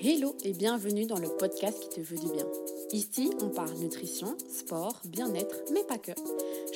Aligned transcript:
Hello 0.00 0.36
et 0.44 0.52
bienvenue 0.52 1.06
dans 1.06 1.18
le 1.18 1.28
podcast 1.28 1.80
qui 1.80 1.88
te 1.88 2.00
veut 2.00 2.18
du 2.18 2.30
bien. 2.30 2.46
Ici, 2.92 3.30
on 3.42 3.48
parle 3.48 3.74
nutrition, 3.78 4.36
sport, 4.48 5.00
bien-être, 5.04 5.56
mais 5.72 5.82
pas 5.82 5.98
que. 5.98 6.12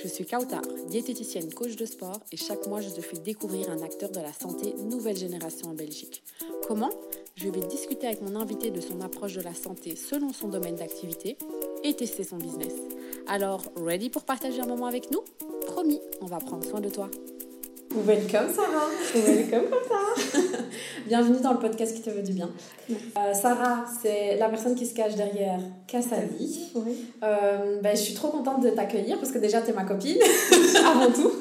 Je 0.02 0.08
suis 0.08 0.26
Kautar, 0.26 0.62
diététicienne 0.88 1.54
coach 1.54 1.76
de 1.76 1.86
sport 1.86 2.18
et 2.32 2.36
chaque 2.36 2.66
mois 2.66 2.80
je 2.80 2.88
te 2.88 3.00
fais 3.00 3.18
découvrir 3.18 3.70
un 3.70 3.80
acteur 3.82 4.10
de 4.10 4.18
la 4.18 4.32
santé 4.32 4.74
nouvelle 4.74 5.16
génération 5.16 5.68
en 5.68 5.74
Belgique. 5.74 6.24
Comment? 6.66 6.90
Je 7.36 7.48
vais 7.48 7.60
discuter 7.60 8.08
avec 8.08 8.22
mon 8.22 8.34
invité 8.34 8.72
de 8.72 8.80
son 8.80 9.00
approche 9.00 9.34
de 9.34 9.42
la 9.42 9.54
santé 9.54 9.94
selon 9.94 10.32
son 10.32 10.48
domaine 10.48 10.74
d'activité 10.74 11.38
et 11.84 11.94
tester 11.94 12.24
son 12.24 12.38
business. 12.38 12.74
Alors, 13.28 13.62
ready 13.76 14.10
pour 14.10 14.24
partager 14.24 14.60
un 14.60 14.66
moment 14.66 14.86
avec 14.86 15.12
nous? 15.12 15.22
Promis, 15.66 16.00
on 16.20 16.26
va 16.26 16.38
prendre 16.38 16.64
soin 16.64 16.80
de 16.80 16.88
toi. 16.88 17.08
Welcome 17.94 18.48
Sarah. 18.50 18.88
Welcome 19.14 19.68
ça. 19.86 20.38
Bienvenue 21.06 21.40
dans 21.42 21.52
le 21.52 21.58
podcast 21.58 21.94
qui 21.94 22.00
te 22.00 22.08
veut 22.08 22.22
du 22.22 22.32
bien. 22.32 22.48
Euh, 22.90 23.34
Sarah, 23.34 23.84
c'est 24.02 24.38
la 24.38 24.48
personne 24.48 24.74
qui 24.74 24.86
se 24.86 24.94
cache 24.94 25.14
derrière 25.14 25.60
Cassali. 25.86 26.70
Oui. 26.74 27.04
Euh, 27.22 27.80
ben, 27.82 27.94
je 27.94 28.00
suis 28.00 28.14
trop 28.14 28.28
contente 28.28 28.62
de 28.62 28.70
t'accueillir 28.70 29.18
parce 29.18 29.30
que 29.30 29.36
déjà 29.38 29.60
tu 29.60 29.70
es 29.70 29.72
ma 29.74 29.84
copine 29.84 30.16
avant 30.86 31.12
tout. 31.12 31.32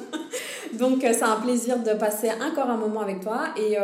Donc 0.77 1.05
euh, 1.05 1.13
c'est 1.13 1.23
un 1.23 1.39
plaisir 1.39 1.79
de 1.79 1.93
passer 1.93 2.29
encore 2.31 2.69
un 2.69 2.77
moment 2.77 2.99
avec 2.99 3.21
toi 3.21 3.53
et, 3.57 3.77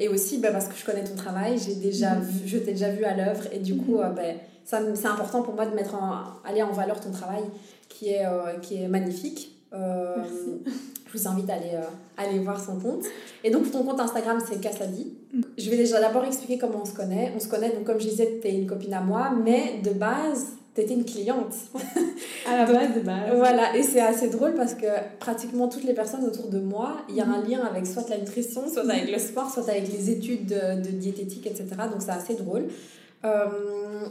et 0.00 0.08
aussi 0.08 0.38
ben, 0.38 0.52
parce 0.52 0.66
que 0.66 0.76
je 0.76 0.84
connais 0.84 1.04
ton 1.04 1.14
travail, 1.14 1.58
j'ai 1.64 1.76
déjà 1.76 2.16
mhm. 2.16 2.26
je 2.44 2.58
t'ai 2.58 2.72
déjà 2.72 2.90
vu 2.90 3.04
à 3.04 3.14
l'œuvre 3.14 3.44
et 3.52 3.60
du 3.60 3.76
coup 3.76 3.98
mhm. 3.98 4.14
ben, 4.16 4.36
c'est 4.64 5.06
important 5.06 5.42
pour 5.42 5.54
moi 5.54 5.66
de 5.66 5.74
mettre 5.76 5.94
en, 5.94 6.40
aller 6.44 6.62
en 6.62 6.72
valeur 6.72 6.98
ton 6.98 7.12
travail 7.12 7.44
qui 7.88 8.08
est, 8.08 8.26
qui 8.62 8.82
est 8.82 8.88
magnifique. 8.88 9.53
Merci 9.72 10.62
je 11.14 11.18
vous 11.18 11.28
invite 11.28 11.50
à 11.50 11.54
aller, 11.54 11.70
euh, 11.74 11.82
aller 12.16 12.38
voir 12.40 12.60
son 12.60 12.78
compte. 12.78 13.04
Et 13.42 13.50
donc, 13.50 13.70
ton 13.70 13.82
compte 13.84 14.00
Instagram, 14.00 14.38
c'est 14.46 14.60
Kassadi. 14.60 15.12
Je 15.56 15.70
vais 15.70 15.76
déjà 15.76 16.00
d'abord 16.00 16.24
expliquer 16.24 16.58
comment 16.58 16.80
on 16.82 16.84
se 16.84 16.94
connaît. 16.94 17.32
On 17.36 17.40
se 17.40 17.48
connaît, 17.48 17.70
donc 17.70 17.84
comme 17.84 18.00
je 18.00 18.08
disais, 18.08 18.40
tu 18.40 18.48
es 18.48 18.54
une 18.54 18.66
copine 18.66 18.94
à 18.94 19.00
moi, 19.00 19.30
mais 19.30 19.80
de 19.82 19.90
base, 19.90 20.54
tu 20.74 20.80
étais 20.80 20.94
une 20.94 21.04
cliente. 21.04 21.54
à 22.46 22.56
la 22.58 22.64
base 22.66 22.94
de 22.96 23.00
base. 23.00 23.36
Voilà, 23.36 23.76
et 23.76 23.82
c'est 23.82 24.00
assez 24.00 24.28
drôle 24.28 24.54
parce 24.54 24.74
que 24.74 24.86
pratiquement 25.20 25.68
toutes 25.68 25.84
les 25.84 25.94
personnes 25.94 26.24
autour 26.24 26.48
de 26.48 26.58
moi, 26.58 26.98
il 27.08 27.14
y 27.14 27.20
a 27.20 27.26
un 27.26 27.42
lien 27.42 27.60
avec 27.64 27.86
soit 27.86 28.08
la 28.08 28.18
nutrition, 28.18 28.68
soit 28.68 28.82
avec 28.82 29.10
le 29.10 29.18
sport, 29.18 29.50
soit 29.50 29.68
avec 29.68 29.88
les 29.92 30.10
études 30.10 30.46
de, 30.46 30.82
de 30.82 30.90
diététique, 30.90 31.46
etc. 31.46 31.66
Donc, 31.90 32.00
c'est 32.00 32.10
assez 32.10 32.34
drôle. 32.34 32.66
Euh, 33.24 33.46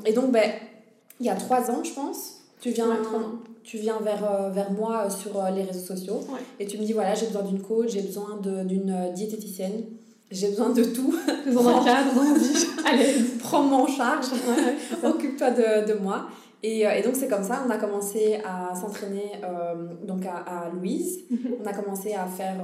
et 0.05 0.13
donc, 0.13 0.31
ben, 0.31 0.49
il 1.19 1.25
y 1.25 1.29
a 1.29 1.35
trois 1.35 1.69
ans, 1.69 1.83
je 1.83 1.91
pense, 1.91 2.43
tu 2.61 2.69
viens, 2.69 2.87
tu 3.63 3.77
viens 3.77 3.99
vers, 3.99 4.23
euh, 4.29 4.49
vers 4.49 4.71
moi 4.71 5.05
euh, 5.05 5.09
sur 5.09 5.37
euh, 5.39 5.49
les 5.49 5.63
réseaux 5.63 5.95
sociaux 5.95 6.19
et 6.59 6.65
tu 6.65 6.77
me 6.77 6.83
dis 6.83 6.93
voilà, 6.93 7.15
j'ai 7.15 7.27
besoin 7.27 7.43
d'une 7.43 7.61
coach, 7.61 7.91
j'ai 7.91 8.01
besoin 8.01 8.39
d'une 8.41 9.11
diététicienne, 9.13 9.83
j'ai 10.29 10.49
besoin 10.49 10.69
de 10.69 10.83
tout. 10.83 11.15
Cadre, 11.45 12.21
Allez, 12.85 13.13
prends-moi 13.39 13.79
en 13.79 13.87
charge, 13.87 14.25
occupe-toi 15.03 15.51
de, 15.51 15.93
de, 15.93 15.99
moi. 15.99 16.27
Et, 16.61 16.81
et 16.81 17.01
donc, 17.01 17.15
c'est 17.15 17.27
comme 17.27 17.43
ça, 17.43 17.63
on 17.67 17.69
a 17.69 17.77
commencé 17.77 18.39
à 18.45 18.73
s'entraîner 18.73 19.31
donc 20.05 20.25
à, 20.25 20.37
à 20.37 20.69
Louise. 20.69 21.19
Mhm. 21.29 21.55
On 21.61 21.65
a 21.65 21.73
commencé 21.73 22.13
à 22.13 22.25
faire 22.25 22.55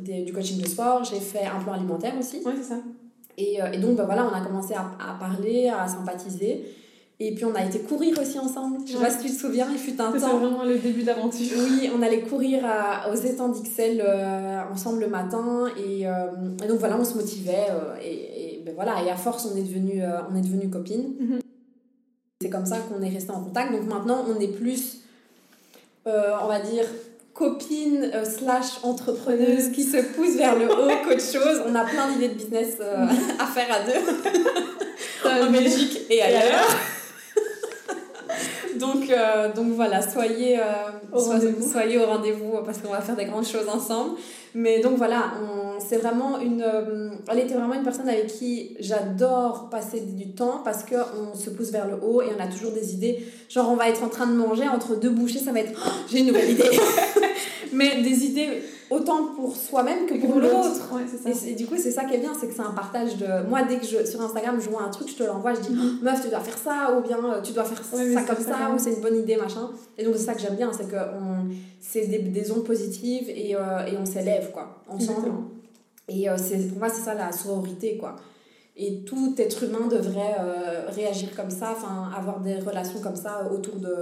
des, 0.00 0.22
du 0.22 0.32
coaching 0.32 0.60
de 0.60 0.66
sport. 0.66 1.04
J'ai 1.04 1.20
fait 1.20 1.46
un 1.46 1.62
plan 1.62 1.74
alimentaire 1.74 2.14
aussi. 2.18 2.42
Oui, 2.44 2.52
c'est 2.56 2.68
ça. 2.74 2.80
Et, 3.38 3.58
et 3.72 3.78
donc, 3.78 3.96
ben 3.96 4.04
voilà, 4.04 4.26
on 4.26 4.34
a 4.34 4.44
commencé 4.44 4.74
à, 4.74 4.90
à 4.98 5.14
parler, 5.20 5.68
à 5.68 5.86
sympathiser. 5.86 6.64
Et 7.24 7.30
puis 7.30 7.44
on 7.44 7.54
a 7.54 7.64
été 7.64 7.78
courir 7.78 8.18
aussi 8.20 8.36
ensemble. 8.36 8.78
Je 8.84 8.94
sais 8.94 8.98
pas 8.98 9.10
si 9.10 9.26
tu 9.26 9.32
te 9.32 9.40
souviens, 9.40 9.68
il 9.70 9.78
fut 9.78 9.92
un 9.92 10.10
temps. 10.10 10.12
C'est 10.12 10.26
vraiment 10.26 10.64
le 10.64 10.76
début 10.76 11.04
d'aventure. 11.04 11.56
Oui, 11.56 11.88
on 11.96 12.02
allait 12.02 12.22
courir 12.22 12.64
à, 12.66 13.12
aux 13.12 13.14
étangs 13.14 13.50
d'Ixelles 13.50 14.02
euh, 14.04 14.60
ensemble 14.72 15.02
le 15.02 15.06
matin. 15.06 15.66
Et, 15.76 16.08
euh, 16.08 16.26
et, 16.64 16.66
donc 16.66 16.80
voilà, 16.80 16.98
on 16.98 17.04
se 17.04 17.14
motivait. 17.14 17.68
Euh, 17.70 17.94
et, 18.02 18.56
et 18.56 18.62
ben 18.66 18.74
voilà, 18.74 19.04
et 19.04 19.10
à 19.10 19.14
force, 19.14 19.46
on 19.46 19.56
est 19.56 19.62
devenus 19.62 20.02
on 20.02 20.36
est 20.36 20.66
copines. 20.68 21.14
Mhm. 21.20 21.38
C'est 22.40 22.50
comme 22.50 22.66
ça 22.66 22.78
qu'on 22.78 23.00
est 23.00 23.10
resté 23.10 23.30
en 23.30 23.40
contact. 23.40 23.70
Donc 23.70 23.86
maintenant, 23.86 24.24
on 24.28 24.40
est 24.40 24.48
plus, 24.48 25.02
on 26.04 26.48
va 26.48 26.58
dire, 26.58 26.86
copine 27.34 28.10
slash 28.24 28.82
entrepreneuse 28.82 29.70
qui 29.70 29.84
se 29.84 29.98
pousse 29.98 30.34
vers 30.34 30.58
le 30.58 30.64
haut 30.72 31.04
qu'autre 31.04 31.20
chose. 31.20 31.62
On 31.68 31.74
a 31.76 31.84
plein 31.84 32.10
d'idées 32.10 32.30
de 32.30 32.34
business 32.34 32.78
à 32.80 33.46
faire 33.46 33.68
à 33.70 33.84
deux. 33.84 35.46
en 35.46 35.52
Belgique 35.52 36.00
et 36.10 36.20
ailleurs. 36.20 36.66
Donc, 38.82 39.08
euh, 39.10 39.52
donc 39.52 39.68
voilà, 39.74 40.02
soyez, 40.02 40.58
euh, 40.58 40.62
au 41.12 41.20
soyez 41.62 41.98
au 41.98 42.06
rendez-vous 42.06 42.58
parce 42.64 42.78
qu'on 42.78 42.90
va 42.90 43.00
faire 43.00 43.14
des 43.14 43.26
grandes 43.26 43.46
choses 43.46 43.68
ensemble. 43.68 44.16
Mais 44.54 44.80
donc 44.80 44.96
voilà, 44.96 45.32
c'est 45.78 45.98
vraiment 45.98 46.40
une. 46.40 46.62
Euh, 46.62 47.10
elle 47.30 47.38
était 47.38 47.54
vraiment 47.54 47.74
une 47.74 47.84
personne 47.84 48.08
avec 48.08 48.26
qui 48.26 48.76
j'adore 48.80 49.70
passer 49.70 50.00
du 50.00 50.32
temps 50.32 50.60
parce 50.64 50.82
qu'on 50.84 51.34
se 51.34 51.50
pousse 51.50 51.70
vers 51.70 51.86
le 51.86 51.94
haut 52.02 52.22
et 52.22 52.26
on 52.36 52.42
a 52.42 52.48
toujours 52.48 52.72
des 52.72 52.92
idées. 52.92 53.24
Genre, 53.48 53.70
on 53.70 53.76
va 53.76 53.88
être 53.88 54.02
en 54.02 54.08
train 54.08 54.26
de 54.26 54.34
manger 54.34 54.68
entre 54.68 54.96
deux 54.96 55.10
bouchées, 55.10 55.38
ça 55.38 55.52
va 55.52 55.60
être 55.60 55.72
oh, 55.74 55.90
j'ai 56.10 56.18
une 56.18 56.26
nouvelle 56.26 56.50
idée. 56.50 56.64
Mais 57.72 58.02
des 58.02 58.24
idées 58.26 58.62
autant 58.92 59.26
pour 59.34 59.56
soi-même 59.56 60.06
que 60.06 60.14
pour 60.14 60.38
l'autre. 60.38 60.92
et, 61.46 61.54
du 61.54 61.66
coup, 61.66 61.76
c'est 61.76 61.90
ça 61.90 62.04
qui 62.04 62.14
est 62.14 62.18
bien, 62.18 62.32
c'est 62.38 62.46
que 62.46 62.54
c'est 62.54 62.62
un 62.62 62.72
partage 62.72 63.16
de. 63.16 63.48
Moi, 63.48 63.62
dès 63.62 63.78
que 63.78 63.86
je, 63.86 64.04
sur 64.04 64.20
Instagram, 64.20 64.60
je 64.60 64.68
vois 64.68 64.82
un 64.82 64.90
truc, 64.90 65.08
je 65.08 65.14
te 65.16 65.22
l'envoie, 65.22 65.54
je 65.54 65.60
dis 65.60 65.74
mm-hmm. 65.74 66.02
meuf, 66.02 66.22
tu 66.22 66.28
dois 66.28 66.40
faire 66.40 66.58
ça, 66.58 66.96
ou 66.96 67.02
bien 67.02 67.18
euh, 67.24 67.40
tu 67.42 67.52
dois 67.52 67.64
faire 67.64 67.82
ça 67.84 68.22
comme 68.22 68.44
ça, 68.44 68.70
ou 68.74 68.78
c'est 68.78 68.94
une 68.94 69.00
bonne 69.00 69.16
idée, 69.16 69.36
machin. 69.36 69.70
Et 69.98 70.04
donc, 70.04 70.14
c'est 70.16 70.24
ça 70.24 70.34
que 70.34 70.40
j'aime 70.40 70.56
bien, 70.56 70.70
c'est 70.72 70.88
que 70.88 70.96
c'est 71.80 72.06
des, 72.06 72.18
des, 72.18 72.52
ondes 72.52 72.64
positives 72.64 73.28
et, 73.28 73.54
euh, 73.56 73.86
et 73.86 73.96
on 73.96 74.06
s'élève, 74.06 74.50
quoi, 74.52 74.82
ensemble. 74.88 75.30
Et 76.08 76.28
euh, 76.28 76.36
c'est 76.36 76.68
pour 76.68 76.78
moi, 76.78 76.88
c'est 76.88 77.02
ça 77.02 77.14
la 77.14 77.32
sororité, 77.32 77.96
quoi. 77.96 78.16
Et 78.76 79.04
tout 79.04 79.34
être 79.36 79.64
humain 79.64 79.86
devrait 79.90 80.36
réagir 80.88 81.28
comme 81.36 81.50
ça, 81.50 81.74
enfin, 81.76 82.10
avoir 82.16 82.40
des 82.40 82.56
relations 82.56 83.00
comme 83.00 83.16
ça 83.16 83.46
autour 83.52 83.76
de, 83.76 83.94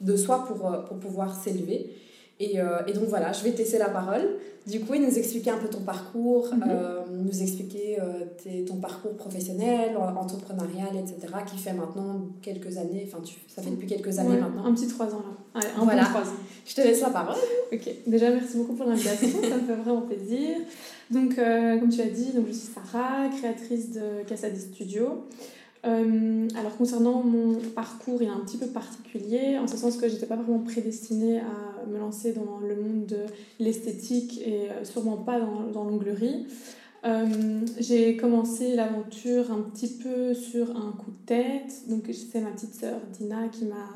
de 0.00 0.16
soi 0.16 0.44
pour, 0.44 0.84
pour 0.84 0.98
pouvoir 0.98 1.32
s'élever. 1.32 1.94
Et, 2.38 2.60
euh, 2.60 2.80
et, 2.86 2.92
donc 2.92 3.04
voilà, 3.04 3.32
je 3.32 3.42
vais 3.42 3.52
te 3.52 3.58
laisser 3.58 3.78
la 3.78 3.88
parole. 3.88 4.22
Du 4.66 4.80
coup, 4.80 4.94
il 4.94 5.02
nous 5.02 5.18
expliquer 5.18 5.50
un 5.50 5.58
peu 5.58 5.68
ton 5.68 5.80
parcours, 5.80 6.52
mhm. 6.52 6.64
euh, 6.68 7.00
nous 7.10 7.42
expliquer 7.42 7.98
euh, 8.00 8.64
ton 8.66 8.76
parcours 8.76 9.14
professionnel, 9.16 9.96
entrepreneurial, 9.96 10.90
etc., 10.96 11.32
qui 11.46 11.56
fait 11.56 11.72
maintenant 11.72 12.20
quelques 12.42 12.76
années, 12.76 13.08
enfin, 13.10 13.22
ça 13.48 13.62
fait 13.62 13.70
depuis 13.70 13.86
quelques 13.86 14.18
années 14.18 14.36
maintenant. 14.36 14.66
Un 14.66 14.74
petit 14.74 14.88
trois 14.88 15.06
ans 15.06 15.22
là. 15.54 15.60
un 15.78 15.84
voilà. 15.84 16.04
trois 16.04 16.22
ans. 16.22 16.36
Je 16.66 16.74
te 16.74 16.80
laisse 16.82 17.00
la 17.00 17.10
parole. 17.10 17.36
Ok, 17.72 17.88
déjà 18.06 18.30
merci 18.30 18.58
beaucoup 18.58 18.74
pour 18.74 18.86
l'invitation, 18.86 19.40
ça 19.40 19.56
me 19.56 19.66
fait 19.66 19.82
vraiment 19.82 20.02
plaisir. 20.02 20.56
Donc, 21.10 21.36
comme 21.36 21.88
tu 21.88 22.00
as 22.00 22.10
dit, 22.10 22.32
donc, 22.34 22.48
je 22.48 22.52
suis 22.52 22.68
Sarah, 22.74 23.28
créatrice 23.28 23.92
de 23.92 24.24
Cassadi 24.26 24.60
Studio. 24.60 25.24
Euh, 25.86 26.48
alors 26.58 26.76
concernant 26.76 27.22
mon 27.22 27.54
parcours, 27.74 28.20
il 28.20 28.28
est 28.28 28.30
un 28.30 28.40
petit 28.40 28.56
peu 28.56 28.66
particulier, 28.66 29.58
en 29.58 29.68
ce 29.68 29.76
sens 29.76 29.96
que 29.96 30.08
j'étais 30.08 30.26
pas 30.26 30.36
vraiment 30.36 30.58
prédestinée 30.58 31.38
à 31.38 31.86
me 31.86 31.98
lancer 31.98 32.32
dans 32.32 32.58
le 32.66 32.74
monde 32.74 33.06
de 33.06 33.20
l'esthétique 33.60 34.40
et 34.44 34.70
euh, 34.70 34.84
sûrement 34.84 35.16
pas 35.16 35.38
dans, 35.38 35.62
dans 35.72 35.84
l'onglerie. 35.84 36.46
Euh, 37.04 37.26
j'ai 37.78 38.16
commencé 38.16 38.74
l'aventure 38.74 39.52
un 39.52 39.60
petit 39.60 39.88
peu 39.88 40.34
sur 40.34 40.70
un 40.70 40.92
coup 40.92 41.12
de 41.12 41.26
tête, 41.26 41.88
donc 41.88 42.10
c'est 42.12 42.40
ma 42.40 42.50
petite 42.50 42.74
sœur 42.74 42.98
Dina 43.16 43.46
qui 43.52 43.66
m'a 43.66 43.90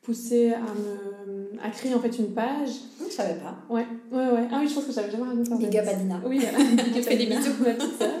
poussée 0.00 0.52
à, 0.52 0.60
me, 0.60 1.60
à 1.62 1.68
créer 1.68 1.92
en 1.92 2.00
fait 2.00 2.16
une 2.18 2.28
page. 2.28 2.70
Je 3.04 3.12
savais 3.12 3.34
pas. 3.34 3.56
Ouais, 3.68 3.84
ouais, 4.10 4.30
ouais. 4.32 4.48
Ah 4.50 4.60
oui, 4.60 4.68
je 4.68 4.74
pense 4.74 4.84
que 4.84 4.92
j'avais 4.92 5.10
jamais 5.10 5.24
raconté. 5.24 5.66
Big 5.66 5.76
up 5.76 5.86
à 5.86 5.94
Dina. 5.94 6.20
Oui, 6.24 6.40
voilà. 6.40 6.58
fait 7.02 7.16
des 7.16 7.26
bisous 7.26 7.52
ma 7.60 7.74
petite 7.74 7.98
sœur. 7.98 8.20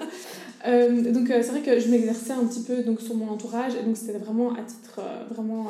Euh, 0.66 1.12
donc 1.12 1.30
euh, 1.30 1.40
c'est 1.42 1.50
vrai 1.50 1.60
que 1.60 1.78
je 1.78 1.88
m'exerçais 1.88 2.32
un 2.32 2.44
petit 2.46 2.62
peu 2.62 2.82
donc, 2.82 3.00
sur 3.00 3.14
mon 3.14 3.28
entourage 3.28 3.74
et 3.74 3.84
donc 3.84 3.96
c'était 3.96 4.18
vraiment 4.18 4.54
à 4.54 4.62
titre 4.62 5.00
euh, 5.00 5.24
vraiment 5.32 5.66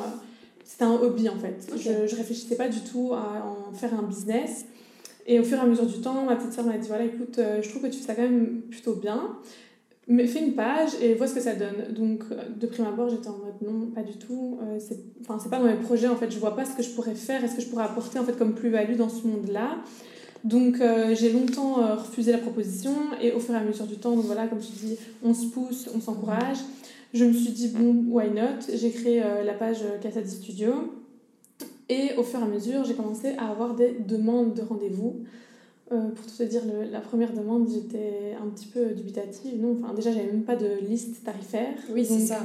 c'était 0.63 0.85
un 0.85 0.93
hobby 0.93 1.29
en 1.29 1.35
fait. 1.35 1.71
Je, 1.75 2.07
je 2.07 2.15
réfléchissais 2.15 2.55
pas 2.55 2.69
du 2.69 2.79
tout 2.81 3.13
à 3.13 3.45
en 3.45 3.73
faire 3.73 3.93
un 3.93 4.03
business. 4.03 4.65
Et 5.25 5.39
au 5.39 5.43
fur 5.43 5.57
et 5.57 5.61
à 5.61 5.65
mesure 5.65 5.85
du 5.85 5.99
temps 5.99 6.23
ma 6.23 6.35
petite 6.35 6.53
soeur 6.53 6.65
m'a 6.65 6.77
dit 6.77 6.87
voilà 6.87 7.05
écoute 7.05 7.39
je 7.61 7.69
trouve 7.69 7.81
que 7.83 7.87
tu 7.87 7.99
fais 7.99 8.05
ça 8.05 8.15
quand 8.15 8.21
même 8.21 8.61
plutôt 8.69 8.95
bien 8.95 9.37
mais 10.09 10.25
fais 10.25 10.39
une 10.39 10.53
page 10.53 10.91
et 11.01 11.15
vois 11.15 11.27
ce 11.27 11.35
que 11.35 11.41
ça 11.41 11.53
donne. 11.53 11.93
Donc 11.93 12.23
de 12.57 12.65
prime 12.65 12.85
abord 12.85 13.09
j'étais 13.09 13.27
en 13.27 13.37
mode 13.37 13.61
non 13.61 13.87
pas 13.87 14.03
du 14.03 14.17
tout 14.17 14.59
c'est 14.79 14.99
enfin 15.21 15.37
c'est 15.41 15.49
pas 15.49 15.59
dans 15.59 15.65
mes 15.65 15.75
projets 15.75 16.07
en 16.07 16.15
fait. 16.15 16.31
Je 16.31 16.39
vois 16.39 16.55
pas 16.55 16.63
ce 16.65 16.75
que 16.75 16.83
je 16.83 16.91
pourrais 16.91 17.15
faire 17.15 17.43
et 17.43 17.49
ce 17.49 17.55
que 17.55 17.61
je 17.61 17.67
pourrais 17.67 17.83
apporter 17.83 18.19
en 18.19 18.23
fait 18.23 18.37
comme 18.37 18.53
plus 18.53 18.69
value 18.69 18.95
dans 18.95 19.09
ce 19.09 19.27
monde 19.27 19.49
là 19.49 19.77
donc 20.47 20.79
euh, 20.79 21.13
j'ai 21.13 21.33
longtemps 21.33 21.81
euh, 21.81 21.95
refusé 21.95 22.31
la 22.31 22.37
proposition 22.37 22.93
et 23.21 23.33
au 23.33 23.39
fur 23.39 23.53
et 23.53 23.57
à 23.57 23.63
mesure 23.63 23.85
du 23.85 23.97
temps, 23.97 24.15
donc 24.15 24.25
voilà, 24.25 24.47
comme 24.47 24.61
je 24.61 24.67
dis, 24.67 24.97
on 25.21 25.33
se 25.33 25.47
pousse, 25.47 25.89
on 25.93 25.99
s'encourage. 25.99 26.59
Je 27.13 27.25
me 27.25 27.33
suis 27.33 27.51
dit, 27.51 27.67
bon, 27.69 28.05
why 28.07 28.29
not? 28.29 28.73
J'ai 28.73 28.91
créé 28.91 29.21
euh, 29.21 29.43
la 29.43 29.53
page 29.53 29.83
Cassadi 30.01 30.31
Studio 30.31 30.93
et 31.89 32.11
au 32.17 32.23
fur 32.23 32.39
et 32.39 32.43
à 32.43 32.45
mesure, 32.45 32.85
j'ai 32.85 32.93
commencé 32.93 33.35
à 33.37 33.49
avoir 33.49 33.75
des 33.75 33.91
demandes 34.07 34.53
de 34.53 34.61
rendez-vous. 34.61 35.23
pour 35.89 36.25
tout 36.25 36.37
te 36.37 36.43
dire, 36.43 36.61
la 36.91 36.99
première 37.01 37.33
demande, 37.33 37.67
j'étais 37.69 38.35
un 38.41 38.47
petit 38.47 38.67
peu 38.67 38.87
dubitative. 38.91 39.61
Non, 39.61 39.77
enfin, 39.81 39.93
déjà, 39.93 40.11
j'avais 40.11 40.27
même 40.27 40.43
pas 40.43 40.55
de 40.55 40.67
liste 40.87 41.23
tarifaire. 41.25 41.75
Oui, 41.93 42.05
c'est 42.05 42.19
ça 42.19 42.39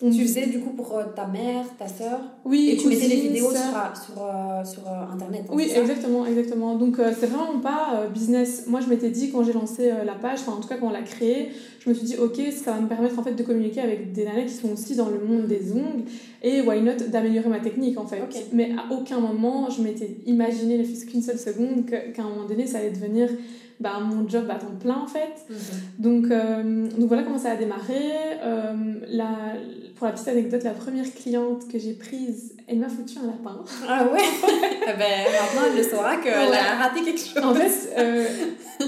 tu 0.00 0.22
faisais 0.22 0.46
du 0.46 0.60
coup 0.60 0.70
pour 0.70 0.96
euh, 0.96 1.04
ta 1.14 1.26
mère, 1.26 1.64
ta 1.78 1.86
soeur 1.86 2.20
Oui, 2.46 2.70
et 2.70 2.76
tu 2.78 2.88
mettais 2.88 3.06
les 3.06 3.20
vidéos 3.20 3.50
sur, 3.50 3.58
sur, 3.58 4.22
euh, 4.22 4.64
sur 4.64 4.82
euh, 4.88 5.12
internet. 5.12 5.42
Hein, 5.46 5.52
oui, 5.52 5.70
exactement, 5.74 6.24
exactement. 6.24 6.76
Donc 6.76 6.96
c'est 7.18 7.26
vraiment 7.26 7.60
pas 7.60 8.06
business. 8.12 8.64
Moi 8.66 8.80
je 8.80 8.88
m'étais 8.88 9.10
dit 9.10 9.30
quand 9.30 9.44
j'ai 9.44 9.52
lancé 9.52 9.90
la 10.04 10.14
page, 10.14 10.40
enfin 10.40 10.52
en 10.52 10.60
tout 10.60 10.68
cas 10.68 10.76
quand 10.78 10.86
on 10.86 10.90
l'a 10.90 11.02
créée, 11.02 11.50
je 11.80 11.90
me 11.90 11.94
suis 11.94 12.06
dit 12.06 12.16
ok, 12.16 12.40
ça 12.50 12.72
va 12.72 12.80
me 12.80 12.88
permettre 12.88 13.18
en 13.18 13.22
fait 13.22 13.34
de 13.34 13.42
communiquer 13.42 13.80
avec 13.80 14.12
des 14.12 14.24
nanas 14.24 14.44
qui 14.44 14.54
sont 14.54 14.72
aussi 14.72 14.96
dans 14.96 15.08
le 15.08 15.18
monde 15.18 15.46
des 15.46 15.72
ongles 15.72 16.04
et 16.42 16.62
why 16.62 16.80
not 16.80 17.08
d'améliorer 17.08 17.50
ma 17.50 17.60
technique 17.60 17.98
en 17.98 18.06
fait. 18.06 18.22
Mais 18.54 18.72
à 18.72 18.94
aucun 18.94 19.20
moment 19.20 19.68
je 19.68 19.82
m'étais 19.82 20.16
imaginé, 20.24 20.78
ne 20.78 20.84
fût 20.84 21.06
qu'une 21.06 21.22
seule 21.22 21.38
seconde, 21.38 21.84
qu'à 21.86 22.22
un 22.22 22.28
moment 22.28 22.46
donné 22.48 22.66
ça 22.66 22.78
allait 22.78 22.90
devenir 22.90 23.28
bah, 23.80 23.98
mon 24.00 24.28
job 24.28 24.44
à 24.50 24.56
temps 24.56 24.76
plein 24.78 24.98
en 24.98 25.06
fait. 25.06 25.46
Mhm. 25.48 25.56
Donc, 25.98 26.28
donc 26.98 27.08
voilà 27.08 27.22
comment 27.22 27.38
ça 27.38 27.52
a 27.52 27.56
démarré. 27.56 27.98
la, 29.08 29.54
pour 30.00 30.06
la 30.06 30.14
petite 30.14 30.28
anecdote, 30.28 30.62
la 30.64 30.70
première 30.70 31.12
cliente 31.12 31.68
que 31.68 31.78
j'ai 31.78 31.92
prise, 31.92 32.56
elle 32.66 32.78
m'a 32.78 32.88
foutu 32.88 33.18
un 33.18 33.26
lapin. 33.26 33.62
Ah 33.86 34.08
ouais? 34.10 34.18
Eh 34.82 34.98
ben, 34.98 35.26
Maintenant, 35.30 35.68
elle 35.70 35.76
le 35.76 35.82
saura 35.82 36.16
qu'elle 36.16 36.54
a 36.54 36.76
raté 36.76 37.02
quelque 37.02 37.20
chose. 37.20 37.44
En 37.44 37.54
fait, 37.54 37.92
euh, 37.98 38.24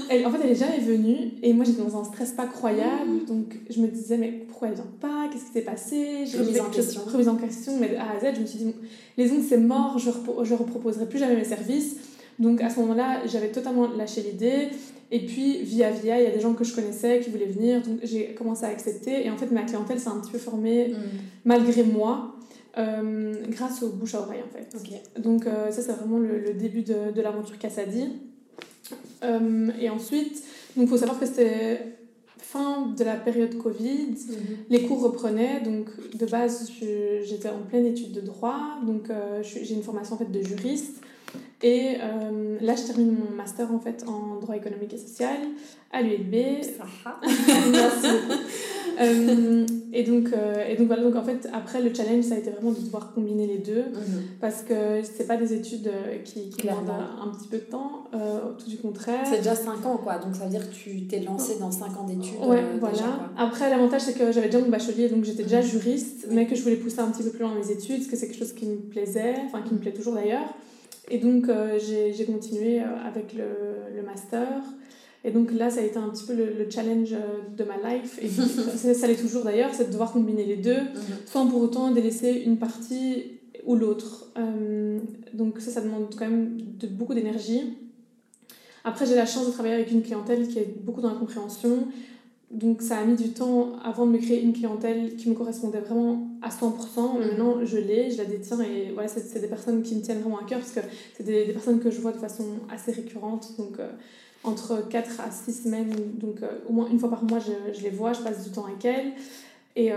elle, 0.09 0.25
en 0.25 0.31
fait, 0.31 0.39
elle 0.43 0.49
est 0.51 0.55
jamais 0.55 0.79
venue 0.79 1.33
et 1.43 1.53
moi 1.53 1.65
j'étais 1.65 1.83
dans 1.83 1.99
un 1.99 2.03
stress 2.03 2.31
pas 2.31 2.47
croyable. 2.47 3.11
Mm. 3.11 3.25
Donc 3.25 3.59
je 3.69 3.79
me 3.79 3.87
disais, 3.87 4.17
mais 4.17 4.31
pourquoi 4.31 4.69
elle 4.69 4.73
vient 4.73 4.87
pas? 4.99 5.29
Qu'est-ce 5.31 5.45
qui 5.45 5.51
s'est 5.51 5.61
passé? 5.61 6.25
J'ai 6.25 6.39
remise 6.39 6.61
en 6.61 6.69
question. 6.71 7.01
Remise 7.05 7.29
en 7.29 7.35
question, 7.35 7.77
mais 7.79 7.89
de 7.89 7.95
A 7.95 8.17
à 8.17 8.19
Z, 8.19 8.35
je 8.35 8.41
me 8.41 8.45
suis 8.47 8.59
dit, 8.59 8.75
les 9.17 9.31
ongles 9.31 9.43
c'est 9.47 9.57
mort, 9.57 9.99
je, 9.99 10.09
je 10.43 10.53
reproposerai 10.55 11.05
plus 11.05 11.19
jamais 11.19 11.35
mes 11.35 11.43
services. 11.43 11.97
Donc 12.39 12.61
à 12.61 12.69
ce 12.69 12.79
moment-là, 12.79 13.25
j'avais 13.25 13.49
totalement 13.49 13.87
lâché 13.87 14.21
l'idée. 14.21 14.69
Et 15.11 15.19
puis, 15.19 15.61
via 15.61 15.91
via, 15.91 16.19
il 16.19 16.23
y 16.23 16.27
a 16.27 16.31
des 16.31 16.39
gens 16.39 16.53
que 16.53 16.63
je 16.63 16.73
connaissais 16.73 17.19
qui 17.19 17.29
voulaient 17.29 17.45
venir, 17.45 17.83
donc 17.83 17.99
j'ai 18.01 18.33
commencé 18.33 18.65
à 18.65 18.69
accepter. 18.69 19.25
Et 19.25 19.29
en 19.29 19.37
fait, 19.37 19.51
ma 19.51 19.61
clientèle 19.61 19.99
s'est 19.99 20.09
un 20.09 20.19
petit 20.19 20.31
peu 20.31 20.39
formée 20.39 20.87
mm. 20.87 20.95
malgré 21.45 21.83
moi, 21.83 22.35
euh, 22.79 23.35
grâce 23.49 23.83
au 23.83 23.89
bouche 23.89 24.15
à 24.15 24.21
oreille, 24.21 24.41
en 24.41 24.51
fait. 24.51 24.75
Donc, 25.21 25.45
euh, 25.45 25.69
ça, 25.69 25.83
c'est 25.83 25.91
vraiment 25.91 26.17
le, 26.17 26.53
début 26.55 26.81
de, 26.81 27.11
de 27.13 27.21
l'aventure 27.21 27.59
Cassadi. 27.59 28.09
Euh, 29.23 29.69
et 29.79 29.91
ensuite, 29.91 30.43
il 30.75 30.87
faut 30.87 30.97
savoir 30.97 31.19
que 31.19 31.27
c'était 31.27 31.79
fin 32.39 32.87
de 32.87 33.03
la 33.03 33.15
période 33.15 33.55
Covid, 33.59 34.13
mm-hmm. 34.13 34.35
les 34.71 34.81
cours 34.87 35.03
reprenaient. 35.03 35.61
Donc, 35.61 35.89
de 36.17 36.25
base, 36.25 36.71
j'étais 37.23 37.49
en 37.49 37.59
pleine 37.69 37.85
étude 37.85 38.11
de 38.13 38.21
droit, 38.21 38.79
donc 38.83 39.09
j'ai 39.43 39.75
une 39.75 39.83
formation 39.83 40.15
en 40.15 40.17
fait 40.17 40.31
de 40.31 40.41
juriste. 40.41 41.03
Et 41.63 41.95
euh, 42.01 42.57
là, 42.59 42.75
je 42.75 42.83
termine 42.83 43.15
mon 43.17 43.35
master 43.35 43.73
en 43.73 43.79
fait 43.79 44.03
en 44.05 44.37
droit 44.41 44.55
économique 44.55 44.93
et 44.93 44.97
social 44.97 45.37
à 45.93 46.01
l'ULB. 46.01 46.33
Merci. 47.71 48.07
Euh, 49.01 49.65
et, 49.93 50.03
donc, 50.03 50.29
euh, 50.33 50.67
et 50.67 50.75
donc 50.75 50.87
voilà, 50.87 51.01
donc 51.03 51.15
en 51.15 51.23
fait, 51.23 51.47
après 51.53 51.81
le 51.81 51.93
challenge, 51.93 52.25
ça 52.25 52.35
a 52.35 52.37
été 52.37 52.51
vraiment 52.51 52.71
de 52.71 52.79
devoir 52.79 53.13
combiner 53.13 53.47
les 53.47 53.59
deux 53.59 53.85
mhm. 53.85 54.23
parce 54.41 54.61
que 54.61 55.01
c'est 55.03 55.25
pas 55.25 55.37
des 55.37 55.53
études 55.53 55.89
qui, 56.25 56.49
qui 56.49 56.67
demandent 56.67 56.89
un, 56.89 57.29
petit 57.29 57.47
peu 57.47 57.57
de 57.57 57.63
temps, 57.63 58.03
tout 58.59 58.69
du 58.69 58.77
contraire. 58.77 59.25
C'est 59.25 59.37
déjà 59.37 59.55
5 59.55 59.85
ans 59.85 59.97
quoi, 59.97 60.17
donc 60.17 60.35
ça 60.35 60.43
veut 60.43 60.51
dire 60.51 60.69
que 60.69 60.75
tu 60.75 61.07
t'es 61.07 61.21
lancé 61.21 61.57
dans 61.59 61.71
5 61.71 61.85
ans 61.97 62.03
d'études. 62.03 62.45
Ouais, 62.45 62.61
voilà. 62.79 63.31
Après, 63.37 63.69
l'avantage, 63.69 64.01
c'est 64.01 64.13
que 64.13 64.31
j'avais 64.31 64.47
déjà 64.47 64.59
mon 64.59 64.69
bachelier, 64.69 65.07
donc 65.09 65.23
j'étais 65.23 65.43
déjà 65.43 65.61
mhm. 65.61 65.67
juriste, 65.67 66.27
mais 66.29 66.45
que 66.45 66.55
je 66.55 66.61
voulais 66.61 66.75
pousser 66.75 66.99
un 66.99 67.09
petit 67.09 67.23
peu 67.23 67.29
plus 67.29 67.43
loin 67.43 67.55
mes 67.55 67.71
études 67.71 67.97
parce 67.97 68.07
que 68.09 68.17
c'est 68.17 68.27
quelque 68.27 68.39
chose 68.39 68.53
qui 68.53 68.65
me 68.65 68.75
plaisait, 68.75 69.35
enfin 69.45 69.61
qui 69.61 69.73
me 69.73 69.79
plaît 69.79 69.93
toujours 69.93 70.13
d'ailleurs. 70.13 70.53
Et 71.09 71.17
donc, 71.17 71.49
euh, 71.49 71.79
j'ai 71.79 72.25
continué 72.25 72.81
euh, 72.81 72.85
avec 73.05 73.33
le, 73.33 73.45
le, 73.95 74.01
master. 74.03 74.47
Et 75.25 75.31
donc 75.31 75.51
là, 75.51 75.69
ça 75.69 75.81
a 75.81 75.83
été 75.83 75.97
un 75.97 76.09
petit 76.09 76.25
peu 76.25 76.33
le, 76.33 76.69
challenge 76.69 77.13
euh, 77.13 77.55
de 77.55 77.63
ma 77.63 77.77
life. 77.77 78.19
Et 78.21 78.29
ça, 78.93 79.07
l'est 79.07 79.15
toujours 79.15 79.43
d'ailleurs, 79.43 79.73
c'est 79.73 79.85
de 79.85 79.91
devoir 79.91 80.11
combiner 80.11 80.45
les 80.45 80.57
deux, 80.57 80.79
mhm. 80.79 81.17
sans 81.25 81.47
pour 81.47 81.61
autant 81.61 81.91
délaisser 81.91 82.43
une 82.45 82.57
partie 82.57 83.39
ou 83.65 83.75
l'autre. 83.75 84.33
donc 85.33 85.59
ça, 85.59 85.71
ça 85.71 85.79
demande 85.79 86.13
quand 86.17 86.25
même 86.25 86.57
de, 86.77 86.87
beaucoup 86.87 87.13
d'énergie. 87.13 87.77
Après, 88.83 89.05
j'ai 89.05 89.15
la 89.15 89.25
chance 89.25 89.47
de 89.47 89.51
travailler 89.51 89.75
avec 89.75 89.91
une 89.91 90.01
clientèle 90.01 90.49
qui 90.49 90.59
est 90.59 90.75
beaucoup 90.81 90.99
dans 90.99 91.13
la 91.13 91.17
compréhension. 91.17 91.87
Donc 92.53 92.83
ça 92.83 92.99
a 92.99 93.03
mis 93.03 93.15
du 93.15 93.29
temps 93.29 93.71
avant 93.83 94.05
de 94.05 94.11
me 94.11 94.19
créer 94.19 94.43
une 94.43 94.53
clientèle 94.53 95.15
qui 95.15 95.27
me 95.27 95.33
correspondait 95.33 95.79
vraiment 95.79 96.27
à 96.43 96.49
100%. 96.49 97.15
Mhm. 97.17 97.27
Maintenant, 97.27 97.65
je 97.65 97.77
l'ai, 97.77 98.11
je 98.11 98.17
la 98.17 98.25
détiens 98.25 98.61
et 98.61 98.91
voilà, 98.93 99.09
c'est 99.09 99.39
des 99.39 99.47
personnes 99.47 99.81
qui 99.81 99.95
me 99.95 100.01
tiennent 100.01 100.21
vraiment 100.21 100.37
à 100.37 100.43
cœur 100.43 100.59
parce 100.59 100.71
que 100.71 100.81
c'est 101.17 101.23
des, 101.23 101.45
des, 101.45 101.53
personnes 101.53 101.79
que 101.79 101.89
je 101.89 101.99
vois 101.99 102.11
de 102.11 102.19
façon 102.19 102.45
assez 102.71 102.91
récurrente. 102.91 103.57
Donc 103.57 103.79
euh, 103.79 103.89
entre 104.43 104.87
4 104.87 105.21
à 105.21 105.31
6 105.31 105.63
semaines, 105.63 105.95
donc 106.19 106.43
euh, 106.43 106.49
au 106.69 106.73
moins 106.73 106.87
une 106.91 106.99
fois 106.99 107.09
par 107.09 107.23
mois, 107.23 107.39
je, 107.39 107.73
je, 107.73 107.81
les 107.81 107.89
vois, 107.89 108.13
je 108.13 108.21
passe 108.21 108.43
du 108.43 108.51
temps 108.51 108.65
avec 108.65 108.85
elles. 108.85 109.13
Et, 109.75 109.91
euh, 109.91 109.95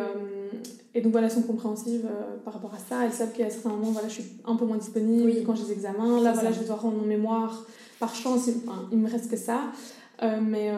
et 0.95 1.03
donc 1.03 1.13
voilà, 1.13 1.27
elles 1.27 1.35
sont 1.35 1.43
compréhensives 1.43 2.09
par 2.47 2.55
rapport 2.55 2.73
à 2.73 2.79
ça. 2.79 3.05
Elles 3.05 3.13
savent 3.13 3.33
qu'à 3.33 3.51
certains 3.51 3.69
moments, 3.69 3.91
voilà, 3.91 4.09
je 4.09 4.15
suis 4.15 4.25
un 4.47 4.57
peu 4.57 4.65
moins 4.65 4.79
disponible 4.79 5.31
quand 5.45 5.55
j'ai 5.55 5.65
des 5.65 5.73
examens. 5.73 6.23
Là, 6.23 6.33
voilà, 6.33 6.53
je 6.53 6.61
devoir 6.61 6.81
rendre 6.81 6.97
mon 6.97 7.07
mémoire. 7.07 7.67
Par 8.01 8.15
chance, 8.15 8.49
enfin, 8.65 8.89
il 8.93 8.99
me 8.99 9.11
reste 9.11 9.31
que 9.31 9.37
ça. 9.37 9.73
Euh, 10.23 10.39
mais, 10.41 10.71
euh, 10.71 10.75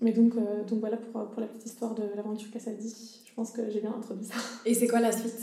mais 0.00 0.12
donc, 0.12 0.34
euh, 0.36 0.62
donc 0.68 0.80
voilà 0.80 0.96
pour, 0.96 1.24
pour 1.26 1.40
la 1.40 1.46
petite 1.48 1.66
histoire 1.66 1.94
de 1.94 2.02
l'aventure 2.16 2.50
Cassadi. 2.52 3.20
Je 3.26 3.34
pense 3.34 3.50
que 3.50 3.62
j'ai 3.70 3.80
bien 3.80 3.92
introduit 3.96 4.26
ça. 4.26 4.34
Et 4.64 4.74
c'est 4.74 4.86
quoi 4.86 5.00
la 5.00 5.12
suite? 5.12 5.34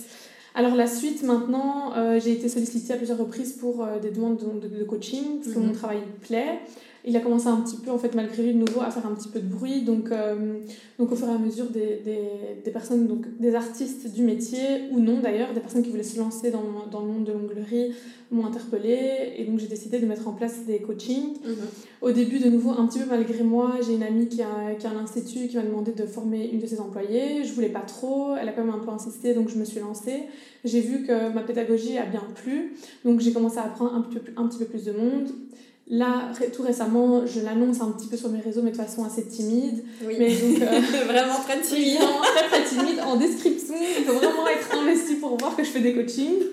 Alors 0.53 0.75
la 0.75 0.87
suite 0.87 1.23
maintenant, 1.23 1.93
j'ai 2.19 2.33
été 2.33 2.49
sollicitée 2.49 2.93
à 2.93 2.97
plusieurs 2.97 3.17
reprises 3.17 3.53
pour 3.53 3.85
des 4.01 4.11
demandes 4.11 4.37
de, 4.37 4.67
de, 4.67 4.83
coaching 4.83 5.39
parce 5.39 5.53
que 5.53 5.59
mon 5.59 5.67
mhm. 5.67 5.73
travail 5.73 5.99
plaît 6.21 6.59
il 7.05 7.17
a 7.17 7.19
commencé 7.19 7.47
un 7.47 7.57
petit 7.57 7.77
peu, 7.77 7.91
en 7.91 7.97
fait, 7.97 8.13
malgré 8.15 8.43
lui, 8.43 8.53
de 8.53 8.59
nouveau, 8.59 8.81
à 8.81 8.91
faire 8.91 9.05
un 9.05 9.15
petit 9.15 9.29
peu 9.29 9.39
de 9.39 9.47
bruit. 9.47 9.81
Donc, 9.81 10.11
euh, 10.11 10.59
donc 10.99 11.11
au 11.11 11.15
fur 11.15 11.27
et 11.27 11.31
à 11.31 11.37
mesure, 11.37 11.65
des, 11.69 12.01
des, 12.03 12.61
des, 12.63 12.71
personnes, 12.71 13.07
donc 13.07 13.25
des 13.39 13.55
artistes 13.55 14.13
du 14.13 14.21
métier, 14.23 14.83
ou 14.91 14.99
non 14.99 15.19
d'ailleurs, 15.19 15.53
des 15.53 15.59
personnes 15.59 15.81
qui 15.81 15.89
voulaient 15.89 16.03
se 16.03 16.19
lancer 16.19 16.51
dans, 16.51 16.87
dans 16.91 17.01
le 17.01 17.07
monde 17.07 17.23
de 17.23 17.31
l'onglerie, 17.31 17.93
m'ont 18.29 18.45
interpellée. 18.45 19.33
Et 19.37 19.45
donc, 19.45 19.59
j'ai 19.59 19.67
décidé 19.67 19.99
de 19.99 20.05
mettre 20.05 20.27
en 20.27 20.33
place 20.33 20.65
des 20.65 20.79
coachings. 20.79 21.37
Mhm. 21.43 21.55
Au 22.01 22.11
début, 22.11 22.39
de 22.39 22.49
nouveau, 22.49 22.71
un 22.71 22.85
petit 22.85 22.99
peu 22.99 23.05
malgré 23.09 23.43
moi, 23.43 23.73
j'ai 23.85 23.95
une 23.95 24.03
amie 24.03 24.27
qui 24.27 24.41
a, 24.41 24.75
qui 24.77 24.85
a 24.85 24.91
un 24.91 24.97
institut 24.97 25.47
qui 25.47 25.57
m'a 25.57 25.63
demandé 25.63 25.91
de 25.91 26.05
former 26.05 26.49
une 26.51 26.59
de 26.59 26.67
ses 26.67 26.79
employées. 26.79 27.43
Je 27.43 27.53
voulais 27.53 27.69
pas 27.69 27.81
trop, 27.81 28.35
elle 28.35 28.47
a 28.47 28.51
quand 28.51 28.63
même 28.63 28.73
un 28.73 28.79
peu 28.79 28.91
insisté, 28.91 29.33
donc 29.33 29.49
je 29.49 29.57
me 29.57 29.65
suis 29.65 29.79
lancée. 29.79 30.23
J'ai 30.63 30.81
vu 30.81 31.03
que 31.05 31.33
ma 31.33 31.41
pédagogie 31.41 31.97
a 31.97 32.05
bien 32.05 32.23
plu, 32.35 32.73
donc 33.03 33.19
j'ai 33.19 33.33
commencé 33.33 33.57
à 33.57 33.63
apprendre 33.63 33.95
un 33.95 34.01
petit, 34.01 34.19
peu, 34.19 34.31
un 34.37 34.47
petit 34.47 34.59
peu 34.59 34.65
plus 34.65 34.85
de 34.85 34.91
monde. 34.91 35.29
Là, 35.89 36.31
tout 36.55 36.61
récemment, 36.61 37.25
je 37.25 37.41
l'annonce 37.41 37.81
un 37.81 37.91
petit 37.91 38.07
peu 38.07 38.15
sur 38.15 38.29
mes 38.29 38.39
réseaux, 38.39 38.61
mais 38.61 38.71
de 38.71 38.77
façon 38.77 39.03
assez 39.03 39.25
timide. 39.25 39.83
Oui. 40.05 40.15
Mais 40.17 40.29
donc, 40.29 40.61
euh, 40.61 41.05
vraiment 41.07 41.39
très 41.43 41.59
timide. 41.59 41.97
très, 41.97 42.47
très 42.47 42.63
timide. 42.63 42.99
En 43.05 43.17
description, 43.17 43.75
il 43.97 44.05
faut 44.05 44.13
vraiment 44.13 44.47
être 44.47 44.77
investi 44.79 45.15
pour 45.15 45.35
voir 45.37 45.55
que 45.55 45.63
je 45.63 45.69
fais 45.69 45.81
des 45.81 45.93
coachings. 45.93 46.43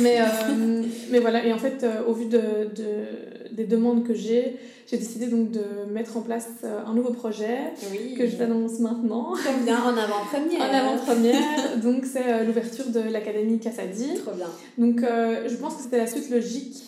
Mais, 0.00 0.20
euh, 0.20 0.82
mais 1.10 1.20
voilà, 1.20 1.44
et 1.44 1.52
en 1.52 1.58
fait, 1.58 1.84
euh, 1.84 2.02
au 2.08 2.14
vu 2.14 2.24
de, 2.24 2.40
de, 2.74 3.52
des 3.52 3.64
demandes 3.64 4.04
que 4.04 4.14
j'ai, 4.14 4.56
j'ai 4.90 4.96
décidé 4.96 5.26
donc 5.26 5.52
de 5.52 5.62
mettre 5.92 6.16
en 6.16 6.22
place 6.22 6.48
un 6.64 6.92
nouveau 6.92 7.12
projet 7.12 7.58
que 8.18 8.26
je 8.26 8.34
t'annonce 8.34 8.80
maintenant. 8.80 9.34
Très 9.34 9.54
bien, 9.64 9.78
en 9.80 9.96
avant-première. 9.96 10.60
en 10.60 10.74
avant-première. 10.74 11.76
donc, 11.80 12.04
c'est 12.04 12.44
l'ouverture 12.44 12.86
de 12.86 13.00
l'Académie 13.00 13.60
Cassadi. 13.60 14.14
Trop 14.14 14.32
bien. 14.32 14.48
Donc, 14.76 15.02
je 15.02 15.54
pense 15.54 15.76
que 15.76 15.82
c'était 15.82 15.98
la 15.98 16.08
suite 16.08 16.30
logique 16.30 16.82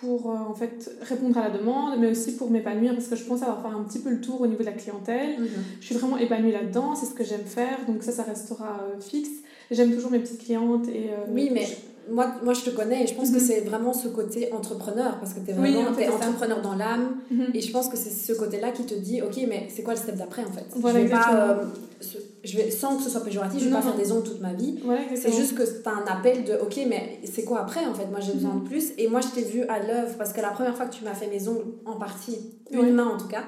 pour 0.00 0.30
euh, 0.30 0.34
en 0.34 0.54
fait 0.54 0.90
répondre 1.02 1.38
à 1.38 1.48
la 1.48 1.50
demande, 1.50 1.98
mais 1.98 2.10
aussi 2.10 2.36
pour 2.36 2.50
m'épanouir 2.50 2.92
parce 2.94 3.08
que 3.08 3.16
je 3.16 3.24
pense 3.24 3.42
avoir 3.42 3.62
fait 3.62 3.68
un 3.68 3.82
petit 3.84 3.98
peu 3.98 4.10
le 4.10 4.20
tour 4.20 4.40
au 4.40 4.46
niveau 4.46 4.60
de 4.60 4.66
la 4.66 4.72
clientèle. 4.72 5.40
Mhm. 5.40 5.48
Je 5.80 5.86
suis 5.86 5.94
vraiment 5.94 6.18
épanouie 6.18 6.52
là-dedans, 6.52 6.94
c'est 6.94 7.06
ce 7.06 7.14
que 7.14 7.24
j'aime 7.24 7.44
faire, 7.44 7.78
donc 7.88 8.02
ça, 8.02 8.12
ça 8.12 8.22
restera 8.22 8.80
euh, 8.82 9.00
fixe. 9.00 9.30
J'aime 9.70 9.92
toujours 9.94 10.10
mes 10.10 10.18
petites 10.20 10.44
clientes 10.44 10.88
et. 10.88 11.10
Euh, 11.10 11.32
oui, 11.32 11.50
mais 11.52 11.66
moi, 12.08 12.34
moi, 12.44 12.54
je 12.54 12.62
te 12.62 12.70
connais 12.70 13.02
et 13.02 13.06
je 13.06 13.14
pense 13.14 13.30
que 13.30 13.36
mhm. 13.36 13.40
c'est 13.40 13.60
vraiment 13.60 13.92
ce 13.92 14.08
côté 14.08 14.52
entrepreneur 14.52 15.18
parce 15.18 15.34
que 15.34 15.40
tu 15.40 15.50
es 15.50 15.54
vraiment 15.54 15.88
entrepreneur 15.88 16.60
dans 16.60 16.74
l'âme 16.74 17.16
mhm. 17.30 17.46
et 17.54 17.60
je 17.60 17.72
pense 17.72 17.88
que 17.88 17.96
c'est 17.96 18.10
ce 18.10 18.32
côté-là 18.32 18.70
qui 18.70 18.84
te 18.84 18.94
dit 18.94 19.22
ok, 19.22 19.36
mais 19.48 19.68
c'est 19.74 19.82
quoi 19.82 19.94
le 19.94 19.98
step 19.98 20.16
d'après 20.16 20.42
en 20.42 20.52
fait? 20.52 20.66
Voilà, 20.76 21.00
je 21.00 21.04
vais 21.04 21.10
pas, 21.10 21.62
je 22.46 22.56
vais, 22.56 22.70
sans 22.70 22.96
que 22.96 23.02
ce 23.02 23.10
soit 23.10 23.24
péjoratif, 23.24 23.60
je 23.60 23.66
vais 23.66 23.72
pas 23.72 23.82
faire 23.82 23.96
des 23.96 24.12
ongles 24.12 24.24
toute 24.24 24.40
ma 24.40 24.52
vie. 24.52 24.76
c'est 25.14 25.32
juste 25.32 25.54
que 25.54 25.62
as 25.62 25.90
un 25.90 26.04
appel 26.06 26.44
de 26.44 26.54
ok, 26.54 26.80
mais 26.88 27.20
c'est 27.24 27.44
quoi 27.44 27.60
après 27.60 27.84
en 27.86 27.94
fait? 27.94 28.06
Moi 28.10 28.20
j'ai 28.20 28.32
besoin 28.32 28.54
de 28.54 28.68
plus. 28.68 28.92
Et 28.98 29.08
moi 29.08 29.20
je 29.20 29.28
t'ai 29.28 29.42
vu 29.42 29.62
à 29.64 29.80
l'œuvre 29.80 30.16
parce 30.18 30.32
que 30.32 30.40
la 30.40 30.50
première 30.50 30.76
fois 30.76 30.86
que 30.86 30.94
tu 30.94 31.04
m'as 31.04 31.14
fait 31.14 31.26
mes 31.26 31.48
ongles, 31.48 31.64
en 31.84 31.96
partie, 31.96 32.38
une 32.70 32.92
main 32.92 33.06
en 33.06 33.18
tout 33.18 33.28
cas, 33.28 33.44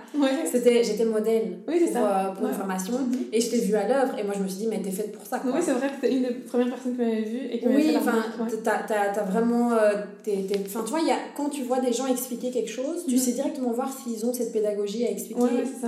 c'était 0.50 0.83
j'étais 0.85 1.05
modèle 1.05 1.59
pour, 1.64 1.75
euh, 1.75 2.33
pour 2.37 2.49
une 2.49 2.55
formation 2.55 2.95
mhm. 2.99 3.26
et 3.33 3.40
je 3.40 3.50
t'ai 3.50 3.59
vu 3.59 3.75
à 3.75 3.87
l'œuvre 3.88 4.19
et 4.19 4.23
moi 4.23 4.35
je 4.37 4.43
me 4.43 4.49
suis 4.49 4.59
dit, 4.59 4.67
mais 4.69 4.81
t'es 4.81 4.90
faite 4.90 5.12
pour 5.12 5.26
ça. 5.26 5.38
Quoi. 5.38 5.52
Oui, 5.55 5.61
c'est 5.62 5.73
vrai 5.73 5.88
que 5.88 6.00
t'es 6.00 6.14
une 6.14 6.23
des 6.23 6.35
premières 6.35 6.69
personnes 6.69 6.95
qui 6.95 7.02
m'avait 7.02 7.23
vue 7.23 7.47
et 7.50 7.59
qui 7.59 7.67
Oui, 7.67 7.97
enfin, 7.97 8.25
t'as 8.62 9.25
vraiment. 9.25 9.73
Euh, 9.73 9.95
enfin, 10.67 10.83
tu 10.85 10.90
vois, 10.90 11.00
y 11.00 11.11
a, 11.11 11.17
quand 11.37 11.49
tu 11.49 11.62
vois 11.62 11.81
des 11.81 11.93
gens 11.93 12.07
expliquer 12.07 12.50
quelque 12.50 12.71
chose, 12.71 13.05
tu 13.07 13.14
mhm. 13.14 13.19
sais 13.19 13.33
directement 13.33 13.73
voir 13.73 13.93
s'ils 13.93 14.25
ont 14.25 14.33
cette 14.33 14.52
pédagogie 14.52 15.05
à 15.07 15.11
expliquer, 15.11 15.40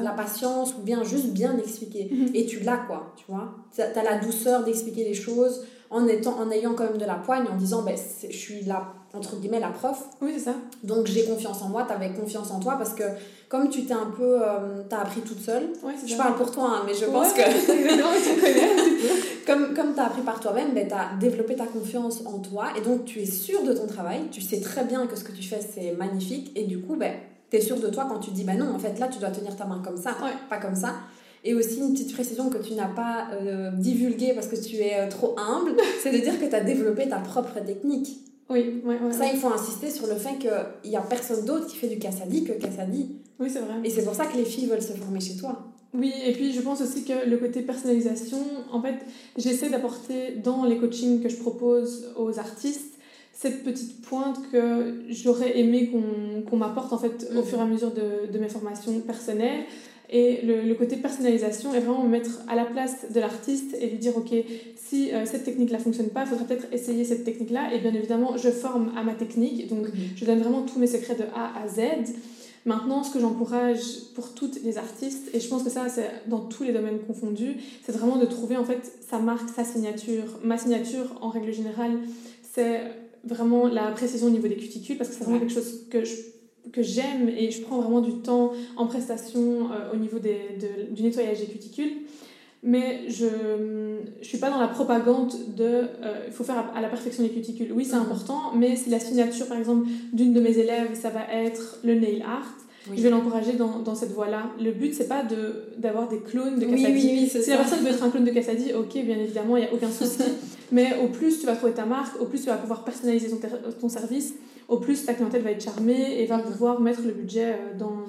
la 0.03 0.11
patience 0.11 0.75
ou 0.79 0.83
bien 0.83 1.03
juste 1.05 1.29
bien 1.29 1.57
expliquer. 1.59 2.09
Mhm. 2.11 2.29
Et 2.35 2.47
tu 2.47 2.61
l'as 2.61 2.79
quoi 2.87 3.00
tu 3.17 3.25
vois. 3.29 3.55
Tu 3.75 3.83
as, 3.83 4.03
la 4.03 4.19
douceur 4.19 4.65
d'expliquer 4.65 5.05
les 5.05 5.15
choses. 5.15 5.67
en, 5.91 6.07
étant, 6.07 6.39
en 6.39 6.51
ayant 6.51 6.75
quand 6.75 6.85
même 6.85 6.99
de 6.99 7.05
la 7.05 7.15
poigne, 7.15 7.45
en 7.53 7.57
disant 7.57 7.83
ben, 7.83 7.97
je 7.97 8.37
suis 8.37 8.63
là, 8.63 8.93
entre 9.13 9.37
guillemets, 9.37 9.61
la 9.61 9.71
prof. 9.71 10.05
Oui, 10.23 10.31
c'est 10.35 10.45
ça. 10.45 10.55
Donc 10.85 11.07
j'ai 11.07 11.25
confiance 11.25 11.63
en 11.63 11.69
moi, 11.69 11.85
tu 11.87 11.93
avais 11.93 12.13
confiance 12.13 12.51
en 12.51 12.61
toi 12.61 12.77
parce 12.77 12.95
que 12.95 13.03
comme 13.49 13.69
tu 13.69 13.85
t'es 13.85 13.95
un 13.95 14.13
peu. 14.17 14.41
Euh, 14.41 14.83
tu 14.89 14.95
as 14.95 15.01
appris 15.01 15.21
toute 15.23 15.41
seule. 15.41 15.71
je 16.07 16.17
parle 16.17 16.37
pour 16.37 16.53
toi, 16.53 16.77
hein, 16.77 16.83
mais 16.87 16.95
je 16.95 17.07
pense 17.07 17.33
que. 17.33 17.43
comme 19.47 19.75
comme 19.75 19.95
tu 19.95 20.01
as 20.01 20.05
appris 20.05 20.23
par 20.23 20.39
toi-même, 20.39 20.73
ben, 20.73 20.87
tu 20.87 20.95
as 20.95 21.17
développé 21.19 21.57
ta 21.57 21.67
confiance 21.67 22.23
en 22.25 22.39
toi 22.39 22.67
et 22.79 22.81
donc 22.81 23.05
tu 23.05 23.21
es 23.21 23.27
sûr 23.27 23.65
de 23.65 23.73
ton 23.73 23.89
travail. 23.89 24.29
Tu 24.31 24.41
sais 24.41 24.61
très 24.61 24.85
bien 24.85 25.09
que 25.09 25.17
ce 25.17 25.25
que 25.25 25.33
tu 25.33 25.43
fais, 25.43 25.61
c'est 25.61 25.91
magnifique 25.93 26.53
et 26.55 26.65
du 26.65 26.81
coup, 26.81 26.95
ben, 26.95 27.13
tu 27.51 27.57
es 27.57 27.61
sûr 27.61 27.81
de 27.81 27.89
toi 27.89 28.07
quand 28.09 28.21
tu 28.21 28.31
dis 28.31 28.45
ben 28.45 28.57
non, 28.57 28.73
en 28.73 28.79
fait, 28.79 29.01
là, 29.01 29.09
tu 29.09 29.19
dois 29.19 29.31
tenir 29.31 29.57
ta 29.57 29.65
main 29.65 29.83
comme 29.85 29.97
ça, 29.97 30.13
pas 30.49 30.59
comme 30.59 30.77
ça. 30.77 30.95
Et 31.45 31.55
aussi 31.55 31.79
une 31.79 31.93
petite 31.93 32.13
précision 32.13 32.51
que 32.51 32.59
tu 32.59 32.75
n'as 32.75 32.89
pas 32.89 33.29
euh, 33.33 33.71
divulguée 33.73 34.33
parce 34.35 34.47
que 34.47 34.57
tu 34.57 34.77
es 34.77 34.99
euh, 34.99 35.09
trop 35.09 35.35
humble, 35.39 35.77
c'est 36.03 36.13
de 36.13 36.19
dire 36.19 36.39
que 36.39 36.45
tu 36.45 36.55
as 36.55 36.61
développé 36.61 37.09
ta 37.09 37.19
propre 37.19 37.61
technique. 37.61 38.19
Oui, 38.51 38.83
ouais, 38.85 38.97
Ça, 39.13 39.27
il 39.33 39.39
faut 39.39 39.49
insister 39.49 39.91
sur 39.91 40.07
le 40.09 40.17
fait 40.17 40.37
qu'il 40.39 40.91
n'y 40.91 40.97
a 40.97 41.01
personne 41.03 41.45
d'autre 41.45 41.67
qui 41.67 41.77
fait 41.77 41.87
du 41.87 41.99
Cassadi 41.99 42.45
que 42.45 42.53
Cassadi. 42.53 43.17
Oui, 43.39 43.49
c'est 43.49 43.61
vrai. 43.61 43.75
Et 43.85 43.91
c'est 43.91 44.05
pour 44.05 44.15
ça 44.15 44.27
que 44.27 44.37
les 44.37 44.45
filles 44.45 44.67
veulent 44.67 44.83
se 44.83 44.93
former 44.93 45.21
chez 45.21 45.37
toi. 45.37 45.71
Oui, 45.95 46.13
et 46.27 46.33
puis 46.33 46.53
je 46.53 46.61
pense 46.61 46.81
aussi 46.81 47.05
que 47.05 47.29
le 47.29 47.37
côté 47.37 47.63
personnalisation, 47.63 48.39
en 48.73 48.83
fait, 48.83 48.97
j'essaie 49.37 49.71
d'apporter 49.71 50.37
dans 50.43 50.65
les 50.65 50.79
coachings 50.79 51.23
que 51.23 51.29
je 51.29 51.37
propose 51.37 52.13
aux 52.17 52.39
artistes 52.39 52.99
cette 53.33 53.65
petite 53.65 54.03
pointe 54.03 54.39
que 54.53 55.03
j'aurais 55.09 55.59
aimé 55.59 55.91
qu'on 56.49 56.57
m'apporte 56.57 56.93
en 56.93 56.99
fait 56.99 57.27
au 57.35 57.41
mm. 57.41 57.45
fur 57.45 57.59
et 57.59 57.63
à 57.63 57.65
mesure 57.65 57.91
de, 57.93 58.31
de 58.31 58.39
mes 58.39 58.49
formations 58.49 59.01
personnelles. 59.01 59.65
Et 60.13 60.41
le, 60.43 60.63
le, 60.63 60.75
côté 60.75 60.97
personnalisation 60.97 61.73
est 61.73 61.79
vraiment 61.79 62.03
me 62.03 62.09
mettre 62.09 62.41
à 62.49 62.57
la 62.57 62.65
place 62.65 63.07
de 63.15 63.21
l'artiste 63.21 63.77
et 63.81 63.87
lui 63.87 63.99
dire, 63.99 64.17
OK, 64.17 64.35
si 64.75 65.13
euh, 65.13 65.25
cette 65.25 65.45
technique-là 65.45 65.79
ne 65.79 65.83
fonctionne 65.85 66.09
pas, 66.09 66.23
il 66.23 66.27
faudrait 66.27 66.47
peut-être 66.47 66.67
essayer 66.73 67.05
cette 67.05 67.25
technique-là. 67.25 67.73
Et 67.73 67.79
bien 67.79 67.95
évidemment, 67.95 68.37
je 68.37 68.51
forme 68.51 68.93
à 68.97 69.05
ma 69.05 69.15
technique, 69.15 69.69
donc 69.69 69.87
mhm. 69.87 69.95
je 70.17 70.25
donne 70.25 70.41
vraiment 70.41 70.63
tous 70.63 70.81
mes 70.81 70.89
secrets 70.89 71.15
de 71.15 71.23
A 71.35 71.63
à 71.63 71.69
Z. 71.69 72.13
Maintenant, 72.67 73.05
ce 73.05 73.13
que 73.13 73.21
j'encourage 73.21 73.81
pour 74.17 74.35
toutes 74.35 74.63
les 74.65 74.79
artistes, 74.79 75.31
et 75.33 75.39
je 75.39 75.49
pense 75.49 75.63
que 75.63 75.71
ça, 75.71 75.89
c'est 75.89 76.11
dans 76.27 76.41
tous 76.41 76.65
les 76.65 76.73
domaines 76.73 76.99
confondus, 77.07 77.55
c'est 77.85 77.93
vraiment 77.93 78.17
de 78.17 78.27
trouver 78.27 78.57
en 78.57 78.65
fait 78.65 78.81
sa 79.09 79.21
marque, 79.21 79.49
sa 79.49 79.65
signature. 79.65 80.25
Ma 80.43 80.59
signature, 80.59 81.07
en 81.21 81.29
règle 81.29 81.53
générale, 81.53 82.01
c'est 82.53 82.81
vraiment 83.23 83.69
la 83.69 83.93
précision 83.93 84.27
au 84.27 84.31
niveau 84.31 84.49
des 84.49 84.57
cuticules, 84.57 84.99
parce 84.99 85.09
que 85.09 85.17
c'est 85.17 85.25
vraiment 85.25 85.39
quelque 85.39 85.55
chose 85.55 85.87
que 85.89 86.05
je 86.05 86.15
que 86.73 86.83
j'aime 86.83 87.29
et 87.29 87.51
je 87.51 87.63
prends 87.63 87.81
vraiment 87.81 88.01
du 88.01 88.15
temps 88.17 88.53
en 88.77 88.87
prestation 88.87 89.71
euh, 89.73 89.93
au 89.93 89.97
niveau 89.97 90.19
des, 90.19 90.59
de, 90.61 90.95
du 90.95 91.03
nettoyage 91.03 91.41
des 91.41 91.47
cuticules. 91.47 91.93
Mais 92.63 93.09
je 93.09 93.25
ne 93.25 94.23
suis 94.23 94.37
pas 94.37 94.51
dans 94.51 94.61
la 94.61 94.69
propagande 94.69 95.33
de 95.57 95.65
euh, 95.65 96.25
il 96.27 96.33
faut 96.33 96.45
faire 96.45 96.71
à, 96.75 96.81
la 96.81 96.89
perfection 96.89 97.23
les 97.23 97.31
cuticules. 97.31 97.73
Oui, 97.73 97.87
c'est 97.87 97.97
mhm. 97.97 98.03
important, 98.03 98.53
mais 98.55 98.77
si 98.77 98.91
la 98.91 99.01
signature, 99.01 99.47
par 99.47 99.57
exemple, 99.57 99.89
d'une 100.13 100.35
de 100.35 100.41
mes 100.41 100.59
élèves, 100.59 100.95
ça 100.95 101.09
va 101.09 101.23
être 101.33 101.79
le 101.83 101.95
nail 101.95 102.23
art, 102.23 102.55
je 102.95 103.03
vais 103.03 103.11
l'encourager 103.11 103.53
dans, 103.53 103.79
dans, 103.79 103.95
cette 103.95 104.13
voie-là. 104.13 104.51
Le 104.61 104.73
but, 104.73 104.95
c'est 104.95 105.09
pas 105.09 105.23
d'avoir 105.79 106.09
des 106.09 106.19
clones 106.19 106.59
de 106.59 106.65
Cassadi. 106.65 106.93
Oui, 106.93 107.31
oui, 107.33 107.43
si 107.43 107.51
la 107.51 107.59
personne 107.59 107.81
veut 107.81 107.91
être 107.91 108.03
un 108.03 108.11
clone 108.11 108.25
de 108.25 108.31
Cassadi, 108.31 108.73
ok, 108.73 108.93
bien 109.05 109.19
évidemment, 109.19 109.57
il 109.57 109.61
n'y 109.61 109.69
a 109.69 109.75
aucun 109.75 109.91
souci. 109.91 110.23
mais 110.73 110.97
au 111.03 111.09
plus 111.09 111.41
tu 111.41 111.47
vas 111.47 111.57
trouver 111.57 111.73
ta 111.73 111.85
marque, 111.85 112.21
au 112.21 112.27
plus 112.27 112.41
tu 112.41 112.47
vas 112.47 112.57
pouvoir 112.57 112.85
personnaliser 112.85 113.29
ton, 113.29 113.39
ton 113.81 113.89
service, 113.89 114.35
au 114.71 114.79
plus 114.79 115.05
ta 115.05 115.15
clientèle 115.15 115.43
va 115.43 115.51
être 115.51 115.63
charmée 115.63 116.21
et 116.21 116.27
va 116.27 116.39
pouvoir 116.39 116.81
mettre 116.81 117.03
le 117.05 117.13
budget 117.13 117.53
euh, 117.53 117.79
dans, 117.79 118.05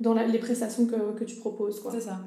dans 0.00 0.14
les 0.14 0.38
prestations 0.38 0.86
que, 0.86 1.18
que 1.18 1.24
tu 1.24 1.36
proposes. 1.36 1.82
C'est 1.92 2.00
ça. 2.00 2.20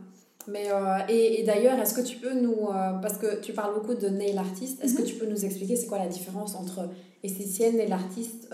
Mais, 0.47 0.69
euh, 0.71 0.97
et, 1.09 1.41
et 1.41 1.43
d'ailleurs, 1.43 1.79
est-ce 1.79 1.93
que 1.93 2.05
tu 2.05 2.17
peux 2.17 2.33
nous. 2.33 2.67
Euh, 2.69 2.93
parce 3.01 3.17
que 3.17 3.41
tu 3.41 3.53
parles 3.53 3.73
beaucoup 3.73 3.95
de 3.95 4.07
nail 4.07 4.37
artist, 4.37 4.83
est-ce 4.83 4.95
que 4.95 5.01
mhm. 5.01 5.07
tu 5.07 5.15
peux 5.15 5.25
nous 5.25 5.43
expliquer 5.43 5.75
c'est 5.75 5.87
quoi 5.87 5.97
la 5.97 6.07
différence 6.07 6.55
entre 6.55 6.89
esthéticienne, 7.23 7.77
nail 7.77 7.91
artiste, 7.91 8.49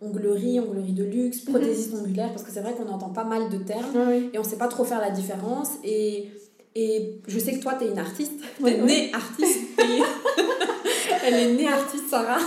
onglerie, 0.00 0.58
onglerie 0.58 0.92
de 0.92 1.04
luxe, 1.04 1.44
mhm. 1.44 1.54
prothésiste 1.54 1.94
ongulaire? 1.94 2.30
Parce 2.30 2.44
que 2.44 2.52
c'est 2.52 2.60
vrai 2.60 2.74
qu'on 2.74 2.88
entend 2.88 3.10
pas 3.10 3.24
mal 3.24 3.48
de 3.50 3.58
termes 3.58 4.12
et 4.32 4.38
on 4.38 4.44
sait 4.44 4.56
pas 4.58 4.68
trop 4.68 4.84
faire 4.84 5.00
la 5.00 5.10
différence. 5.10 5.70
Et, 5.84 6.28
et 6.76 7.20
je 7.26 7.38
sais 7.38 7.54
que 7.54 7.62
toi, 7.62 7.74
tu 7.78 7.86
es 7.86 7.90
une 7.90 7.98
artiste, 7.98 8.40
tu 8.56 8.68
es 8.68 8.80
née 8.80 9.10
artiste. 9.12 9.58
Elle 11.26 11.34
est 11.34 11.52
née 11.54 11.68
artiste, 11.68 12.08
Sarah. 12.08 12.38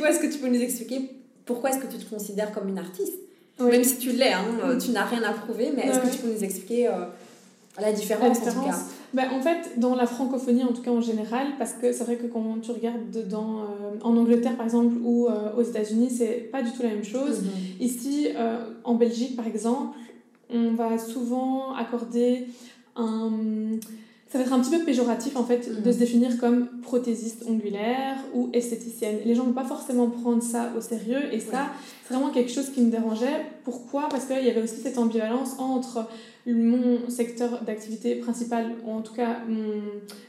Coup, 0.00 0.06
est-ce 0.06 0.20
que 0.20 0.32
tu 0.32 0.38
peux 0.38 0.48
nous 0.48 0.62
expliquer 0.62 1.10
pourquoi 1.44 1.70
est-ce 1.70 1.78
que 1.78 1.86
tu 1.86 1.98
te 1.98 2.08
considères 2.08 2.52
comme 2.52 2.68
une 2.68 2.78
artiste? 2.78 3.18
Même 3.60 3.84
si 3.84 3.98
tu 3.98 4.12
l'es, 4.12 4.32
hein, 4.32 4.44
euh, 4.64 4.78
tu 4.78 4.92
n'as 4.92 5.04
rien 5.04 5.22
à 5.22 5.32
prouver, 5.32 5.70
mais 5.74 5.82
est-ce 5.82 5.98
que 5.98 6.08
tu 6.08 6.18
peux 6.22 6.32
nous 6.32 6.42
expliquer 6.42 6.88
euh, 6.88 7.04
la 7.78 7.92
différence, 7.92 8.38
en 8.38 8.52
tout 8.52 8.64
cas? 8.64 8.78
Ben, 9.12 9.28
en 9.30 9.42
fait, 9.42 9.78
dans 9.78 9.94
la 9.94 10.06
francophonie, 10.06 10.64
en 10.64 10.72
tout 10.72 10.80
cas 10.80 10.92
en 10.92 11.02
général, 11.02 11.48
parce 11.58 11.72
que 11.72 11.92
c'est 11.92 12.04
vrai 12.04 12.16
que 12.16 12.26
quand 12.26 12.62
tu 12.62 12.70
regardes 12.70 13.28
dans, 13.28 13.58
euh, 13.58 13.98
en 14.02 14.16
Angleterre 14.16 14.56
par 14.56 14.64
exemple 14.64 14.94
ou 15.04 15.28
aux 15.56 15.62
États-Unis, 15.62 16.10
c'est 16.10 16.48
pas 16.50 16.62
du 16.62 16.70
tout 16.70 16.82
la 16.82 16.90
même 16.90 17.04
chose. 17.04 17.42
Mm-hmm. 17.42 17.84
Ici, 17.84 18.28
en 18.84 18.94
Belgique 18.94 19.36
par 19.36 19.46
exemple, 19.46 19.98
on 20.48 20.72
va 20.72 20.96
souvent 20.96 21.74
accorder 21.74 22.46
un 22.96 23.32
ça 24.30 24.38
va 24.38 24.44
être 24.44 24.52
un 24.52 24.60
petit 24.60 24.70
peu 24.70 24.84
péjoratif 24.84 25.36
en 25.36 25.44
fait 25.44 25.82
de 25.82 25.88
mm. 25.88 25.92
se 25.92 25.98
définir 25.98 26.38
comme 26.38 26.68
prothésiste 26.82 27.44
ongulaire 27.48 28.16
ou 28.32 28.48
esthéticienne. 28.52 29.18
Les 29.24 29.34
gens 29.34 29.42
ne 29.42 29.48
vont 29.48 29.54
pas 29.54 29.64
forcément 29.64 30.08
prendre 30.08 30.42
ça 30.42 30.70
au 30.76 30.80
sérieux 30.80 31.32
et 31.32 31.40
ça, 31.40 31.66
c'est 32.06 32.14
vraiment 32.14 32.30
quelque 32.30 32.52
chose 32.52 32.70
qui 32.70 32.80
me 32.80 32.90
dérangeait. 32.90 33.44
Pourquoi? 33.64 34.08
Parce 34.08 34.26
qu'il 34.26 34.44
y 34.44 34.48
avait 34.48 34.62
aussi 34.62 34.80
cette 34.80 34.98
ambivalence 34.98 35.58
entre 35.58 36.06
mon 36.46 37.08
secteur 37.08 37.62
d'activité 37.64 38.14
principal, 38.16 38.72
ou 38.86 38.92
en 38.92 39.02
tout 39.02 39.14
cas 39.14 39.40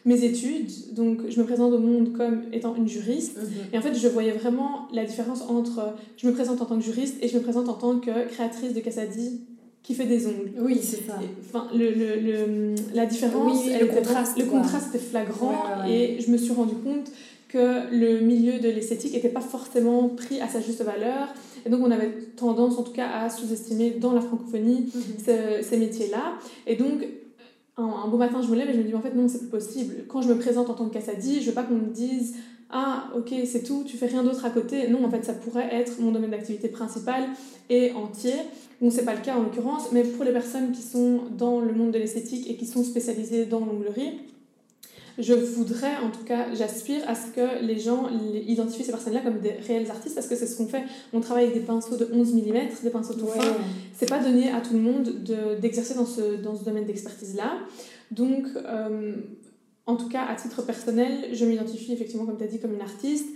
mes 0.05 0.23
études. 0.23 0.71
Donc 0.93 1.29
je 1.29 1.39
me 1.39 1.45
présente 1.45 1.71
au 1.71 1.79
monde 1.79 2.13
comme 2.13 2.43
étant 2.51 2.75
une 2.75 2.87
juriste. 2.87 3.37
Mm-hmm. 3.37 3.75
Et 3.75 3.77
en 3.77 3.81
fait, 3.81 3.93
je 3.93 4.07
voyais 4.07 4.31
vraiment 4.31 4.87
la 4.91 5.05
différence 5.05 5.43
entre 5.43 5.93
je 6.17 6.27
me 6.27 6.33
présente 6.33 6.59
en 6.59 6.65
tant 6.65 6.75
que 6.75 6.83
juriste 6.83 7.17
et 7.21 7.27
je 7.27 7.37
me 7.37 7.43
présente 7.43 7.69
en 7.69 7.75
tant 7.75 7.99
que 7.99 8.27
créatrice 8.29 8.73
de 8.73 8.79
Cassadi 8.79 9.41
qui 9.83 9.95
fait 9.95 10.05
des 10.05 10.27
ongles. 10.27 10.51
Oui, 10.59 10.79
c'est 10.81 11.07
ça. 11.07 11.19
Enfin, 11.47 11.67
le, 11.73 11.91
le, 11.91 12.19
le, 12.19 12.75
la 12.93 13.05
différence, 13.05 13.65
le, 13.65 13.87
contraste, 13.87 14.37
le 14.37 14.45
contraste 14.45 14.95
était 14.95 15.03
flagrant 15.03 15.85
et 15.87 16.19
je 16.19 16.31
me 16.31 16.37
suis 16.37 16.53
rendu 16.53 16.75
compte 16.75 17.11
que 17.47 17.91
le 17.91 18.21
milieu 18.21 18.59
de 18.59 18.69
l'esthétique 18.69 19.13
n'était 19.13 19.29
pas 19.29 19.41
forcément 19.41 20.07
pris 20.07 20.39
à 20.39 20.47
sa 20.47 20.61
juste 20.61 20.83
valeur. 20.83 21.27
Et 21.65 21.69
donc, 21.69 21.81
on 21.83 21.91
avait 21.91 22.11
tendance, 22.37 22.77
en 22.77 22.83
tout 22.83 22.93
cas, 22.93 23.09
à 23.09 23.29
sous-estimer 23.29 23.91
dans 23.91 24.13
la 24.13 24.21
francophonie 24.21 24.91
mhm. 24.93 25.61
ces 25.61 25.77
métiers-là. 25.77 26.37
Et 26.65 26.75
donc, 26.75 27.05
un, 27.77 28.07
beau 28.07 28.17
matin, 28.17 28.41
je 28.41 28.47
me 28.47 28.55
lève 28.55 28.69
et 28.69 28.73
je 28.73 28.77
me 28.77 28.83
dis, 28.83 28.95
en 28.95 29.01
fait, 29.01 29.13
non, 29.13 29.27
c'est 29.27 29.39
plus 29.39 29.47
possible. 29.47 30.05
Quand 30.07 30.21
je 30.21 30.29
me 30.29 30.37
présente 30.37 30.69
en 30.69 30.73
tant 30.73 30.87
que 30.87 30.93
Cassadi, 30.93 31.41
je 31.41 31.47
veux 31.47 31.53
pas 31.53 31.63
qu'on 31.63 31.75
me 31.75 31.93
dise, 31.93 32.35
ah, 32.69 33.09
ok, 33.15 33.33
c'est 33.45 33.63
tout, 33.63 33.83
tu 33.85 33.97
fais 33.97 34.07
rien 34.07 34.23
d'autre 34.23 34.45
à 34.45 34.49
côté. 34.49 34.87
Non, 34.87 35.03
en 35.03 35.09
fait, 35.09 35.25
ça 35.25 35.33
pourrait 35.33 35.69
être 35.73 35.99
mon 35.99 36.11
domaine 36.11 36.31
d'activité 36.31 36.69
principal 36.69 37.23
et 37.69 37.91
entier. 37.91 38.33
Bon, 38.81 38.89
c'est 38.89 39.05
pas 39.05 39.13
le 39.13 39.21
cas 39.21 39.35
en 39.35 39.43
l'occurrence, 39.43 39.91
mais 39.91 40.03
pour 40.03 40.25
les 40.25 40.31
personnes 40.31 40.71
qui 40.71 40.81
sont 40.81 41.21
dans 41.37 41.59
le 41.59 41.71
monde 41.71 41.91
de 41.91 41.99
l'esthétique 41.99 42.49
et 42.49 42.55
qui 42.55 42.65
sont 42.65 42.83
spécialisées 42.83 43.45
dans 43.45 43.59
l'onglerie, 43.59 44.19
je 45.19 45.33
voudrais, 45.33 45.97
en 46.03 46.09
tout 46.09 46.23
cas, 46.23 46.53
j'aspire 46.55 47.01
à 47.07 47.13
ce 47.13 47.27
que 47.27 47.63
les 47.63 47.77
gens 47.79 48.09
identifient 48.47 48.83
ces 48.83 48.91
personnes-là 48.91 49.19
comme 49.19 49.39
des 49.39 49.51
réels 49.51 49.89
artistes 49.91 50.15
parce 50.15 50.27
que 50.27 50.35
c'est 50.35 50.47
ce 50.47 50.57
qu'on 50.57 50.67
fait. 50.67 50.83
On 51.13 51.19
travaille 51.19 51.45
avec 51.45 51.55
des 51.55 51.65
pinceaux 51.65 51.95
de 51.95 52.07
11 52.11 52.33
mm, 52.33 52.41
des 52.83 52.89
pinceaux 52.89 53.13
tout 53.13 53.27
fins. 53.27 53.57
C'est 53.93 54.09
pas 54.09 54.19
donné 54.19 54.49
à 54.49 54.61
tout 54.61 54.73
le 54.73 54.79
monde 54.79 55.09
d'exercer 55.61 55.93
dans, 55.93 56.05
ce, 56.05 56.41
dans 56.41 56.55
ce 56.55 56.63
domaine 56.63 56.85
d'expertise-là. 56.85 57.57
Donc, 58.09 58.45
euh, 58.55 59.15
en 59.85 59.95
tout 59.95 60.07
cas, 60.07 60.25
à 60.25 60.35
titre 60.35 60.63
personnel, 60.63 61.29
je 61.33 61.45
m'identifie 61.45 61.93
effectivement, 61.93 62.25
comme 62.25 62.37
tu 62.37 62.43
as 62.43 62.47
dit, 62.47 62.59
comme 62.59 62.73
une 62.73 62.81
artiste. 62.81 63.27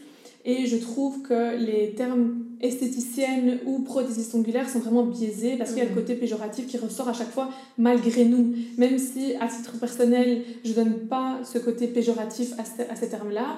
Et 0.43 0.65
je 0.65 0.77
trouve 0.77 1.21
que 1.23 1.57
les 1.57 1.93
termes 1.93 2.44
esthéticienne 2.67 3.59
ou 3.65 3.79
prothésiste 3.79 4.33
ongulaire 4.35 4.69
sont 4.69 4.79
vraiment 4.79 5.03
biaisés 5.03 5.55
parce 5.57 5.71
qu'il 5.71 5.79
y 5.79 5.81
a 5.81 5.85
le 5.85 5.91
mhm. 5.91 5.95
côté 5.95 6.15
péjoratif 6.15 6.67
qui 6.67 6.77
ressort 6.77 7.07
à 7.07 7.13
chaque 7.13 7.31
fois 7.31 7.49
malgré 7.77 8.25
nous. 8.25 8.53
Même 8.77 8.97
si 8.97 9.35
à 9.39 9.47
titre 9.47 9.77
personnel, 9.79 10.41
je 10.63 10.73
donne 10.73 10.93
pas 11.07 11.39
ce 11.43 11.57
côté 11.57 11.87
péjoratif 11.87 12.53
à, 12.57 12.65
ce, 12.65 12.89
à 12.91 12.95
ces 12.95 13.09
termes-là. 13.09 13.57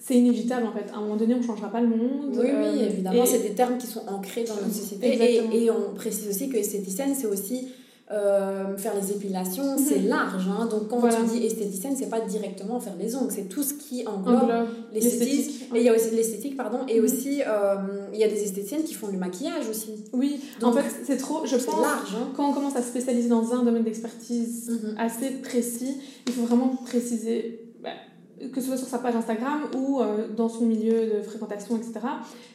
C'est 0.00 0.14
inévitable 0.14 0.66
en 0.66 0.72
fait. 0.72 0.92
À 0.92 0.98
un 0.98 1.00
moment 1.00 1.16
donné, 1.16 1.34
on 1.34 1.38
ne 1.38 1.42
changera 1.42 1.70
pas 1.70 1.80
le 1.80 1.88
monde. 1.88 2.30
Oui, 2.32 2.46
oui, 2.46 2.50
euh, 2.52 2.88
évidemment. 2.88 3.26
C'est 3.26 3.42
des 3.42 3.54
termes 3.54 3.76
qui 3.76 3.86
sont 3.86 4.02
ancrés 4.06 4.44
dans 4.44 4.54
notre 4.54 4.72
société. 4.72 5.08
Et, 5.08 5.64
et, 5.64 5.70
on 5.70 5.94
précise 5.94 6.28
aussi 6.28 6.48
que 6.48 6.56
esthéticienne, 6.56 7.14
c'est 7.18 7.26
aussi 7.26 7.68
euh, 8.12 8.76
faire 8.76 8.92
les 8.94 9.10
épilations, 9.10 9.76
c'est 9.76 9.98
mhm. 9.98 10.08
large. 10.08 10.46
Hein. 10.48 10.66
Donc 10.66 10.88
quand 10.88 11.08
tu 11.08 11.38
dis 11.38 11.44
esthéticienne, 11.44 11.96
c'est 11.96 12.08
pas 12.08 12.20
directement 12.20 12.78
faire 12.78 12.94
les 12.96 13.16
ongles, 13.16 13.32
c'est 13.32 13.48
tout 13.48 13.64
ce 13.64 13.74
qui 13.74 14.06
englobe, 14.06 14.68
l'esthétique. 14.92 15.64
Et 15.74 15.78
il 15.78 15.82
y 15.82 15.88
a 15.88 15.94
aussi 15.94 16.10
l'esthétique, 16.14 16.56
pardon, 16.56 16.80
et 16.88 17.00
mhm. 17.00 17.04
aussi 17.04 17.42
euh, 17.44 18.06
il 18.12 18.20
y 18.20 18.24
a 18.24 18.28
des 18.28 18.42
esthéticiennes 18.42 18.84
qui 18.84 18.94
font 18.94 19.08
du 19.08 19.16
maquillage 19.16 19.68
aussi. 19.68 20.04
Oui, 20.12 20.40
en 20.62 20.72
fait 20.72 20.84
c'est 21.04 21.16
trop, 21.16 21.44
je 21.44 21.56
pense, 21.56 21.80
large, 21.80 22.14
hein. 22.14 22.28
quand 22.36 22.48
on 22.48 22.52
commence 22.52 22.76
à 22.76 22.82
se 22.82 22.88
spécialiser 22.88 23.28
dans 23.28 23.52
un 23.52 23.64
domaine 23.64 23.82
d'expertise 23.82 24.70
mhm. 24.70 24.94
assez 24.98 25.30
précis, 25.42 25.96
il 26.28 26.32
faut 26.32 26.42
vraiment 26.42 26.76
préciser 26.84 27.72
bah, 27.82 27.90
que 28.52 28.60
ce 28.60 28.68
soit 28.68 28.76
sur 28.76 28.86
sa 28.86 28.98
page 28.98 29.16
Instagram 29.16 29.62
ou 29.76 30.00
euh, 30.00 30.28
dans 30.36 30.48
son 30.48 30.66
milieu 30.66 31.06
de 31.06 31.22
fréquentation, 31.22 31.76
etc. 31.76 32.06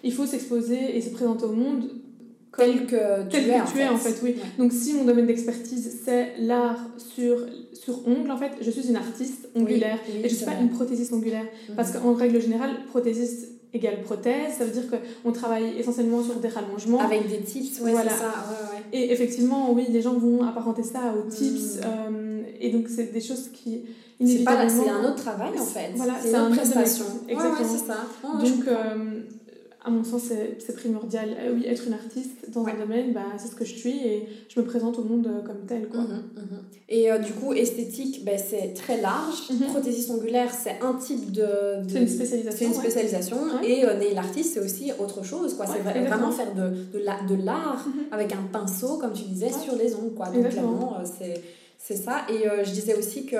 Il 0.03 0.13
faut 0.13 0.25
s'exposer 0.25 0.95
et 0.95 1.01
se 1.01 1.09
présenter 1.09 1.43
au 1.43 1.51
monde 1.51 1.89
tel 2.57 2.85
que 2.85 3.29
tu 3.29 3.37
es, 3.37 3.59
en, 3.59 3.65
fait. 3.65 3.87
en 3.87 3.97
fait. 3.97 4.15
oui. 4.23 4.35
Donc 4.57 4.71
si 4.71 4.93
mon 4.93 5.05
domaine 5.05 5.25
d'expertise 5.25 5.99
c'est 6.03 6.33
l'art 6.39 6.79
sur, 6.97 7.37
sur 7.73 8.07
ongles, 8.07 8.31
en 8.31 8.37
fait, 8.37 8.51
je 8.61 8.69
suis 8.69 8.89
une 8.89 8.95
artiste 8.95 9.49
ongulaire 9.55 9.97
et 10.07 10.27
je 10.27 10.33
ne 10.33 10.37
suis 10.37 10.45
pas 10.45 10.59
une 10.59 10.69
prothésiste 10.69 11.13
ongulaire. 11.13 11.45
Mhm. 11.69 11.75
Parce 11.75 11.91
qu'en 11.91 12.13
règle 12.13 12.41
générale, 12.41 12.71
prothésiste 12.89 13.47
égale 13.73 14.01
prothèse, 14.01 14.55
ça 14.57 14.65
veut 14.65 14.71
dire 14.71 14.83
qu'on 14.89 15.31
travaille 15.31 15.77
essentiellement 15.79 16.21
sur 16.21 16.35
des 16.35 16.49
rallongements. 16.49 16.99
Avec 16.99 17.29
des 17.29 17.39
tips, 17.39 17.79
ouais, 17.81 17.91
voilà. 17.91 18.11
ça. 18.11 18.33
Et 18.91 19.13
effectivement, 19.13 19.71
oui, 19.71 19.85
les 19.89 20.01
gens 20.01 20.13
vont 20.13 20.43
apparenter 20.43 20.83
ça 20.83 21.13
aux 21.17 21.29
tips. 21.29 21.77
Mhm. 21.77 21.81
Euh, 21.85 22.41
et 22.59 22.71
donc, 22.71 22.87
c'est 22.89 23.13
des 23.13 23.21
choses 23.21 23.49
qui. 23.53 23.83
C'est 24.23 24.47
un 24.47 25.03
autre 25.03 25.15
travail 25.15 25.49
en 25.59 25.65
fait. 25.65 25.93
Voilà, 25.95 26.13
c'est 26.21 26.35
une 26.35 26.55
prestation. 26.55 27.05
Exactement. 27.27 27.69
c'est 27.69 27.87
ça. 27.87 27.97
donc, 28.23 28.67
à 29.83 29.89
mon 29.89 30.03
sens, 30.03 30.23
c'est 30.59 30.75
primordial. 30.75 31.35
Euh, 31.39 31.53
oui, 31.55 31.65
être 31.65 31.87
une 31.87 31.93
artiste 31.93 32.51
dans 32.51 32.65
un 32.67 32.75
domaine, 32.75 33.13
bah, 33.13 33.25
c'est 33.37 33.47
ce 33.47 33.55
que 33.55 33.65
je 33.65 33.73
suis 33.73 33.97
et 33.97 34.27
je 34.47 34.59
me 34.59 34.65
présente 34.65 34.99
au 34.99 35.03
monde 35.03 35.25
euh, 35.25 35.41
comme 35.41 35.65
telle. 35.67 35.87
Quoi. 35.89 36.01
Mhm, 36.01 36.23
mhm. 36.35 36.63
Et 36.87 37.11
euh, 37.11 37.17
du 37.17 37.33
coup, 37.33 37.53
esthétique, 37.53 38.23
bah, 38.23 38.37
c'est 38.37 38.73
très 38.75 39.01
large. 39.01 39.49
Mm 39.49 39.71
Prothésiste 39.71 40.11
ongulaire, 40.11 40.53
c'est 40.53 40.79
un 40.81 40.93
type 40.93 41.31
de. 41.31 41.47
c'est 41.87 42.01
une 42.01 42.07
spécialisation. 42.07 42.67
une 42.67 42.73
spécialisation. 42.73 43.37
Et 43.63 43.83
nail 43.83 44.17
artiste, 44.17 44.53
c'est 44.53 44.59
aussi 44.59 44.91
autre 44.99 45.25
chose. 45.25 45.55
quoi. 45.55 45.65
c'est 45.65 45.79
vraiment 45.79 46.31
faire 46.31 46.53
de, 46.53 46.69
de 46.93 47.43
l'art 47.43 47.87
mhm. 47.87 48.03
avec 48.11 48.33
un 48.33 48.43
pinceau, 48.51 48.97
comme 48.97 49.13
tu 49.13 49.23
disais, 49.23 49.51
sur 49.51 49.75
les 49.75 49.95
ongles. 49.95 50.13
Quoi. 50.13 50.27
Donc, 50.27 50.47
clairement, 50.49 50.97
c'est 51.79 51.95
ça. 51.95 52.27
Et 52.29 52.43
je 52.63 52.71
disais 52.71 52.95
aussi 52.95 53.25
que 53.25 53.37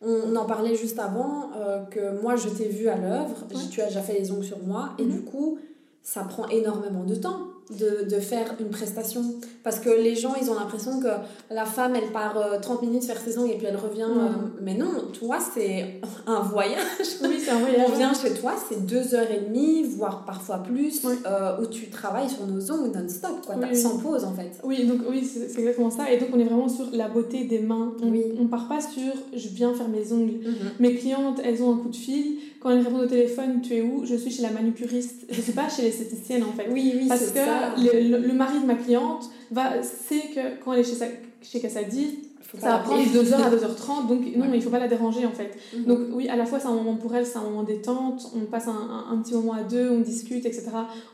on, 0.00 0.36
en 0.36 0.44
parlait 0.44 0.76
juste 0.76 0.98
avant, 0.98 1.50
euh, 1.56 1.82
que 1.84 2.20
moi 2.20 2.36
je 2.36 2.48
t'ai 2.48 2.68
vu 2.68 2.88
à 2.88 2.96
l'œuvre, 2.96 3.46
tu 3.70 3.80
as 3.80 3.86
déjà 3.86 4.02
fait 4.02 4.18
les 4.18 4.30
ongles 4.30 4.44
sur 4.44 4.62
moi, 4.62 4.90
et 4.98 5.04
mhm. 5.04 5.10
du 5.10 5.22
coup, 5.22 5.58
ça 6.02 6.24
prend 6.24 6.46
énormément 6.48 7.04
de 7.04 7.14
temps 7.14 7.53
de, 7.70 8.08
de, 8.08 8.20
faire 8.20 8.54
une 8.60 8.68
prestation. 8.68 9.22
Parce 9.62 9.80
que 9.80 9.88
les 9.88 10.14
gens, 10.14 10.34
ils 10.40 10.50
ont 10.50 10.54
l'impression 10.54 11.00
que 11.00 11.08
la 11.50 11.64
femme, 11.64 11.94
elle 11.96 12.12
part 12.12 12.36
30 12.60 12.82
euh, 12.82 12.86
minutes 12.86 13.04
faire 13.04 13.18
ses 13.18 13.38
ongles 13.38 13.52
et 13.52 13.56
puis 13.56 13.66
elle 13.66 13.76
revient. 13.76 14.02
Euh, 14.02 14.48
mais 14.62 14.74
non, 14.74 14.92
toi, 15.18 15.38
c'est 15.40 16.00
un 16.26 16.40
voyage. 16.40 16.80
Oui, 17.22 17.40
c'est 17.42 17.50
un 17.50 17.58
voyage. 17.58 17.88
On 17.88 17.96
vient 17.96 18.12
chez 18.12 18.34
toi, 18.34 18.52
c'est 18.68 18.84
deux 18.84 19.14
heures 19.14 19.30
et 19.30 19.40
demie, 19.40 19.82
voire 19.84 20.24
parfois 20.24 20.58
plus, 20.58 21.04
euh, 21.04 21.60
où 21.60 21.66
tu 21.66 21.88
travailles 21.88 22.28
sur 22.28 22.46
nos 22.46 22.70
ongles 22.70 22.96
non-stop, 22.96 23.46
quoi, 23.46 23.56
sans 23.74 23.98
pause 23.98 24.24
en 24.24 24.34
fait. 24.34 24.60
Oui, 24.62 24.86
donc 24.86 25.00
oui, 25.08 25.24
c'est 25.24 25.58
exactement 25.58 25.90
ça. 25.90 26.10
Et 26.10 26.18
donc 26.18 26.28
on 26.32 26.38
est 26.38 26.44
vraiment 26.44 26.68
sur 26.68 26.86
la 26.92 27.08
beauté 27.08 27.44
des 27.44 27.60
mains. 27.60 27.94
On, 28.02 28.10
oui. 28.10 28.24
on 28.38 28.46
part 28.46 28.68
pas 28.68 28.80
sur 28.80 29.12
je 29.32 29.48
viens 29.48 29.74
faire 29.74 29.88
mes 29.88 30.12
ongles. 30.12 30.38
Mhm. 30.44 30.70
Mes 30.80 30.94
clientes, 30.96 31.40
elles 31.44 31.62
ont 31.62 31.74
un 31.74 31.78
coup 31.78 31.88
de 31.88 31.96
fil 31.96 32.38
quand 32.64 32.70
elles 32.70 32.80
répondent 32.80 33.02
au 33.02 33.06
téléphone, 33.06 33.60
tu 33.60 33.74
es 33.74 33.82
où? 33.82 34.06
Je 34.06 34.14
suis 34.14 34.30
chez 34.30 34.40
la 34.40 34.50
manucuriste. 34.50 35.26
Je 35.30 35.36
ne 35.36 35.42
suis 35.42 35.52
pas 35.52 35.68
chez 35.68 35.82
l'esthéticienne 35.82 36.42
en 36.44 36.52
fait. 36.52 36.66
Oui, 36.70 36.94
oui, 36.96 37.08
Parce 37.08 37.30
que 37.30 37.38
Le, 37.38 38.26
le, 38.26 38.32
mari 38.32 38.58
de 38.58 38.64
ma 38.64 38.74
cliente 38.74 39.28
va, 39.50 39.82
sait 39.82 40.30
que 40.34 40.64
quand 40.64 40.72
elle 40.72 40.80
est 40.80 40.84
chez, 40.84 40.94
sa, 40.94 41.04
chez 41.42 41.60
Cassadi, 41.60 42.20
ça 42.58 42.70
va 42.70 42.78
prendre 42.78 43.02
2h 43.02 43.34
à 43.34 43.50
2h30, 43.50 44.08
donc 44.08 44.20
non, 44.36 44.46
il 44.46 44.56
ne 44.56 44.60
faut 44.60 44.70
pas 44.70 44.78
la 44.78 44.88
déranger 44.88 45.26
en 45.26 45.32
fait. 45.32 45.54
Mhm. 45.76 45.84
Donc 45.84 45.98
oui, 46.12 46.26
à 46.28 46.36
la 46.36 46.46
fois 46.46 46.58
c'est 46.58 46.68
un 46.68 46.74
moment 46.74 46.94
pour 46.94 47.14
elle, 47.14 47.26
c'est 47.26 47.36
un 47.36 47.42
moment 47.42 47.64
détente, 47.64 48.32
on 48.34 48.46
passe 48.46 48.68
un, 48.68 49.06
un, 49.10 49.16
petit 49.18 49.34
moment 49.34 49.52
à 49.52 49.62
deux, 49.62 49.90
on 49.90 50.00
discute, 50.00 50.46
etc. 50.46 50.70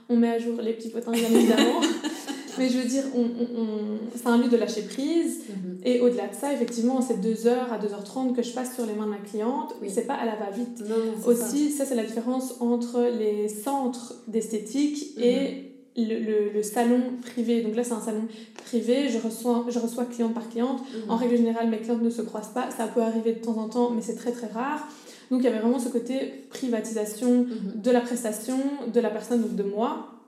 On 0.09 0.17
met 0.17 0.29
à 0.29 0.39
jour 0.39 0.61
les 0.61 0.75
petits 0.75 0.91
potins 0.91 1.11
bien 1.11 1.31
évidemment. 1.33 1.81
Mais 2.61 2.69
je 2.69 2.77
veux 2.77 2.85
dire, 2.87 3.05
on, 3.17 3.23
on, 3.23 3.99
c'est 4.15 4.27
un 4.27 4.37
lieu 4.37 4.51
de 4.51 4.57
lâcher 4.59 4.83
prise. 4.83 5.45
Mhm. 5.49 5.79
Et 5.83 6.01
au-delà 6.03 6.29
de 6.29 6.35
ça, 6.35 6.53
effectivement, 6.53 7.01
c'est 7.01 7.17
2h 7.17 7.49
à 7.49 7.79
2h30 7.79 8.35
que 8.35 8.43
je 8.43 8.53
passe 8.53 8.75
sur 8.75 8.85
les 8.85 8.93
mains 8.93 9.07
de 9.07 9.13
ma 9.13 9.17
cliente. 9.17 9.75
Oui. 9.81 9.89
C'est 9.91 10.07
pas 10.07 10.15
à 10.15 10.27
la 10.27 10.37
va-vite. 10.37 10.85
Aussi, 11.25 11.71
ça, 11.71 11.87
c'est 11.87 11.95
la 11.95 12.05
différence 12.05 12.57
entre 12.61 13.01
les 13.19 13.49
centres 13.49 14.15
d'esthétique 14.29 15.17
mhm. 15.17 15.23
et 15.23 15.73
le, 15.97 16.53
le, 16.53 16.63
salon 16.63 17.01
privé. 17.23 17.63
Donc 17.63 17.77
là, 17.77 17.83
c'est 17.83 17.95
un 17.95 18.01
salon 18.03 18.29
privé. 18.67 19.09
Je 19.09 19.19
reçois, 19.19 19.65
je 19.71 19.79
reçois 19.79 20.05
cliente 20.05 20.35
par 20.35 20.47
cliente. 20.51 20.81
Mhm. 20.81 21.11
En 21.11 21.17
règle 21.17 21.39
générale, 21.39 21.71
mes 21.71 21.79
clientes 21.79 22.03
ne 22.03 22.11
se 22.11 22.21
croisent 22.21 22.53
pas. 22.53 22.71
Ça 22.71 22.89
peut 22.89 23.01
arriver 23.01 23.33
de 23.33 23.41
temps 23.41 23.57
en 23.57 23.71
temps, 23.71 23.89
mais 23.89 24.03
c'est 24.03 24.17
très 24.17 24.33
très 24.33 24.49
rare. 24.49 24.87
Donc 25.31 25.41
il 25.41 25.45
y 25.45 25.49
avait 25.49 25.61
vraiment 25.61 25.79
ce 25.79 25.89
côté 25.89 26.45
privatisation 26.51 27.47
de 27.75 27.91
la 27.91 28.01
prestation, 28.01 28.59
de 28.93 29.01
la 29.01 29.09
personne, 29.09 29.41
donc 29.41 29.55
de 29.55 29.63
moi 29.63 30.20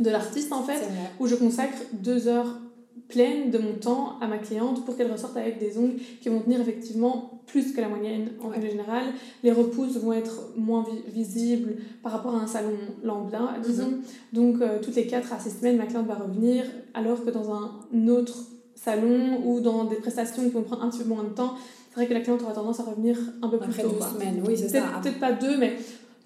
de 0.00 0.10
l'artiste 0.10 0.52
en 0.52 0.62
fait, 0.62 0.82
où 1.20 1.26
je 1.26 1.34
consacre 1.34 1.78
deux 1.92 2.28
heures 2.28 2.58
pleines 3.08 3.50
de 3.50 3.58
mon 3.58 3.74
temps 3.74 4.18
à 4.20 4.26
ma 4.26 4.38
cliente 4.38 4.84
pour 4.84 4.96
qu'elle 4.96 5.10
ressorte 5.12 5.36
avec 5.36 5.58
des 5.58 5.78
ongles 5.78 5.94
qui 6.20 6.28
vont 6.28 6.40
tenir 6.40 6.60
effectivement 6.60 7.40
plus 7.46 7.72
que 7.72 7.80
la 7.80 7.88
moyenne 7.88 8.30
en 8.42 8.48
règle 8.48 8.68
générale. 8.68 9.04
Les 9.44 9.52
repousses 9.52 9.96
vont 9.98 10.12
être 10.12 10.50
moins 10.56 10.84
visibles 11.08 11.76
par 12.02 12.12
rapport 12.12 12.34
à 12.34 12.40
un 12.40 12.46
salon 12.46 12.76
lambda, 13.04 13.54
disons. 13.64 13.88
Mhm. 13.88 14.02
Donc 14.32 14.60
euh, 14.60 14.80
toutes 14.82 14.96
les 14.96 15.06
4 15.06 15.32
à 15.32 15.38
6 15.38 15.58
semaines, 15.58 15.76
ma 15.76 15.86
cliente 15.86 16.06
va 16.06 16.14
revenir, 16.14 16.64
alors 16.94 17.24
que 17.24 17.30
dans 17.30 17.52
un 17.54 18.08
autre 18.08 18.36
salon 18.74 19.40
ou 19.44 19.60
dans 19.60 19.84
des 19.84 19.96
prestations 19.96 20.42
qui 20.42 20.50
vont 20.50 20.62
prendre 20.62 20.82
un 20.82 20.90
petit 20.90 20.98
peu 20.98 21.08
moins 21.08 21.24
de 21.24 21.28
temps, 21.30 21.54
c'est 21.90 21.96
vrai 21.96 22.06
que 22.08 22.14
la 22.14 22.20
cliente 22.20 22.42
aura 22.42 22.52
tendance 22.52 22.80
à 22.80 22.82
revenir 22.82 23.16
un 23.40 23.48
peu 23.48 23.58
plus 23.58 23.70
Après 23.70 23.82
tôt. 23.84 23.96
semaines, 24.00 24.42
oui, 24.46 24.54
c'est 24.56 24.68
ça. 24.68 25.00
Peut-être 25.02 25.20
pas 25.20 25.32
deux, 25.32 25.56
mais 25.56 25.76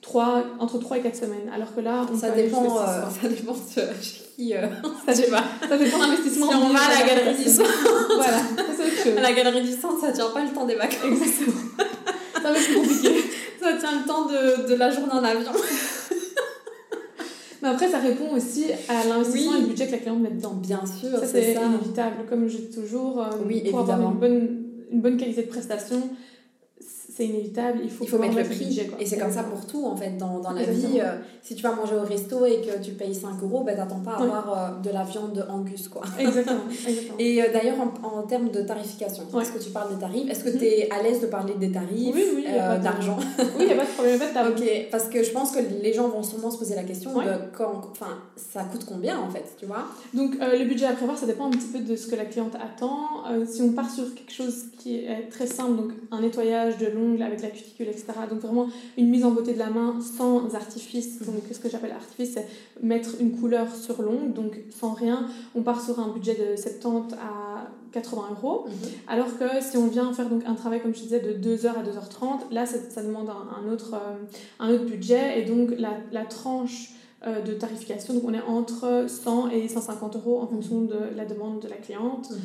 3, 0.02 0.44
entre 0.58 0.78
3 0.78 0.98
et 0.98 1.00
4 1.00 1.16
semaines. 1.16 1.50
Alors 1.54 1.74
que 1.74 1.80
là, 1.80 2.06
on 2.12 2.16
ça, 2.16 2.30
dépend, 2.30 2.64
euh, 2.64 3.02
ça 3.22 3.28
dépend 3.28 3.52
de 3.52 3.92
qui. 4.36 4.54
Euh, 4.54 4.66
ça, 5.06 5.14
dépend, 5.20 5.36
ça 5.68 5.78
dépend 5.78 5.98
de 5.98 6.02
l'investissement. 6.02 6.50
Si 6.50 6.56
on 6.56 6.68
va 6.68 6.80
à 6.84 7.00
la 7.00 7.06
galerie 7.06 7.44
du 7.44 7.50
centre. 7.50 8.14
voilà, 8.16 8.38
c'est 9.02 9.18
À 9.18 9.20
la 9.20 9.32
galerie 9.32 9.62
du 9.62 9.72
centre, 9.72 10.00
ça 10.00 10.12
tient 10.12 10.30
pas 10.30 10.44
le 10.44 10.50
temps 10.50 10.66
des 10.66 10.76
vacances. 10.76 11.04
Exactement. 11.04 11.52
ça 12.42 12.52
va 12.52 12.58
être 12.58 12.74
compliqué. 12.74 13.24
ça 13.62 13.72
tient 13.74 14.00
le 14.00 14.06
temps 14.06 14.26
de, 14.26 14.68
de 14.68 14.74
la 14.74 14.90
journée 14.90 15.12
en 15.12 15.24
avion. 15.24 15.52
Mais 17.62 17.68
après, 17.68 17.88
ça 17.88 17.98
répond 17.98 18.34
aussi 18.34 18.66
à 18.88 19.06
l'investissement 19.06 19.56
et 19.56 19.60
le 19.60 19.66
budget 19.66 19.86
que 19.86 19.92
la 19.92 19.98
cliente 19.98 20.20
met 20.20 20.30
dedans. 20.30 20.54
Bien 20.54 20.82
sûr, 20.86 21.18
ça 21.18 21.26
c'est 21.26 21.52
inévitable. 21.52 22.24
Comme 22.28 22.48
je 22.48 22.56
dis 22.56 22.70
toujours, 22.70 23.20
euh, 23.20 23.28
oui, 23.46 23.62
pour 23.70 23.80
avoir 23.80 24.00
une 24.12 24.18
bonne, 24.18 24.64
une 24.90 25.00
bonne 25.00 25.16
qualité 25.16 25.42
de 25.42 25.48
prestation, 25.48 26.00
c'est 27.20 27.26
inévitable, 27.26 27.80
il 27.84 27.90
faut, 27.90 28.04
il 28.04 28.10
faut 28.10 28.18
mettre 28.18 28.36
le 28.36 28.44
prix. 28.44 28.80
et 28.98 29.04
c'est 29.04 29.18
comme 29.18 29.30
ça 29.30 29.42
pour 29.42 29.66
tout, 29.66 29.84
en 29.84 29.94
fait, 29.94 30.16
dans, 30.16 30.38
dans 30.38 30.52
la 30.52 30.62
vie. 30.62 31.00
Euh, 31.00 31.16
si 31.42 31.54
tu 31.54 31.62
vas 31.62 31.72
manger 31.72 31.94
au 31.94 32.02
resto 32.02 32.46
et 32.46 32.62
que 32.62 32.82
tu 32.82 32.92
payes 32.92 33.14
5 33.14 33.42
euros, 33.42 33.62
ben, 33.62 33.76
t'attends 33.76 34.00
pas 34.00 34.12
à 34.12 34.22
avoir 34.22 34.52
euh, 34.52 34.82
de 34.82 34.90
la 34.90 35.04
viande 35.04 35.34
de 35.34 35.42
Angus, 35.42 35.88
quoi. 35.88 36.02
Exactement. 36.18 36.60
et 37.18 37.42
euh, 37.42 37.46
d'ailleurs, 37.52 37.76
en, 37.78 38.20
en, 38.20 38.22
termes 38.22 38.50
de 38.50 38.62
tarification, 38.62 39.24
est-ce 39.38 39.52
que 39.52 39.62
tu 39.62 39.70
parles 39.70 39.94
des 39.94 40.00
tarifs? 40.00 40.30
Est-ce 40.30 40.44
que 40.44 40.56
tu 40.56 40.64
es 40.64 40.90
à 40.90 41.02
l'aise 41.02 41.20
de 41.20 41.26
parler 41.26 41.54
des 41.54 41.70
tarifs 41.70 42.14
Oui, 42.14 42.24
oui, 42.36 42.44
d'argent? 42.82 43.18
Oui, 43.58 43.64
il 43.64 43.66
n'y 43.66 43.72
a 43.72 43.76
pas 43.76 43.84
de 43.84 43.90
problème, 43.90 44.18
pas 44.32 44.48
Ok, 44.48 44.88
parce 44.90 45.08
que 45.08 45.22
je 45.22 45.30
pense 45.30 45.50
que 45.50 45.60
les 45.82 45.92
gens 45.92 46.08
vont 46.08 46.22
sûrement 46.22 46.50
se 46.50 46.58
poser 46.58 46.74
la 46.74 46.84
question 46.84 47.12
de 47.20 47.30
quand, 47.56 47.88
enfin, 47.90 48.18
ça 48.36 48.62
coûte 48.64 48.86
combien, 48.86 49.18
en 49.18 49.28
fait, 49.28 49.44
tu 49.58 49.66
vois? 49.66 49.84
Donc, 50.14 50.36
le 50.40 50.64
budget 50.64 50.86
à 50.86 50.92
prévoir, 50.92 51.18
ça 51.18 51.26
dépend 51.26 51.46
un 51.46 51.50
petit 51.50 51.68
peu 51.68 51.80
de 51.80 51.96
ce 51.96 52.06
que 52.06 52.16
la 52.16 52.24
cliente 52.24 52.54
attend. 52.54 53.24
si 53.46 53.60
on 53.60 53.72
part 53.72 53.90
sur 53.90 54.14
quelque 54.14 54.32
chose 54.32 54.64
qui 54.78 54.96
est 54.96 55.28
très 55.30 55.46
simple, 55.46 55.76
donc 55.76 55.90
un 56.10 56.20
nettoyage 56.20 56.78
de 56.78 56.86
l'ongle 57.10 57.22
avec 57.22 57.42
la 57.42 57.48
cuticule 57.48 57.88
etc. 57.88 58.06
Donc 58.28 58.40
vraiment 58.40 58.68
une 58.96 59.08
mise 59.08 59.24
en 59.24 59.30
beauté 59.30 59.52
de 59.52 59.58
la 59.58 59.70
main 59.70 59.98
sans 60.00 60.54
artifice. 60.54 61.20
Donc 61.22 61.42
ce 61.50 61.58
que 61.58 61.68
j'appelle 61.68 61.92
artifice, 61.92 62.34
c'est 62.34 62.46
mettre 62.82 63.16
une 63.20 63.32
couleur 63.32 63.74
sur 63.74 64.02
l'ongle, 64.02 64.32
donc 64.32 64.60
sans 64.70 64.92
rien. 64.92 65.26
On 65.54 65.62
part 65.62 65.82
sur 65.82 65.98
un 66.00 66.08
budget 66.08 66.34
de 66.34 66.56
70 66.56 67.14
à 67.14 67.70
80 67.92 68.22
euros. 68.30 68.66
Mhm. 68.66 68.72
Alors 69.08 69.38
que 69.38 69.60
si 69.60 69.76
on 69.76 69.86
vient 69.86 70.12
faire 70.12 70.28
donc 70.28 70.42
un 70.46 70.54
travail, 70.54 70.80
comme 70.80 70.94
je 70.94 71.00
disais, 71.00 71.20
de 71.20 71.32
2h 71.32 71.68
à 71.68 71.82
2h30, 71.82 72.52
là 72.52 72.66
ça, 72.66 73.02
demande 73.02 73.28
un, 73.30 73.70
autre, 73.70 73.94
euh, 73.94 74.16
un 74.58 74.70
autre 74.70 74.84
budget 74.84 75.40
et 75.40 75.44
donc 75.44 75.70
la, 75.76 75.98
la 76.12 76.24
tranche 76.24 76.90
euh, 77.26 77.42
de 77.42 77.52
tarification. 77.52 78.14
Donc 78.14 78.22
on 78.26 78.32
est 78.32 78.42
entre 78.42 79.04
100 79.08 79.50
et 79.50 79.68
150 79.68 80.16
euros 80.16 80.40
en 80.40 80.46
fonction 80.46 80.82
de 80.82 80.96
la 81.16 81.26
demande 81.26 81.60
de 81.60 81.68
la 81.68 81.76
cliente. 81.76 82.30
Mhm. 82.30 82.38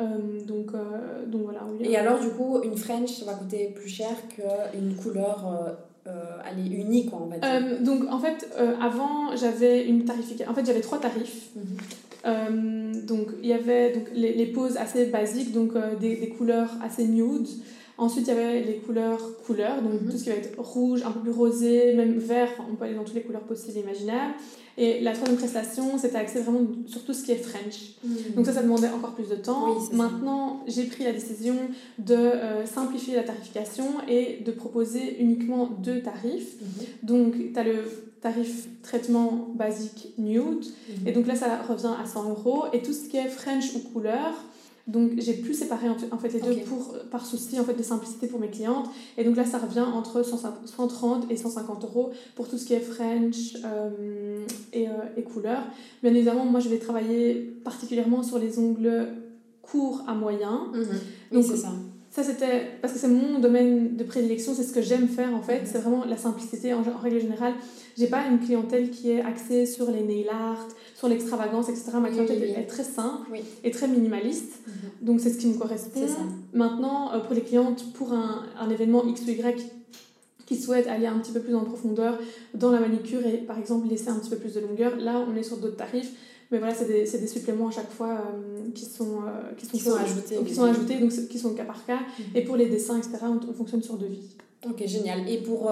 Euh, 0.00 0.04
donc, 0.46 0.68
euh, 0.74 1.26
donc 1.26 1.42
voilà. 1.42 1.60
Et 1.80 1.96
alors, 1.96 2.20
du 2.20 2.28
coup, 2.28 2.60
une 2.62 2.76
French, 2.76 3.10
ça 3.10 3.24
va 3.24 3.34
coûter 3.34 3.72
plus 3.74 3.88
cher 3.88 4.14
qu'une 4.28 4.94
couleur 4.94 5.44
elle 6.50 6.64
est 6.64 6.74
unique, 6.74 7.10
quoi, 7.10 7.20
en 7.20 7.30
fait. 7.30 7.82
donc, 7.82 8.10
en 8.10 8.18
fait, 8.18 8.48
avant, 8.80 9.36
j'avais 9.36 9.86
une 9.86 10.04
tarification. 10.04 10.50
En 10.50 10.54
fait, 10.54 10.64
j'avais 10.64 10.80
trois 10.80 10.98
tarifs. 10.98 11.50
Mhm. 11.54 13.06
donc, 13.06 13.28
il 13.42 13.48
y 13.48 13.52
avait 13.52 13.92
donc, 13.92 14.04
les, 14.14 14.32
les 14.32 14.46
poses 14.46 14.78
assez 14.78 15.06
basiques, 15.06 15.52
donc 15.52 15.74
des, 16.00 16.16
des, 16.16 16.28
couleurs 16.30 16.70
assez 16.82 17.06
nude. 17.06 17.46
Ensuite, 17.98 18.28
il 18.28 18.34
y 18.34 18.36
avait 18.36 18.62
les 18.62 18.76
couleurs 18.76 19.20
couleurs, 19.44 19.82
donc 19.82 20.00
mhm. 20.00 20.10
tout 20.10 20.16
ce 20.16 20.24
qui 20.24 20.30
va 20.30 20.36
être 20.36 20.56
rouge, 20.58 21.02
un 21.04 21.10
peu 21.10 21.18
plus 21.18 21.32
rosé, 21.32 21.94
même 21.94 22.16
vert, 22.16 22.48
on 22.70 22.76
peut 22.76 22.84
aller 22.84 22.94
dans 22.94 23.02
toutes 23.02 23.16
les 23.16 23.22
couleurs 23.22 23.42
possibles 23.42 23.76
et 23.76 23.80
imaginables. 23.80 24.34
Et 24.76 25.00
la 25.00 25.12
troisième 25.12 25.36
prestation, 25.36 25.98
c'était 25.98 26.16
axé 26.16 26.40
vraiment 26.40 26.60
sur 26.86 27.04
tout 27.04 27.12
ce 27.12 27.24
qui 27.24 27.32
est 27.32 27.36
French. 27.36 27.96
Mhm. 28.04 28.34
Donc 28.36 28.46
ça, 28.46 28.52
ça 28.52 28.62
demandait 28.62 28.88
encore 28.90 29.14
plus 29.14 29.28
de 29.28 29.34
temps. 29.34 29.76
Maintenant, 29.92 30.62
j'ai 30.68 30.84
pris 30.84 31.02
la 31.02 31.12
décision 31.12 31.56
de 31.98 32.14
euh, 32.14 32.64
simplifier 32.64 33.16
la 33.16 33.24
tarification 33.24 33.86
et 34.06 34.44
de 34.44 34.52
proposer 34.52 35.20
uniquement 35.20 35.66
deux 35.66 36.00
tarifs. 36.00 36.54
Mhm. 36.60 36.86
Donc, 37.02 37.34
tu 37.52 37.58
as 37.58 37.64
le 37.64 37.82
tarif 38.20 38.68
traitement 38.82 39.48
basique 39.56 40.14
nude. 40.18 40.64
Et 41.06 41.12
donc 41.12 41.26
là, 41.26 41.34
ça 41.34 41.62
revient 41.62 41.94
à 42.00 42.06
100 42.06 42.30
euros. 42.30 42.64
Et 42.72 42.80
tout 42.80 42.92
ce 42.92 43.08
qui 43.08 43.16
est 43.16 43.28
French 43.28 43.74
ou 43.74 43.80
couleur, 43.80 44.32
Donc 44.88 45.12
j'ai 45.18 45.34
plus 45.34 45.54
séparé 45.54 45.86
en 45.88 46.18
fait 46.18 46.32
les 46.32 46.40
deux 46.40 46.56
pour, 46.62 46.96
par 47.10 47.26
souci 47.26 47.60
en 47.60 47.64
fait, 47.64 47.74
de 47.74 47.82
simplicité 47.82 48.26
pour 48.26 48.40
mes 48.40 48.48
clientes. 48.48 48.86
Et 49.18 49.24
donc 49.24 49.36
là, 49.36 49.44
ça 49.44 49.58
revient 49.58 49.80
entre 49.80 50.22
130 50.22 51.30
et 51.30 51.36
150 51.36 51.84
euros 51.84 52.10
pour 52.34 52.48
tout 52.48 52.56
ce 52.56 52.64
qui 52.64 52.72
est 52.72 52.80
French 52.80 53.54
euh, 53.64 54.44
et, 54.72 54.88
euh, 54.88 54.92
et 55.16 55.22
couleurs. 55.22 55.62
Bien 56.02 56.14
évidemment, 56.14 56.46
moi 56.46 56.60
je 56.60 56.70
vais 56.70 56.78
travailler 56.78 57.34
particulièrement 57.62 58.22
sur 58.22 58.38
les 58.38 58.58
ongles 58.58 59.08
courts 59.60 60.02
à 60.06 60.14
moyens. 60.14 60.60
Mhm. 60.72 60.86
Donc, 61.32 61.44
c'est 61.44 61.56
ça. 61.58 61.72
Ça, 62.10 62.24
c'était 62.24 62.78
parce 62.80 62.94
que 62.94 62.98
c'est 62.98 63.08
mon 63.08 63.38
domaine 63.38 63.94
de 63.94 64.02
prédilection, 64.02 64.54
c'est 64.54 64.62
ce 64.62 64.72
que 64.72 64.80
j'aime 64.80 65.08
faire 65.08 65.34
en 65.34 65.42
fait. 65.42 65.60
Mhm. 65.60 65.66
C'est 65.70 65.78
vraiment 65.78 66.04
la 66.06 66.16
simplicité 66.16 66.72
en, 66.72 66.80
en 66.80 66.98
règle 66.98 67.20
générale. 67.20 67.52
J'ai 67.98 68.06
pas 68.06 68.26
une 68.26 68.38
clientèle 68.38 68.90
qui 68.90 69.10
est 69.10 69.20
axée 69.20 69.66
sur 69.66 69.90
les 69.90 70.02
nail 70.02 70.28
art, 70.30 70.66
sur 70.98 71.06
l'extravagance, 71.06 71.68
etc. 71.68 71.92
Ma 72.02 72.08
clientèle 72.08 72.42
est 72.42 72.66
très 72.66 72.82
simple 72.82 73.30
et 73.62 73.70
très 73.70 73.86
minimaliste. 73.86 74.54
Mhm. 74.66 75.06
Donc 75.06 75.20
c'est 75.20 75.30
ce 75.30 75.38
qui 75.38 75.46
me 75.46 75.56
correspond. 75.56 76.00
Maintenant, 76.52 77.12
euh, 77.12 77.20
pour 77.20 77.34
les 77.36 77.42
clientes, 77.42 77.92
pour 77.92 78.12
un, 78.12 78.42
un, 78.58 78.68
événement 78.68 79.06
X 79.06 79.22
ou 79.22 79.30
Y 79.30 79.64
qui 80.44 80.56
souhaitent 80.56 80.88
aller 80.88 81.06
un 81.06 81.16
petit 81.20 81.30
peu 81.30 81.38
plus 81.38 81.54
en 81.54 81.62
profondeur 81.62 82.18
dans 82.54 82.72
la 82.72 82.80
manicure 82.80 83.24
et 83.24 83.36
par 83.36 83.60
exemple 83.60 83.86
laisser 83.86 84.08
un 84.08 84.16
petit 84.16 84.30
peu 84.30 84.38
plus 84.38 84.54
de 84.54 84.60
longueur, 84.60 84.96
là 84.96 85.24
on 85.30 85.36
est 85.36 85.44
sur 85.44 85.58
d'autres 85.58 85.76
tarifs. 85.76 86.10
Mais 86.50 86.58
voilà, 86.58 86.74
c'est 86.74 86.86
des, 86.86 87.04
des, 87.04 87.26
suppléments 87.28 87.68
à 87.68 87.70
chaque 87.70 87.90
fois 87.90 88.14
euh, 88.14 88.70
qui 88.74 88.86
sont, 88.86 89.20
euh, 89.22 89.54
qui 89.56 89.66
sont, 89.78 89.94
ajoutés. 89.94 90.38
Qui 90.44 90.54
sont 90.54 90.64
ajoutés, 90.64 90.98
donc 90.98 91.10
qui 91.10 91.38
sont 91.38 91.54
cas 91.54 91.64
par 91.64 91.86
cas. 91.86 92.00
Mhm. 92.00 92.24
Et 92.34 92.42
pour 92.42 92.56
les 92.56 92.66
dessins, 92.66 92.96
etc., 92.96 93.18
on, 93.48 93.52
fonctionne 93.52 93.82
sur 93.82 93.98
devis. 93.98 94.34
Ok, 94.68 94.84
génial. 94.84 95.28
Et 95.28 95.38
pour, 95.42 95.70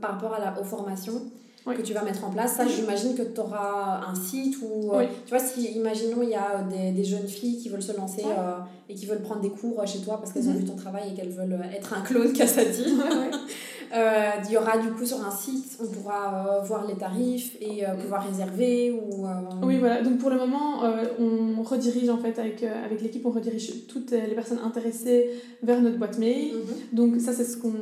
par 0.00 0.12
rapport 0.12 0.32
à 0.32 0.40
la, 0.40 0.58
aux 0.58 0.64
formations, 0.64 1.20
que 1.70 1.82
tu 1.82 1.92
vas 1.92 2.02
mettre 2.02 2.24
en 2.24 2.30
place. 2.30 2.54
Ça, 2.56 2.66
j'imagine 2.66 3.14
que 3.14 3.22
tu 3.22 3.40
auras 3.40 4.00
un 4.08 4.14
site 4.14 4.56
ou. 4.62 4.92
Euh, 4.92 5.06
tu 5.24 5.30
vois, 5.30 5.38
si, 5.38 5.72
imaginons, 5.72 6.22
il 6.22 6.30
y 6.30 6.34
a 6.34 6.62
des, 6.62 6.90
des, 6.90 7.04
jeunes 7.04 7.28
filles 7.28 7.58
qui 7.58 7.68
veulent 7.68 7.82
se 7.82 7.96
lancer 7.96 8.24
euh, 8.26 8.58
et 8.88 8.94
qui 8.94 9.06
veulent 9.06 9.22
prendre 9.22 9.40
des 9.40 9.50
cours 9.50 9.86
chez 9.86 10.00
toi 10.00 10.18
parce 10.18 10.32
qu'elles 10.32 10.48
ont 10.48 10.52
mhm. 10.52 10.58
vu 10.58 10.64
ton 10.64 10.74
travail 10.74 11.12
et 11.12 11.14
qu'elles 11.14 11.30
veulent 11.30 11.58
être 11.74 11.94
un 11.94 12.00
clone 12.00 12.32
Cassati. 12.36 12.84
euh, 13.94 14.30
il 14.44 14.50
y 14.50 14.56
aura 14.56 14.78
du 14.78 14.90
coup 14.90 15.06
sur 15.06 15.24
un 15.24 15.30
site, 15.30 15.78
on 15.80 15.86
pourra 15.86 16.58
euh, 16.58 16.60
voir 16.62 16.84
les 16.86 16.94
tarifs 16.94 17.56
et 17.60 17.84
pouvoir 18.00 18.26
réserver 18.26 18.90
ou. 18.90 19.26
Oui, 19.62 19.78
voilà. 19.78 20.02
Donc 20.02 20.18
pour 20.18 20.30
le 20.30 20.38
moment, 20.38 20.82
on 21.20 21.62
redirige 21.62 22.08
en 22.08 22.18
fait 22.18 22.38
avec, 22.40 22.64
avec 22.64 23.00
l'équipe, 23.02 23.24
on 23.24 23.30
redirige 23.30 23.86
toutes 23.86 24.10
les 24.10 24.34
personnes 24.34 24.60
intéressées 24.64 25.30
vers 25.62 25.80
notre 25.80 25.98
boîte 25.98 26.18
mail. 26.18 26.54
Mhm. 26.54 26.74
Donc 26.92 27.20
ça, 27.20 27.32
c'est 27.32 27.44
ce 27.44 27.56
qu'on 27.56 27.72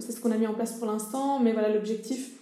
ce 0.00 0.20
qu'on 0.20 0.32
a 0.32 0.36
mis 0.36 0.48
en 0.48 0.54
place 0.54 0.72
pour 0.72 0.88
l'instant. 0.88 1.38
Mais 1.38 1.52
voilà, 1.52 1.68
l'objectif 1.72 2.39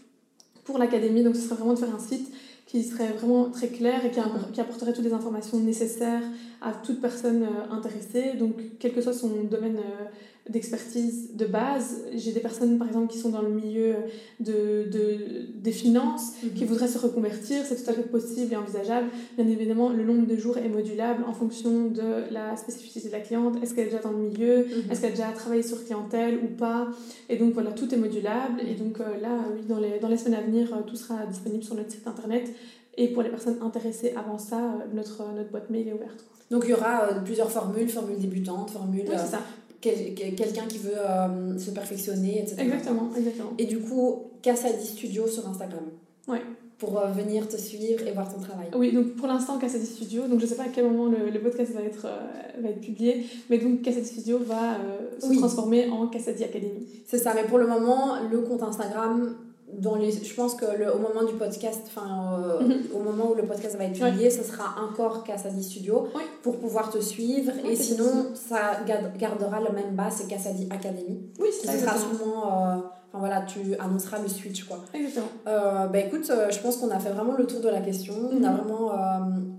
pour 0.68 0.78
l'académie. 0.78 1.24
Donc, 1.24 1.34
ce 1.34 1.40
serait 1.40 1.54
vraiment 1.54 1.72
de 1.72 1.78
faire 1.78 1.94
un 1.94 1.98
site 1.98 2.30
qui 2.66 2.84
serait 2.84 3.12
vraiment 3.12 3.48
très 3.48 3.68
clair 3.68 4.04
et 4.04 4.10
qui, 4.10 4.20
qui 4.52 4.60
apporterait 4.60 4.92
toutes 4.92 5.06
les 5.06 5.14
informations 5.14 5.58
nécessaires 5.58 6.20
à 6.60 6.72
toute 6.72 7.00
personne 7.00 7.42
euh, 7.42 7.74
intéressée. 7.74 8.34
Donc, 8.38 8.56
quel 8.78 8.92
que 8.92 9.00
soit 9.00 9.14
son 9.14 9.30
domaine 9.44 9.78
euh, 9.78 10.04
d'expertise 10.48 11.34
de 11.34 11.46
base. 11.46 12.04
J'ai 12.14 12.32
des 12.32 12.40
personnes, 12.40 12.78
par 12.78 12.86
exemple, 12.86 13.12
qui 13.12 13.18
sont 13.18 13.30
dans 13.30 13.42
le 13.42 13.50
milieu 13.50 13.94
de, 14.40 14.88
de 14.90 15.48
des 15.54 15.72
finances, 15.72 16.32
mhm. 16.42 16.52
qui 16.54 16.64
voudraient 16.64 16.88
se 16.88 16.98
reconvertir. 16.98 17.64
C'est 17.64 17.82
tout 17.82 17.90
à 17.90 17.92
fait 17.92 18.02
possible 18.02 18.52
et 18.52 18.56
envisageable. 18.56 19.08
Bien 19.36 19.46
évidemment, 19.46 19.90
le 19.90 20.04
nombre 20.04 20.26
de 20.26 20.36
jours 20.36 20.58
est 20.58 20.68
modulable 20.68 21.24
en 21.26 21.32
fonction 21.32 21.86
de 21.86 22.32
la 22.32 22.56
spécificité 22.56 23.08
de 23.08 23.12
la 23.12 23.20
cliente. 23.20 23.62
Est-ce 23.62 23.74
qu'elle 23.74 23.88
est 23.88 23.90
déjà 23.90 24.02
dans 24.02 24.12
le 24.12 24.18
milieu? 24.18 24.58
Mhm. 24.58 24.90
Est-ce 24.90 25.00
qu'elle 25.00 25.12
a 25.12 25.16
déjà 25.16 25.32
travaillé 25.32 25.62
sur 25.62 25.84
clientèle 25.84 26.38
ou 26.42 26.48
pas? 26.56 26.88
Et 27.28 27.36
donc, 27.36 27.52
voilà, 27.54 27.72
tout 27.72 27.92
est 27.94 27.98
modulable. 27.98 28.60
Et 28.66 28.74
donc, 28.74 29.00
euh, 29.00 29.20
là, 29.20 29.44
oui, 29.54 29.62
dans 29.68 29.78
les, 29.78 29.98
dans 29.98 30.08
les 30.08 30.16
semaines 30.16 30.40
à 30.40 30.42
venir, 30.42 30.72
euh, 30.72 30.82
tout 30.86 30.96
sera 30.96 31.26
disponible 31.26 31.62
sur 31.62 31.74
notre 31.74 31.90
site 31.90 32.06
internet. 32.06 32.50
Et 32.96 33.08
pour 33.08 33.22
les 33.22 33.30
personnes 33.30 33.58
intéressées 33.62 34.12
avant 34.16 34.38
ça, 34.38 34.58
euh, 34.58 34.94
notre, 34.94 35.22
notre 35.34 35.50
boîte 35.50 35.70
mail 35.70 35.88
est 35.88 35.92
ouverte. 35.92 36.24
Donc 36.50 36.62
il 36.64 36.70
y 36.70 36.74
aura 36.74 37.08
plusieurs 37.24 37.50
formules, 37.50 37.88
formules 37.88 38.18
débutantes, 38.18 38.70
formules 38.70 39.04
oui, 39.06 39.16
ça 39.16 39.40
quelqu'un 39.80 40.66
qui 40.68 40.78
veut 40.78 40.98
euh, 40.98 41.58
se 41.58 41.70
perfectionner, 41.70 42.42
etc. 42.42 42.56
Exactement, 42.58 43.10
exactement. 43.16 43.52
Et 43.58 43.66
du 43.66 43.78
coup, 43.78 44.24
Cassadi 44.42 44.86
Studio 44.86 45.26
sur 45.26 45.48
Instagram. 45.48 45.84
Ouais. 46.26 46.42
Pour 46.78 46.98
euh, 46.98 47.08
venir 47.08 47.48
te 47.48 47.56
suivre 47.56 48.06
et 48.06 48.12
voir 48.12 48.32
ton 48.32 48.40
travail. 48.40 48.68
Oui, 48.76 48.92
donc 48.92 49.16
pour 49.16 49.26
l'instant, 49.26 49.58
Cassadi 49.58 49.86
Studio, 49.86 50.28
donc 50.28 50.38
je 50.38 50.44
ne 50.44 50.50
sais 50.50 50.56
pas 50.56 50.64
à 50.64 50.68
quel 50.68 50.84
moment 50.84 51.06
le, 51.06 51.30
le 51.30 51.40
podcast 51.40 51.72
va 51.72 51.82
être, 51.82 52.06
euh, 52.06 52.60
va 52.60 52.68
être 52.70 52.80
publié, 52.80 53.26
mais 53.50 53.58
donc 53.58 53.82
Cassadi 53.82 54.06
Studio 54.06 54.38
va 54.38 54.78
se 55.18 55.32
transformer 55.38 55.88
en 55.90 56.06
Cassadi 56.08 56.44
Academy. 56.44 56.86
C'est 57.06 57.18
ça, 57.18 57.32
mais 57.34 57.44
pour 57.44 57.58
le 57.58 57.66
moment, 57.66 58.16
le 58.30 58.40
compte 58.42 58.62
Instagram 58.62 59.34
dans 59.72 59.96
les, 59.96 60.12
je 60.12 60.34
pense 60.34 60.54
que 60.54 60.64
le, 60.64 60.92
au 60.94 60.98
moment 60.98 61.24
du 61.24 61.34
podcast, 61.34 61.82
enfin 61.86 62.38
euh, 62.40 62.60
mhm. 62.60 62.82
au 62.94 63.00
moment 63.00 63.30
où 63.30 63.34
le 63.34 63.44
podcast 63.44 63.76
va 63.76 63.84
être 63.84 63.98
publié, 63.98 64.30
ça 64.30 64.42
sera 64.42 64.76
encore 64.82 65.24
Cassadi 65.24 65.62
Studio 65.62 66.08
pour 66.42 66.58
pouvoir 66.58 66.90
te 66.90 66.98
suivre. 66.98 67.52
et 67.64 67.76
sinon, 67.76 68.32
ça 68.34 68.80
gardera 69.18 69.60
le 69.60 69.74
même 69.74 69.94
bas, 69.94 70.10
c'est 70.10 70.26
Cassadi 70.26 70.68
Academy. 70.70 71.20
Oui, 71.38 71.48
c'est 71.52 71.66
ça. 71.66 71.78
sera 71.78 71.96
sûrement. 71.98 72.82
Euh, 73.08 73.16
enfin 73.16 73.18
voilà, 73.18 73.42
tu 73.42 73.60
annonceras 73.78 74.20
le 74.22 74.28
switch 74.28 74.64
quoi. 74.64 74.78
Exactement. 74.94 75.26
Euh, 75.46 75.86
bah 75.86 75.98
écoute, 75.98 76.28
euh, 76.30 76.50
je 76.50 76.58
pense 76.60 76.76
qu'on 76.76 76.90
a 76.90 76.98
fait 76.98 77.10
vraiment 77.10 77.34
le 77.36 77.46
tour 77.46 77.60
de 77.60 77.68
la 77.68 77.80
question. 77.80 78.14
On 78.32 78.42
a 78.44 78.50
mhm. 78.50 78.56
vraiment. 78.56 78.92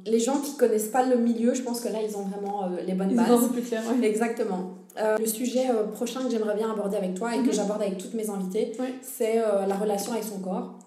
les 0.05 0.19
gens 0.19 0.39
qui 0.39 0.55
connaissent 0.57 0.89
pas 0.89 1.05
le 1.05 1.17
milieu, 1.17 1.53
je 1.53 1.61
pense 1.61 1.81
que 1.81 1.89
là 1.89 1.99
ils 2.07 2.15
ont 2.15 2.23
vraiment 2.23 2.69
les 2.85 2.93
bonnes 2.93 3.15
bases. 3.15 3.27
Ils 3.43 3.49
plus 3.49 3.61
clair, 3.61 3.83
Exactement. 4.01 4.75
Euh, 4.97 5.17
le 5.17 5.25
sujet 5.25 5.69
euh, 5.69 5.83
prochain 5.83 6.23
que 6.23 6.31
j'aimerais 6.31 6.55
bien 6.55 6.71
aborder 6.71 6.97
avec 6.97 7.13
toi 7.13 7.33
et 7.35 7.39
que 7.39 7.47
mhm. 7.47 7.53
j'aborde 7.53 7.81
avec 7.81 7.97
toutes 7.97 8.13
mes 8.15 8.29
invités, 8.29 8.71
c'est 9.01 9.39
euh, 9.39 9.65
la 9.67 9.75
relation 9.75 10.11
avec 10.13 10.23
son 10.23 10.39
corps. 10.39 10.79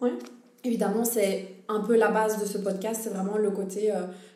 Évidemment, 0.64 1.04
c'est 1.04 1.48
un 1.68 1.80
peu 1.80 1.96
la 1.96 2.08
base 2.08 2.40
de 2.40 2.46
ce 2.46 2.58
podcast, 2.58 3.00
c'est 3.04 3.10
vraiment 3.10 3.36
le 3.36 3.50
côté 3.50 3.92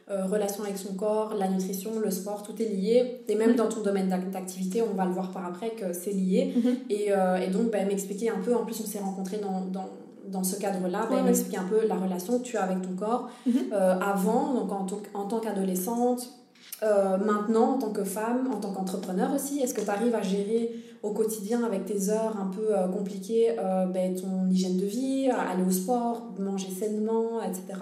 relation 0.09 0.63
avec 0.65 0.79
son 0.79 0.95
corps, 0.95 1.35
la 1.35 1.49
nutrition, 1.49 1.99
le 1.99 2.11
sport, 2.11 2.43
tout 2.43 2.61
est 2.63 2.69
lié. 2.69 3.23
Et 3.29 3.35
même 3.35 3.51
mhm. 3.51 3.57
dans 3.57 3.69
ton 3.69 3.81
domaine 3.81 4.09
d'activité, 4.09 4.83
on 4.83 4.95
va 4.95 5.05
le 5.05 5.11
voir 5.11 5.33
par 5.33 5.45
après 5.47 5.71
que 5.71 5.93
c'est 5.93 6.13
lié. 6.13 6.55
Mhm. 6.57 6.77
et, 6.91 7.09
et, 7.45 7.51
donc, 7.51 7.71
ben, 7.73 7.87
m'expliquer 7.89 8.31
un 8.31 8.39
peu, 8.39 8.55
en 8.55 8.65
plus 8.65 8.81
on 8.81 8.87
s'est 8.87 9.01
rencontrés 9.01 9.39
dans, 9.39 9.63
dans 9.73 9.89
dans 10.29 10.43
ce 10.43 10.57
cadre-là, 10.59 11.07
ben, 11.09 11.23
m'expliquer 11.23 11.59
un 11.59 11.69
peu 11.69 11.87
la 11.87 11.95
relation 11.95 12.41
que 12.41 12.43
tu 12.43 12.57
as 12.57 12.65
avec 12.65 12.83
ton 12.83 12.97
corps 12.97 13.31
avant, 13.73 14.55
donc 14.55 14.73
en, 14.73 14.87
en 15.15 15.25
tant 15.27 15.39
qu'adolescente, 15.39 16.37
euh, 16.83 17.17
maintenant, 17.17 17.75
en 17.75 17.79
tant 17.79 17.91
que 17.91 18.05
femme, 18.05 18.51
en 18.53 18.61
tant 18.61 18.73
qu'entrepreneur 18.73 19.35
aussi, 19.35 19.61
est-ce 19.61 19.73
que 19.73 19.81
tu 19.81 19.89
arrives 19.89 20.15
à 20.15 20.21
gérer 20.23 20.73
au 21.03 21.13
quotidien 21.13 21.65
avec 21.65 21.87
tes 21.87 22.11
heures 22.11 22.37
un 22.39 22.47
peu 22.47 22.77
euh, 22.77 22.87
compliquées 22.89 23.57
euh, 23.59 23.87
ben, 23.87 24.15
ton 24.15 24.51
hygiène 24.51 24.77
de 24.77 24.85
vie, 24.85 25.31
aller 25.31 25.63
au 25.67 25.71
sport, 25.71 26.35
manger 26.39 26.69
sainement, 26.71 27.43
etc. 27.43 27.81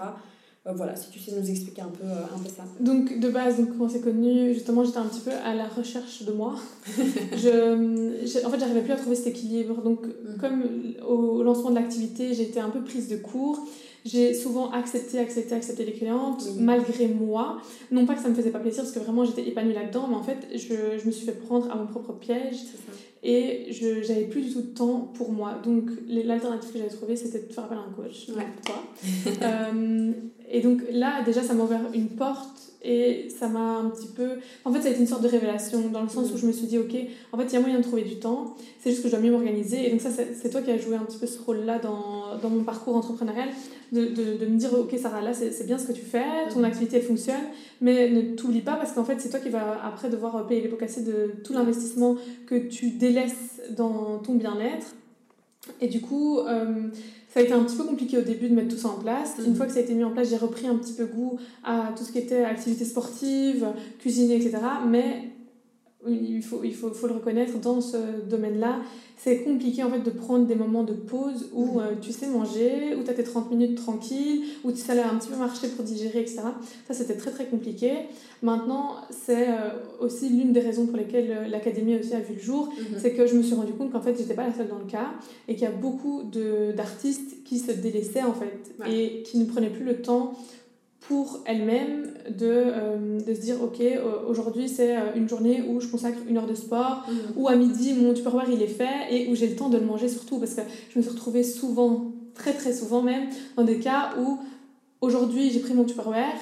voilà, 0.73 0.95
si 0.95 1.09
tu 1.11 1.19
sais 1.19 1.31
nous 1.31 1.47
expliquer 1.47 1.81
un 1.81 1.89
peu, 1.89 2.05
un 2.05 2.39
peu 2.39 2.49
ça. 2.49 2.63
Donc, 2.79 3.19
de 3.19 3.29
base, 3.29 3.57
donc, 3.57 3.69
on 3.79 3.87
s'est 3.87 3.99
connus, 3.99 4.53
justement, 4.53 4.83
j'étais 4.83 4.97
un 4.97 5.05
petit 5.05 5.21
peu 5.21 5.31
à 5.31 5.53
la 5.53 5.67
recherche 5.67 6.23
de 6.23 6.31
moi. 6.31 6.55
je, 6.97 8.45
en 8.45 8.49
fait, 8.49 8.59
j'arrivais 8.59 8.81
plus 8.81 8.93
à 8.93 8.95
trouver 8.95 9.15
cet 9.15 9.27
équilibre. 9.27 9.83
Donc, 9.83 10.05
mm. 10.05 10.39
comme 10.39 10.63
au 11.07 11.43
lancement 11.43 11.69
de 11.69 11.75
l'activité, 11.75 12.33
j'étais 12.33 12.59
un 12.59 12.69
peu 12.69 12.81
prise 12.81 13.09
de 13.09 13.17
court 13.17 13.67
j'ai 14.05 14.35
souvent 14.35 14.69
accepté, 14.69 15.17
accepté, 15.17 15.55
accepté 15.55 15.83
les 15.83 15.93
clientes, 15.93 16.47
malgré 16.59 17.07
moi. 17.07 17.57
Non 17.91 18.05
pas 18.05 18.13
que 18.13 18.21
ça 18.21 18.29
me 18.29 18.35
faisait 18.35 18.51
pas 18.51 18.59
plaisir, 18.59 18.83
parce 18.83 18.93
que 18.93 18.99
vraiment 18.99 19.25
j'étais 19.25 19.47
épanouie 19.47 19.73
là-dedans, 19.73 20.07
mais 20.07 20.15
en 20.15 20.21
fait, 20.21 20.47
je, 20.53 20.99
je, 20.99 21.07
me 21.07 21.11
suis 21.11 21.25
fait 21.25 21.31
prendre 21.31 21.71
à 21.71 21.75
mon 21.75 21.87
propre 21.87 22.13
piège. 22.13 22.55
Et 23.27 23.71
je 23.71 24.07
n'avais 24.07 24.25
plus 24.25 24.41
du 24.41 24.53
tout 24.53 24.61
de 24.61 24.67
temps 24.67 25.11
pour 25.15 25.31
moi. 25.31 25.55
Donc, 25.63 25.89
l'alternative 26.07 26.71
que 26.71 26.77
j'avais 26.77 26.91
trouvée, 26.91 27.15
c'était 27.15 27.39
de 27.39 27.51
faire 27.51 27.63
appel 27.63 27.79
à 27.79 27.81
un 27.81 27.91
coach. 27.91 28.29
Ouais. 28.29 28.43
Toi. 28.63 28.75
euh, 29.41 30.11
et 30.51 30.61
donc 30.61 30.81
là, 30.91 31.23
déjà, 31.23 31.41
ça 31.41 31.55
m'a 31.55 31.63
ouvert 31.63 31.81
une 31.95 32.09
porte 32.09 32.73
et 32.83 33.27
ça 33.35 33.47
m'a 33.47 33.77
un 33.77 33.89
petit 33.89 34.09
peu. 34.15 34.33
En 34.63 34.71
fait, 34.71 34.79
ça 34.81 34.89
a 34.89 34.91
été 34.91 34.99
une 34.99 35.07
sorte 35.07 35.23
de 35.23 35.27
révélation, 35.27 35.89
dans 35.89 36.03
le 36.03 36.07
sens 36.07 36.31
où 36.31 36.37
je 36.37 36.45
me 36.45 36.51
suis 36.51 36.67
dit, 36.67 36.77
ok, 36.77 36.95
en 37.31 37.37
fait, 37.39 37.45
il 37.45 37.53
y 37.53 37.55
a 37.55 37.61
moyen 37.61 37.79
de 37.79 37.83
trouver 37.83 38.03
du 38.03 38.17
temps, 38.17 38.55
c'est 38.79 38.91
juste 38.91 39.01
que 39.01 39.09
je 39.09 39.15
dois 39.15 39.23
mieux 39.23 39.31
m'organiser. 39.31 39.87
Et 39.87 39.89
donc, 39.89 40.01
ça, 40.01 40.09
c'est 40.11 40.49
toi 40.51 40.61
qui 40.61 40.69
as 40.69 40.77
joué 40.77 40.95
un 40.95 41.03
petit 41.03 41.17
peu 41.17 41.25
ce 41.25 41.41
rôle-là 41.41 41.79
dans, 41.79 42.37
dans 42.39 42.49
mon 42.51 42.63
parcours 42.63 42.95
entrepreneurial, 42.95 43.49
de, 43.91 44.05
de, 44.05 44.37
de, 44.37 44.45
me 44.45 44.57
dire, 44.57 44.73
ok, 44.73 44.95
Sarah, 44.99 45.21
là, 45.21 45.33
c'est 45.33 45.65
bien 45.65 45.77
ce 45.77 45.87
que 45.87 45.93
tu 45.93 46.01
fais, 46.01 46.47
ton 46.53 46.63
activité 46.63 46.99
fonctionne, 47.01 47.35
mais 47.81 48.09
ne 48.09 48.35
t'oublie 48.35 48.61
pas 48.61 48.75
parce 48.75 48.93
qu'en 48.93 49.03
fait, 49.05 49.19
c'est 49.19 49.29
toi 49.29 49.39
qui 49.39 49.49
vas 49.49 49.79
après 49.83 50.09
devoir 50.09 50.45
payer 50.47 50.61
les 50.61 50.67
pots 50.67 50.75
cassés 50.75 51.03
de 51.03 51.33
tout 51.43 51.53
l'investissement 51.53 52.15
que 52.47 52.55
tu 52.55 52.91
délaisses 52.91 53.61
dans 53.75 54.19
ton 54.19 54.35
bien-être. 54.35 54.95
Et 55.81 55.87
du 55.87 56.01
coup, 56.01 56.39
euh, 56.39 56.87
ça 57.29 57.39
a 57.39 57.43
été 57.43 57.53
un 57.53 57.63
petit 57.63 57.75
peu 57.75 57.83
compliqué 57.83 58.17
au 58.17 58.21
début 58.21 58.49
de 58.49 58.55
mettre 58.55 58.69
tout 58.69 58.81
ça 58.81 58.89
en 58.89 58.99
place. 58.99 59.35
Une 59.39 59.51
mhm. 59.51 59.55
fois 59.55 59.65
que 59.65 59.73
ça 59.73 59.79
a 59.79 59.81
été 59.81 59.93
mis 59.93 60.03
en 60.03 60.11
place, 60.11 60.29
j'ai 60.29 60.37
repris 60.37 60.67
un 60.67 60.75
petit 60.75 60.93
peu 60.93 61.05
goût 61.05 61.37
à 61.63 61.93
tout 61.97 62.03
ce 62.03 62.11
qui 62.11 62.19
était 62.19 62.43
activité 62.43 62.85
sportive, 62.85 63.67
cuisiner, 63.99 64.35
etc. 64.35 64.57
Mais 64.87 65.29
il 66.07 66.43
faut, 66.43 66.61
il 66.63 66.73
faut, 66.73 66.91
faut 66.91 67.07
le 67.07 67.13
reconnaître, 67.13 67.59
dans 67.59 67.81
ce 67.81 67.97
domaine-là, 68.29 68.79
c'est 69.17 69.43
compliqué 69.43 69.83
en 69.83 69.89
fait 69.89 70.01
de 70.01 70.09
prendre 70.09 70.45
des 70.45 70.55
moments 70.55 70.83
de 70.83 70.93
pause 70.93 71.49
où 71.53 71.79
euh, 71.79 71.93
tu 72.01 72.11
sais 72.11 72.27
manger, 72.27 72.95
où 72.95 73.03
tu 73.03 73.09
as 73.09 73.13
tes 73.13 73.23
30 73.23 73.49
minutes 73.49 73.75
tranquilles, 73.75 74.43
où 74.63 74.71
tu 74.71 74.77
sais 74.77 74.99
un 74.99 75.15
petit 75.15 75.29
peu 75.29 75.37
marcher 75.37 75.67
pour 75.69 75.85
digérer, 75.85 76.19
etc. 76.19 76.41
Ça, 76.87 76.93
c'était 76.93 77.15
très 77.15 77.31
très 77.31 77.45
compliqué. 77.45 77.93
Maintenant, 78.41 78.97
c'est 79.09 79.49
euh, 79.49 79.71
aussi 79.99 80.29
l'une 80.29 80.51
des 80.53 80.59
raisons 80.59 80.85
pour 80.85 80.97
lesquelles 80.97 81.31
euh, 81.31 81.47
l'académie 81.47 81.97
aussi 81.97 82.13
a 82.13 82.19
vu 82.19 82.35
le 82.35 82.41
jour, 82.41 82.67
mhm. 82.67 82.97
c'est 82.97 83.13
que 83.13 83.25
je 83.25 83.35
me 83.35 83.41
suis 83.41 83.55
rendu 83.55 83.73
compte 83.73 83.91
qu'en 83.91 84.01
fait, 84.01 84.15
j'étais 84.17 84.33
pas 84.33 84.45
la 84.45 84.53
seule 84.53 84.67
dans 84.67 84.79
le 84.79 84.85
cas 84.85 85.13
et 85.47 85.53
qu'il 85.55 85.63
y 85.63 85.67
a 85.67 85.71
beaucoup 85.71 86.23
d'artistes 86.75 87.43
qui 87.45 87.59
se 87.59 87.71
délaissaient 87.71 88.23
en 88.23 88.33
fait 88.33 88.75
et 88.89 89.23
qui 89.23 89.37
ne 89.37 89.45
prenaient 89.45 89.69
plus 89.69 89.85
le 89.85 90.01
temps 90.01 90.33
pour 91.07 91.43
elle-même 91.45 92.07
de, 92.29 92.45
euh, 92.49 93.19
de 93.19 93.33
se 93.33 93.39
dire 93.41 93.57
ok 93.61 93.79
aujourd'hui 94.27 94.67
c'est 94.67 94.95
une 95.15 95.29
journée 95.29 95.63
où 95.69 95.79
je 95.79 95.87
consacre 95.87 96.17
une 96.27 96.37
heure 96.37 96.47
de 96.47 96.55
sport 96.55 97.05
Mhm. 97.07 97.15
ou 97.37 97.47
à 97.47 97.55
midi 97.55 97.93
mon 97.93 98.13
tupperware 98.13 98.49
il 98.49 98.61
est 98.61 98.67
fait 98.67 98.87
et 99.11 99.29
où 99.29 99.35
j'ai 99.35 99.47
le 99.47 99.55
temps 99.55 99.69
de 99.69 99.77
le 99.77 99.85
manger 99.85 100.07
surtout 100.09 100.39
parce 100.39 100.53
que 100.55 100.61
je 100.91 100.97
me 100.97 101.03
suis 101.03 101.11
retrouvée 101.11 101.43
souvent 101.43 102.05
très 102.33 102.53
très 102.53 102.73
souvent 102.73 103.01
même 103.03 103.25
dans 103.55 103.63
des 103.63 103.77
cas 103.79 104.13
où 104.19 104.39
aujourd'hui 105.01 105.51
j'ai 105.51 105.59
pris 105.59 105.73
mon 105.73 105.83
tupperware 105.83 106.33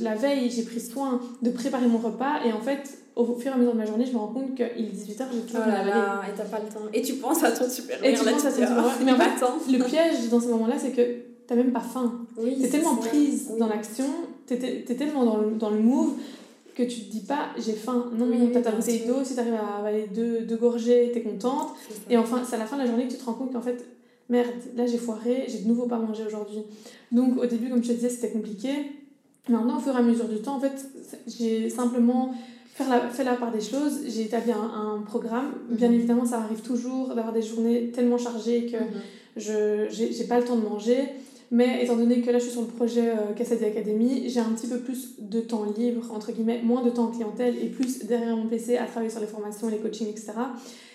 la 0.00 0.14
veille 0.14 0.50
j'ai 0.50 0.62
pris 0.62 0.80
soin 0.80 1.20
de 1.42 1.50
préparer 1.50 1.86
mon 1.86 1.98
repas 1.98 2.44
et 2.44 2.52
en 2.52 2.60
fait 2.60 2.98
au 3.14 3.24
fur 3.36 3.52
et 3.52 3.54
à 3.54 3.58
mesure 3.58 3.72
de 3.74 3.78
ma 3.78 3.84
journée 3.86 4.06
je 4.06 4.12
me 4.12 4.18
rends 4.18 4.28
compte 4.28 4.54
qu'il 4.56 4.64
est 4.64 4.92
18h 4.92 5.24
j'ai 5.32 5.38
Oh 5.38 5.46
toujours 5.46 5.58
là 5.60 5.64
rien 5.66 5.74
avalé. 5.74 5.90
là, 5.90 6.22
et 6.28 6.36
t'as 6.36 6.44
pas 6.44 6.58
le 6.60 6.68
temps. 6.72 6.80
Et 6.94 7.02
tu 7.02 7.14
penses 7.14 7.44
à 7.44 7.52
ton 7.52 7.68
supérieur 7.68 8.04
Et 8.06 8.14
tu 8.14 8.24
penses 8.24 8.44
à 8.46 8.48
ton 8.50 8.54
supérieur. 8.56 8.84
ah, 8.86 8.98
Mais 9.04 9.12
en 9.12 9.16
fait, 9.16 9.72
le 9.78 9.84
piège 9.84 10.28
dans 10.30 10.40
ce 10.40 10.48
moment-là 10.48 10.76
c'est 10.78 10.90
que 10.92 11.02
t'as 11.46 11.54
même 11.54 11.72
pas 11.72 11.80
faim 11.80 12.21
Oui, 12.36 12.56
T'es 12.60 12.68
tellement 12.68 13.00
ça. 13.00 13.08
prise 13.08 13.48
Oui. 13.52 13.58
dans 13.58 13.68
l'action, 13.68 14.06
t'es 14.46 14.56
t'es 14.58 14.94
tellement 14.94 15.24
dans 15.24 15.36
le, 15.38 15.50
dans 15.52 15.70
le 15.70 15.80
move 15.80 16.14
que 16.74 16.82
tu 16.82 17.00
te 17.02 17.10
dis 17.10 17.20
pas 17.20 17.48
j'ai 17.58 17.72
faim. 17.74 18.10
Non, 18.16 18.26
Oui, 18.30 18.50
t'as 18.52 18.60
ta 18.62 18.72
bouteille 18.72 19.04
d'eau, 19.06 19.22
si 19.24 19.34
t'arrives 19.34 19.54
à 19.54 19.78
avaler 19.78 20.06
deux, 20.14 20.40
deux 20.40 20.56
gorgées, 20.56 21.10
t'es 21.12 21.22
contente. 21.22 21.68
Et 22.08 22.16
enfin, 22.16 22.42
c'est 22.48 22.56
à 22.56 22.58
la 22.58 22.66
fin 22.66 22.76
de 22.76 22.82
la 22.82 22.88
journée 22.88 23.06
que 23.06 23.12
tu 23.12 23.18
te 23.18 23.24
rends 23.24 23.34
compte 23.34 23.52
qu'en 23.52 23.60
fait, 23.60 23.84
merde, 24.30 24.48
là 24.76 24.86
j'ai 24.86 24.98
foiré, 24.98 25.44
j'ai 25.48 25.58
de 25.58 25.68
nouveau 25.68 25.86
pas 25.86 25.98
mangé 25.98 26.22
aujourd'hui. 26.26 26.60
Donc 27.10 27.36
au 27.38 27.46
début, 27.46 27.68
comme 27.68 27.82
je 27.82 27.88
te 27.88 27.92
disais, 27.94 28.08
c'était 28.08 28.30
compliqué. 28.30 28.70
Maintenant, 29.48 29.76
au 29.78 29.80
fur 29.80 29.92
et 29.94 29.98
à 29.98 30.02
mesure 30.02 30.28
du 30.28 30.36
temps, 30.40 30.56
en 30.56 30.60
fait, 30.60 30.86
j'ai 31.26 31.68
simplement 31.68 32.32
faire 32.74 32.88
la, 32.88 33.00
fait 33.08 33.24
la 33.24 33.34
part 33.34 33.50
des 33.52 33.60
choses. 33.60 34.00
J'ai 34.08 34.22
établi 34.22 34.52
un, 34.52 34.56
un 34.62 35.02
programme. 35.04 35.52
Bien 35.68 35.88
Mhm. 35.88 35.94
évidemment, 35.94 36.24
ça 36.24 36.38
arrive 36.38 36.60
toujours 36.62 37.08
d'avoir 37.08 37.32
des 37.34 37.42
journées 37.42 37.90
tellement 37.90 38.16
chargées 38.18 38.66
que 38.66 38.76
Mhm. 38.78 38.90
je 39.36 39.86
j'ai 39.90 40.12
j'ai 40.12 40.24
pas 40.24 40.38
le 40.38 40.44
temps 40.46 40.56
de 40.56 40.62
manger. 40.62 41.00
Mais 41.54 41.84
étant 41.84 41.96
donné 41.96 42.22
que 42.22 42.30
là 42.30 42.38
je 42.38 42.44
suis 42.44 42.52
sur 42.52 42.62
le 42.62 42.66
projet 42.66 43.10
euh, 43.10 43.34
Cassadi 43.36 43.66
Academy, 43.66 44.26
j'ai 44.26 44.40
un 44.40 44.50
petit 44.54 44.66
peu 44.66 44.78
plus 44.78 45.16
de 45.18 45.38
temps 45.40 45.64
libre, 45.76 46.10
entre 46.10 46.32
guillemets, 46.32 46.62
moins 46.62 46.82
de 46.82 46.88
temps 46.88 47.04
en 47.04 47.08
clientèle 47.08 47.56
et 47.62 47.66
plus 47.66 48.06
derrière 48.06 48.34
mon 48.34 48.46
PC 48.46 48.78
à 48.78 48.86
travailler 48.86 49.10
sur 49.10 49.20
les 49.20 49.26
formations, 49.26 49.68
les 49.68 49.76
coachings, 49.76 50.08
etc. 50.08 50.32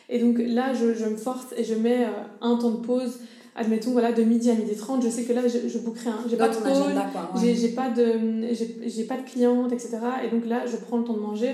Et 0.10 0.17
donc 0.17 0.39
là 0.39 0.74
je, 0.74 0.96
je 0.96 1.06
me 1.06 1.15
force 1.15 1.54
et 1.56 1.63
je 1.63 1.76
mets 1.76 2.06
euh, 2.06 2.24
un 2.41 2.58
temps 2.58 2.72
de 2.72 2.78
pause, 2.78 3.20
admettons 3.56 3.91
voilà, 3.91 4.12
de 4.12 4.24
midi 4.24 4.50
à 4.50 4.56
midi 4.56 4.76
30. 4.76 5.04
Je 5.04 5.10
sais 5.10 5.26
que 5.26 5.34
là 5.34 5.43
je, 5.48 5.70
je 5.70 5.78
bookerai 5.78 6.10
un. 6.10 6.24
J'ai 6.28 6.38
pas 6.38 6.50
de 6.50 6.56
call, 6.56 6.72
ouais. 6.72 7.54
j'ai 7.56 7.70
pas 7.70 7.91
de 7.91 8.13
j'ai 8.52 8.89
j'ai 8.89 9.04
pas 9.04 9.17
de 9.17 9.30
clientes 9.30 9.72
etc 9.72 10.00
et 10.26 10.30
donc 10.36 10.48
là 10.48 10.65
je 10.65 10.76
prends 10.78 10.98
le 10.98 11.04
temps 11.04 11.13
de 11.13 11.20
manger 11.20 11.54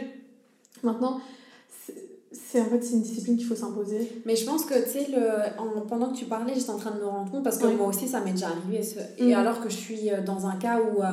maintenant 0.81 1.19
c'est- 2.33 2.61
en 2.61 2.65
fait 2.65 2.81
c'est 2.83 2.93
une 2.93 3.01
discipline 3.01 3.37
qu'il 3.37 3.45
faut 3.45 3.55
s'imposer 3.55 4.21
Mais 4.25 4.35
je 4.35 4.45
pense 4.45 4.65
que, 4.65 4.73
tu 4.83 4.89
sais, 4.89 5.07
le... 5.11 5.21
en- 5.61 5.81
pendant 5.87 6.11
que 6.11 6.17
tu 6.17 6.25
parlais, 6.25 6.53
j'étais 6.55 6.69
en 6.71 6.77
train 6.77 6.91
de 6.91 6.99
me 6.99 7.05
rendre 7.05 7.31
compte, 7.31 7.43
parce 7.43 7.57
que 7.57 7.67
moi 7.67 7.87
aussi, 7.87 8.07
ça 8.07 8.19
m'est 8.21 8.31
déjà 8.31 8.47
arrivé. 8.47 8.81
ce- 8.83 8.99
Et 9.21 9.27
Mhm. 9.33 9.33
alors 9.33 9.61
que 9.61 9.69
je 9.69 9.75
suis 9.77 10.11
euh, 10.11 10.21
dans 10.21 10.45
un 10.47 10.55
cas 10.55 10.79
où, 10.79 11.01
euh, 11.01 11.05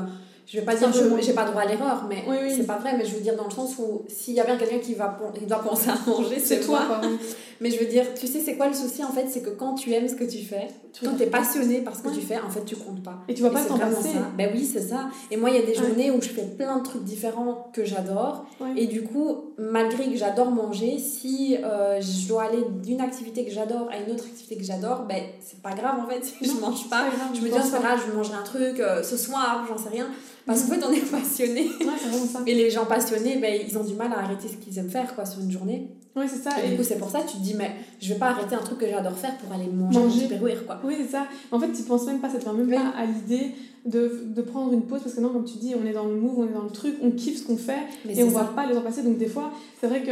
je 0.46 0.59
vais 0.59 0.64
pas 0.64 0.74
dire 0.74 0.90
que 0.90 1.22
j'ai 1.22 1.33
pas 1.33 1.44
droit 1.44 1.62
à 1.62 1.66
l'erreur, 1.66 2.06
mais 2.09 2.24
Oui, 2.28 2.37
oui. 2.42 2.54
c'est 2.56 2.66
pas 2.66 2.78
vrai, 2.78 2.96
mais 2.96 3.04
je 3.04 3.14
veux 3.14 3.20
dire 3.20 3.37
dans 3.37 3.44
le 3.44 3.50
sens 3.52 3.76
où 3.78 4.02
s'il 4.09 4.35
y 4.35 4.40
a 4.40 4.44
bien 4.44 4.56
quelqu'un 4.56 4.78
qui 4.78 4.94
va 4.94 5.16
il 5.40 5.46
doit 5.46 5.59
penser 5.62 5.90
à 5.90 6.11
manger, 6.11 6.38
c'est 6.40 6.61
toi 6.61 6.80
quoi 6.88 7.00
Mais 7.62 7.70
je 7.70 7.78
veux 7.78 7.86
dire, 7.86 8.04
tu 8.18 8.26
sais, 8.26 8.40
c'est 8.40 8.56
quoi 8.56 8.68
le 8.68 8.74
souci 8.74 9.04
en 9.04 9.12
fait 9.12 9.26
C'est 9.28 9.42
que 9.42 9.50
quand 9.50 9.74
tu 9.74 9.92
aimes 9.92 10.08
ce 10.08 10.14
que 10.14 10.24
tu 10.24 10.38
fais, 10.38 10.68
Tu 10.92 11.04
quand 11.04 11.14
tu 11.14 11.22
es 11.24 11.26
passionné 11.26 11.82
par 11.82 11.94
ce 11.94 12.02
que 12.02 12.08
Ouais. 12.08 12.14
tu 12.14 12.20
fais, 12.22 12.38
en 12.38 12.48
fait, 12.48 12.64
tu 12.64 12.74
comptes 12.74 13.02
pas. 13.02 13.18
et 13.28 13.34
tu 13.34 13.42
vois 13.42 13.50
pas 13.52 13.60
vraiment 13.62 13.94
passer 13.94 14.08
ça. 14.14 14.30
Ben 14.36 14.50
oui, 14.54 14.64
c'est 14.64 14.80
ça. 14.80 15.08
Et 15.30 15.36
moi, 15.36 15.50
il 15.50 15.56
y 15.56 15.58
a 15.58 15.62
des 15.62 15.78
Ouais. 15.78 15.86
journées 15.86 16.10
où 16.10 16.20
je 16.22 16.28
fais 16.28 16.42
plein 16.44 16.78
de 16.78 16.82
trucs 16.82 17.04
différents 17.04 17.70
que 17.74 17.84
j'adore. 17.84 18.46
Ouais. 18.60 18.72
Et 18.76 18.86
du 18.86 19.02
coup, 19.02 19.52
malgré 19.58 20.06
que 20.10 20.16
j'adore 20.16 20.50
manger, 20.50 20.98
si 20.98 21.56
euh, 21.62 22.00
je 22.00 22.28
dois 22.28 22.44
aller 22.44 22.64
d'une 22.82 23.00
activité 23.02 23.44
que 23.44 23.50
j'adore 23.52 23.88
à 23.92 23.98
une 23.98 24.10
autre 24.14 24.24
activité 24.24 24.56
que 24.56 24.64
j'adore, 24.64 25.02
ben 25.06 25.22
c'est 25.40 25.60
pas 25.60 25.72
grave 25.74 26.00
en 26.02 26.08
fait 26.08 26.24
si 26.24 26.44
je 26.44 26.58
mange 26.60 26.88
pas. 26.88 27.02
grave, 27.10 27.30
Je 27.34 27.40
me 27.42 27.48
dis, 27.50 27.54
oh, 27.56 27.60
c'est 27.62 27.70
pas 27.72 27.78
grave, 27.80 28.00
je 28.04 28.10
vais 28.10 28.16
manger 28.16 28.32
un 28.32 28.42
truc 28.42 28.80
euh, 28.80 29.02
ce 29.02 29.16
soir, 29.18 29.66
j'en 29.68 29.76
sais 29.76 29.90
rien. 29.90 30.08
Parce 30.46 30.62
qu'en 30.62 30.74
fait, 30.74 30.80
on 30.84 30.92
est 30.92 31.00
passionné. 31.10 31.64
ouais 31.80 32.26
ça 32.32 32.40
Et 32.46 32.54
les 32.54 32.70
gens 32.70 32.86
passionnés, 32.86 33.36
ben, 33.36 33.60
ils 33.68 33.76
ont 33.76 33.84
du 33.84 33.94
mal 33.94 34.10
à 34.14 34.20
arrêter 34.20 34.48
ce 34.48 34.56
qu'ils 34.56 34.78
aiment 34.78 34.88
faire 34.90 35.14
quoi, 35.14 35.26
sur 35.26 35.40
une 35.42 35.50
journée. 35.52 35.88
Ouais 36.16 36.26
c'est 36.28 36.42
ça 36.42 36.50
Et 36.62 36.66
et 36.66 36.70
du 36.70 36.76
coup, 36.76 36.82
c'est 36.82 36.98
pour 36.98 37.08
ça 37.10 37.20
que 37.20 37.28
tu 37.30 37.36
te 37.38 37.42
dis, 37.42 37.54
mais 37.54 37.70
je 38.00 38.12
vais 38.12 38.18
pas 38.18 38.28
arrêter 38.30 38.54
un 38.54 38.58
truc 38.58 38.78
que 38.78 38.86
j'adore 38.88 39.16
faire 39.16 39.36
pour 39.38 39.52
aller 39.52 39.66
manger, 39.66 39.98
Manger. 39.98 40.20
Tupperware, 40.28 40.66
quoi. 40.66 40.80
oui 40.84 40.94
c'est 40.98 41.10
ça 41.10 41.26
en 41.52 41.58
fait 41.60 41.72
tu 41.72 41.82
penses 41.82 42.06
même 42.06 42.20
pas 42.20 42.28
ça 42.30 42.38
te 42.38 42.48
même 42.48 42.68
Oui. 42.68 42.74
pas 42.74 42.88
à 42.96 43.04
l'idée 43.06 43.52
de, 43.86 44.24
de 44.26 44.42
prendre 44.42 44.72
une 44.72 44.82
pause 44.82 45.00
parce 45.02 45.14
que 45.14 45.20
non 45.20 45.30
comme 45.30 45.44
tu 45.44 45.56
dis 45.58 45.74
on 45.80 45.86
est 45.86 45.92
dans 45.92 46.04
le 46.06 46.14
move 46.16 46.38
on 46.40 46.44
est 46.48 46.52
dans 46.52 46.64
le 46.64 46.70
truc 46.70 46.96
on 47.02 47.10
kiffe 47.12 47.38
ce 47.38 47.46
qu'on 47.46 47.56
fait 47.56 47.78
Mais 48.04 48.16
et 48.18 48.22
on 48.24 48.26
ça. 48.30 48.32
voit 48.42 48.54
pas 48.54 48.66
les 48.66 48.74
temps 48.74 48.82
passer 48.82 49.02
donc 49.02 49.16
des 49.18 49.26
fois 49.28 49.52
c'est 49.80 49.86
vrai 49.86 50.02
que 50.02 50.10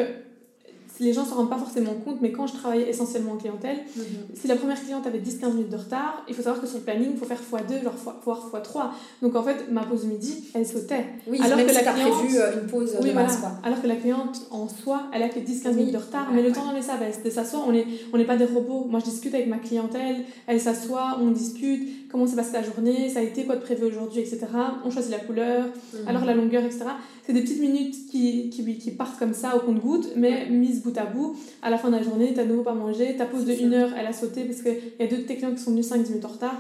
les 1.01 1.13
gens 1.13 1.25
s'en 1.25 1.37
rendent 1.37 1.51
pas 1.51 1.59
forcément 1.59 1.95
compte 2.05 2.19
mais 2.21 2.33
quand 2.33 2.47
je 2.47 2.55
travaillais 2.55 2.89
essentiellement 2.89 3.33
en 3.33 3.37
clientèle 3.37 3.79
Mhm. 3.97 4.03
si 4.35 4.47
la 4.49 4.57
première 4.57 4.81
cliente 4.83 5.07
avait 5.07 5.19
10-15 5.19 5.53
minutes 5.55 5.71
de 5.71 5.77
retard, 5.77 6.25
il 6.29 6.35
faut 6.35 6.43
savoir 6.43 6.61
que 6.61 6.67
sur 6.67 6.79
le 6.79 6.85
planning, 6.85 7.11
il 7.13 7.19
faut 7.19 7.25
faire 7.25 7.41
x2, 7.41 7.83
genre 7.85 7.95
fois- 7.95 8.21
voire 8.25 8.51
x3. 8.53 8.91
Donc 9.23 9.35
en 9.37 9.43
fait, 9.43 9.71
ma 9.71 9.83
pause 9.85 10.05
midi, 10.05 10.45
elle 10.55 10.67
sautait. 10.67 11.05
Oui, 11.27 11.41
Alors 11.43 11.59
que 11.59 11.69
si 11.69 11.75
la 11.75 11.93
cliente- 11.93 12.13
prévu 12.19 12.37
euh, 12.39 12.61
une 12.63 12.67
pause 12.69 12.97
Oui, 13.01 13.09
de 13.09 13.13
voilà. 13.13 13.27
base, 13.27 13.37
quoi. 13.39 13.53
Alors 13.63 13.81
que 13.83 13.87
la 13.87 13.97
cliente, 13.97 14.43
en 14.51 14.69
soi, 14.69 15.03
elle 15.13 15.23
a 15.23 15.29
que 15.29 15.39
10-15 15.41 15.73
Oui. 15.73 15.79
minutes 15.81 15.93
de 15.95 15.99
retard, 15.99 16.29
Ouais, 16.29 16.37
mais 16.37 16.43
le 16.43 16.49
ouais. 16.49 16.55
temps 16.55 16.65
d'en 16.67 16.73
laisser, 16.73 16.91
ben, 16.99 17.11
de 17.25 17.31
s'asseoir, 17.31 17.65
on 17.67 17.73
n'est 17.73 17.87
on 18.13 18.19
n'est 18.19 18.25
pas 18.25 18.37
des 18.37 18.45
robots. 18.45 18.87
Moi, 18.89 19.01
je 19.01 19.07
discute 19.11 19.35
avec 19.35 19.47
ma 19.49 19.59
clientèle, 19.59 20.17
elle 20.47 20.61
s'assoit, 20.61 21.19
on 21.21 21.31
discute, 21.31 22.09
comment 22.11 22.27
s'est 22.27 22.37
passée 22.37 22.53
ta 22.53 22.63
journée, 22.63 23.09
ça 23.11 23.21
a 23.21 23.23
été 23.23 23.45
quoi 23.45 23.57
de 23.57 23.61
prévu 23.61 23.85
aujourd'hui, 23.85 24.21
etc. 24.21 24.47
On 24.85 24.91
choisit 24.91 25.11
la 25.11 25.19
couleur, 25.19 25.65
Mhm. 25.67 26.09
alors 26.09 26.25
la 26.25 26.35
longueur, 26.35 26.65
etc. 26.65 26.85
C'est 27.27 27.33
des 27.35 27.43
petites 27.43 27.61
minutes 27.61 27.95
qui, 28.11 28.49
qui, 28.49 28.79
qui 28.79 28.91
partent 28.93 29.19
comme 29.19 29.35
ça 29.35 29.55
au 29.57 29.61
compte-goutte, 29.61 30.09
mais 30.17 30.49
mises 30.49 30.81
bout 30.91 30.99
à 30.99 31.05
bout. 31.05 31.37
À 31.63 31.71
la 31.71 31.79
fin 31.79 31.91
de 31.91 31.97
la 31.97 32.03
journée, 32.03 32.33
t'as 32.35 32.45
de 32.45 32.49
nouveau 32.51 32.63
pas 32.63 32.75
mangé, 32.75 33.17
ta 33.17 33.27
pause 33.27 33.45
de 33.45 33.53
C'est 33.53 33.59
ça. 33.59 33.65
une 33.65 33.75
heure, 33.75 33.91
elle 33.99 34.07
a 34.07 34.13
sauté 34.13 34.45
parce 34.45 34.63
qu'il 34.63 34.77
y 34.99 35.03
a 35.03 35.07
deux 35.07 35.19
de 35.19 35.23
tes 35.23 35.37
clients 35.37 35.53
qui 35.53 35.63
sont 35.63 35.71
venus 35.71 35.91
5-10 35.91 36.09
minutes 36.09 36.25
en 36.25 36.29
retard. 36.29 36.57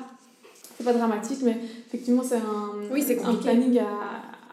C'est 0.76 0.84
pas 0.84 0.92
dramatique, 0.92 1.38
mais 1.42 1.56
effectivement, 1.88 2.22
c'est 2.22 2.36
un, 2.36 2.72
Oui, 2.92 3.02
c'est 3.04 3.18
un 3.24 3.34
planning 3.34 3.78
à, 3.80 3.84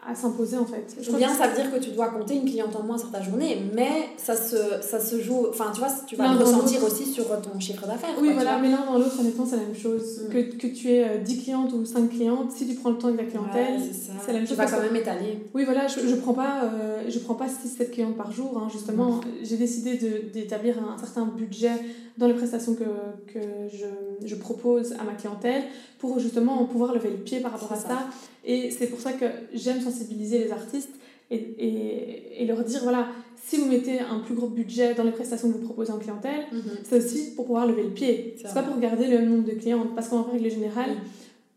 à 0.08 0.14
s'imposer 0.14 0.56
en 0.56 0.64
fait. 0.64 0.96
Je 1.00 1.10
bien 1.12 1.30
que 1.30 1.36
ça 1.36 1.48
veut 1.48 1.56
dire 1.60 1.72
que 1.72 1.78
tu 1.78 1.90
dois 1.90 2.08
compter 2.08 2.34
une 2.34 2.44
cliente 2.44 2.74
en 2.76 2.82
moins 2.82 2.98
sur 2.98 3.10
ta 3.10 3.20
journée, 3.20 3.62
mais 3.74 4.10
ça 4.16 4.36
se, 4.36 4.56
ça 4.80 5.00
se 5.00 5.20
joue, 5.20 5.46
enfin 5.48 5.70
tu 5.72 5.80
vois, 5.80 5.88
tu 6.06 6.16
vas 6.16 6.32
le 6.32 6.38
ressentir 6.38 6.82
aussi 6.84 7.04
sur 7.06 7.24
ton 7.40 7.58
chiffre 7.58 7.86
d'affaires. 7.86 8.10
Oui, 8.20 8.28
quoi, 8.28 8.28
tu 8.28 8.34
voilà, 8.34 8.58
mais 8.58 8.70
l'un 8.70 8.84
dans 8.86 8.98
l'autre, 8.98 9.18
honnêtement, 9.20 9.44
c'est 9.44 9.56
la 9.56 9.62
même 9.62 9.74
chose. 9.74 10.22
Mm. 10.22 10.32
Que, 10.32 10.56
que 10.56 10.66
tu 10.68 10.90
aies 10.90 11.08
euh, 11.08 11.18
10 11.18 11.42
clientes 11.42 11.72
ou 11.72 11.84
5 11.84 12.08
clientes, 12.10 12.52
si 12.52 12.66
tu 12.66 12.74
prends 12.74 12.90
le 12.90 12.98
temps 12.98 13.08
avec 13.08 13.20
la 13.20 13.26
clientèle, 13.26 13.80
Ouais, 13.80 13.90
c'est 13.92 14.32
la 14.32 14.34
même 14.34 14.42
Tu 14.42 14.48
chose 14.48 14.56
vas 14.58 14.64
parce 14.64 14.76
quand 14.76 14.82
même 14.82 14.96
étaler. 14.96 15.44
Oui, 15.54 15.64
voilà, 15.64 15.86
je, 15.86 16.06
je 16.06 16.14
prends 16.14 16.34
pas, 16.34 16.62
euh, 16.64 17.02
je 17.08 17.18
prends 17.18 17.34
pas 17.34 17.46
6-7 17.46 17.90
clientes 17.90 18.16
par 18.16 18.30
jour, 18.30 18.56
hein, 18.58 18.68
justement. 18.72 19.20
J'ai 19.42 19.56
décidé 19.56 19.96
d'établir 20.32 20.76
un 20.78 20.98
certain 20.98 21.26
budget 21.26 21.72
dans 22.18 22.26
les 22.26 22.34
prestations 22.34 22.74
que, 22.74 22.84
que 23.32 23.40
je, 23.72 24.26
je 24.26 24.34
propose 24.36 24.92
à 24.94 25.04
ma 25.04 25.12
clientèle 25.12 25.64
pour 25.98 26.18
justement 26.18 26.64
pouvoir 26.64 26.94
lever 26.94 27.10
le 27.10 27.16
pied 27.16 27.40
par 27.40 27.52
rapport 27.52 27.72
à 27.72 27.76
ça. 27.76 27.98
Et 28.46 28.70
c'est 28.70 28.86
pour 28.86 29.00
ça 29.00 29.12
que 29.12 29.26
j'aime 29.52 29.80
sensibiliser 29.80 30.38
les 30.38 30.52
artistes 30.52 30.94
et, 31.30 31.36
et, 31.36 32.42
et 32.42 32.46
leur 32.46 32.62
dire, 32.62 32.80
voilà, 32.84 33.08
si 33.44 33.56
vous 33.56 33.66
mettez 33.66 33.98
un 33.98 34.20
plus 34.20 34.34
gros 34.34 34.46
budget 34.48 34.94
dans 34.94 35.02
les 35.02 35.10
prestations 35.10 35.50
que 35.50 35.58
vous 35.58 35.64
proposez 35.64 35.92
en 35.92 35.98
clientèle, 35.98 36.46
c'est 36.84 36.96
aussi 36.98 37.34
pour 37.34 37.46
pouvoir 37.46 37.66
lever 37.66 37.82
le 37.82 37.90
pied. 37.90 38.36
C'est 38.36 38.54
pas 38.54 38.62
pour 38.62 38.78
garder 38.78 39.08
le 39.08 39.18
même 39.18 39.30
nombre 39.30 39.48
de 39.48 39.54
clientes. 39.54 39.94
Parce 39.94 40.08
qu'en 40.08 40.22
règle 40.22 40.48
générale, 40.48 40.90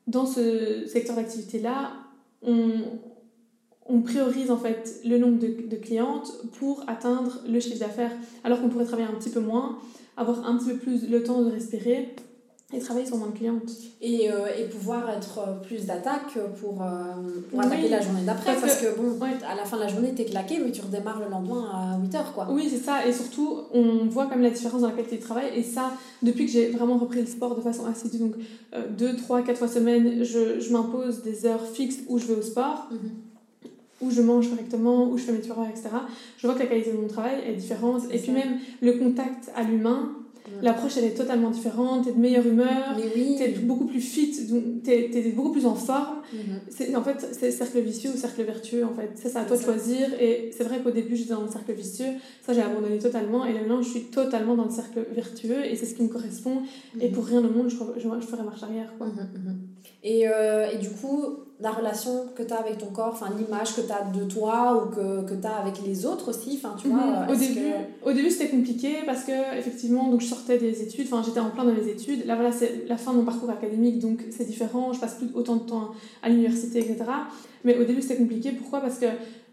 dans 0.07 0.25
ce 0.25 0.85
secteur 0.87 1.15
d'activité-là, 1.15 1.93
on, 2.41 2.71
on 3.85 4.01
priorise 4.01 4.49
en 4.49 4.57
fait 4.57 5.01
le 5.05 5.17
nombre 5.19 5.39
de, 5.39 5.67
de 5.67 5.75
clientes 5.75 6.31
pour 6.59 6.83
atteindre 6.87 7.41
le 7.47 7.59
chiffre 7.59 7.79
d'affaires. 7.79 8.11
Alors 8.43 8.61
qu'on 8.61 8.69
pourrait 8.69 8.85
travailler 8.85 9.07
un 9.07 9.17
petit 9.19 9.29
peu 9.29 9.39
moins, 9.39 9.77
avoir 10.17 10.47
un 10.47 10.57
petit 10.57 10.71
peu 10.71 10.77
plus 10.77 11.07
le 11.07 11.21
temps 11.21 11.43
de 11.43 11.51
respirer 11.51 12.09
et 12.71 12.77
travailler 12.79 13.05
sur 13.07 13.17
moins 13.17 13.29
de 13.29 13.33
clientes. 13.37 13.71
Et, 13.99 14.31
euh, 14.31 14.45
et 14.57 14.65
pouvoir 14.65 15.09
être 15.09 15.39
euh, 15.39 15.53
plus 15.65 15.87
d'attaque 15.87 16.37
pour, 16.61 16.83
euh, 16.83 16.85
pour 17.49 17.59
Oui. 17.59 17.65
attaquer 17.65 17.89
la 17.89 17.99
journée 17.99 18.21
d'après. 18.23 18.51
Parce 18.53 18.61
Parce, 18.61 18.81
que- 18.81 18.95
bon, 18.95 19.09
ouais. 19.19 19.31
à 19.49 19.55
la 19.55 19.65
fin 19.65 19.77
de 19.77 19.81
la 19.81 19.87
journée, 19.87 20.13
t'es 20.13 20.25
claqué, 20.25 20.59
mais 20.63 20.71
tu 20.71 20.81
redémarres 20.81 21.19
le 21.19 21.29
lendemain 21.31 21.67
à 21.73 21.97
8h, 21.99 22.31
quoi. 22.35 22.47
Oui, 22.51 22.67
c'est 22.69 22.77
ça. 22.77 23.07
Et 23.07 23.11
surtout, 23.11 23.57
on 23.73 24.05
voit 24.05 24.25
quand 24.25 24.35
même 24.35 24.43
la 24.43 24.51
différence 24.51 24.81
dans 24.81 24.87
la 24.89 24.93
qualité 24.93 25.17
de 25.17 25.21
travail. 25.23 25.47
Et 25.55 25.63
ça, 25.63 25.93
depuis 26.21 26.45
que 26.45 26.51
j'ai 26.51 26.69
vraiment 26.69 26.97
repris 26.99 27.21
le 27.21 27.25
sport 27.25 27.55
de 27.55 27.61
façon 27.61 27.85
assidue, 27.87 28.19
donc 28.19 28.35
2, 28.97 29.15
3, 29.15 29.41
4 29.41 29.57
fois 29.57 29.67
semaine, 29.67 30.23
je, 30.23 30.59
je 30.59 30.71
m'impose 30.71 31.23
des 31.23 31.47
heures 31.47 31.65
fixes 31.65 31.97
où 32.07 32.19
je 32.19 32.25
vais 32.27 32.35
au 32.35 32.41
sport. 32.43 32.87
Mhm. 32.91 33.09
où 34.01 34.09
je 34.11 34.21
mange 34.21 34.49
correctement, 34.49 35.09
où 35.09 35.17
je 35.17 35.23
fais 35.23 35.33
mes 35.33 35.41
tueurs, 35.41 35.57
etc. 35.69 35.89
Je 36.37 36.47
vois 36.47 36.55
que 36.55 36.61
la 36.61 36.67
qualité 36.67 36.93
de 36.93 36.97
mon 36.97 37.07
travail 37.09 37.41
est 37.45 37.53
différente. 37.55 38.03
Et 38.11 38.17
puis 38.19 38.31
même 38.31 38.57
le 38.81 38.93
contact 38.93 39.51
à 39.57 39.63
l'humain. 39.63 40.11
L'approche 40.61 40.97
elle 40.97 41.05
est 41.05 41.13
totalement 41.15 41.49
différente. 41.51 42.05
T'es 42.05 42.11
de 42.11 42.19
meilleure 42.19 42.45
humeur, 42.47 42.95
oui. 43.15 43.35
t'es 43.37 43.49
beaucoup 43.49 43.85
plus 43.85 44.01
fit, 44.01 44.31
t'es 44.83 45.09
es 45.13 45.31
beaucoup 45.31 45.51
plus 45.51 45.65
en 45.65 45.75
forme. 45.75 46.17
Mhm. 46.33 46.59
C'est 46.69 46.95
en 46.95 47.03
fait 47.03 47.27
c'est 47.31 47.51
cercle 47.51 47.79
vicieux 47.79 48.11
ou 48.13 48.17
cercle 48.17 48.43
vertueux 48.43 48.85
en 48.85 48.93
fait. 48.93 49.11
Ça 49.15 49.29
c'est 49.29 49.37
à 49.37 49.45
toi 49.45 49.57
de 49.57 49.61
choisir. 49.63 50.07
Et 50.19 50.51
c'est 50.55 50.63
vrai 50.63 50.79
qu'au 50.81 50.91
début 50.91 51.15
j'étais 51.15 51.33
dans 51.33 51.43
le 51.43 51.49
cercle 51.51 51.73
vicieux, 51.73 52.11
ça 52.45 52.53
j'ai 52.53 52.61
abandonné 52.61 52.99
totalement. 52.99 53.45
Et 53.45 53.53
là 53.53 53.61
maintenant 53.61 53.81
je 53.81 53.89
suis 53.89 54.03
totalement 54.05 54.55
dans 54.55 54.65
le 54.65 54.71
cercle 54.71 55.05
vertueux 55.13 55.65
et 55.65 55.75
c'est 55.75 55.85
ce 55.85 55.95
qui 55.95 56.03
me 56.03 56.07
correspond. 56.09 56.61
Et 56.99 57.07
Mhm. 57.07 57.13
pour 57.13 57.25
rien 57.25 57.39
au 57.39 57.49
monde 57.49 57.69
je, 57.69 57.75
je, 57.97 58.07
je 58.21 58.25
ferai 58.27 58.43
marche 58.43 58.63
arrière 58.63 58.93
quoi. 58.97 59.07
Mhm. 59.07 59.57
Et, 60.03 60.27
euh, 60.27 60.71
et, 60.71 60.77
du 60.77 60.89
coup, 60.89 61.39
la 61.59 61.71
relation 61.71 62.27
que 62.35 62.43
tu 62.43 62.53
as 62.53 62.57
avec 62.57 62.77
ton 62.77 62.87
corps, 62.87 63.11
enfin 63.11 63.27
l'image 63.37 63.75
que 63.75 63.81
tu 63.81 63.91
as 63.91 64.03
de 64.17 64.23
toi 64.23 64.81
ou 64.81 64.95
que, 64.95 65.29
que 65.29 65.39
tu 65.39 65.45
as 65.45 65.55
avec 65.55 65.75
les 65.85 66.05
autres 66.05 66.29
aussi, 66.29 66.57
enfin 66.57 66.75
tu 66.81 66.87
vois. 66.87 67.25
Mhm. 67.25 67.29
au, 67.29 67.35
début, 67.35 67.71
au 68.05 68.13
début, 68.13 68.29
c'était 68.29 68.47
compliqué 68.47 68.97
parce 69.05 69.25
que 69.25 69.57
effectivement, 69.57 70.07
donc 70.09 70.21
je 70.21 70.27
sortais 70.27 70.57
des 70.57 70.81
études, 70.81 71.07
enfin 71.11 71.21
j'étais 71.25 71.41
en 71.41 71.49
plein 71.49 71.65
dans 71.65 71.73
mes 71.73 71.89
études. 71.89 72.25
Là 72.25 72.35
voilà, 72.35 72.53
c'est 72.53 72.87
la 72.87 72.95
fin 72.95 73.11
de 73.11 73.17
mon 73.17 73.25
parcours 73.25 73.49
académique, 73.49 73.99
donc 73.99 74.19
c'est 74.29 74.45
différent, 74.45 74.93
je 74.93 75.01
passe 75.01 75.15
plus 75.15 75.27
autant 75.33 75.57
de 75.57 75.63
temps 75.63 75.91
à 76.23 76.29
l'université, 76.29 76.79
etc. 76.79 77.03
Mais 77.65 77.77
au 77.77 77.83
début, 77.83 78.01
c'était 78.01 78.15
compliqué. 78.15 78.51
Pourquoi? 78.51 78.79
Parce 78.79 78.99
que 78.99 79.07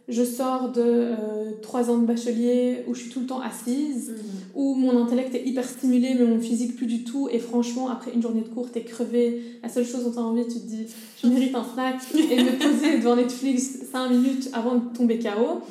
je 0.08 0.22
sors 0.22 0.70
de 0.70 0.82
euh, 0.84 1.52
trois 1.62 1.90
ans 1.90 1.98
de 1.98 2.06
bachelier 2.06 2.84
où 2.86 2.94
je 2.94 3.00
suis 3.00 3.10
tout 3.10 3.20
le 3.20 3.26
temps 3.26 3.40
assise, 3.40 4.10
mhm. 4.10 4.16
où 4.54 4.74
mon 4.74 5.02
intellect 5.02 5.34
est 5.34 5.44
hyper 5.44 5.68
stimulé, 5.68 6.14
mais 6.16 6.24
mon 6.24 6.38
physique 6.38 6.76
plus 6.76 6.86
du 6.86 7.02
tout. 7.02 7.28
Et 7.32 7.40
franchement, 7.40 7.88
après 7.88 8.12
une 8.12 8.22
journée 8.22 8.42
de 8.42 8.48
cours, 8.48 8.70
t'es 8.70 8.82
crevé. 8.82 9.42
La 9.64 9.68
seule 9.68 9.84
chose 9.84 10.04
dont 10.04 10.12
t'as 10.12 10.20
envie, 10.20 10.44
tu 10.46 10.60
te 10.60 10.66
dis, 10.66 10.86
je 11.20 11.26
mérite 11.26 11.54
un 11.56 11.64
snack 11.64 11.96
et 12.14 12.36
me 12.36 12.56
poser 12.56 12.98
devant 12.98 13.16
Netflix 13.16 13.78
5 13.90 14.10
minutes 14.10 14.50
avant 14.52 14.76
de 14.76 14.96
tomber 14.96 15.18
KO. 15.18 15.62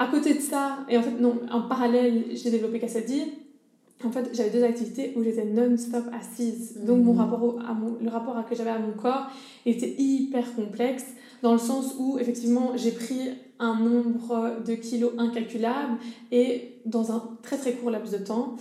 À 0.00 0.06
côté 0.06 0.34
de 0.34 0.40
ça, 0.40 0.78
et 0.88 0.96
en 0.96 1.02
fait, 1.02 1.20
non, 1.20 1.34
en 1.52 1.62
parallèle, 1.62 2.24
j'ai 2.32 2.50
développé 2.50 2.80
Cassadi. 2.80 3.22
En 4.02 4.10
fait, 4.10 4.30
j'avais 4.32 4.50
deux 4.50 4.64
activités 4.64 5.12
où 5.14 5.22
j'étais 5.22 5.44
non-stop 5.44 6.04
assise. 6.18 6.78
Donc, 6.84 7.04
mon 7.04 7.12
mhm. 7.12 7.20
rapport 7.20 7.60
à 7.60 7.74
mon, 7.74 7.96
le 8.02 8.08
rapport 8.08 8.42
que 8.48 8.56
j'avais 8.56 8.70
à 8.70 8.78
mon 8.78 8.92
corps 8.92 9.30
était 9.66 9.94
hyper 9.98 10.52
complexe 10.56 11.04
dans 11.42 11.52
le 11.52 11.58
sens 11.58 11.94
où 11.98 12.18
effectivement 12.18 12.72
j'ai 12.76 12.92
pris 12.92 13.30
un 13.58 13.74
nombre 13.74 14.56
de 14.66 14.74
kilos 14.74 15.12
incalculable 15.18 15.98
et 16.32 16.76
dans 16.86 17.12
un 17.12 17.22
très 17.42 17.58
très 17.58 17.72
court 17.72 17.90
laps 17.90 18.12
de 18.12 18.24
temps. 18.24 18.56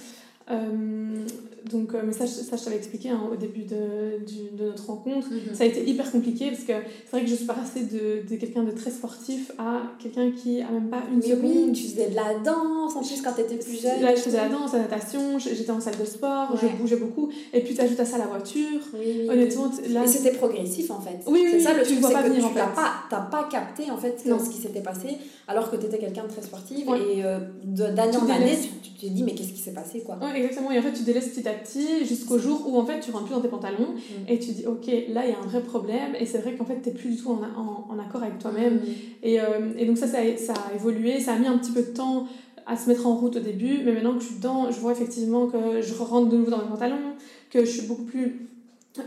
Euh, 0.52 1.26
donc, 1.72 1.94
euh, 1.94 2.02
mais 2.06 2.14
ça, 2.14 2.28
ça 2.28 2.56
je 2.56 2.64
t'avais 2.64 2.78
expliqué 2.78 3.10
hein, 3.10 3.22
au 3.32 3.36
début 3.36 3.64
de, 3.64 4.24
du, 4.26 4.56
de 4.58 4.66
notre 4.66 4.88
rencontre. 4.88 5.28
Mhm. 5.32 5.54
Ça 5.54 5.64
a 5.64 5.68
été 5.68 5.84
hyper 5.88 6.12
compliqué 6.12 6.50
parce 6.52 6.64
que 6.64 6.74
c'est 7.06 7.12
vrai 7.12 7.22
que 7.22 7.28
je 7.28 7.36
suis 7.36 7.46
passée 7.46 7.84
de, 7.84 8.30
de 8.30 8.36
quelqu'un 8.40 8.64
de 8.64 8.72
très 8.72 8.92
sportif 8.92 9.52
à 9.58 9.82
quelqu'un 10.02 10.32
qui 10.32 10.62
a 10.62 10.72
même 10.72 10.90
pas 10.90 11.02
une 11.12 11.20
mais 11.20 11.36
seconde. 11.36 11.68
Oui, 11.68 11.72
tu 11.74 11.84
faisais 11.84 12.10
de 12.10 12.16
la 12.16 12.36
danse 12.44 12.96
en 12.96 13.02
plus 13.02 13.22
quand 13.22 13.34
tu 13.34 13.42
étais 13.42 13.56
plus 13.56 13.82
jeune. 13.82 14.02
Là, 14.02 14.16
je 14.16 14.22
faisais 14.22 14.38
la 14.38 14.50
danse, 14.50 14.74
la 14.74 14.80
natation, 14.80 15.40
j'étais 15.40 15.72
en 15.72 15.82
salle 15.82 15.98
de 16.00 16.06
sport, 16.06 16.56
je 16.62 16.68
bougeais 16.68 16.98
beaucoup. 16.98 17.30
Et 17.54 17.62
puis 17.62 17.76
tu 17.76 17.82
ajoutes 17.82 18.00
à 18.00 18.06
ça 18.06 18.18
la 18.18 18.28
voiture. 18.28 18.80
Oui, 18.94 19.28
Honnêtement, 19.30 19.72
là. 19.90 20.04
Et 20.04 20.08
c'était 20.08 20.32
progressif 20.32 20.92
en 20.92 21.00
fait. 21.00 21.20
Oui, 21.28 21.46
c'est 21.52 21.60
ça 21.60 21.74
le 21.74 21.84
truc, 21.84 21.98
c'est 22.02 22.14
que 22.14 22.30
venir, 22.30 22.48
tu 22.48 22.56
n'as 22.56 22.68
pas, 22.68 23.30
pas 23.30 23.48
capté 23.52 23.92
en 23.92 23.98
fait 23.98 24.20
ce 24.20 24.50
qui 24.50 24.62
s'était 24.62 24.82
passé 24.82 25.18
alors 25.48 25.72
que 25.72 25.76
tu 25.76 25.88
étais 25.88 25.98
quelqu'un 25.98 26.24
de 26.24 26.30
très 26.30 26.44
sportif 26.44 26.86
et 26.88 27.24
euh, 27.24 27.40
d'année 27.64 28.18
en 28.18 28.30
année, 28.30 28.58
tu, 28.84 28.89
te 29.08 29.14
dis 29.14 29.24
mais 29.24 29.34
qu'est-ce 29.34 29.54
qui 29.54 29.60
s'est 29.60 29.74
passé 29.74 30.02
quoi. 30.02 30.18
Ouais, 30.22 30.38
exactement. 30.38 30.72
Et 30.72 30.80
en 30.80 30.82
fait, 30.82 30.94
tu 30.94 31.04
délaisses 31.04 31.30
petit 31.30 31.48
à 31.48 31.54
petit 31.54 32.06
jusqu'au 32.06 32.38
jour 32.38 32.68
où 32.68 32.78
en 32.78 32.86
fait 32.86 33.00
tu 33.00 33.12
rentres 33.12 33.26
plus 33.26 33.36
dans 33.36 33.42
tes 33.42 33.48
pantalons 33.48 33.94
mm. 33.94 34.30
et 34.30 34.40
tu 34.40 34.52
dis 34.52 34.66
ok 34.66 34.88
là 35.10 35.26
il 35.26 35.32
y 35.32 35.34
a 35.34 35.40
un 35.40 35.48
vrai 35.48 35.62
problème 35.62 36.16
et 36.20 36.26
c'est 36.26 36.40
vrai 36.40 36.56
qu'en 36.56 36.66
fait 36.66 36.82
tu 36.82 36.90
n'es 36.90 36.96
plus 36.96 37.10
du 37.10 37.18
tout 37.18 37.30
en, 37.30 37.42
en, 37.42 37.88
en 37.90 38.00
accord 38.00 38.24
avec 38.24 38.40
toi-même 38.40 38.76
mm. 38.76 38.84
et, 39.24 39.40
euh, 39.40 39.74
et, 39.78 39.86
donc 39.86 39.98
ça, 39.98 40.08
ça 40.08 40.20
a, 40.20 40.38
ça 40.38 40.54
a 40.54 40.76
évolué 40.76 41.20
ça 41.20 41.34
a 41.34 41.40
mis 41.40 41.48
un 41.48 41.58
petit 41.58 41.72
peu 41.72 41.82
de 41.82 41.94
temps 41.94 42.28
à 42.66 42.78
se 42.78 42.88
mettre 42.90 43.08
en 43.08 43.16
route 43.16 43.36
au 43.36 43.40
début 43.40 43.80
mais 43.86 43.94
maintenant 43.94 44.14
que 44.14 44.22
je 44.22 44.28
suis 44.28 44.36
dedans 44.36 44.72
je 44.72 44.80
vois 44.80 44.92
effectivement 44.92 45.48
que 45.48 45.82
je 45.82 45.94
rentre 45.96 46.30
de 46.30 46.38
nouveau 46.38 46.52
dans 46.52 46.60
mes 46.60 46.70
pantalons 46.70 47.16
que 47.50 47.66
je 47.66 47.70
suis 47.70 47.88
beaucoup 47.88 48.04
plus 48.04 48.50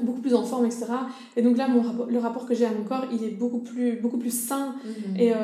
beaucoup 0.03 0.21
plus 0.21 0.35
en 0.35 0.45
forme 0.45 0.67
etc 0.67 0.87
et 1.37 1.43
donc 1.43 1.57
là 1.57 1.69
mon 1.69 1.83
rapport, 1.83 2.07
le 2.07 2.19
rapport 2.19 2.47
que 2.47 2.55
j'ai 2.55 2.65
à 2.65 2.71
mon 2.71 2.85
corps 2.85 3.07
il 3.13 3.25
est 3.25 3.31
beaucoup 3.31 3.59
plus 3.59 3.97
beaucoup 3.97 4.19
plus 4.19 4.37
sain 4.37 4.75
mm. 4.85 5.17
et, 5.19 5.33
euh, 5.35 5.37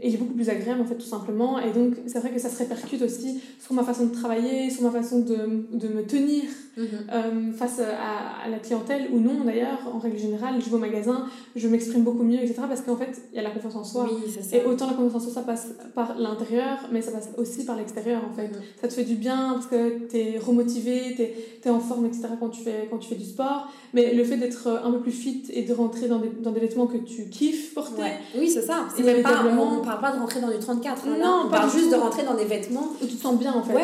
et 0.00 0.08
il 0.08 0.14
est 0.14 0.18
beaucoup 0.18 0.34
plus 0.34 0.48
agréable 0.48 0.80
en 0.80 0.84
fait 0.84 0.96
tout 0.96 1.06
simplement. 1.06 1.58
Et 1.58 1.72
donc 1.72 1.94
c'est 2.06 2.18
vrai 2.18 2.30
que 2.30 2.40
ça 2.40 2.48
se 2.48 2.58
répercute 2.58 3.02
aussi 3.02 3.40
sur 3.60 3.74
ma 3.74 3.82
façon 3.84 4.06
de 4.06 4.12
travailler 4.12 4.70
sur 4.70 4.82
ma 4.82 4.90
façon 4.90 5.20
de, 5.20 5.66
de 5.72 5.88
me 5.88 6.04
tenir 6.04 6.42
Mhm. 6.76 6.86
Euh, 7.12 7.52
face 7.52 7.80
à, 7.80 8.48
la 8.48 8.58
clientèle 8.58 9.08
ou 9.12 9.20
non 9.20 9.44
d'ailleurs. 9.44 9.78
En 9.92 9.98
règle 9.98 10.18
générale 10.18 10.54
je 10.58 10.70
vais 10.70 10.76
au 10.76 10.78
magasin 10.78 11.26
je 11.54 11.68
m'exprime 11.68 12.02
beaucoup 12.02 12.22
mieux 12.22 12.38
etc 12.38 12.62
parce 12.66 12.80
qu'en 12.80 12.96
fait 12.96 13.22
il 13.32 13.36
y 13.36 13.38
a 13.38 13.42
la 13.42 13.50
confiance 13.50 13.76
en 13.76 13.84
soi. 13.84 14.08
Et 14.52 14.64
autant 14.64 14.86
la 14.86 14.94
confiance 14.94 15.14
en 15.14 15.20
soi 15.20 15.32
ça 15.32 15.42
passe 15.42 15.74
par 15.94 16.18
l'intérieur 16.18 16.78
mais 16.90 17.02
ça 17.02 17.12
passe 17.12 17.30
aussi 17.36 17.66
par 17.66 17.76
l'extérieur 17.76 18.22
en 18.24 18.34
fait. 18.34 18.48
Mhm. 18.48 18.62
ça 18.80 18.88
te 18.88 18.94
fait 18.94 19.04
du 19.04 19.16
bien 19.16 19.52
parce 19.52 19.66
que 19.66 20.08
tu 20.08 20.16
es 20.16 20.38
remotivé 20.38 21.14
tu 21.14 21.68
es, 21.68 21.70
en 21.70 21.80
forme 21.80 22.06
etc 22.06 22.28
quand 22.40 22.48
tu 22.48 22.62
fais 22.62 22.88
quand 22.90 22.98
tu 22.98 23.10
fais 23.10 23.16
du 23.16 23.24
sport 23.24 23.51
mais 23.94 24.14
le 24.14 24.24
fait 24.24 24.36
d'être 24.36 24.68
un 24.68 24.90
peu 24.90 25.00
plus 25.00 25.12
fit 25.12 25.42
et 25.50 25.62
de 25.62 25.74
rentrer 25.74 26.08
dans 26.08 26.18
des, 26.18 26.30
dans 26.40 26.50
des 26.50 26.60
vêtements 26.60 26.86
que 26.86 26.96
tu 26.96 27.28
kiffes 27.28 27.74
porter. 27.74 28.02
Oui 28.36 28.48
c'est 28.48 28.62
ça. 28.62 28.86
C'est 28.96 29.02
même 29.02 29.22
pas, 29.22 29.44
on, 29.46 29.84
parle 29.84 30.00
pas 30.00 30.12
de 30.12 30.18
rentrer 30.18 30.40
dans 30.40 30.50
du 30.50 30.58
34 30.58 31.02
hein, 31.06 31.16
non, 31.22 31.42
on 31.46 31.50
parle 31.50 31.70
juste 31.70 31.90
de 31.90 31.96
rentrer 31.96 32.22
dans 32.24 32.34
des 32.34 32.44
vêtements 32.44 32.88
où 33.02 33.06
tu 33.06 33.16
te 33.16 33.22
sens 33.22 33.38
bien 33.38 33.52
en 33.52 33.62
fait. 33.62 33.74
Ouais 33.74 33.82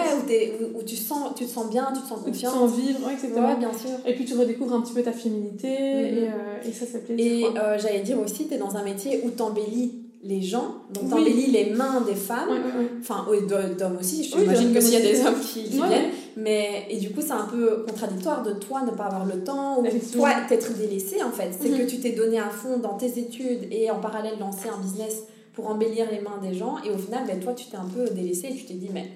où, 0.61 0.79
où, 0.79 0.83
tu, 0.83 0.97
sens, 0.97 1.35
tu 1.37 1.45
te 1.45 1.51
sens 1.51 1.69
bien 1.69 1.89
tu 1.95 2.01
te 2.01 2.09
sens 2.09 2.21
confiant 2.25 2.67
vivre, 2.67 3.11
etc. 3.11 3.33
bien 3.59 3.73
sûr. 3.73 3.99
Et 4.07 4.15
puis 4.15 4.25
tu 4.25 4.35
redécouvres 4.35 4.75
un 4.75 4.81
petit 4.81 4.95
peu 4.95 5.03
ta 5.03 5.13
féminité 5.13 5.69
mhm. 5.69 5.75
et, 5.75 6.29
euh, 6.29 6.69
et, 6.69 6.73
ça, 6.73 6.87
ça 6.87 6.99
plaît. 6.99 7.17
Et 7.19 7.45
euh, 7.45 7.79
j'allais 7.79 8.01
dire 8.01 8.19
aussi, 8.19 8.47
tu 8.47 8.55
es 8.55 8.59
dans 8.59 8.77
un 8.77 8.83
métier 8.83 9.21
où 9.25 9.31
t'embellis 9.31 10.05
les 10.25 10.43
gens, 10.43 10.75
donc 10.93 11.11
t'embellis 11.11 11.51
les 11.51 11.71
mains 11.71 12.01
des 12.01 12.15
femmes, 12.15 12.49
enfin 13.01 13.25
d'hommes 13.79 13.99
aussi, 14.01 14.25
je 14.25 14.33
t'imagine 14.33 14.75
que 14.75 14.81
s'il 14.81 14.95
y 14.95 14.97
a 14.97 15.01
des 15.01 15.21
hommes 15.25 15.41
qui, 15.41 15.63
viennent, 15.63 16.11
mais 16.39 16.87
et 16.89 16.99
du 16.99 17.11
coup 17.11 17.21
c'est 17.21 17.33
un 17.33 17.47
peu 17.47 17.85
contradictoire 17.87 18.43
de 18.43 18.53
toi 18.53 18.83
ne 18.83 18.93
pas 18.93 19.05
avoir 19.05 19.27
le 19.27 19.43
temps 19.43 19.81
ou 19.81 19.87
toi 20.13 20.31
t'être 20.49 20.77
délaissé 20.77 21.23
en 21.23 21.31
fait, 21.31 21.51
c'est 21.59 21.69
mhm. 21.69 21.79
que 21.79 21.83
tu 21.85 21.99
t'es 21.99 22.13
donné 22.13 22.39
à 22.39 22.49
fond 22.49 22.79
dans 22.79 22.95
tes 22.95 23.19
études 23.19 23.67
et 23.71 23.91
en 23.91 23.99
parallèle 23.99 24.39
lancer 24.39 24.69
un 24.69 24.81
business 24.81 25.25
pour 25.53 25.69
embellir 25.69 26.07
les 26.11 26.21
mains 26.21 26.39
des 26.41 26.55
gens 26.55 26.77
et 26.85 26.91
au 26.91 26.99
final 26.99 27.25
ben, 27.27 27.41
toi 27.41 27.53
tu 27.55 27.67
t'es 27.67 27.77
un 27.77 27.89
peu 27.89 28.09
délaissé 28.15 28.49
et 28.49 28.55
tu 28.55 28.65
t'es 28.65 28.75
dit 28.75 28.91
mais 28.93 29.09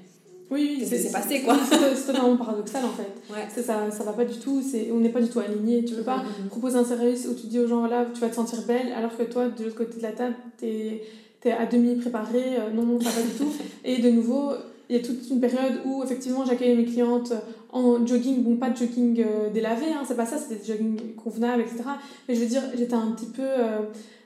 oui, 0.53 0.85
c'est 0.87 1.11
passé 1.11 1.41
quoi? 1.41 1.57
C'est 1.71 2.07
totalement 2.07 2.37
paradoxal 2.37 2.85
en 2.85 2.91
fait. 2.91 3.33
Ouais. 3.33 3.49
Ça, 3.49 3.91
ça 3.91 4.05
va 4.05 4.13
pas 4.13 4.27
du 4.27 4.39
tout, 4.39 4.63
on 4.93 4.99
n'est 4.99 5.09
pas 5.09 5.23
du 5.23 5.29
tout 5.31 5.41
aligné. 5.41 5.83
Tu 5.83 5.95
peux 5.95 6.03
pas 6.03 6.23
proposer 6.51 6.77
un 6.77 6.85
service 6.85 7.27
où 7.27 7.35
tu 7.35 7.47
dis 7.47 7.59
aux 7.59 7.67
gens 7.67 7.79
voilà, 7.79 8.05
tu 8.13 8.21
vas 8.21 8.29
te 8.29 8.35
sentir 8.35 8.61
belle, 8.67 8.93
alors 8.93 9.17
que 9.17 9.23
toi, 9.23 9.49
de 9.49 9.65
l'autre 9.65 9.77
côté 9.77 9.97
de 9.97 10.03
la 10.03 10.13
table, 10.13 10.35
tu 10.59 10.67
es, 10.67 11.53
à 11.53 11.65
demi 11.65 11.95
préparé. 11.97 12.59
Euh, 12.59 12.71
non, 12.71 12.83
non, 12.83 13.01
ça 13.01 13.09
va 13.09 13.23
pas 13.23 13.23
du 13.23 13.39
tout. 13.39 13.53
Et 13.85 14.03
de 14.03 14.11
nouveau, 14.11 14.53
il 14.89 14.97
y 14.97 14.99
a 14.99 15.03
toute 15.03 15.29
une 15.31 15.41
période 15.41 15.81
où 15.85 16.03
effectivement 16.03 16.45
j'accueillais 16.45 16.75
mes 16.75 16.85
clientes 16.85 17.33
en 17.71 18.07
jogging, 18.07 18.43
bon, 18.43 18.57
pas 18.57 18.71
de 18.71 18.77
jogging 18.77 19.25
euh, 19.27 19.51
délavé, 19.51 19.87
hein, 19.87 20.03
c'est 20.07 20.17
pas 20.17 20.27
ça, 20.27 20.37
c'était 20.37 20.57
des 20.57 20.65
jogging 20.65 21.15
convenables, 21.17 21.63
etc. 21.63 21.83
Mais 22.29 22.35
je 22.35 22.41
veux 22.41 22.47
dire, 22.47 22.63
j'étais 22.77 22.95
un 22.95 23.13
petit 23.13 23.27
peu. 23.27 23.43
Euh, 23.43 23.83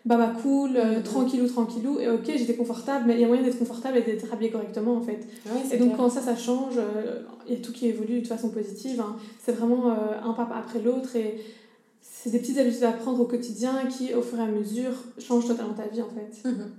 baba 0.07 0.29
cool, 0.40 0.77
euh, 0.77 1.03
tranquillou, 1.03 1.49
tranquillou, 1.49 1.99
et 1.99 2.09
ok, 2.09 2.25
j'étais 2.27 2.55
confortable, 2.55 3.07
mais 3.09 3.14
il 3.14 3.21
y 3.21 3.25
a 3.25 3.27
moyen 3.27 3.42
d'être 3.42 3.59
confortable 3.59 3.99
et 3.99 4.03
d'être 4.03 4.33
habillée 4.33 4.53
correctement 4.53 4.97
en 4.97 5.03
fait. 5.03 5.27
et 5.73 5.77
donc 5.77 5.97
quand 5.97 6.09
ça, 6.09 6.21
ça 6.21 6.37
change, 6.37 6.79
euh, 6.79 7.23
il 7.49 7.55
y 7.55 7.57
a 7.59 7.61
tout 7.61 7.73
qui 7.73 7.88
évolue 7.88 8.21
de 8.21 8.27
façon 8.27 8.51
positive. 8.51 9.01
Hein. 9.01 9.16
C'est 9.45 9.53
vraiment 9.53 9.90
euh, 9.90 9.95
un 10.25 10.33
pas 10.33 10.49
après 10.57 10.81
l'autre 10.81 11.16
et 11.16 11.40
c'est 12.01 12.31
des 12.31 12.38
petites 12.38 12.57
habitudes 12.57 12.85
à 12.85 12.92
prendre 12.92 13.21
au 13.21 13.25
quotidien 13.25 13.87
qui, 13.87 14.14
au 14.14 14.23
fur 14.23 14.38
et 14.38 14.42
à 14.42 14.47
mesure, 14.47 14.92
changent 15.19 15.49
totalement 15.49 15.75
ta 15.75 15.88
vie 15.88 16.03
en 16.03 16.09
fait. 16.09 16.49
Mhm. 16.49 16.71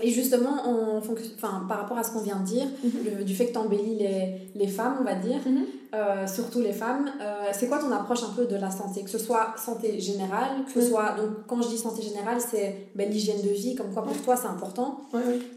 Et 0.00 0.10
justement, 0.10 0.64
en 0.64 0.98
enfin, 0.98 1.66
par 1.68 1.78
rapport 1.78 1.98
à 1.98 2.04
ce 2.04 2.12
qu'on 2.12 2.20
vient 2.20 2.38
de 2.38 2.44
dire, 2.44 2.66
mhm. 2.84 3.24
du 3.24 3.34
fait 3.34 3.46
que 3.46 3.52
tu 3.52 3.58
embellis 3.58 3.96
les, 3.96 4.48
les, 4.54 4.68
femmes, 4.68 4.96
on 5.00 5.04
va 5.04 5.16
dire, 5.16 5.40
mhm. 5.44 5.64
euh, 5.92 6.26
surtout 6.26 6.60
les 6.60 6.72
femmes, 6.72 7.10
euh, 7.20 7.48
c'est 7.52 7.66
quoi 7.66 7.78
ton 7.78 7.90
approche 7.90 8.22
un 8.22 8.32
peu 8.36 8.44
de 8.44 8.54
la 8.54 8.70
santé? 8.70 9.02
Que 9.02 9.10
ce 9.10 9.18
soit 9.18 9.54
santé 9.56 9.98
générale, 9.98 10.64
que 10.66 10.72
ce 10.72 10.78
mhm. 10.78 10.90
soit, 10.90 11.16
donc 11.16 11.30
quand 11.48 11.60
je 11.62 11.68
dis 11.68 11.78
santé 11.78 12.02
générale, 12.02 12.38
c'est 12.40 12.90
ben, 12.94 13.10
l'hygiène 13.10 13.42
de 13.42 13.48
vie, 13.48 13.74
comme 13.74 13.92
quoi 13.92 14.04
pour 14.04 14.16
toi 14.22 14.36
c'est 14.36 14.46
important. 14.46 15.00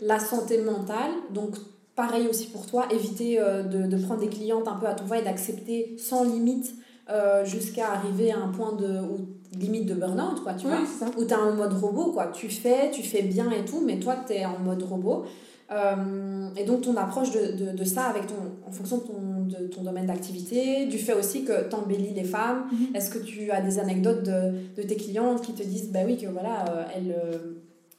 La 0.01 0.19
santé 0.19 0.58
mentale, 0.60 1.12
donc 1.30 1.56
pareil 1.95 2.27
aussi 2.27 2.47
pour 2.47 2.65
toi, 2.65 2.88
éviter 2.89 3.39
euh, 3.39 3.62
de, 3.62 3.86
de, 3.86 4.04
prendre 4.04 4.21
des 4.21 4.30
clientes 4.30 4.67
un 4.67 4.75
peu 4.75 4.88
à 4.88 4.95
ton 4.95 5.06
va 5.06 5.19
et 5.19 5.23
d'accepter 5.23 5.95
sans 5.99 6.23
limite 6.23 6.73
jusqu'à 7.43 7.91
arriver 7.91 8.32
à 8.32 8.38
un 8.38 8.47
point 8.47 8.71
de, 8.71 9.01
où 9.01 9.27
limite 9.57 9.85
de 9.85 9.93
burn-out, 9.93 10.41
quoi, 10.43 10.53
tu 10.53 10.67
vois, 10.67 10.79
où 11.17 11.25
tu 11.25 11.33
as 11.33 11.39
un 11.39 11.53
mode 11.53 11.73
robot, 11.73 12.11
quoi. 12.11 12.27
Tu 12.27 12.49
fais, 12.49 12.89
tu 12.91 13.03
fais 13.03 13.21
bien 13.21 13.51
et 13.51 13.65
tout, 13.65 13.81
mais 13.85 13.99
toi, 13.99 14.15
tu 14.25 14.33
es 14.33 14.45
en 14.45 14.59
mode 14.59 14.83
robot. 14.83 15.25
Euh, 15.71 16.49
et 16.57 16.65
donc, 16.65 16.81
ton 16.81 16.95
approche 16.97 17.31
de, 17.31 17.65
de, 17.65 17.77
de, 17.77 17.83
ça 17.85 18.03
avec 18.03 18.27
ton, 18.27 18.35
en 18.67 18.71
fonction 18.71 18.97
de 18.97 19.03
ton, 19.03 19.59
de 19.59 19.67
ton 19.67 19.83
domaine 19.83 20.05
d'activité, 20.05 20.85
du 20.85 20.97
fait 20.97 21.13
aussi 21.13 21.45
que 21.45 21.69
tu 21.69 21.75
embellis 21.75 22.13
les 22.13 22.25
femmes, 22.25 22.65
mhm. 22.71 22.95
est-ce 22.95 23.09
que 23.09 23.19
tu 23.19 23.51
as 23.51 23.61
des 23.61 23.79
anecdotes 23.79 24.23
de, 24.23 24.51
de, 24.75 24.83
tes 24.83 24.97
clientes 24.97 25.41
qui 25.41 25.53
te 25.53 25.63
disent, 25.63 25.91
bah 25.91 26.01
oui, 26.05 26.17
que 26.17 26.27
voilà, 26.27 26.65
euh, 26.69 26.83
elles, 26.95 27.15
euh, 27.17 27.37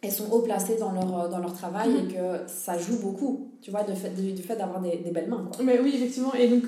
elles 0.02 0.12
sont 0.12 0.30
haut 0.30 0.40
placées 0.40 0.76
dans 0.76 0.92
leur, 0.92 1.30
dans 1.30 1.38
leur 1.38 1.54
travail 1.54 1.90
mhm. 1.90 1.96
et 1.96 2.14
que 2.14 2.40
ça 2.46 2.76
joue 2.76 2.98
beaucoup, 3.00 3.52
tu 3.62 3.70
vois, 3.70 3.84
de 3.84 3.94
fait, 3.94 4.10
du 4.10 4.42
fait 4.42 4.56
d'avoir 4.56 4.80
des, 4.82 4.98
des, 4.98 5.10
belles 5.10 5.28
mains. 5.28 5.50
Mais 5.64 5.80
oui, 5.80 5.92
effectivement. 5.94 6.34
Et 6.34 6.48
donc, 6.48 6.64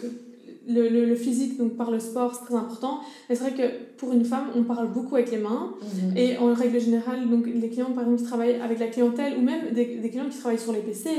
le, 0.69 0.89
le, 0.89 1.05
le, 1.05 1.15
physique, 1.15 1.59
donc 1.59 1.77
par 1.77 1.91
le 1.91 2.01
sport, 2.01 2.35
c'est 2.35 2.45
très 2.45 2.55
important. 2.55 3.01
Mais 3.29 3.35
c'est 3.35 3.51
vrai 3.51 3.53
que 3.53 3.97
pour 3.97 4.13
une 4.13 4.25
femme, 4.25 4.49
on 4.57 4.63
parle 4.63 4.93
beaucoup 4.93 5.17
avec 5.17 5.31
les 5.31 5.39
mains. 5.39 5.75
Mhm. 5.83 6.17
Et 6.17 6.39
en 6.39 6.53
règle 6.55 6.81
générale, 6.81 7.29
donc 7.29 7.47
les 7.47 7.69
clients, 7.69 7.93
par 7.93 8.05
exemple, 8.05 8.21
qui 8.23 8.27
travaillent 8.27 8.61
avec 8.61 8.79
la 8.79 8.89
clientèle, 8.89 9.35
ou 9.39 9.43
même 9.43 9.73
des, 9.73 9.97
des 9.97 10.11
clients 10.11 10.29
qui 10.31 10.39
travaillent 10.39 10.59
sur 10.59 10.73
les 10.73 10.81
PC, 10.81 11.11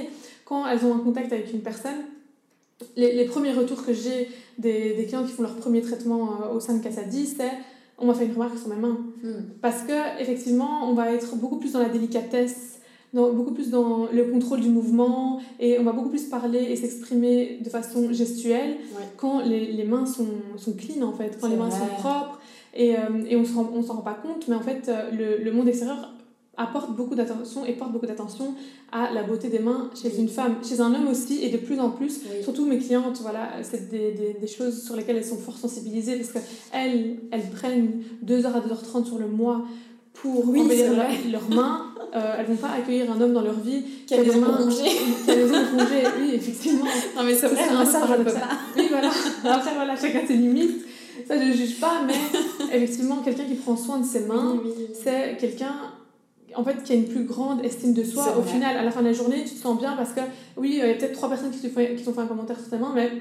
quand 0.46 0.68
elles 0.68 0.86
ont 0.86 0.96
un 0.96 1.00
contact 1.00 1.32
avec 1.32 1.52
une 1.54 1.62
personne, 1.62 2.04
les, 2.96 3.14
les 3.14 3.26
premiers 3.26 3.54
retours 3.54 3.86
que 3.86 3.94
j'ai 3.94 4.30
des, 4.58 4.94
des 4.94 5.06
clients 5.06 5.24
qui 5.24 5.32
font 5.32 5.44
leur 5.44 5.56
premier 5.56 5.82
traitement 5.82 6.42
euh, 6.42 6.56
au 6.56 6.60
sein 6.60 6.76
de 6.76 6.84
Cassadi, 6.84 7.26
c'est 7.26 7.52
on 7.98 8.08
m'a 8.08 8.14
fait 8.14 8.26
une 8.26 8.34
remarque 8.34 8.58
sur 8.58 8.68
mes 8.68 8.76
mains. 8.76 9.00
Mhm. 9.24 9.46
Parce 9.62 9.84
que 9.84 10.22
effectivement, 10.22 10.90
on 10.90 10.94
va 10.94 11.12
être 11.12 11.36
beaucoup 11.36 11.58
plus 11.58 11.72
dans 11.74 11.80
la 11.80 11.90
délicatesse 11.90 12.75
beaucoup 13.16 13.54
plus 13.54 13.70
dans 13.70 14.08
le 14.12 14.24
contrôle 14.26 14.62
du 14.62 14.70
mouvement 14.70 15.40
et 15.60 15.80
on 15.80 15.84
va 15.84 15.94
beaucoup 15.94 16.10
plus 16.10 16.24
parler 16.24 16.60
et 16.60 16.76
s'exprimer 16.76 17.60
de 17.64 17.70
façon 17.70 18.12
gestuelle 18.12 18.78
quand 19.18 19.42
les, 19.44 19.72
les, 19.72 19.84
mains 19.86 20.06
sont, 20.06 20.28
sont 20.58 20.74
clean 20.74 21.02
en 21.02 21.14
fait, 21.14 21.38
quand 21.40 21.48
les 21.48 21.56
mains 21.56 21.72
sont 21.72 21.88
propres. 21.98 22.40
Et, 22.78 22.96
et 23.30 23.36
on 23.38 23.46
s'en 23.46 23.64
rend 23.64 24.02
pas 24.02 24.16
compte, 24.16 24.50
mais 24.50 24.56
en 24.56 24.62
fait, 24.62 24.92
le, 25.14 25.42
le 25.42 25.52
monde 25.54 25.70
extérieur 25.70 26.12
apporte 26.58 26.96
beaucoup 26.96 27.16
d'attention 27.16 27.66
et 27.66 27.74
porte 27.74 27.92
beaucoup 27.92 28.06
d'attention 28.06 28.54
à 28.92 29.12
la 29.12 29.24
beauté 29.24 29.50
des 29.50 29.60
mains 29.60 29.90
chez 30.00 30.18
une 30.18 30.30
femme, 30.30 30.58
chez 30.64 30.80
un 30.80 30.94
homme 30.94 31.08
aussi, 31.08 31.44
et 31.44 31.50
de 31.50 31.58
plus 31.58 31.80
en 31.80 31.90
plus, 31.90 32.22
surtout 32.44 32.66
mes 32.66 32.78
clientes, 32.78 33.20
voilà, 33.22 33.50
c'est 33.64 33.90
des, 33.90 34.12
des, 34.14 34.34
des, 34.40 34.48
choses 34.48 34.84
sur 34.84 34.96
lesquelles 34.96 35.18
elles 35.18 35.26
sont 35.26 35.38
fort 35.38 35.58
sensibilisées 35.58 36.16
parce 36.18 36.32
qu'elles 36.32 37.18
elles 37.32 37.50
prennent 37.52 38.04
2h 38.26 38.46
à 38.46 38.60
2h30 38.62 39.06
sur 39.06 39.18
le 39.18 39.28
mois 39.28 39.66
pour 40.16 40.50
oui, 40.50 40.62
embellir 40.62 40.94
leurs 41.32 41.50
mains. 41.50 41.92
Euh, 42.16 42.36
elles 42.40 42.46
vont 42.46 42.56
pas 42.56 42.70
accueillir 42.78 43.12
un 43.12 43.20
homme 43.20 43.34
dans 43.34 43.42
leur 43.42 43.60
vie 43.60 43.84
qui 44.08 44.14
a, 44.14 44.24
des 44.24 44.36
mains 44.36 44.58
congées. 44.58 44.98
Qui 45.26 45.32
a 45.32 45.36
des 45.36 45.42
congées, 45.50 46.04
oui, 46.20 46.32
effectivement. 46.34 46.86
Non, 47.16 47.24
mais 47.24 47.36
c'est 47.36 47.48
vrai, 47.48 47.64
un 47.64 47.86
ça, 47.86 48.02
je 48.08 48.24
peux 48.24 48.32
pas. 48.32 48.50
Oui, 48.78 48.88
voilà. 48.90 49.10
Après, 49.44 49.74
voilà, 49.76 49.96
chacun 49.96 50.22
ses 50.26 50.36
limites. 50.36 50.86
Ça, 51.28 51.40
je 51.40 51.48
ne 51.48 51.54
juge 51.54 51.80
pas, 51.80 52.02
mais 52.06 52.14
effectivement, 52.74 53.18
quelqu'un 53.18 53.46
qui 53.46 53.56
prend 53.56 53.76
soin 53.76 54.00
de 54.00 54.06
ses 54.06 54.22
mains, 54.22 54.62
c'est 54.94 55.38
quelqu'un 55.38 55.76
en 56.58 56.64
fait, 56.64 56.84
qui 56.84 56.94
a 56.94 56.96
une 56.96 57.06
plus 57.06 57.26
grande 57.26 57.64
estime 57.66 57.94
de 57.94 58.04
soi. 58.04 58.38
Au 58.38 58.42
final, 58.42 58.78
à 58.78 58.84
la 58.84 58.92
fin 58.92 59.02
de 59.02 59.08
la 59.08 59.14
journée, 59.14 59.44
tu 59.44 59.56
te 59.56 59.62
sens 59.62 59.78
bien 59.78 59.94
parce 59.96 60.12
que, 60.12 60.22
oui, 60.58 60.72
il 60.74 60.78
y 60.78 60.82
a 60.82 60.94
peut-être 60.94 61.14
trois 61.14 61.30
personnes 61.30 61.52
qui 61.52 61.60
t'ont 61.60 61.74
fait, 61.74 61.98
fait 61.98 62.20
un 62.20 62.26
commentaire 62.26 62.58
certainement, 62.58 62.92
mais 62.94 63.12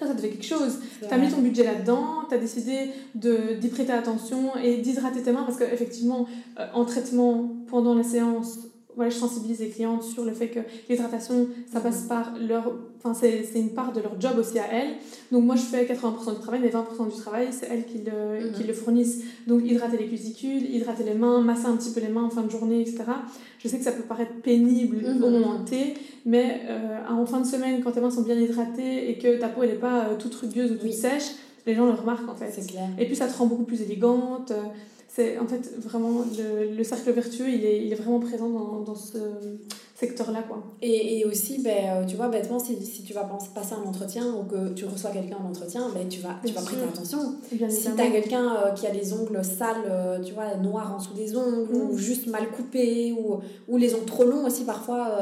ça, 0.00 0.06
ça 0.06 0.14
te 0.14 0.20
fait 0.20 0.30
quelque 0.30 0.46
chose. 0.46 0.78
Tu 1.00 1.12
as 1.12 1.18
mis 1.18 1.30
ton 1.30 1.42
budget 1.42 1.64
là-dedans, 1.64 2.24
tu 2.28 2.34
as 2.34 2.38
décidé 2.38 2.90
d'y 3.14 3.68
prêter 3.68 3.92
attention 3.92 4.56
et 4.56 4.78
d'hydrater 4.78 5.22
tes 5.22 5.32
mains 5.32 5.44
parce 5.44 5.58
qu'effectivement, 5.58 6.26
euh, 6.58 6.66
en 6.72 6.84
traitement 6.84 7.50
pendant 7.68 7.94
la 7.94 8.02
séance, 8.02 8.58
voilà, 8.96 9.10
je 9.10 9.16
sensibilise 9.16 9.60
les 9.60 9.68
clientes 9.68 10.02
sur 10.02 10.24
le 10.24 10.32
fait 10.32 10.48
que 10.48 10.60
l'hydratation, 10.88 11.48
ça 11.72 11.80
passe 11.80 12.02
par 12.02 12.32
leur. 12.38 12.72
Enfin, 13.02 13.14
c'est 13.14 13.58
une 13.58 13.70
part 13.70 13.92
de 13.92 14.00
leur 14.00 14.20
job 14.20 14.32
aussi 14.38 14.58
à 14.58 14.66
elles. 14.72 14.96
Donc, 15.32 15.44
moi, 15.44 15.56
je 15.56 15.62
fais 15.62 15.84
80% 15.84 16.34
du 16.34 16.40
travail, 16.40 16.60
mais 16.62 16.68
20% 16.68 17.10
du 17.10 17.16
travail, 17.16 17.48
c'est 17.50 17.66
elles 17.70 17.86
qui 17.86 17.98
le, 17.98 18.48
mhm. 18.48 18.52
qui 18.52 18.64
le 18.64 18.74
fournissent. 18.74 19.22
Donc, 19.46 19.62
hydrater 19.64 19.96
les 19.96 20.06
cusicules, 20.06 20.74
hydrater 20.74 21.04
les 21.04 21.14
mains, 21.14 21.40
masser 21.40 21.66
un 21.66 21.76
petit 21.76 21.92
peu 21.92 22.00
les 22.00 22.08
mains 22.08 22.24
en 22.24 22.30
fin 22.30 22.42
de 22.42 22.50
journée, 22.50 22.80
etc. 22.82 23.04
Je 23.58 23.68
sais 23.68 23.78
que 23.78 23.84
ça 23.84 23.92
peut 23.92 24.02
paraître 24.02 24.34
pénible 24.42 24.98
mhm. 24.98 25.24
au 25.24 25.30
moment 25.30 25.64
T, 25.64 25.94
mais 26.26 26.60
euh, 26.68 26.98
en 27.08 27.24
fin 27.24 27.40
de 27.40 27.46
semaine, 27.46 27.82
quand 27.82 27.92
tes 27.92 28.00
mains 28.00 28.10
sont 28.10 28.22
bien 28.22 28.38
hydratées 28.38 29.10
et 29.10 29.18
que 29.18 29.38
ta 29.38 29.48
peau, 29.48 29.62
elle 29.62 29.70
n'est 29.70 29.76
pas 29.76 30.04
euh, 30.04 30.16
toute 30.18 30.34
rugueuse 30.34 30.72
ou 30.72 30.74
toute 30.74 30.92
sèche, 30.92 31.30
les 31.66 31.74
gens 31.74 31.86
le 31.86 31.92
remarquent 31.92 32.28
en 32.28 32.34
fait. 32.34 32.50
Clair. 32.66 32.88
Et 32.98 33.06
puis, 33.06 33.16
ça 33.16 33.28
te 33.28 33.36
rend 33.36 33.46
beaucoup 33.46 33.64
plus 33.64 33.80
élégante 33.82 34.52
c'est 35.20 35.38
en 35.38 35.46
fait 35.46 35.72
vraiment 35.78 36.24
le, 36.38 36.74
le, 36.76 36.84
cercle 36.84 37.10
vertueux 37.12 37.48
il 37.48 37.64
est, 37.64 37.84
il 37.84 37.92
est 37.92 37.96
vraiment 37.96 38.20
présent 38.20 38.48
dans, 38.48 38.80
dans 38.80 38.94
ce 38.94 39.18
secteur 39.94 40.30
là 40.32 40.42
quoi. 40.42 40.62
Et, 40.80 41.18
et 41.18 41.24
aussi 41.26 41.60
ben, 41.62 41.76
euh, 41.88 42.06
tu 42.06 42.16
vois 42.16 42.28
bêtement 42.28 42.58
si, 42.58 42.74
si 42.86 43.02
tu 43.02 43.12
vas 43.12 43.28
passer 43.54 43.74
un 43.74 43.86
entretien 43.86 44.24
ou 44.34 44.44
que 44.44 44.72
tu 44.72 44.86
reçois 44.86 45.10
quelqu'un 45.10 45.36
en 45.44 45.50
entretien 45.50 45.88
ben, 45.94 46.08
tu 46.08 46.20
vas, 46.20 46.36
tu 46.44 46.54
vas 46.54 46.62
prêter 46.62 46.82
attention. 46.82 47.18
Si 47.68 47.94
tu 47.94 48.00
as 48.00 48.10
quelqu'un 48.10 48.54
euh, 48.54 48.70
qui 48.70 48.86
a 48.86 48.92
les 48.92 49.12
ongles 49.12 49.44
sales 49.44 49.84
euh, 49.90 50.18
tu 50.20 50.32
vois 50.32 50.54
noirs 50.56 50.94
en 50.94 50.98
dessous 50.98 51.14
des 51.14 51.36
ongles 51.36 51.68
ou 51.74 51.92
mm. 51.92 51.98
juste 51.98 52.26
mal 52.28 52.48
coupés 52.50 53.12
ou, 53.12 53.40
ou 53.68 53.76
les 53.76 53.94
ongles 53.94 54.06
trop 54.06 54.24
longs 54.24 54.46
aussi 54.46 54.64
parfois 54.64 55.18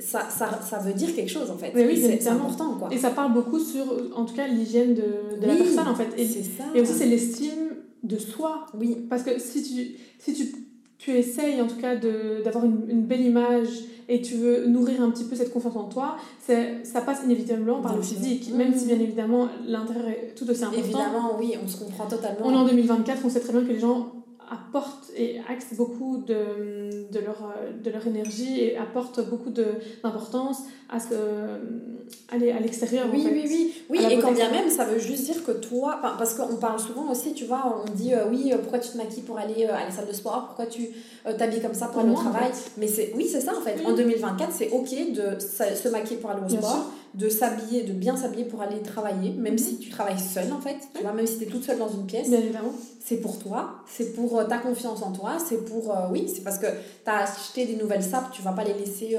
ça, 0.00 0.28
ça, 0.30 0.60
ça, 0.62 0.78
veut 0.78 0.92
dire 0.92 1.14
quelque 1.14 1.30
chose 1.30 1.50
en 1.50 1.56
fait. 1.56 1.72
Oui, 1.74 2.00
c'est 2.00 2.28
important 2.28 2.76
quoi. 2.78 2.88
Et 2.92 2.98
ça 2.98 3.10
parle 3.10 3.32
beaucoup 3.32 3.58
sur 3.58 3.84
en 4.14 4.24
tout 4.24 4.34
cas 4.34 4.46
l'hygiène 4.46 4.94
de, 4.94 5.40
de 5.40 5.46
la 5.46 5.56
personne 5.56 5.88
en 5.88 5.94
fait. 5.96 6.10
Et 6.16 6.80
aussi 6.80 6.92
c'est 6.92 7.06
l'estime 7.06 7.66
de 8.06 8.18
soi. 8.18 8.66
Oui. 8.78 8.96
Parce 9.08 9.22
que 9.22 9.38
si 9.38 9.62
tu, 9.62 9.96
si 10.18 10.34
tu, 10.34 10.54
tu 10.98 11.10
essayes 11.12 11.60
en 11.60 11.66
tout 11.66 11.76
cas 11.76 11.96
d'avoir 11.96 12.64
une, 12.64 12.88
une, 12.88 13.02
belle 13.02 13.22
image 13.22 13.68
et 14.08 14.22
tu 14.22 14.34
veux 14.34 14.66
nourrir 14.66 15.02
un 15.02 15.10
petit 15.10 15.24
peu 15.24 15.36
cette 15.36 15.52
confiance 15.52 15.76
en 15.76 15.84
toi, 15.84 16.16
ça 16.38 17.00
passe 17.00 17.22
inévitablement 17.24 17.80
par 17.80 17.96
le 17.96 18.02
physique, 18.02 18.52
même 18.54 18.74
si 18.74 18.86
bien 18.86 18.98
évidemment 18.98 19.48
l'intérieur 19.66 20.08
est 20.08 20.34
tout 20.36 20.48
aussi 20.48 20.64
important. 20.64 20.84
Évidemment, 20.84 21.36
oui, 21.38 21.54
on 21.62 21.68
se 21.68 21.76
comprend 21.78 22.06
totalement. 22.06 22.46
On 22.46 22.52
est 22.52 22.56
en 22.56 22.66
2024, 22.66 23.22
on 23.24 23.30
sait 23.30 23.40
très 23.40 23.52
bien 23.52 23.62
que 23.62 23.72
les 23.72 23.80
gens 23.80 24.12
apportent 24.50 25.10
et 25.16 25.40
axent 25.48 25.74
beaucoup 25.74 26.18
de, 26.18 27.08
de, 27.10 27.18
leur, 27.20 27.54
de 27.82 27.90
leur 27.90 28.06
énergie 28.06 28.60
et 28.60 28.76
apportent 28.76 29.28
beaucoup 29.28 29.50
d'importance 29.50 30.58
à, 30.88 31.00
ce, 31.00 31.14
à 32.30 32.38
l'extérieur. 32.38 33.06
Oui, 33.12 33.22
en 33.22 33.28
fait, 33.28 33.34
oui, 33.34 33.44
oui, 33.48 33.74
oui. 33.90 34.12
et 34.12 34.18
quand 34.18 34.32
bien 34.32 34.50
même, 34.50 34.70
ça 34.70 34.84
veut 34.84 34.98
juste 34.98 35.24
dire 35.24 35.44
que 35.44 35.52
toi, 35.52 35.98
parce 36.00 36.34
qu'on 36.34 36.56
parle 36.56 36.78
souvent 36.78 37.10
aussi, 37.10 37.32
tu 37.32 37.44
vois, 37.44 37.82
on 37.84 37.92
dit 37.92 38.14
euh, 38.14 38.28
oui, 38.30 38.52
euh, 38.52 38.58
pourquoi 38.58 38.78
tu 38.78 38.90
te 38.90 38.96
maquilles 38.96 39.22
pour 39.22 39.38
aller 39.38 39.66
euh, 39.66 39.74
à 39.74 39.84
la 39.84 39.90
salle 39.90 40.06
de 40.06 40.12
sport, 40.12 40.46
pourquoi 40.46 40.66
tu 40.66 40.88
t'habilles 41.38 41.60
comme 41.60 41.74
ça 41.74 41.86
pour 41.86 42.02
aller 42.02 42.10
au 42.10 42.14
travail? 42.14 42.50
Mais 42.76 42.86
c'est 42.86 43.12
oui, 43.16 43.28
c'est 43.30 43.40
ça 43.40 43.52
en 43.56 43.60
fait. 43.60 43.84
En 43.84 43.94
2024, 43.94 44.52
c'est 44.52 44.70
ok 44.70 45.12
de 45.12 45.38
se 45.40 45.88
maquiller 45.88 46.20
pour 46.20 46.30
aller 46.30 46.42
au 46.44 46.48
sport, 46.48 46.92
de 47.16 47.28
s'habiller, 47.28 47.84
de 47.84 47.92
bien 47.92 48.16
s'habiller 48.16 48.44
pour 48.44 48.60
aller 48.60 48.80
travailler, 48.82 49.32
même 49.32 49.58
si 49.58 49.78
tu 49.78 49.90
travailles 49.90 50.18
seule 50.18 50.52
en 50.52 50.60
fait, 50.60 50.76
tu 50.94 51.02
vois, 51.02 51.12
même 51.12 51.26
si 51.26 51.38
tu 51.38 51.44
es 51.44 51.46
toute 51.46 51.64
seule 51.64 51.78
dans 51.78 51.88
une 51.88 52.06
pièce. 52.06 52.28
Bien 52.28 52.40
évidemment. 52.40 52.72
C'est 53.04 53.18
pour 53.18 53.38
toi, 53.38 53.76
c'est 53.86 54.14
pour 54.14 54.46
ta 54.48 54.58
confiance 54.58 55.02
en 55.02 55.12
toi, 55.12 55.38
c'est 55.44 55.64
pour. 55.64 55.96
oui, 56.10 56.30
c'est 56.32 56.42
parce 56.42 56.58
que 56.58 56.66
tu 56.66 57.10
as 57.10 57.24
acheté 57.24 57.64
des 57.66 57.76
nouvelles 57.76 58.02
sapes, 58.02 58.30
tu 58.32 58.42
vas 58.42 58.52
pas 58.52 58.64
les 58.64 58.74
laisser 58.74 59.16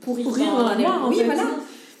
pourrir, 0.00 0.24
pourrir 0.24 0.52
dans, 0.52 0.76
dans, 0.76 1.00
dans 1.00 1.08
Oui, 1.08 1.22
voilà. 1.24 1.44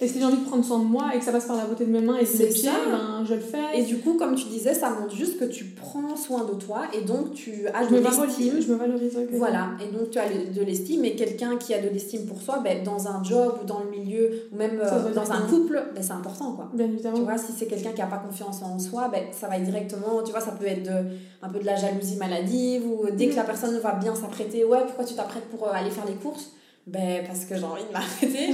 Et 0.04 0.08
si 0.08 0.18
j'ai 0.18 0.24
envie 0.26 0.36
de 0.36 0.44
prendre 0.44 0.62
soin 0.62 0.80
de 0.80 0.84
moi 0.84 1.12
et 1.14 1.18
que 1.18 1.24
ça 1.24 1.32
passe 1.32 1.46
par 1.46 1.56
la 1.56 1.64
beauté 1.64 1.86
de 1.86 1.90
mes 1.90 2.02
mains 2.02 2.18
et 2.18 2.24
de 2.24 2.38
mes 2.38 2.50
pieds, 2.50 2.68
ben, 2.90 3.24
je 3.26 3.32
le 3.32 3.40
fais. 3.40 3.78
Et 3.78 3.84
du 3.84 3.96
coup, 3.98 4.14
comme 4.18 4.34
tu 4.34 4.48
disais, 4.48 4.74
ça 4.74 4.90
montre 4.90 5.16
juste 5.16 5.38
que 5.38 5.46
tu 5.46 5.64
prends 5.64 6.14
soin 6.14 6.44
de 6.44 6.52
toi 6.52 6.82
et 6.92 7.00
donc 7.00 7.32
tu 7.32 7.66
as 7.72 7.86
de 7.86 7.96
l'estime. 7.96 8.60
Je 8.60 8.70
me 8.70 8.76
valorise. 8.76 9.18
Voilà, 9.32 9.70
et 9.80 9.90
donc 9.96 10.10
tu 10.10 10.18
as 10.18 10.28
de 10.28 10.62
l'estime. 10.62 11.06
Et 11.06 11.16
quelqu'un 11.16 11.56
qui 11.56 11.72
a 11.72 11.80
de 11.80 11.88
l'estime 11.88 12.26
pour 12.26 12.42
soi, 12.42 12.60
ben, 12.62 12.84
dans 12.84 13.08
un 13.08 13.24
job 13.24 13.54
ou 13.62 13.64
dans 13.64 13.80
le 13.80 13.90
milieu, 13.90 14.48
ou 14.52 14.56
même 14.56 14.78
euh, 14.78 15.14
dans 15.14 15.32
un 15.32 15.40
couple, 15.48 15.82
ben, 15.94 16.02
c'est 16.02 16.12
important. 16.12 16.52
Quoi. 16.52 16.68
Bien 16.74 16.86
évidemment. 16.86 17.16
Tu 17.16 17.22
vois, 17.22 17.38
si 17.38 17.52
c'est 17.56 17.66
quelqu'un 17.66 17.92
qui 17.92 18.00
n'a 18.00 18.06
pas 18.06 18.18
confiance 18.18 18.62
en 18.62 18.78
soi, 18.78 19.08
ben, 19.10 19.22
ça 19.32 19.48
va 19.48 19.56
être 19.56 19.64
directement, 19.64 20.22
tu 20.22 20.32
vois, 20.32 20.40
ça 20.40 20.52
peut 20.52 20.66
être 20.66 20.82
de, 20.82 21.08
un 21.42 21.48
peu 21.48 21.60
de 21.60 21.66
la 21.66 21.76
jalousie 21.76 22.16
maladive 22.16 22.86
ou 22.86 23.06
dès 23.10 23.28
que 23.28 23.32
mm. 23.32 23.36
la 23.36 23.44
personne 23.44 23.78
va 23.78 23.92
bien 23.92 24.14
s'apprêter, 24.14 24.64
ouais, 24.64 24.80
pourquoi 24.84 25.04
tu 25.04 25.14
t'apprêtes 25.14 25.48
pour 25.48 25.66
euh, 25.66 25.72
aller 25.72 25.90
faire 25.90 26.04
les 26.06 26.14
courses? 26.14 26.50
Ben, 26.86 27.24
parce 27.26 27.46
que 27.46 27.56
j'ai 27.56 27.64
envie 27.64 27.84
de 27.84 27.92
m'arrêter, 27.92 28.52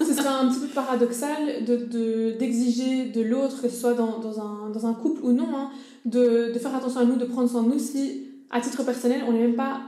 ce 0.00 0.12
serait 0.12 0.28
un 0.28 0.48
petit 0.48 0.60
peu 0.60 0.66
paradoxal 0.68 1.64
de, 1.64 2.36
d'exiger 2.36 3.06
de, 3.06 3.22
l'autre, 3.22 3.62
que 3.62 3.68
ce 3.68 3.76
soit 3.76 3.94
dans, 3.94 4.18
dans, 4.18 4.40
un, 4.40 4.70
dans 4.70 4.86
un 4.86 4.94
couple 4.94 5.24
ou 5.24 5.32
non, 5.32 5.48
hein, 5.54 5.70
de, 6.04 6.52
de 6.52 6.58
faire 6.58 6.74
attention 6.74 7.00
à 7.00 7.04
nous, 7.04 7.16
de 7.16 7.24
prendre 7.24 7.48
soin 7.48 7.62
de 7.62 7.68
nous 7.68 7.78
si, 7.78 8.22
à 8.50 8.60
titre 8.60 8.82
personnel, 8.82 9.22
on 9.28 9.32
n'est 9.32 9.40
même 9.40 9.54
pas 9.54 9.82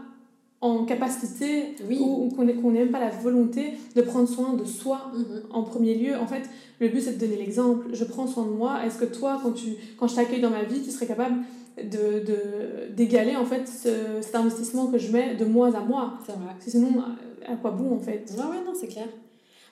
en 0.60 0.84
capacité 0.84 1.76
oui. 1.88 1.98
ou, 2.00 2.30
qu'on 2.30 2.44
n'ait 2.44 2.80
même 2.80 2.90
pas 2.90 3.00
la 3.00 3.10
volonté 3.10 3.74
de 3.94 4.02
prendre 4.02 4.28
soin 4.28 4.54
de 4.54 4.64
soi 4.64 5.10
mhm. 5.14 5.42
en 5.50 5.62
premier 5.62 5.94
lieu. 5.94 6.16
En 6.16 6.26
fait, 6.26 6.42
le 6.80 6.88
but, 6.88 7.00
c'est 7.00 7.18
de 7.18 7.20
donner 7.20 7.36
l'exemple. 7.36 7.88
Je 7.92 8.04
prends 8.04 8.26
soin 8.26 8.44
de 8.44 8.50
moi. 8.50 8.84
Est-ce 8.84 8.98
que 8.98 9.04
toi, 9.04 9.40
quand, 9.42 9.52
tu, 9.52 9.74
quand 9.98 10.08
je 10.08 10.14
t'accueille 10.14 10.40
dans 10.40 10.50
ma 10.50 10.62
vie, 10.62 10.80
tu 10.82 10.90
serais 10.90 11.06
capable 11.06 11.36
de, 11.76 12.24
de, 12.24 12.94
d'égaler 12.94 13.36
en 13.36 13.44
fait 13.44 13.68
ce, 13.68 14.22
cet 14.22 14.34
investissement 14.34 14.86
que 14.86 14.96
je 14.96 15.12
mets 15.12 15.34
de 15.34 15.44
mois 15.44 15.76
à 15.76 15.80
mois 15.80 16.14
C'est 16.24 16.32
vrai. 16.32 16.54
Sinon, 16.60 17.02
à 17.46 17.56
quoi 17.56 17.70
bon 17.70 17.94
en 17.96 18.00
fait 18.00 18.24
Ouais, 18.36 18.44
ouais, 18.44 18.64
non, 18.64 18.72
c'est 18.78 18.88
clair. 18.88 19.06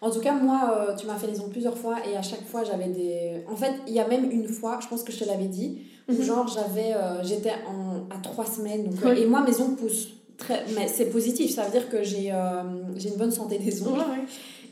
En 0.01 0.11
tout 0.11 0.21
cas, 0.21 0.35
moi, 0.35 0.71
euh, 0.77 0.97
tu 0.97 1.07
m'as 1.07 1.17
fait 1.17 1.27
les 1.27 1.41
ongles 1.41 1.51
plusieurs 1.51 1.79
fois 1.79 1.97
et 2.07 2.17
à 2.17 2.23
chaque 2.23 2.47
fois, 2.47 2.63
j'avais 2.63 2.89
des. 2.89 3.43
En 3.51 3.57
fait, 3.57 3.73
il 3.87 3.95
y 3.95 4.01
a 4.01 4.07
même 4.07 4.31
une 4.31 4.47
fois, 4.47 4.79
je 4.83 4.89
pense 4.89 5.03
que 5.03 5.13
je 5.13 5.19
te 5.21 5.25
l'avais 5.25 5.47
dit, 5.47 5.79
où 6.09 6.13
mhm. 6.13 6.23
genre, 6.23 6.47
j'avais, 6.47 6.93
euh, 6.93 7.23
j'étais 7.25 7.55
en... 7.67 8.15
à 8.15 8.19
trois 8.21 8.45
semaines. 8.45 8.85
Donc, 8.85 9.17
Et 9.17 9.25
moi, 9.25 9.43
mes 9.47 9.59
ongles 9.61 9.77
poussent 9.77 10.09
très. 10.37 10.65
Mais 10.75 10.89
c'est 10.89 11.07
positif, 11.07 11.55
ça 11.55 11.65
veut 11.65 11.71
dire 11.71 11.89
que 11.89 12.03
j'ai, 12.03 12.33
euh, 12.33 12.63
j'ai 12.97 13.11
une 13.11 13.17
bonne 13.17 13.31
santé 13.31 13.59
des 13.59 13.83
ongles. 13.83 14.03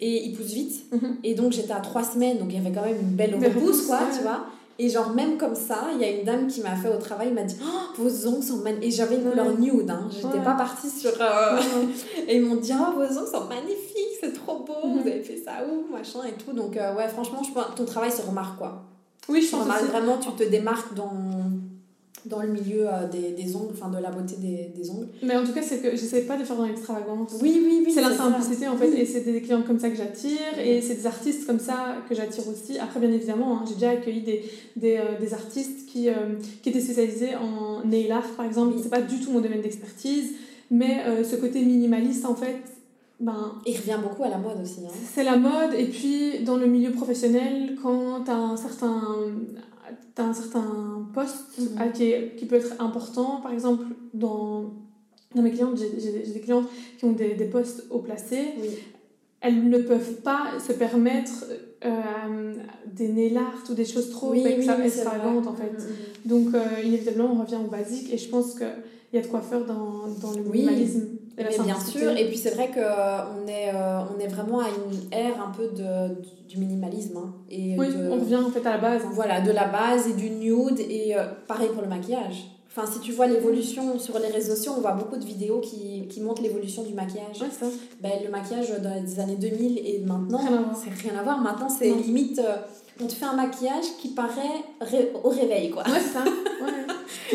Et 0.00 0.26
ils 0.26 0.36
poussent 0.36 0.52
vite. 0.52 0.84
Mhm. 0.92 1.16
Et 1.22 1.34
donc, 1.34 1.52
j'étais 1.52 1.72
à 1.72 1.80
trois 1.80 2.04
semaines, 2.04 2.38
donc 2.38 2.48
il 2.50 2.56
y 2.56 2.58
avait 2.58 2.74
quand 2.74 2.84
même 2.84 3.00
une 3.00 3.16
belle 3.16 3.36
repousse, 3.36 3.86
quoi, 3.86 4.00
tu 4.14 4.22
vois. 4.22 4.46
Et 4.82 4.88
genre, 4.88 5.10
même 5.10 5.38
comme 5.38 5.54
ça, 5.54 5.86
il 5.94 6.00
y 6.00 6.04
a 6.04 6.10
une 6.10 6.24
dame 6.24 6.48
qui 6.48 6.60
m'a 6.60 6.74
fait 6.74 6.88
au 6.88 6.96
travail, 6.96 7.30
m'a 7.30 7.44
dit 7.44 7.54
oh, 7.62 8.02
Vos 8.02 8.26
ongles 8.26 8.42
sont 8.42 8.56
magnifiques. 8.56 8.88
Et 8.88 8.90
j'avais 8.90 9.14
une 9.14 9.30
couleur 9.30 9.56
nude, 9.56 9.88
hein. 9.88 10.08
J'étais 10.10 10.42
pas 10.42 10.54
partie 10.54 10.90
sur. 10.90 11.12
Euh, 11.20 11.60
et 12.28 12.36
ils 12.36 12.42
m'ont 12.42 12.56
dit 12.56 12.72
Oh, 12.74 12.92
vos 12.96 13.04
ongles 13.04 13.30
sont 13.30 13.44
magnifiques, 13.44 14.18
c'est 14.20 14.32
trop 14.32 14.64
beau, 14.64 14.74
vous 14.82 15.06
avez 15.06 15.22
fait 15.22 15.36
ça 15.36 15.52
où 15.64 15.92
Machin 15.92 16.24
et 16.28 16.32
tout. 16.32 16.52
Donc, 16.52 16.76
euh, 16.76 16.96
ouais, 16.96 17.06
franchement, 17.06 17.44
je 17.44 17.52
pense 17.52 17.76
ton 17.76 17.84
travail 17.84 18.10
se 18.10 18.22
remarque, 18.22 18.58
quoi. 18.58 18.82
Oui, 19.28 19.40
je 19.40 19.52
pense. 19.52 19.66
Vraiment, 19.66 20.18
tu 20.18 20.32
te 20.32 20.50
démarques 20.50 20.94
dans 20.94 21.12
dans 22.26 22.40
le 22.40 22.48
milieu 22.48 22.86
euh, 22.86 23.08
des, 23.08 23.30
des, 23.30 23.56
ongles, 23.56 23.72
enfin 23.72 23.88
de 23.88 24.00
la 24.00 24.10
beauté 24.10 24.36
des, 24.38 24.72
des, 24.76 24.90
ongles. 24.90 25.08
Mais 25.22 25.36
en 25.36 25.44
tout 25.44 25.52
cas, 25.52 25.62
c'est 25.62 25.78
que 25.78 25.90
j'essaie 25.90 26.22
pas 26.22 26.36
de 26.36 26.44
faire 26.44 26.56
dans 26.56 26.66
l'extravagance. 26.66 27.32
Oui, 27.40 27.60
oui, 27.64 27.82
oui. 27.86 27.92
C'est 27.92 28.00
la 28.00 28.14
simplicité 28.14 28.68
en 28.68 28.76
fait, 28.76 28.92
et 28.92 29.04
c'est 29.04 29.20
des 29.20 29.40
clients 29.40 29.62
comme 29.62 29.80
ça 29.80 29.90
que 29.90 29.96
j'attire, 29.96 30.58
et 30.64 30.80
c'est 30.80 30.94
des 30.94 31.06
artistes 31.06 31.46
comme 31.46 31.58
ça 31.58 31.96
que 32.08 32.14
j'attire 32.14 32.44
aussi. 32.48 32.78
Après, 32.78 33.00
bien 33.00 33.10
évidemment, 33.10 33.58
hein, 33.58 33.64
j'ai 33.66 33.74
déjà 33.74 33.90
accueilli 33.90 34.22
des, 34.22 34.44
des, 34.76 34.96
euh, 34.98 35.18
des 35.20 35.34
artistes 35.34 35.86
qui, 35.88 36.08
euh, 36.08 36.36
qui 36.62 36.68
étaient 36.68 36.80
spécialisés 36.80 37.34
en 37.34 37.84
nail 37.84 38.12
art 38.12 38.28
par 38.36 38.46
exemple. 38.46 38.76
C'est 38.82 38.90
pas 38.90 39.02
du 39.02 39.18
tout 39.20 39.32
mon 39.32 39.40
domaine 39.40 39.60
d'expertise, 39.60 40.32
mais 40.70 41.02
ce 41.24 41.36
côté 41.36 41.62
minimaliste 41.62 42.24
en 42.24 42.34
fait. 42.34 42.56
Ben, 43.20 43.52
Il 43.66 43.76
revient 43.76 43.98
beaucoup 44.02 44.24
à 44.24 44.28
la 44.28 44.38
mode 44.38 44.60
aussi. 44.62 44.80
Hein. 44.84 44.90
C'est 45.14 45.22
la 45.22 45.36
mode, 45.36 45.74
et 45.78 45.84
puis 45.84 46.40
dans 46.44 46.56
le 46.56 46.66
milieu 46.66 46.90
professionnel, 46.90 47.76
quand 47.80 48.24
tu 48.24 48.30
as 48.30 48.36
un 48.36 48.56
certain 48.56 49.00
as 50.20 50.24
un 50.24 50.34
certain 50.34 51.08
poste 51.14 51.58
mhm. 51.58 51.92
qui, 51.92 52.12
qui, 52.36 52.46
peut 52.46 52.56
être 52.56 52.80
important. 52.80 53.40
Par 53.40 53.52
exemple, 53.52 53.84
dans, 54.14 54.72
dans 55.34 55.42
mes 55.42 55.50
clientes, 55.50 55.78
j'ai 55.78 56.32
des 56.32 56.40
clientes 56.40 56.68
qui 56.98 57.04
ont 57.04 57.12
des, 57.12 57.34
des 57.34 57.46
postes 57.46 57.86
haut 57.90 58.00
placés. 58.00 58.54
Elles 59.40 59.68
ne 59.68 59.78
peuvent 59.78 60.20
pas 60.22 60.48
se 60.64 60.72
permettre 60.72 61.44
des 62.86 63.08
nail 63.08 63.36
art 63.36 63.64
ou 63.68 63.74
des 63.74 63.84
choses 63.84 64.10
trop 64.10 64.30
oui, 64.30 64.46
extravagantes 64.46 65.46
en 65.46 65.54
fait. 65.54 65.72
Mm, 65.72 65.76
mm, 65.76 66.26
mm. 66.26 66.28
Donc 66.28 66.62
inévitablement 66.84 67.32
on 67.32 67.40
revient 67.42 67.58
au 67.64 67.68
basique 67.68 68.12
et 68.12 68.18
je 68.18 68.28
pense 68.28 68.54
qu'il 69.12 69.20
y 69.20 69.22
a 69.22 69.26
de 69.26 69.30
quoi 69.30 69.42
faire 69.42 69.62
dans, 69.66 70.08
dans 70.22 70.32
le 70.34 70.42
minimalisme. 70.42 71.18
Mais 71.36 71.44
bien 71.44 71.78
sûr, 71.78 72.10
et 72.16 72.28
puis 72.28 72.36
c'est 72.36 72.50
vrai 72.54 72.70
qu'on 72.70 73.46
est, 73.46 73.72
on 73.74 74.18
est 74.18 74.26
vraiment 74.26 74.60
à 74.60 74.68
une 74.68 75.12
ère 75.12 75.40
un 75.40 75.50
peu 75.50 75.68
de, 75.68 76.14
du 76.48 76.58
minimalisme. 76.58 77.16
Hein, 77.18 77.34
et 77.50 77.78
oui, 77.78 77.86
on 78.10 78.16
revient 78.16 78.36
en 78.36 78.50
fait 78.50 78.66
à 78.66 78.72
la 78.72 78.78
base. 78.78 79.02
Hein. 79.04 79.10
Voilà, 79.14 79.40
de 79.40 79.50
la 79.50 79.66
base 79.66 80.08
et 80.08 80.12
du 80.14 80.30
nude, 80.30 80.78
et 80.78 81.14
pareil 81.46 81.68
pour 81.72 81.82
le 81.82 81.88
maquillage. 81.88 82.52
Enfin, 82.74 82.90
si 82.90 83.00
tu 83.00 83.12
vois 83.12 83.26
l'évolution 83.26 83.98
sur 83.98 84.18
les 84.18 84.28
réseaux 84.28 84.54
sociaux, 84.54 84.72
on 84.78 84.80
voit 84.80 84.92
beaucoup 84.92 85.18
de 85.18 85.26
vidéos 85.26 85.60
qui, 85.60 86.08
qui 86.08 86.22
montrent 86.22 86.40
l'évolution 86.40 86.82
du 86.82 86.94
maquillage. 86.94 87.42
Ouais, 87.42 87.50
ça. 87.50 87.66
Ben, 88.00 88.12
le 88.24 88.30
maquillage 88.30 88.70
dans 88.80 88.94
les 88.94 89.20
années 89.20 89.36
2000 89.36 89.78
et 89.78 89.98
maintenant, 90.06 90.40
c'est 90.74 91.06
rien 91.06 91.18
à 91.18 91.22
voir. 91.22 91.38
Maintenant, 91.42 91.68
c'est 91.68 91.90
limite, 91.90 92.38
euh, 92.38 92.56
on 93.00 93.06
te 93.06 93.12
fait 93.12 93.24
un 93.24 93.34
maquillage 93.34 93.96
qui 94.00 94.08
paraît 94.08 94.64
au 95.22 95.28
réveil, 95.28 95.70
quoi. 95.70 95.82
Ouais, 95.84 96.00
ça. 96.00 96.20
Ouais. 96.20 96.72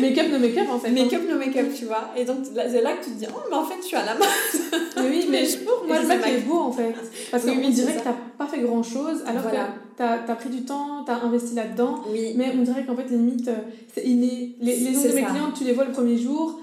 make-up, 0.00 0.26
no 0.30 0.38
make-up, 0.38 0.68
en 0.70 0.78
fait. 0.78 0.90
Make-up, 0.90 1.22
no 1.28 1.36
make-up, 1.36 1.66
tu 1.76 1.86
vois. 1.86 2.10
Et 2.16 2.24
donc, 2.24 2.38
c'est 2.44 2.82
là 2.82 2.92
que 2.94 3.04
tu 3.04 3.10
te 3.10 3.18
dis, 3.18 3.26
oh, 3.28 3.40
mais 3.50 3.56
en 3.56 3.64
fait, 3.64 3.76
je 3.80 3.86
suis 3.86 3.96
à 3.96 4.04
la 4.04 4.14
mode. 4.14 5.10
oui, 5.10 5.26
mais 5.30 5.44
je, 5.44 5.58
moi, 5.64 5.98
je 6.00 6.06
sais 6.06 6.40
beau, 6.40 6.58
en 6.58 6.72
fait. 6.72 6.94
Parce 7.30 7.44
qu'on 7.44 7.68
dirait 7.68 7.94
que 7.94 8.04
t'as 8.04 8.14
pas 8.36 8.46
fait 8.46 8.60
grand-chose, 8.60 9.22
alors 9.26 9.50
que 9.50 9.56
tu 9.96 10.02
as, 10.02 10.34
pris 10.34 10.50
du 10.50 10.64
temps, 10.64 11.04
tu 11.04 11.10
as 11.10 11.16
investi 11.16 11.54
là-dedans, 11.54 12.04
mais 12.36 12.52
on 12.58 12.62
dirait 12.62 12.84
qu'en 12.84 12.96
fait, 12.96 13.08
limite, 13.10 13.48
euh, 13.48 13.56
c'est 13.94 14.04
inné. 14.04 14.54
Les, 14.60 14.76
les 14.76 14.96
ongles 14.96 15.08
de 15.08 15.14
mes 15.14 15.22
clientes, 15.24 15.54
tu 15.56 15.64
les 15.64 15.72
vois 15.72 15.84
le 15.84 15.92
premier 15.92 16.16
jour, 16.16 16.60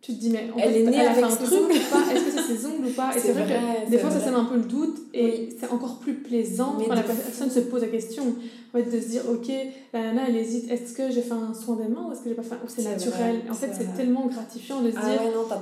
tu 0.00 0.12
te 0.14 0.20
dis, 0.20 0.30
mais 0.30 0.48
en 0.54 0.58
elle 0.58 0.72
fait, 0.72 0.80
est 0.80 0.82
née 0.84 0.96
elle 0.98 1.08
avec 1.08 1.24
a 1.24 1.28
fait 1.28 1.42
un 1.42 1.46
truc 1.46 1.60
ou 1.60 1.90
pas? 1.90 2.14
Est-ce 2.14 2.24
que 2.24 2.30
c'est 2.30 2.56
ses 2.56 2.66
ongles 2.66 2.86
ou 2.86 2.90
pas? 2.90 3.10
Et 3.16 3.18
c'est 3.18 3.32
vrai, 3.32 3.44
que 3.44 3.90
des 3.90 3.98
fois, 3.98 4.10
ça 4.10 4.20
sème 4.20 4.34
un 4.34 4.44
peu 4.44 4.56
le 4.56 4.62
doute 4.62 4.98
et 5.12 5.48
c'est 5.58 5.68
encore 5.70 5.98
plus 5.98 6.14
plaisant 6.14 6.76
quand 6.86 6.94
la 6.94 7.02
personne 7.02 7.50
se 7.50 7.60
pose 7.60 7.82
la 7.82 7.88
question. 7.88 8.24
En 8.72 8.78
fait, 8.78 8.84
de 8.84 9.00
se 9.00 9.08
dire, 9.08 9.22
ok, 9.28 9.50
la 9.92 10.00
nana, 10.02 10.22
elle 10.28 10.36
hésite, 10.36 10.70
est-ce 10.70 10.92
que 10.92 11.10
j'ai 11.10 11.22
fait 11.22 11.32
un 11.32 11.54
soin 11.54 11.76
des 11.76 11.88
mains 11.88 12.06
ou 12.08 12.12
est-ce 12.12 12.20
que 12.20 12.28
j'ai 12.28 12.34
pas 12.34 12.42
fait 12.42 12.54
Ou 12.56 12.68
c'est 12.68 12.82
naturel? 12.82 13.40
En 13.50 13.54
fait, 13.54 13.70
c'est 13.76 13.96
tellement 13.96 14.26
gratifiant 14.26 14.80
de 14.80 14.90
se 14.90 14.96
ah 14.96 15.08
dire, 15.08 15.22
ouais, 15.22 15.34
non, 15.34 15.46
t'as 15.48 15.56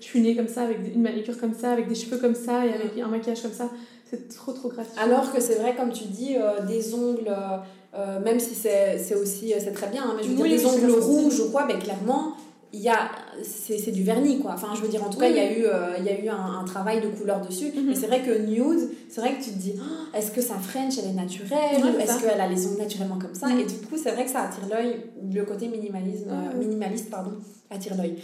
je 0.00 0.04
suis 0.04 0.20
née 0.20 0.36
comme 0.36 0.48
ça, 0.48 0.62
avec 0.62 0.78
une 0.94 1.02
manicure 1.02 1.38
comme 1.38 1.54
ça, 1.54 1.72
avec 1.72 1.88
des 1.88 1.94
cheveux 1.94 2.18
comme 2.18 2.34
ça 2.34 2.66
et 2.66 2.72
avec 2.72 2.98
un 3.02 3.08
maquillage 3.08 3.42
comme 3.42 3.52
ça. 3.52 3.70
C'est 4.08 4.28
trop, 4.28 4.52
trop 4.52 4.68
gratifiant. 4.68 5.02
Alors 5.02 5.32
que 5.32 5.40
c'est 5.40 5.54
vrai, 5.54 5.74
comme 5.74 5.90
tu 5.90 6.04
dis, 6.04 6.36
euh, 6.36 6.66
des 6.66 6.94
ongles, 6.94 7.28
euh, 7.28 7.56
euh, 7.94 8.20
même 8.20 8.38
si 8.38 8.54
c'est 8.54 9.14
aussi, 9.14 9.54
c'est 9.58 9.72
très 9.72 9.88
bien, 9.88 10.02
hein, 10.02 10.14
mais 10.16 10.22
je 10.22 10.28
veux 10.28 10.34
dire, 10.34 10.44
des 10.44 10.66
ongles 10.66 10.90
rouges 10.90 11.40
ou 11.40 11.50
quoi, 11.50 11.66
mais 11.66 11.78
clairement, 11.78 12.36
il 12.72 12.80
y 12.80 12.88
a 12.88 13.10
c'est 13.42 13.90
du 13.90 14.02
vernis 14.02 14.40
quoi. 14.40 14.52
Enfin 14.54 14.68
je 14.74 14.80
veux 14.80 14.88
dire 14.88 15.04
en 15.04 15.10
tout 15.10 15.18
cas 15.18 15.28
il 15.28 15.36
y 15.36 15.40
a 15.40 15.52
eu 15.52 15.66
il 15.98 16.04
y 16.04 16.08
a 16.08 16.18
eu 16.18 16.28
un, 16.28 16.64
travail 16.64 17.00
de 17.00 17.08
couleur 17.08 17.40
dessus. 17.40 17.72
Mhm. 17.74 17.86
mais 17.88 17.94
c'est 17.94 18.06
vrai 18.06 18.22
que 18.22 18.38
nude 18.38 18.90
c'est 19.08 19.20
vrai 19.20 19.34
que 19.34 19.44
tu 19.44 19.50
te 19.50 19.58
dis 19.58 19.74
oh, 19.78 20.16
est-ce 20.16 20.30
que 20.30 20.40
sa 20.40 20.54
French 20.54 20.94
elle 20.98 21.10
est 21.10 21.14
naturelle 21.14 21.82
ou 21.82 21.98
est-ce 21.98 22.20
qu'elle 22.20 22.40
a 22.40 22.48
les 22.48 22.66
ongles 22.66 22.78
naturellement 22.78 23.18
comme 23.18 23.34
ça? 23.34 23.48
Et 23.50 23.64
du 23.64 23.74
coup 23.86 23.96
c'est 24.02 24.12
vrai 24.12 24.24
que 24.24 24.30
ça 24.30 24.42
attire 24.42 24.68
l'œil 24.70 24.96
le 25.32 25.44
côté 25.44 25.68
minimalisme 25.68 26.30
minimaliste 26.58 27.10
pardon 27.10 27.32
attire 27.70 27.94
l'œil. 27.96 28.16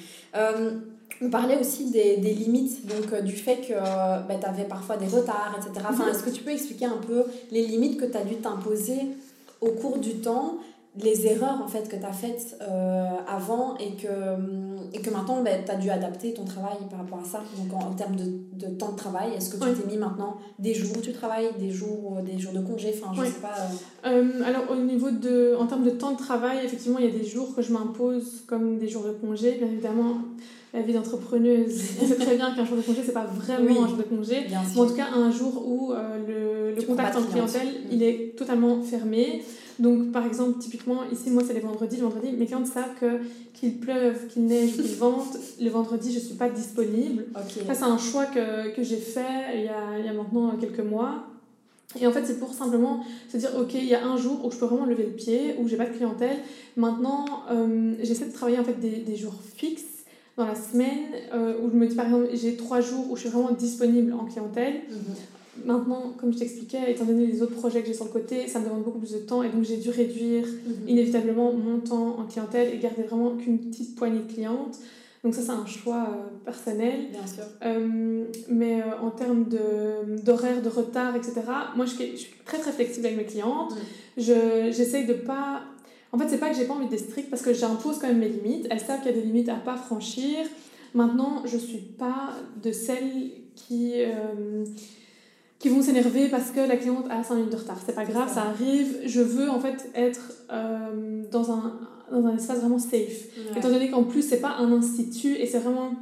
On 1.20 1.30
parlait 1.30 1.58
aussi 1.58 1.90
des, 1.90 2.18
des 2.18 2.32
limites, 2.32 2.86
donc 2.86 3.12
euh, 3.12 3.20
du 3.20 3.34
fait 3.34 3.56
que 3.56 3.72
euh, 3.72 4.20
bah, 4.28 4.36
tu 4.40 4.46
avais 4.46 4.64
parfois 4.64 4.96
des 4.96 5.06
retards, 5.06 5.56
etc. 5.56 5.86
Enfin, 5.90 6.04
mhm. 6.04 6.10
Est-ce 6.10 6.22
que 6.22 6.30
tu 6.30 6.42
peux 6.42 6.52
expliquer 6.52 6.84
un 6.84 6.98
peu 6.98 7.24
les 7.50 7.66
limites 7.66 7.98
que 7.98 8.04
tu 8.04 8.16
as 8.16 8.24
dû 8.24 8.36
t'imposer 8.36 9.00
au 9.60 9.70
cours 9.70 9.98
du 9.98 10.14
temps, 10.16 10.58
les 11.02 11.26
erreurs 11.26 11.60
en 11.62 11.68
fait 11.68 11.88
que 11.88 11.96
tu 11.96 12.04
as 12.04 12.12
faites 12.12 12.56
euh, 12.62 13.06
avant 13.26 13.76
et 13.76 13.94
que, 13.94 14.08
et 14.92 15.00
que 15.00 15.10
maintenant 15.10 15.42
bah, 15.42 15.50
tu 15.64 15.70
as 15.70 15.76
dû 15.76 15.90
adapter 15.90 16.34
ton 16.34 16.44
travail 16.44 16.76
par 16.90 17.00
rapport 17.00 17.20
à 17.20 17.24
ça 17.24 17.42
Donc 17.56 17.72
en, 17.80 17.92
termes 17.92 18.16
de, 18.16 18.66
de, 18.66 18.74
temps 18.74 18.92
de 18.92 18.96
travail, 18.96 19.32
est-ce 19.36 19.50
que 19.50 19.64
tu 19.64 19.80
t'es 19.80 19.86
mis 19.86 19.96
maintenant 19.96 20.36
des 20.58 20.74
jours 20.74 20.96
où 20.96 21.00
tu 21.00 21.12
travailles, 21.12 21.48
des 21.58 21.70
jours, 21.70 22.18
des 22.24 22.38
jours 22.38 22.52
de 22.52 22.60
congé? 22.60 22.94
Enfin, 22.94 23.12
je 23.14 23.26
sais 23.28 23.40
pas. 23.40 23.54
alors 24.02 24.70
au 24.70 24.76
niveau 24.76 25.10
de, 25.10 25.56
en 25.58 25.66
termes 25.66 25.84
de 25.84 25.90
temps 25.90 26.12
de 26.12 26.18
travail, 26.18 26.58
effectivement, 26.64 26.98
il 26.98 27.06
y 27.06 27.08
a 27.08 27.18
des 27.18 27.24
jours 27.24 27.54
que 27.54 27.62
je 27.62 27.72
m'impose 27.72 28.44
comme 28.46 28.78
des 28.78 28.88
jours 28.88 29.04
de 29.04 29.12
congé, 29.12 29.52
bien 29.58 29.68
évidemment 29.68 30.18
la 30.74 30.82
vie 30.82 30.92
d'entrepreneuse. 30.92 31.80
On 32.02 32.06
sait 32.06 32.16
très 32.16 32.36
bien 32.36 32.54
qu'un 32.54 32.64
jour 32.64 32.76
de 32.76 32.82
congé, 32.82 33.00
c'est 33.04 33.12
pas 33.12 33.24
vraiment 33.24 33.84
un 33.84 33.88
jour 33.88 33.96
de 33.96 34.02
congé. 34.02 34.46
Mais 34.50 34.80
en 34.80 34.86
tout 34.86 34.94
cas, 34.94 35.06
un 35.14 35.30
jour 35.30 35.66
où 35.66 35.92
euh, 35.92 36.18
le, 36.26 36.74
le 36.74 36.82
contact 36.82 37.16
en 37.16 37.22
clientèle, 37.22 37.68
il 37.90 38.02
est 38.02 38.36
totalement 38.36 38.82
fermé. 38.82 39.42
Donc, 39.78 40.10
par 40.12 40.26
exemple, 40.26 40.58
typiquement, 40.58 41.02
ici, 41.12 41.30
moi, 41.30 41.42
c'est 41.46 41.54
les 41.54 41.60
vendredis. 41.60 41.96
Le 41.96 42.02
vendredi, 42.02 42.32
mes 42.32 42.46
clientes 42.46 42.66
savent 42.66 42.94
que 43.00 43.20
qu'il 43.54 43.78
pleuve, 43.78 44.26
qu'il 44.28 44.46
neige, 44.46 44.72
qu'il 44.72 44.94
vente, 44.96 45.36
le 45.60 45.70
vendredi, 45.70 46.12
je 46.12 46.18
suis 46.18 46.34
pas 46.34 46.48
disponible. 46.48 47.26
Ça, 47.66 47.74
c'est 47.74 47.84
un 47.84 47.98
choix 47.98 48.26
que, 48.26 48.74
que 48.74 48.82
j'ai 48.82 48.96
fait 48.96 49.56
il 49.56 49.64
y, 49.64 49.68
a, 49.68 49.98
il 49.98 50.04
y 50.04 50.08
a 50.08 50.12
maintenant 50.12 50.50
quelques 50.60 50.80
mois. 50.80 51.24
Et 51.98 52.06
en 52.06 52.12
fait, 52.12 52.24
c'est 52.26 52.38
pour 52.38 52.52
simplement 52.52 53.04
se 53.32 53.38
dire, 53.38 53.50
ok, 53.58 53.74
il 53.74 53.86
y 53.86 53.94
a 53.94 54.06
un 54.06 54.16
jour 54.16 54.44
où 54.44 54.50
je 54.50 54.58
peux 54.58 54.66
vraiment 54.66 54.84
lever 54.84 55.04
le 55.04 55.12
pied, 55.12 55.54
où 55.58 55.68
j'ai 55.68 55.76
pas 55.76 55.86
de 55.86 55.94
clientèle. 55.94 56.36
Maintenant, 56.76 57.24
euh, 57.50 57.94
j'essaie 58.02 58.26
de 58.26 58.32
travailler 58.32 58.58
en 58.58 58.64
fait 58.64 58.78
des, 58.78 58.96
des 58.96 59.16
jours 59.16 59.34
fixes 59.56 60.04
dans 60.36 60.46
la 60.46 60.54
semaine 60.54 61.06
euh, 61.34 61.54
où 61.62 61.70
je 61.70 61.76
me 61.76 61.86
dis 61.86 61.96
par 61.96 62.06
exemple 62.06 62.28
j'ai 62.32 62.56
trois 62.56 62.80
jours 62.80 63.10
où 63.10 63.16
je 63.16 63.22
suis 63.22 63.30
vraiment 63.30 63.50
disponible 63.50 64.12
en 64.12 64.24
clientèle. 64.24 64.74
Mhm. 64.88 65.14
Maintenant, 65.64 66.14
comme 66.18 66.32
je 66.32 66.38
t'expliquais, 66.38 66.90
étant 66.90 67.04
donné 67.04 67.26
les 67.26 67.42
autres 67.42 67.54
projets 67.54 67.80
que 67.82 67.86
j'ai 67.88 67.94
sur 67.94 68.04
le 68.04 68.10
côté, 68.10 68.46
ça 68.46 68.60
me 68.60 68.64
demande 68.64 68.84
beaucoup 68.84 68.98
plus 68.98 69.12
de 69.12 69.18
temps 69.18 69.42
et 69.42 69.48
donc 69.48 69.64
j'ai 69.64 69.76
dû 69.76 69.90
réduire 69.90 70.44
mhm. 70.46 70.88
inévitablement 70.88 71.52
mon 71.52 71.80
temps 71.80 72.18
en 72.18 72.24
clientèle 72.24 72.74
et 72.74 72.78
garder 72.78 73.02
vraiment 73.02 73.36
qu'une 73.36 73.58
petite 73.58 73.94
poignée 73.96 74.20
de 74.20 74.32
clientes. 74.32 74.78
Donc 75.24 75.34
ça, 75.34 75.42
c'est 75.42 75.50
un 75.50 75.66
choix 75.66 76.06
euh, 76.10 76.44
personnel. 76.44 77.08
Bien 77.10 77.26
sûr. 77.26 77.44
Euh, 77.64 78.24
mais 78.48 78.82
en 79.02 79.10
termes 79.10 79.46
d'horaire, 80.24 80.62
de, 80.62 80.68
retard, 80.68 81.16
etc., 81.16 81.42
moi, 81.76 81.86
je, 81.86 81.92
je, 81.92 82.16
suis 82.16 82.34
très, 82.44 82.58
très 82.58 82.70
flexible 82.70 83.06
avec 83.06 83.18
mes 83.18 83.24
clientes. 83.24 83.72
Mhm. 83.72 83.78
Je 84.16 84.72
J'essaye 84.72 85.06
de 85.06 85.14
pas 85.14 85.62
en 86.12 86.18
fait, 86.18 86.28
c'est 86.28 86.38
pas 86.38 86.50
que 86.50 86.56
j'ai 86.56 86.64
pas 86.64 86.74
envie 86.74 86.88
d'être 86.88 87.04
stricte 87.10 87.30
parce 87.30 87.42
que 87.42 87.52
j'impose 87.52 87.98
quand 87.98 88.08
même 88.08 88.18
mes 88.18 88.28
limites. 88.28 88.66
Elles 88.70 88.80
savent 88.80 89.02
qu'il 89.02 89.10
y 89.10 89.14
a 89.14 89.20
des 89.20 89.26
limites 89.26 89.48
à 89.48 89.56
pas 89.56 89.76
franchir. 89.76 90.46
Maintenant, 90.94 91.42
je 91.44 91.58
suis 91.58 91.78
pas 91.78 92.30
de 92.62 92.72
celles 92.72 93.30
qui, 93.54 93.92
euh, 93.96 94.64
qui 95.58 95.68
vont 95.68 95.82
s'énerver 95.82 96.28
parce 96.28 96.50
que 96.50 96.60
la 96.60 96.76
cliente 96.76 97.06
a 97.10 97.24
5 97.24 97.34
minutes 97.34 97.52
de 97.52 97.56
retard. 97.56 97.78
C'est 97.84 97.94
pas 97.94 98.04
grave, 98.04 98.32
ça. 98.32 98.42
arrive. 98.42 98.98
Je 99.04 99.20
veux 99.20 99.50
en 99.50 99.58
fait 99.58 99.90
être 99.94 100.32
euh, 100.52 101.22
dans, 101.30 101.50
un, 101.50 101.78
dans 102.12 102.26
un 102.26 102.36
espace 102.36 102.60
vraiment 102.60 102.78
safe. 102.78 103.26
Étant 103.56 103.68
donné 103.68 103.90
qu'en 103.90 104.04
plus, 104.04 104.22
c'est 104.22 104.40
pas 104.40 104.56
un 104.58 104.70
institut 104.72 105.34
et 105.34 105.46
c'est 105.46 105.58
vraiment 105.58 105.92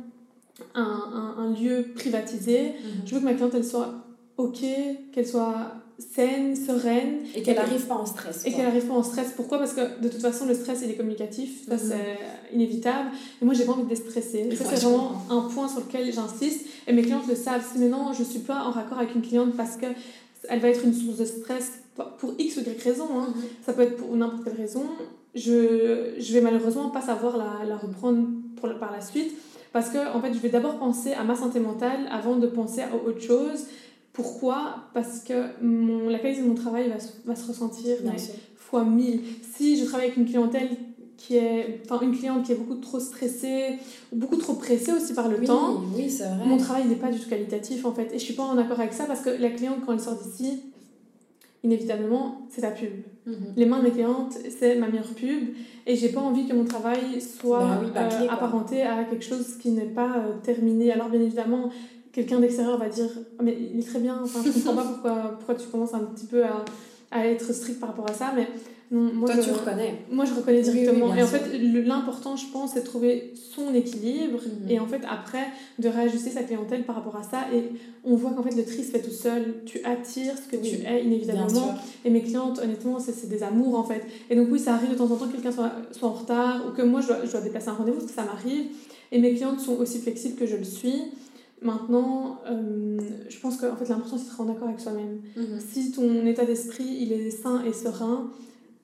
un, 0.75 0.83
un, 0.83 1.43
un, 1.43 1.55
lieu 1.55 1.87
privatisé, 1.95 2.69
mhm. 2.69 3.07
je 3.07 3.15
veux 3.15 3.21
que 3.21 3.25
ma 3.25 3.35
cliente 3.35 3.55
elle 3.55 3.65
soit 3.65 3.95
ok, 4.37 4.65
qu'elle 5.13 5.27
soit 5.27 5.73
saine, 5.99 6.55
sereine. 6.57 7.21
Et 7.35 7.43
qu'elle 7.43 7.57
n'arrive 7.57 7.87
pas 7.87 7.95
en 7.95 8.07
stress. 8.07 8.45
Et 8.45 8.53
qu'elle 8.53 8.65
n'arrive 8.65 8.87
pas 8.87 8.95
en 8.95 9.03
stress. 9.03 9.33
Pourquoi? 9.35 9.59
Parce 9.59 9.73
que 9.73 10.01
de 10.01 10.09
toute 10.09 10.21
façon, 10.21 10.47
le 10.47 10.55
stress, 10.55 10.81
il 10.85 10.91
est 10.91 10.95
communicatif. 10.95 11.67
Ça, 11.67 11.75
mhm. 11.75 11.81
c'est 11.81 12.55
inévitable. 12.55 13.11
Et 13.41 13.45
moi, 13.45 13.55
j'ai 13.55 13.65
pas 13.65 13.73
envie 13.73 13.85
de 13.85 13.89
déstresser. 13.89 14.55
ça, 14.57 14.65
c'est 14.65 14.85
vraiment 14.85 15.23
un 15.31 15.43
point 15.43 15.69
sur 15.69 15.81
lequel 15.81 16.13
j'insiste. 16.13 16.67
Et 16.87 16.93
mes 16.93 17.03
clientes 17.03 17.27
le 17.29 17.35
savent. 17.35 17.65
Si 17.71 17.79
maintenant, 17.79 18.13
je 18.13 18.23
suis 18.23 18.41
pas 18.41 18.65
en 18.65 18.71
raccord 18.71 18.99
avec 18.99 19.15
une 19.15 19.23
cliente 19.23 19.57
parce 19.57 19.77
que 19.77 19.87
elle 20.49 20.61
va 20.61 20.69
être 20.69 20.85
une 20.85 20.95
source 20.95 21.17
de 21.17 21.25
stress 21.25 21.73
pour 22.19 22.35
X 22.39 22.59
ou 22.59 22.61
Y 22.61 22.83
raison, 22.83 23.09
hein. 23.19 23.33
Mhm. 23.35 23.43
ça 23.65 23.73
peut 23.73 23.83
être 23.83 23.97
pour 23.97 24.15
n'importe 24.15 24.45
quelle 24.45 24.57
raison, 24.57 24.85
je, 25.35 26.15
je 26.19 26.33
vais 26.35 26.41
malheureusement 26.41 26.91
pas 26.91 27.01
savoir 27.01 27.37
la, 27.37 27.65
la 27.67 27.77
reprendre 27.77 28.29
pour, 28.57 28.73
par 28.79 28.93
la 28.93 29.01
suite. 29.01 29.33
Parce 29.73 29.91
que, 29.91 29.99
en 30.15 30.21
fait, 30.23 30.33
je 30.33 30.39
vais 30.39 30.49
d'abord 30.49 30.79
penser 30.79 31.13
à 31.13 31.25
ma 31.25 31.35
santé 31.35 31.61
mentale 31.61 32.09
avant 32.11 32.37
de 32.37 32.47
penser 32.47 32.81
à 32.83 32.89
autre 32.95 33.21
chose 33.21 33.67
pourquoi 34.17 34.89
Parce 34.95 35.21
que 35.21 35.63
mon, 35.63 36.09
la 36.09 36.19
qualité 36.19 36.41
de 36.41 36.49
mon 36.49 36.55
travail 36.55 36.89
va, 36.89 36.97
va 37.27 37.37
se 37.37 37.47
ressentir 37.47 37.99
fois 38.57 38.83
mille. 38.85 39.21
Si 39.55 39.79
je 39.79 39.85
travaille 39.85 40.07
avec 40.07 40.17
une 40.17 40.25
clientèle 40.25 40.71
qui 41.19 41.37
est 41.37 41.83
enfin 41.85 42.05
une 42.05 42.17
cliente 42.17 42.45
qui 42.45 42.53
est 42.53 42.57
beaucoup 42.57 42.77
trop 42.77 42.99
stressée 42.99 43.79
ou 44.13 44.17
beaucoup 44.17 44.37
trop 44.37 44.55
pressée 44.55 44.93
aussi 44.93 45.15
par 45.15 45.29
le 45.29 45.39
temps 45.45 45.81
oui, 45.95 46.09
vrai. 46.09 46.47
mon 46.47 46.59
travail 46.59 46.87
n'est 46.87 46.97
pas 46.97 47.11
du 47.11 47.19
tout 47.19 47.29
qualitatif 47.29 47.87
en 47.87 47.93
fait 47.93 48.13
et 48.13 48.19
je 48.19 48.25
suis 48.25 48.35
pas 48.35 48.43
en 48.43 48.59
accord 48.59 48.79
avec 48.79 48.93
ça 48.93 49.05
parce 49.05 49.23
que 49.23 49.31
la 49.31 49.49
cliente 49.49 49.79
quand 49.87 49.95
elle 49.95 50.01
sort 50.01 50.19
d'ici 50.23 50.65
inévitablement 51.65 52.43
c'est 52.51 52.61
ta 52.61 52.71
pub 52.71 52.91
mhm. 53.25 53.35
les 53.57 53.65
mains 53.65 53.79
de 53.79 53.85
mes 53.85 53.93
clientes 53.93 54.37
c'est 54.59 54.77
ma 54.77 54.89
meilleure 54.89 55.15
pub 55.15 55.55
et 55.87 55.97
j'ai 55.97 56.11
pas 56.11 56.21
envie 56.21 56.47
que 56.47 56.55
mon 56.55 56.67
travail 56.67 57.23
soit 57.23 57.81
bah 57.95 58.11
euh, 58.13 58.29
apparenté 58.29 58.83
à 58.83 59.05
quelque 59.05 59.25
chose 59.25 59.57
qui 59.57 59.71
n'est 59.71 59.87
pas 59.87 60.19
euh, 60.19 60.35
terminé 60.43 60.93
alors 60.93 61.09
bien 61.09 61.23
évidemment 61.23 61.71
quelqu'un 62.17 62.41
d'extérieur 62.41 62.79
va 62.79 62.89
dire 62.89 63.11
oh, 63.39 63.43
mais 63.43 63.57
il 63.73 63.79
est 63.79 63.87
très 63.87 64.01
bien 64.01 64.19
enfin 64.25 64.41
je 64.43 64.51
comprends 64.51 64.75
pas 64.75 64.85
pourquoi 64.93 65.35
pourquoi 65.37 65.55
tu 65.55 65.69
commences 65.69 65.93
un 65.93 66.01
petit 66.01 66.25
peu 66.25 66.43
à, 66.45 66.65
à 67.11 67.27
être 67.27 67.53
strict 67.53 67.79
par 67.79 67.91
rapport 67.91 68.09
à 68.09 68.15
ça 68.15 68.33
mais 68.35 68.49
moi 68.91 69.29
Toi, 69.29 69.41
je, 69.41 69.49
tu 69.49 69.51
reconnais. 69.51 70.05
Moi, 70.13 70.25
je 70.25 70.33
reconnais 70.33 70.63
directement. 70.63 71.13
et 71.13 71.21
en 71.21 71.27
fait, 71.27 71.59
l'important, 71.59 72.37
je 72.37 72.47
pense, 72.53 72.75
c'est 72.75 72.83
de 72.83 72.85
trouver 72.85 73.35
son 73.35 73.75
équilibre 73.75 74.39
mhm. 74.39 74.71
et 74.71 74.79
en 74.79 74.87
fait, 74.87 75.01
après, 75.11 75.49
de 75.81 75.89
réajuster 75.89 76.31
sa 76.31 76.45
clientèle 76.45 76.85
par 76.85 76.95
rapport 76.95 77.17
à 77.17 77.25
ça. 77.25 77.47
Et 77.53 77.65
on 78.05 78.15
voit 78.15 78.31
qu'en 78.31 78.45
fait, 78.45 78.55
le 78.55 78.65
tri 78.65 78.85
se 78.85 78.93
fait 78.93 79.03
tout 79.03 79.11
seul. 79.11 79.57
Tu 79.65 79.83
attires 79.83 80.35
ce 80.37 80.49
que 80.49 80.63
tu 80.63 80.77
es, 80.87 81.03
inévitablement. 81.03 81.75
Et 82.05 82.11
mes 82.11 82.23
clientes, 82.23 82.61
honnêtement, 82.63 83.01
c'est 83.01 83.29
des 83.29 83.43
amours, 83.43 83.77
en 83.77 83.83
fait. 83.83 84.05
Et 84.31 84.37
donc, 84.37 84.49
oui, 84.53 84.61
ça 84.61 84.75
arrive 84.75 84.91
de 84.91 84.95
temps 84.95 85.11
en 85.11 85.17
temps 85.17 85.27
que 85.27 85.33
quelqu'un 85.33 85.51
soit, 85.51 85.73
soit 85.91 86.09
en 86.09 86.13
retard 86.13 86.65
ou 86.69 86.71
que 86.71 86.83
moi, 86.83 87.01
je 87.01 87.09
dois, 87.09 87.19
je 87.25 87.33
dois 87.33 87.41
déplacer 87.41 87.71
un 87.71 87.75
rendez-vous 87.75 87.99
parce 87.99 88.13
que 88.13 88.17
ça 88.17 88.25
m'arrive. 88.25 88.67
Et 89.11 89.19
mes 89.19 89.35
clientes 89.35 89.59
sont 89.59 89.79
aussi 89.79 89.99
flexibles 89.99 90.37
que 90.37 90.47
je 90.47 90.57
le 90.57 90.65
suis. 90.65 91.11
Maintenant, 91.63 92.41
euh, 92.51 92.99
je 93.29 93.41
pense 93.41 93.57
que 93.57 93.67
en 93.67 93.77
fait, 93.77 93.89
l'important, 93.89 94.19
c'est 94.19 94.25
d'être 94.25 94.41
en 94.41 94.49
accord 94.51 94.69
avec 94.69 94.81
soi-même. 94.81 95.21
Mhm. 95.37 95.59
Si 95.59 95.91
ton 95.93 96.27
état 96.27 96.45
d'esprit, 96.45 96.85
il 96.85 97.13
est 97.13 97.31
sain 97.31 97.65
et 97.65 97.73
serein, 97.73 98.31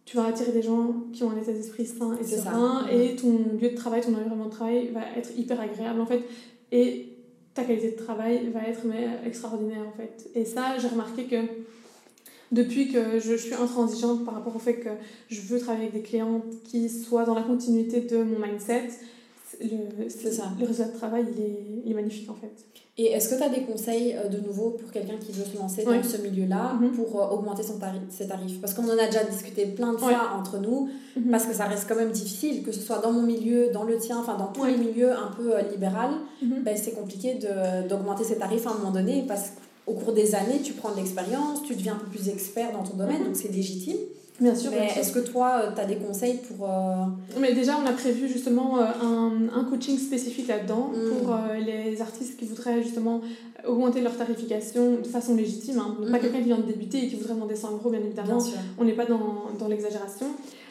tu 0.04 0.16
vas 0.16 0.24
attirer 0.26 0.52
des 0.52 0.62
gens 0.62 0.94
qui 1.12 1.22
ont 1.22 1.30
un 1.30 1.36
état 1.40 1.52
d'esprit 1.52 1.86
sain 1.86 2.16
et 2.20 2.24
ça. 2.24 2.42
serein, 2.44 2.82
Mhm. 2.84 2.88
et 3.00 3.16
ton 3.16 3.38
lieu 3.60 3.70
de 3.70 3.76
travail, 3.76 4.00
ton 4.00 4.14
environnement 4.14 4.46
de 4.46 4.50
travail 4.50 4.88
va 4.88 5.02
être 5.16 5.30
hyper 5.38 5.60
agréable, 5.60 6.00
en 6.00 6.06
fait. 6.06 6.22
Et 6.72 7.08
ta 7.54 7.64
qualité 7.64 7.90
de 7.90 7.96
travail 7.96 8.48
va 8.52 8.62
être 8.66 8.80
mais, 8.86 9.06
extraordinaire, 9.26 9.86
en 9.86 9.92
fait. 9.96 10.30
Et 10.34 10.44
ça, 10.46 10.78
j'ai 10.78 10.88
remarqué 10.88 11.24
que 11.24 11.36
depuis 12.50 12.90
que 12.90 13.18
je, 13.18 13.32
je 13.32 13.36
suis 13.36 13.54
intransigeante 13.54 14.24
par 14.24 14.34
rapport 14.34 14.56
au 14.56 14.58
fait 14.58 14.76
que 14.76 14.88
je 15.28 15.40
veux 15.42 15.58
travailler 15.58 15.88
avec 15.88 16.02
des 16.02 16.08
clients 16.08 16.42
qui 16.64 16.88
soient 16.88 17.24
dans 17.24 17.34
la 17.34 17.42
continuité 17.42 18.00
de 18.00 18.22
mon 18.22 18.38
mindset, 18.38 18.88
le, 19.62 20.08
C'est 20.08 20.32
ça. 20.32 20.44
le 20.58 20.66
résultat 20.66 20.90
de 20.90 20.96
travail, 20.96 21.24
il 21.36 21.42
est, 21.42 21.82
il 21.84 21.90
est 21.90 21.94
magnifique, 21.94 22.30
en 22.30 22.34
fait. 22.34 22.52
Et 22.98 23.06
est-ce 23.06 23.30
que 23.30 23.36
tu 23.36 23.42
as 23.42 23.48
des 23.48 23.62
conseils 23.62 24.14
euh, 24.14 24.28
de 24.28 24.36
nouveau 24.46 24.70
pour 24.70 24.90
quelqu'un 24.90 25.16
qui 25.18 25.32
veut 25.32 25.44
se 25.44 25.56
lancer 25.56 25.82
Oui. 25.86 25.96
dans 25.96 26.02
ce 26.02 26.18
milieu-là 26.18 26.74
Mhm. 26.74 26.90
pour 26.92 27.20
euh, 27.22 27.28
augmenter 27.34 27.62
son 27.62 27.78
tarif, 27.78 28.02
ses 28.10 28.26
tarifs? 28.28 28.60
Parce 28.60 28.74
qu'on 28.74 28.84
en 28.84 28.98
a 28.98 29.06
déjà 29.06 29.24
discuté 29.24 29.64
plein 29.66 29.92
de 29.94 29.98
fois 29.98 30.32
entre 30.38 30.58
nous, 30.58 30.90
Mhm. 31.16 31.30
parce 31.30 31.46
que 31.46 31.54
ça 31.54 31.64
reste 31.64 31.86
quand 31.88 31.96
même 31.96 32.10
difficile, 32.10 32.62
que 32.62 32.70
ce 32.70 32.80
soit 32.80 32.98
dans 32.98 33.12
mon 33.12 33.22
milieu, 33.22 33.70
dans 33.72 33.84
le 33.84 33.96
tien, 33.96 34.18
enfin 34.18 34.36
dans 34.36 34.48
tous 34.48 34.64
les 34.66 34.76
milieux 34.76 35.10
un 35.12 35.30
peu 35.34 35.54
euh, 35.56 35.62
libéral, 35.70 36.10
Mhm. 36.42 36.62
ben, 36.64 36.76
c'est 36.76 36.92
compliqué 36.92 37.34
de- 37.34 37.88
d'augmenter 37.88 38.24
ses 38.24 38.36
tarifs 38.36 38.66
à 38.66 38.70
un 38.72 38.74
moment 38.74 38.90
donné 38.90 39.24
parce 39.26 39.52
qu'au 39.86 39.94
cours 39.94 40.12
des 40.12 40.34
années, 40.34 40.60
tu 40.62 40.74
prends 40.74 40.90
de 40.92 40.96
l'expérience, 40.96 41.62
tu 41.62 41.74
deviens 41.74 41.94
un 41.94 41.98
peu 41.98 42.06
plus 42.06 42.28
expert 42.28 42.72
dans 42.72 42.82
ton 42.82 42.96
domaine, 42.98 43.24
donc 43.24 43.36
c'est 43.36 43.50
légitime. 43.50 43.96
Bien 44.43 44.55
sûr, 44.55 44.70
Mais 44.72 44.88
est-ce 44.99 45.12
que 45.12 45.20
toi, 45.20 45.72
tu 45.74 45.80
as 45.80 45.84
des 45.86 45.97
conseils 45.97 46.38
pour... 46.49 46.68
euh, 46.68 47.05
Mais 47.40 47.53
déjà, 47.55 47.78
on 47.82 47.86
a 47.86 47.93
prévu 47.93 48.28
justement 48.28 48.78
euh, 48.78 48.82
un, 49.03 49.32
un 49.61 49.64
coaching 49.64 49.97
spécifique 49.99 50.49
là-dedans 50.49 50.90
Mm. 50.93 51.11
pour 51.24 51.32
euh, 51.32 51.38
les 51.64 52.01
artistes 52.03 52.36
qui 52.38 52.45
voudraient 52.47 52.82
justement 52.82 53.20
augmenter 53.66 54.01
leur 54.01 54.16
tarification 54.16 54.97
de 55.03 55.07
façon 55.07 55.36
légitime. 55.36 55.78
Hein. 55.78 55.97
Pas 56.01 56.05
Mhm. 56.16 56.20
quelqu'un 56.20 56.38
qui 56.38 56.45
vient 56.45 56.59
de 56.59 56.62
débuter 56.74 57.05
et 57.05 57.09
qui 57.09 57.14
voudrait 57.16 57.34
demander 57.34 57.55
100 57.57 57.72
euros, 57.72 57.90
bien 57.90 58.01
évidemment. 58.01 58.38
Bien 58.38 58.40
sûr. 58.40 58.59
On 58.78 58.84
n'est 58.84 58.93
pas 58.95 59.07
dans, 59.07 59.45
dans 59.59 59.68
l'exagération. 59.68 60.26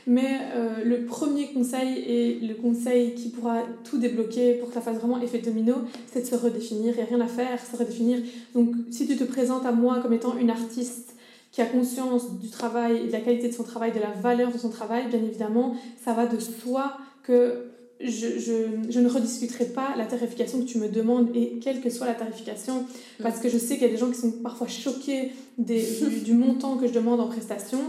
Mais 0.08 0.40
euh, 0.56 0.84
le 0.84 1.06
premier 1.06 1.54
conseil 1.54 2.00
et 2.00 2.40
le 2.46 2.56
conseil 2.56 3.14
qui 3.14 3.30
pourra 3.30 3.60
tout 3.84 4.00
débloquer 4.00 4.56
pour 4.56 4.70
que 4.70 4.74
ça 4.74 4.82
fasse 4.82 4.98
vraiment 4.98 5.22
effet 5.22 5.38
domino, 5.38 5.76
c'est 6.12 6.22
de 6.22 6.26
se 6.26 6.36
redéfinir. 6.36 6.94
Il 6.96 6.98
n'y 6.98 7.04
a 7.04 7.06
rien 7.06 7.22
à 7.22 7.28
faire, 7.28 7.60
se 7.64 7.78
redéfinir. 7.78 8.18
Donc 8.56 8.72
si 8.90 9.06
tu 9.08 9.16
te 9.16 9.24
présentes 9.24 9.66
à 9.66 9.72
moi 9.72 10.00
comme 10.02 10.14
étant 10.14 10.36
une 10.38 10.50
artiste 10.50 11.11
qui 11.52 11.62
a 11.62 11.66
conscience 11.66 12.40
du 12.40 12.50
travail, 12.50 13.08
de 13.08 13.12
la 13.12 13.20
qualité 13.20 13.50
de 13.50 13.54
son 13.54 13.64
travail, 13.64 13.92
de 13.92 14.00
la 14.00 14.12
valeur 14.12 14.52
de 14.52 14.58
son 14.58 14.70
travail, 14.70 15.08
bien 15.10 15.20
évidemment, 15.20 15.76
ça 16.04 16.14
va 16.14 16.26
de 16.26 16.40
soi 16.40 16.98
que 17.24 17.72
je, 18.00 18.40
je, 18.40 18.90
je 18.90 19.00
ne 19.00 19.08
rediscuterai 19.08 19.66
pas 19.66 19.96
la 19.98 20.06
tarification 20.06 20.60
que 20.60 20.66
tu 20.66 20.78
me 20.80 20.90
demandes 20.90 21.30
et 21.36 21.60
quelle 21.60 21.82
que 21.82 21.90
soit 21.90 22.08
la 22.08 22.16
tarification, 22.16 22.86
parce 23.22 23.40
que 23.40 23.50
je 23.50 23.58
sais 23.58 23.76
qu'il 23.76 23.84
y 23.84 23.90
a 23.90 23.94
des 23.94 23.98
gens 23.98 24.10
qui 24.10 24.20
sont 24.20 24.32
parfois 24.32 24.68
choqués 24.68 25.32
des, 25.58 25.82
du, 25.82 26.20
du 26.24 26.34
montant 26.34 26.78
que 26.78 26.88
je 26.88 26.94
demande 26.94 27.20
en 27.20 27.28
prestation. 27.28 27.80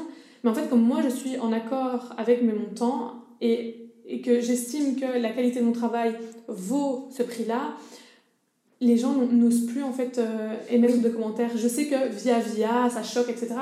Mais 0.42 0.50
en 0.50 0.54
fait, 0.54 0.68
comme 0.68 0.82
moi, 0.82 1.00
je 1.02 1.08
suis 1.08 1.38
en 1.38 1.52
accord 1.52 2.14
avec 2.18 2.42
mes 2.42 2.52
montants 2.52 3.14
et, 3.40 3.88
et 4.06 4.20
que 4.20 4.40
j'estime 4.40 4.96
que 4.96 5.18
la 5.18 5.30
qualité 5.30 5.60
de 5.60 5.64
mon 5.64 5.72
travail 5.72 6.16
vaut 6.48 7.08
ce 7.16 7.22
prix-là, 7.22 7.74
les 8.83 8.97
gens 8.99 9.14
n'osent 9.30 9.66
plus 9.66 9.83
en 9.83 9.93
fait 9.93 10.18
euh, 10.18 10.55
émettre 10.68 11.01
de 11.01 11.09
commentaires. 11.09 11.51
Je 11.57 11.68
sais 11.68 11.87
que 11.87 12.09
via 12.11 12.41
via, 12.41 12.91
ça 12.91 13.03
choque, 13.03 13.28
etc. 13.30 13.55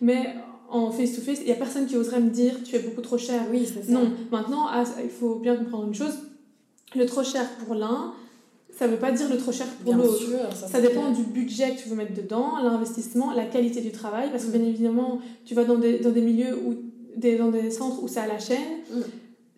Mais 0.00 0.34
en 0.68 0.90
face-to-face, 0.90 1.38
il 1.40 1.46
n'y 1.46 1.52
a 1.52 1.54
personne 1.54 1.86
qui 1.86 1.96
oserait 1.96 2.20
me 2.20 2.30
dire 2.30 2.54
tu 2.64 2.74
es 2.74 2.80
beaucoup 2.80 3.00
trop 3.00 3.16
cher. 3.16 3.40
Oui, 3.52 3.66
c'est 3.72 3.84
ça. 3.84 3.92
Non, 3.92 4.10
maintenant, 4.32 4.66
ah, 4.68 4.82
il 5.02 5.10
faut 5.10 5.36
bien 5.36 5.54
comprendre 5.56 5.86
une 5.86 5.94
chose. 5.94 6.14
Le 6.96 7.06
trop 7.06 7.22
cher 7.22 7.48
pour 7.64 7.76
l'un, 7.76 8.12
ça 8.76 8.86
ne 8.86 8.92
veut 8.92 8.98
pas 8.98 9.12
dire 9.12 9.28
le 9.28 9.38
trop 9.38 9.52
cher 9.52 9.66
pour 9.84 9.94
l'autre. 9.94 10.20
ça, 10.54 10.66
Ça 10.66 10.80
dépend 10.80 11.12
du 11.12 11.22
budget 11.22 11.76
que 11.76 11.80
tu 11.82 11.88
veux 11.88 11.96
mettre 11.96 12.14
dedans, 12.14 12.58
l'investissement, 12.62 13.32
la 13.32 13.44
qualité 13.44 13.80
du 13.80 13.92
travail, 13.92 14.30
parce 14.32 14.44
que 14.44 14.48
Mm. 14.48 14.58
bien 14.58 14.68
évidemment, 14.68 15.20
tu 15.44 15.54
vas 15.54 15.64
dans 15.64 15.76
des, 15.76 16.00
dans 16.00 16.10
des 16.10 16.20
milieux, 16.20 16.58
où, 16.66 16.74
des, 17.16 17.36
dans 17.36 17.50
des 17.50 17.70
centres 17.70 18.02
où 18.02 18.08
c'est 18.08 18.20
à 18.20 18.26
la 18.26 18.40
chaîne. 18.40 18.58
Mm. 18.92 19.00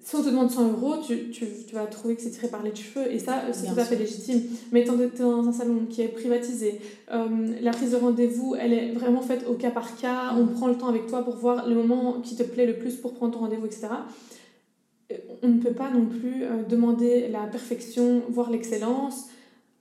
Si 0.06 0.14
on 0.14 0.22
te 0.22 0.28
demande 0.28 0.52
100 0.52 0.70
euros, 0.70 0.98
tu, 1.04 1.30
tu, 1.30 1.46
tu 1.66 1.74
vas 1.74 1.84
trouver 1.86 2.14
que 2.14 2.22
c'est 2.22 2.30
tiré 2.30 2.46
par 2.46 2.62
les 2.62 2.72
cheveux, 2.72 3.12
et 3.12 3.18
ça, 3.18 3.42
c'est 3.50 3.62
Bien 3.62 3.74
tout 3.74 3.80
à 3.80 3.84
fait 3.84 3.96
légitime. 3.96 4.40
Mais 4.70 4.82
étant 4.82 4.92
donné 4.92 5.10
dans 5.18 5.48
un 5.48 5.52
salon 5.52 5.84
qui 5.90 6.00
est 6.00 6.06
privatisé, 6.06 6.80
euh, 7.12 7.26
la 7.60 7.72
prise 7.72 7.90
de 7.90 7.96
rendez-vous, 7.96 8.54
elle 8.54 8.72
est 8.72 8.92
vraiment 8.92 9.20
faite 9.20 9.44
au 9.48 9.54
cas 9.54 9.72
par 9.72 9.96
cas, 9.96 10.32
on 10.38 10.46
prend 10.46 10.68
le 10.68 10.76
temps 10.76 10.86
avec 10.86 11.08
toi 11.08 11.24
pour 11.24 11.34
voir 11.34 11.68
le 11.68 11.74
moment 11.74 12.20
qui 12.20 12.36
te 12.36 12.44
plaît 12.44 12.66
le 12.66 12.78
plus 12.78 12.94
pour 12.94 13.14
prendre 13.14 13.34
ton 13.34 13.40
rendez-vous, 13.40 13.66
etc. 13.66 13.88
Euh, 15.10 15.16
On 15.42 15.48
ne 15.48 15.58
peut 15.58 15.72
pas 15.72 15.90
non 15.90 16.06
plus 16.06 16.44
euh, 16.44 16.62
demander 16.62 17.26
la 17.26 17.40
perfection, 17.48 18.22
voire 18.28 18.48
l'excellence, 18.48 19.24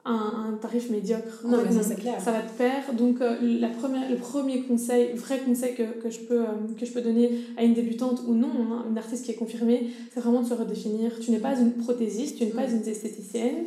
un, 0.05 0.49
un 0.49 0.57
tarif 0.61 0.89
médiocre. 0.91 1.41
En 1.43 1.49
Non, 1.49 1.57
fait, 1.59 1.65
mais 1.69 1.75
ça, 1.75 1.83
c'est 1.83 1.95
clair. 1.95 2.21
ça 2.21 2.31
va 2.31 2.41
te 2.41 2.55
perdre. 2.57 2.93
Donc, 2.93 3.21
euh, 3.21 3.35
la 3.41 3.69
première, 3.69 4.09
le 4.09 4.15
premier 4.17 4.61
conseil, 4.61 5.13
vrai 5.15 5.39
conseil 5.39 5.73
que, 5.75 5.83
que, 6.01 6.09
je 6.11 6.19
peux, 6.19 6.41
euh, 6.41 6.45
que 6.79 6.85
je 6.85 6.91
peux 6.91 7.01
donner 7.01 7.31
à 7.57 7.63
une 7.63 7.73
débutante 7.73 8.21
ou 8.27 8.33
non, 8.35 8.49
hein, 8.71 8.85
une 8.89 8.97
artiste 8.97 9.25
qui 9.25 9.31
est 9.31 9.35
confirmée, 9.35 9.87
c'est 10.13 10.19
vraiment 10.19 10.41
de 10.43 10.47
se 10.47 10.53
redéfinir. 10.53 11.19
Tu 11.19 11.31
n'es 11.31 11.39
pas 11.39 11.57
une 11.59 11.71
prothésiste, 11.73 12.37
tu 12.37 12.45
n'es 12.45 12.51
pas 12.51 12.69
une 12.69 12.87
esthéticienne, 12.87 13.65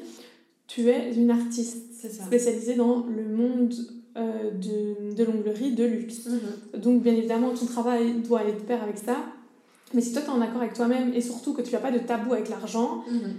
tu 0.69 0.89
es 0.89 1.13
une 1.15 1.31
artiste 1.31 1.79
ça. 2.01 2.25
spécialisée 2.25 2.75
dans 2.77 3.05
le 3.07 3.25
monde 3.37 3.75
euh, 4.17 4.51
de, 4.51 5.15
de 5.17 5.25
l'onglerie, 5.25 5.73
de 5.73 5.85
luxe. 5.85 6.27
Mhm. 6.27 6.81
Donc, 6.81 7.03
bien 7.03 7.15
évidemment, 7.15 7.51
ton 7.51 7.67
travail 7.67 8.15
doit 8.27 8.41
aller 8.41 8.53
de 8.53 8.61
pair 8.61 8.83
avec 8.83 8.99
ça. 8.99 9.17
Mais 9.95 10.03
si 10.03 10.13
toi, 10.13 10.23
tu 10.23 10.29
es 10.29 10.33
en 10.33 10.41
accord 10.41 10.61
avec 10.61 10.75
toi-même 10.75 11.13
et 11.15 11.21
surtout 11.21 11.53
que 11.55 11.63
tu 11.63 11.73
n'as 11.73 11.79
pas 11.81 11.91
de 11.91 11.99
tabou 11.99 12.33
avec 12.35 12.49
l'argent, 12.49 13.03
Mhm. 13.11 13.33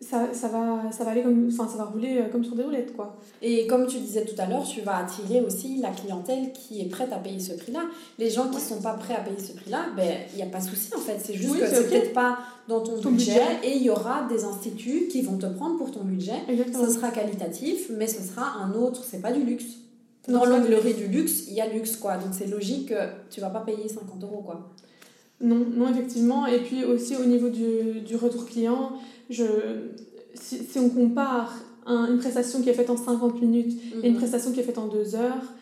Ça, 0.00 0.28
ça, 0.34 0.48
va, 0.48 0.92
ça 0.92 1.04
va 1.04 1.12
aller 1.12 1.22
comme, 1.22 1.48
enfin, 1.50 1.66
ça 1.66 1.78
va 1.78 1.84
rouler 1.84 2.18
euh, 2.18 2.28
comme 2.30 2.44
sur 2.44 2.54
des 2.54 2.62
roulettes, 2.62 2.94
quoi. 2.94 3.16
Et 3.40 3.66
comme 3.66 3.86
tu 3.86 3.98
disais 3.98 4.24
tout 4.26 4.34
à 4.38 4.46
l'heure, 4.46 4.62
tu 4.62 4.82
vas 4.82 4.98
attirer 4.98 5.40
aussi 5.40 5.78
la 5.78 5.90
clientèle 5.90 6.52
qui 6.52 6.82
est 6.82 6.84
prête 6.90 7.12
à 7.12 7.16
payer 7.16 7.40
ce 7.40 7.54
prix-là. 7.54 7.80
Les 8.18 8.28
gens 8.28 8.48
qui 8.48 8.56
ne 8.56 8.60
sont 8.60 8.82
pas 8.82 8.92
prêts 8.92 9.14
à 9.14 9.20
payer 9.20 9.38
ce 9.38 9.52
prix-là, 9.52 9.86
ben, 9.96 10.18
il 10.32 10.36
n'y 10.36 10.42
a 10.42 10.46
pas 10.46 10.58
de 10.58 10.64
souci 10.64 10.90
en 10.94 11.00
fait. 11.00 11.18
C'est 11.24 11.32
juste 11.34 11.50
Oui, 11.54 11.60
que 11.60 11.66
c'est 11.66 11.74
c'est 11.76 11.80
ok. 11.84 11.88
peut-être 11.88 12.12
pas 12.12 12.38
dans 12.68 12.80
ton, 12.80 13.00
Ton 13.00 13.10
budget, 13.12 13.32
budget. 13.32 13.68
et 13.68 13.76
il 13.76 13.82
y 13.82 13.90
aura 13.90 14.26
des 14.28 14.44
instituts 14.44 15.08
qui 15.10 15.22
vont 15.22 15.38
te 15.38 15.46
prendre 15.46 15.78
pour 15.78 15.90
ton 15.90 16.04
budget. 16.04 16.42
Exactement. 16.48 16.84
Ce 16.86 16.90
sera 16.92 17.10
qualitatif, 17.10 17.90
mais 17.96 18.06
ce 18.06 18.20
sera 18.22 18.52
un 18.62 18.74
autre, 18.74 19.02
c'est 19.02 19.22
pas 19.22 19.32
du 19.32 19.44
luxe. 19.44 19.64
Non, 20.28 20.40
Dans 20.40 20.44
l'onglerie 20.46 20.92
du 20.94 21.06
luxe, 21.06 21.44
il 21.48 21.54
y 21.54 21.60
a 21.62 21.68
luxe 21.68 21.96
quoi. 21.96 22.16
Donc 22.18 22.30
c'est 22.32 22.48
logique 22.48 22.88
que 22.90 22.94
tu 23.30 23.40
vas 23.40 23.48
pas 23.50 23.60
payer 23.60 23.88
50 23.88 24.22
euros 24.24 24.42
quoi. 24.44 24.68
Non, 25.40 25.64
non, 25.74 25.88
effectivement. 25.90 26.46
Et 26.46 26.58
puis 26.60 26.84
aussi 26.84 27.14
au 27.16 27.24
niveau 27.24 27.48
du, 27.48 28.00
du 28.00 28.16
retour 28.16 28.46
client, 28.46 28.92
je, 29.30 29.44
si, 30.34 30.58
si 30.64 30.78
on 30.78 30.88
compare 30.90 31.52
un- 31.86 32.08
une 32.12 32.18
prestation 32.18 32.60
qui 32.62 32.68
est 32.70 32.74
faite 32.74 32.90
en 32.90 32.96
50 32.96 33.40
minutes 33.40 33.80
et 34.02 34.06
une 34.08 34.12
Mhm. 34.14 34.18
prestation 34.18 34.52
qui 34.52 34.60
est 34.60 34.64
faite 34.64 34.78
en 34.78 34.86
2 34.88 35.14
heures, 35.14 35.52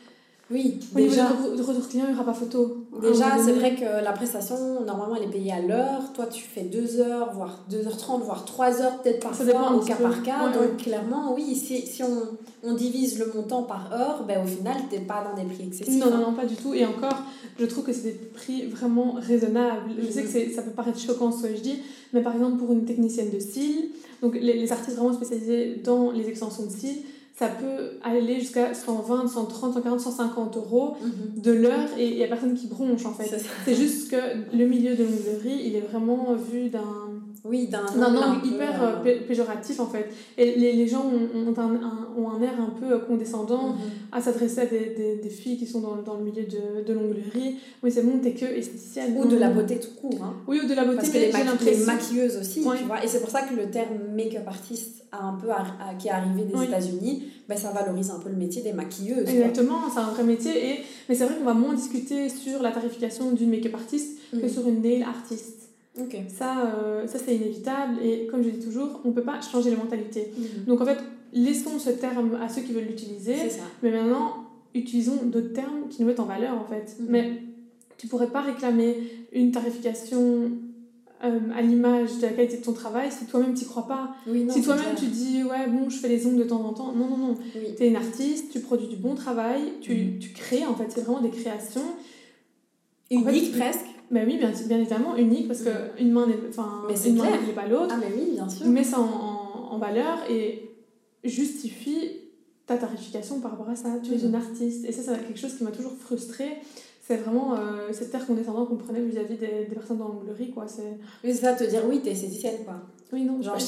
Oui, 0.50 0.78
au 0.94 0.98
niveau 0.98 1.10
déjà. 1.10 1.28
re- 1.30 1.56
du 1.56 1.62
retour 1.62 1.88
client, 1.88 2.04
il 2.06 2.12
n'y 2.12 2.14
aura 2.20 2.26
pas 2.26 2.34
photo. 2.34 2.84
Déjà, 3.00 3.38
c'est 3.42 3.52
vrai 3.52 3.74
que 3.76 4.04
la 4.04 4.12
prestation, 4.12 4.82
normalement, 4.84 5.16
elle 5.16 5.24
est 5.24 5.32
payée 5.32 5.52
à 5.52 5.60
l'heure. 5.60 6.12
Toi, 6.12 6.26
tu 6.26 6.42
fais 6.42 6.62
2 6.62 7.00
heures, 7.00 7.32
voire 7.34 7.64
2h30, 7.70 8.22
voire 8.22 8.44
3 8.44 8.82
heures, 8.82 9.00
peut-être 9.00 9.20
parfois, 9.20 9.72
au 9.74 9.80
cas 9.80 9.96
par 9.96 10.22
cas. 10.22 10.46
Ouais, 10.46 10.52
Donc, 10.52 10.60
ouais. 10.62 10.76
clairement, 10.76 11.34
oui, 11.34 11.54
si, 11.56 11.80
si 11.86 12.02
on, 12.02 12.28
on 12.62 12.74
divise 12.74 13.18
le 13.18 13.32
montant 13.34 13.62
par 13.62 13.90
heure, 13.94 14.24
ben, 14.28 14.42
au 14.44 14.46
final, 14.46 14.76
tu 14.90 14.96
n'es 14.98 15.04
pas 15.06 15.24
dans 15.24 15.34
des 15.42 15.48
prix 15.48 15.66
excessifs. 15.66 15.98
Non, 15.98 16.10
non, 16.10 16.16
hein. 16.16 16.24
non, 16.28 16.32
pas 16.34 16.44
du 16.44 16.56
tout. 16.56 16.74
Et 16.74 16.84
encore, 16.84 17.22
je 17.58 17.64
trouve 17.64 17.84
que 17.84 17.92
c'est 17.94 18.02
des 18.02 18.12
prix 18.12 18.66
vraiment 18.66 19.14
raisonnables. 19.18 19.92
Je 19.98 20.10
sais 20.10 20.22
que 20.24 20.28
c'est- 20.28 20.50
ça 20.50 20.60
peut 20.60 20.72
paraître 20.72 20.98
choquant 21.00 21.32
ce 21.32 21.44
que 21.44 21.56
je 21.56 21.60
dis, 21.62 21.78
mais 22.12 22.20
par 22.20 22.34
exemple 22.34 22.58
pour 22.58 22.70
une 22.72 22.84
technicienne 22.84 23.30
de 23.30 23.38
style, 23.38 23.88
donc 24.22 24.34
les, 24.34 24.54
les 24.58 24.72
artistes 24.72 24.96
vraiment 24.96 25.14
spécialisés 25.14 25.80
dans 25.82 26.10
les 26.10 26.28
extensions 26.28 26.64
de 26.66 26.70
style, 26.70 26.96
ça 27.36 27.48
peut 27.48 27.98
aller 28.04 28.38
jusqu'à 28.38 28.74
120, 28.74 29.26
130, 29.26 29.74
140, 29.74 30.00
150 30.00 30.56
euros 30.56 30.94
Mhm. 31.02 31.42
de 31.42 31.50
l'heure 31.52 31.88
et 31.98 32.08
il 32.08 32.16
n'y 32.16 32.22
a 32.22 32.28
personne 32.28 32.54
qui 32.54 32.68
bronche 32.68 33.04
en 33.06 33.12
fait. 33.12 33.40
C'est 33.64 33.74
juste 33.74 34.10
que 34.10 34.16
le 34.56 34.66
milieu 34.66 34.94
de 34.94 35.02
l'onglerie, 35.04 35.62
il 35.66 35.74
est 35.74 35.80
vraiment 35.80 36.32
vu 36.34 36.68
d'un 36.68 37.03
Oui, 37.44 37.66
d'un 37.66 37.84
angle 38.02 38.40
peu, 38.40 38.48
hyper 38.48 38.82
euh, 38.82 38.86
euh, 38.86 39.02
pé- 39.02 39.20
péjoratif 39.20 39.78
en 39.80 39.86
fait. 39.86 40.08
Et 40.38 40.54
les, 40.56 40.72
les 40.72 40.86
gens 40.88 41.04
ont, 41.04 41.48
ont 41.48 41.58
un, 41.58 41.74
un- 41.74 42.08
ont 42.16 42.30
un 42.30 42.40
air 42.40 42.54
un 42.58 42.70
peu 42.80 42.92
euh, 42.94 42.98
condescendant 42.98 43.68
mhm. 43.74 43.78
à 44.12 44.20
s'adresser 44.20 44.60
à 44.60 44.66
des, 44.66 44.94
des, 44.96 45.16
des 45.16 45.28
filles 45.28 45.58
qui 45.58 45.66
sont 45.66 45.80
dans, 45.80 45.96
dans 45.96 46.14
le 46.16 46.24
milieu 46.24 46.44
de, 46.44 46.82
de 46.86 46.92
l'onglerie. 46.94 47.56
Oui, 47.82 47.90
c'est 47.92 48.02
bon, 48.02 48.18
t'es 48.22 48.32
que 48.32 48.46
esthéticienne. 48.46 49.14
Ou 49.18 49.26
de 49.26 49.36
la 49.36 49.50
beauté 49.50 49.78
tout 49.78 49.90
court. 50.00 50.22
Hein. 50.24 50.34
Oui, 50.46 50.60
ou 50.64 50.68
de 50.68 50.74
la 50.74 50.84
beauté, 50.84 50.96
Parce 50.96 51.10
que 51.10 51.18
les, 51.18 51.32
maqui- 51.32 51.64
les 51.66 51.84
maquilleuses 51.84 52.36
aussi, 52.38 52.62
Ouais. 52.62 52.76
tu 52.78 52.84
vois. 52.84 53.04
Et 53.04 53.08
c'est 53.08 53.20
pour 53.20 53.30
ça 53.30 53.42
que 53.42 53.54
le 53.54 53.70
terme 53.70 53.98
make-up 54.14 54.46
artist 54.46 55.04
a 55.12 55.22
un 55.24 55.34
peu 55.34 55.48
qui 55.98 56.08
est 56.08 56.10
arrivé 56.10 56.44
des 56.44 56.54
Oui. 56.54 56.64
États-Unis, 56.66 57.24
ben, 57.48 57.56
ça 57.58 57.70
valorise 57.70 58.10
un 58.10 58.18
peu 58.20 58.30
le 58.30 58.36
métier 58.36 58.62
des 58.62 58.72
maquilleuses. 58.72 59.28
Exactement, 59.28 59.80
c'est 59.92 60.00
un 60.00 60.10
vrai 60.10 60.24
métier. 60.24 60.52
Et... 60.70 60.78
Mais 61.08 61.14
c'est 61.14 61.24
vrai 61.26 61.36
qu'on 61.36 61.44
va 61.44 61.54
moins 61.54 61.74
discuter 61.74 62.28
sur 62.28 62.62
la 62.62 62.70
tarification 62.72 63.32
d'une 63.32 63.50
make-up 63.50 63.74
artiste 63.74 64.18
que 64.32 64.36
Mhm. 64.38 64.48
sur 64.48 64.66
une 64.66 64.80
nail 64.82 65.02
artiste. 65.02 65.63
Ok. 66.00 66.16
Ça, 66.28 66.74
euh, 66.74 67.06
ça 67.06 67.18
c'est 67.18 67.36
inévitable. 67.36 68.02
Et 68.02 68.26
comme 68.26 68.42
je 68.42 68.50
dis 68.50 68.64
toujours, 68.64 69.00
on 69.04 69.08
ne 69.08 69.12
peut 69.12 69.22
pas 69.22 69.40
changer 69.40 69.70
les 69.70 69.76
mentalités. 69.76 70.32
Mhm. 70.36 70.64
Donc 70.66 70.80
en 70.80 70.86
fait, 70.86 70.98
laissons 71.32 71.78
ce 71.78 71.90
terme 71.90 72.38
à 72.42 72.48
ceux 72.48 72.62
qui 72.62 72.72
veulent 72.72 72.86
l'utiliser. 72.86 73.36
Mais 73.82 73.90
maintenant, 73.90 74.44
utilisons 74.74 75.24
d'autres 75.24 75.52
termes 75.52 75.88
qui 75.88 76.02
nous 76.02 76.08
mettent 76.08 76.20
en 76.20 76.24
valeur 76.24 76.54
en 76.54 76.64
fait. 76.64 76.96
Mhm. 76.98 77.06
Mais 77.08 77.42
tu 77.96 78.08
pourrais 78.08 78.30
pas 78.30 78.40
réclamer 78.40 78.96
une 79.32 79.52
tarification 79.52 80.50
euh, 81.22 81.38
à 81.56 81.62
l'image 81.62 82.16
de 82.18 82.22
la 82.22 82.32
qualité 82.32 82.58
de 82.58 82.62
ton 82.64 82.72
travail 82.72 83.10
si 83.10 83.24
toi-même 83.26 83.54
tu 83.54 83.64
crois 83.64 83.86
pas. 83.86 84.16
si 84.50 84.62
toi-même 84.62 84.94
tu 84.96 85.06
dis 85.06 85.42
ouais 85.44 85.68
bon 85.68 85.88
je 85.88 85.96
fais 85.96 86.08
les 86.08 86.26
ongles 86.26 86.38
de 86.38 86.44
temps 86.44 86.64
en 86.64 86.72
temps. 86.72 86.92
Non 86.92 87.08
non 87.08 87.16
non. 87.16 87.38
Tu 87.52 87.84
es 87.84 87.88
une 87.88 87.96
artiste, 87.96 88.50
tu 88.50 88.58
produis 88.58 88.88
du 88.88 88.96
bon 88.96 89.14
travail, 89.14 89.60
tu, 89.80 89.94
mhm. 89.94 90.18
tu 90.18 90.30
crées 90.30 90.66
en 90.66 90.74
fait, 90.74 90.86
c'est 90.88 91.02
vraiment 91.02 91.20
des 91.20 91.30
créations. 91.30 91.86
Uniques 93.10 93.56
presque. 93.56 93.86
Ben 94.10 94.26
oui, 94.26 94.38
bien, 94.38 94.52
bien 94.66 94.78
évidemment, 94.78 95.16
unique 95.16 95.48
parce 95.48 95.62
qu'une 95.62 96.12
main 96.12 96.26
n'est 96.26 96.38
enfin, 96.48 96.82
une 97.06 97.16
main 97.16 97.24
n'est 97.24 97.52
pas 97.52 97.66
l'autre. 97.66 97.94
Ah 97.96 97.98
mais 97.98 98.12
oui, 98.14 98.32
bien 98.32 98.48
sûr. 98.48 98.66
Mets 98.66 98.84
ça 98.84 99.00
en, 99.00 99.72
en, 99.72 99.78
valeur 99.78 100.18
et 100.30 100.70
justifie 101.24 102.10
ta 102.66 102.76
tarification 102.76 103.40
par 103.40 103.52
rapport 103.52 103.68
à 103.68 103.76
ça. 103.76 103.88
Tu 104.02 104.12
es 104.12 104.18
mhm. 104.18 104.28
une 104.28 104.34
artiste. 104.34 104.84
Et 104.84 104.92
ça, 104.92 105.02
c'est 105.02 105.26
quelque 105.26 105.40
chose 105.40 105.54
qui 105.56 105.64
m'a 105.64 105.72
toujours 105.72 105.96
frustrée 105.96 106.58
c'est 107.06 107.16
vraiment 107.16 107.54
euh, 107.54 107.92
cette 107.92 108.10
terre 108.10 108.26
condescendante 108.26 108.68
qu'on 108.68 108.76
prenait 108.76 109.02
vis-à-vis 109.02 109.36
des, 109.36 109.66
des, 109.68 109.74
personnes 109.74 109.98
dans 109.98 110.08
l'onglerie, 110.08 110.50
quoi. 110.50 110.66
C'est... 110.66 110.98
Oui, 111.22 111.34
c'est 111.34 111.42
ça, 111.42 111.52
te 111.52 111.64
dire 111.64 111.82
oui, 111.86 112.00
t'es 112.02 112.12
esthéticienne, 112.12 112.64
quoi. 112.64 112.76
Oui, 113.12 113.24
non, 113.24 113.42
Genre, 113.42 113.58
je, 113.58 113.66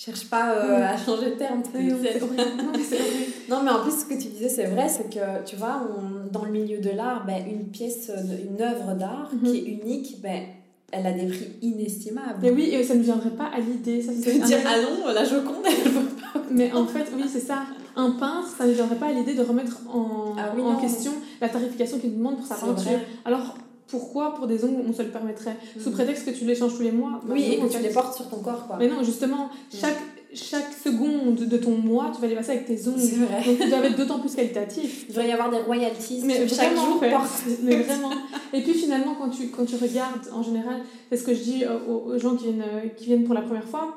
cherche 0.00 0.24
pas 0.30 0.54
euh, 0.54 0.82
à 0.82 0.96
changer 0.96 1.30
de 1.30 1.36
terme. 1.36 1.62
Oui, 1.74 1.92
non, 1.92 1.96
non, 3.56 3.62
mais 3.62 3.70
en 3.70 3.82
plus, 3.82 4.00
ce 4.00 4.04
que 4.06 4.14
tu 4.14 4.28
disais, 4.28 4.48
c'est 4.48 4.66
vrai, 4.66 4.88
c'est 4.88 5.10
que, 5.10 5.44
tu 5.44 5.56
vois, 5.56 5.82
on, 5.98 6.32
dans 6.32 6.46
le 6.46 6.52
milieu 6.52 6.78
de 6.78 6.90
l'art, 6.90 7.26
ben, 7.26 7.44
une 7.46 7.66
pièce, 7.66 8.10
une 8.10 8.62
œuvre 8.62 8.94
d'art 8.94 9.30
mhm. 9.32 9.50
qui 9.50 9.58
est 9.58 9.64
unique, 9.64 10.20
ben, 10.22 10.42
elle 10.90 11.06
a 11.06 11.12
des 11.12 11.26
prix 11.26 11.52
inestimables. 11.60 12.38
Mais 12.40 12.50
oui, 12.50 12.70
et 12.72 12.82
ça 12.82 12.94
ne 12.94 13.02
viendrait 13.02 13.30
pas 13.30 13.50
à 13.54 13.60
l'idée. 13.60 14.00
Ça, 14.00 14.12
c'est 14.18 14.38
dire, 14.38 14.58
ah 14.66 14.80
non, 14.80 15.12
la 15.12 15.24
Joconde, 15.24 15.64
elle 15.66 15.90
veut 15.90 16.08
pas. 16.16 16.40
Mais 16.50 16.72
en 16.72 16.86
fait, 16.86 17.06
oui, 17.14 17.24
c'est 17.30 17.40
ça 17.40 17.64
un 17.96 18.10
peintre, 18.12 18.48
ça 18.56 18.66
ne 18.66 18.72
viendrait 18.72 18.96
pas 18.96 19.06
à 19.06 19.12
l'idée 19.12 19.34
de 19.34 19.42
remettre 19.42 19.80
en, 19.92 20.34
ah 20.38 20.52
en 20.56 20.76
question 20.76 21.12
la 21.40 21.48
tarification 21.48 21.98
qu'il 21.98 22.16
demande 22.16 22.36
pour 22.36 22.46
sa 22.46 22.54
peinture. 22.54 23.00
Alors, 23.24 23.56
pourquoi 23.90 24.34
pour 24.34 24.46
des 24.46 24.64
ongles 24.64 24.82
on 24.88 24.92
se 24.92 25.02
le 25.02 25.08
permettrait 25.08 25.56
Sous 25.78 25.90
mm. 25.90 25.92
prétexte 25.92 26.24
que 26.26 26.30
tu 26.30 26.44
les 26.44 26.54
changes 26.54 26.76
tous 26.76 26.82
les 26.82 26.92
mois 26.92 27.20
bah 27.24 27.34
Oui, 27.34 27.52
et 27.52 27.58
que 27.58 27.66
tu 27.66 27.82
les 27.82 27.90
portes 27.90 28.14
sur 28.16 28.28
ton 28.28 28.38
corps. 28.38 28.66
Quoi. 28.66 28.76
Mais 28.78 28.88
non, 28.88 29.02
justement, 29.02 29.46
mm. 29.46 29.76
chaque, 29.80 29.98
chaque 30.32 30.72
seconde 30.72 31.36
de 31.36 31.56
ton 31.56 31.72
mois, 31.72 32.12
tu 32.14 32.20
vas 32.20 32.28
les 32.28 32.34
passer 32.34 32.52
avec 32.52 32.66
tes 32.66 32.88
ongles. 32.88 33.00
Vrai. 33.00 33.42
Donc, 33.44 33.56
ils 33.60 33.68
doivent 33.68 33.84
être 33.84 33.96
d'autant 33.96 34.20
plus 34.20 34.34
qualitatifs. 34.34 35.06
Il 35.08 35.14
devrait 35.14 35.28
y 35.28 35.32
avoir 35.32 35.50
des 35.50 35.58
royalties 35.58 36.22
mais 36.24 36.46
chaque 36.48 36.74
jour. 36.74 37.00
Mais 37.62 37.76
vraiment. 37.76 38.10
Et 38.52 38.62
puis 38.62 38.74
finalement, 38.74 39.14
quand 39.14 39.30
tu, 39.30 39.48
quand 39.48 39.64
tu 39.64 39.76
regardes, 39.76 40.28
en 40.32 40.42
général, 40.42 40.80
c'est 41.10 41.16
ce 41.16 41.24
que 41.24 41.34
je 41.34 41.42
dis 41.42 41.64
aux, 41.88 42.12
aux 42.12 42.18
gens 42.18 42.36
qui 42.36 42.44
viennent, 42.44 42.62
euh, 42.62 42.88
qui 42.96 43.06
viennent 43.06 43.24
pour 43.24 43.34
la 43.34 43.42
première 43.42 43.68
fois 43.68 43.96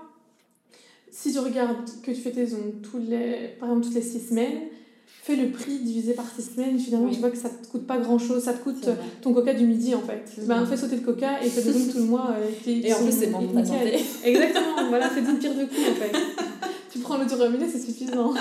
si 1.13 1.31
tu 1.31 1.39
regardes 1.39 1.77
que 2.01 2.11
tu 2.11 2.17
fais 2.19 2.31
tes 2.31 2.53
ongles 2.55 2.81
tous 2.81 2.97
les, 2.97 3.55
par 3.59 3.69
exemple 3.69 3.85
toutes 3.85 3.93
les 3.93 4.01
six 4.01 4.29
semaines, 4.29 4.63
fais 5.21 5.35
le 5.35 5.51
prix 5.51 5.79
divisé 5.79 6.13
par 6.13 6.25
six 6.35 6.53
semaines, 6.53 6.77
finalement 6.77 7.09
tu 7.09 7.19
vois 7.19 7.29
que 7.29 7.37
ça 7.37 7.49
te 7.49 7.67
coûte 7.67 7.87
pas 7.87 7.97
grand 7.97 8.19
chose, 8.19 8.43
ça 8.43 8.53
te 8.53 8.61
coûte 8.61 8.89
ton 9.21 9.33
coca 9.33 9.53
du 9.53 9.65
midi 9.65 9.95
en 9.95 10.01
fait. 10.01 10.23
Ben, 10.45 10.65
fais 10.65 10.75
sauter 10.75 10.97
le 10.97 11.01
coca 11.01 11.41
et 11.41 11.47
fais 11.47 11.69
ongles 11.69 11.91
tout 11.91 11.97
le 11.99 12.03
mois. 12.03 12.35
Euh, 12.37 12.69
et, 12.69 12.93
en 12.93 13.03
plus 13.03 13.11
c'est 13.11 13.27
bon 13.27 13.47
pour 13.47 13.59
Exactement, 13.59 14.89
voilà, 14.89 15.09
c'est 15.13 15.21
d'une 15.21 15.37
pire 15.37 15.55
de 15.55 15.63
coups 15.63 15.79
en 15.91 15.95
fait. 15.95 16.11
tu 16.91 16.99
prends 16.99 17.17
le 17.17 17.23
robinet, 17.23 17.67
c'est 17.71 17.79
suffisant. 17.79 18.33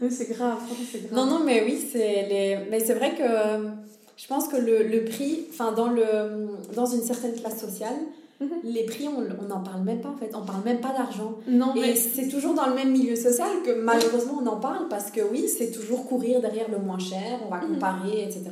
mais 0.00 0.10
c'est 0.10 0.30
grave, 0.30 0.58
franchement 0.58 0.84
c'est 0.90 1.08
grave. 1.08 1.14
Non, 1.14 1.26
non, 1.26 1.44
mais 1.44 1.62
oui, 1.64 1.78
c'est 1.92 2.26
les... 2.28 2.58
mais 2.70 2.80
c'est 2.80 2.94
vrai 2.94 3.14
que 3.14 3.22
euh, 3.22 3.68
je 4.16 4.26
pense 4.26 4.48
que 4.48 4.56
le, 4.56 4.82
le 4.82 5.04
prix, 5.04 5.46
enfin 5.50 5.72
dans, 5.72 5.90
le, 5.90 6.02
dans 6.74 6.86
une 6.86 7.02
certaine 7.02 7.34
classe 7.34 7.60
sociale, 7.60 7.94
Mhm. 8.44 8.72
Les 8.72 8.84
prix, 8.84 9.08
on 9.08 9.46
n'en 9.46 9.60
parle 9.60 9.82
même 9.82 10.00
pas 10.00 10.10
en 10.10 10.16
fait. 10.16 10.30
On 10.34 10.44
parle 10.44 10.64
même 10.64 10.80
pas 10.80 10.92
d'argent. 10.92 11.38
Non, 11.46 11.74
Et 11.74 11.94
c'est 11.94 12.28
toujours 12.28 12.54
dans 12.54 12.66
le 12.66 12.74
même 12.74 12.92
milieu 12.92 13.16
social 13.16 13.48
que 13.64 13.72
malheureusement 13.72 14.40
on 14.42 14.46
en 14.46 14.56
parle 14.56 14.88
parce 14.88 15.10
que 15.10 15.20
oui, 15.30 15.48
c'est 15.48 15.70
toujours 15.70 16.06
courir 16.06 16.40
derrière 16.40 16.70
le 16.70 16.78
moins 16.78 16.98
cher, 16.98 17.40
on 17.46 17.50
va 17.50 17.60
mhm. 17.60 17.74
comparer, 17.74 18.24
etc. 18.24 18.50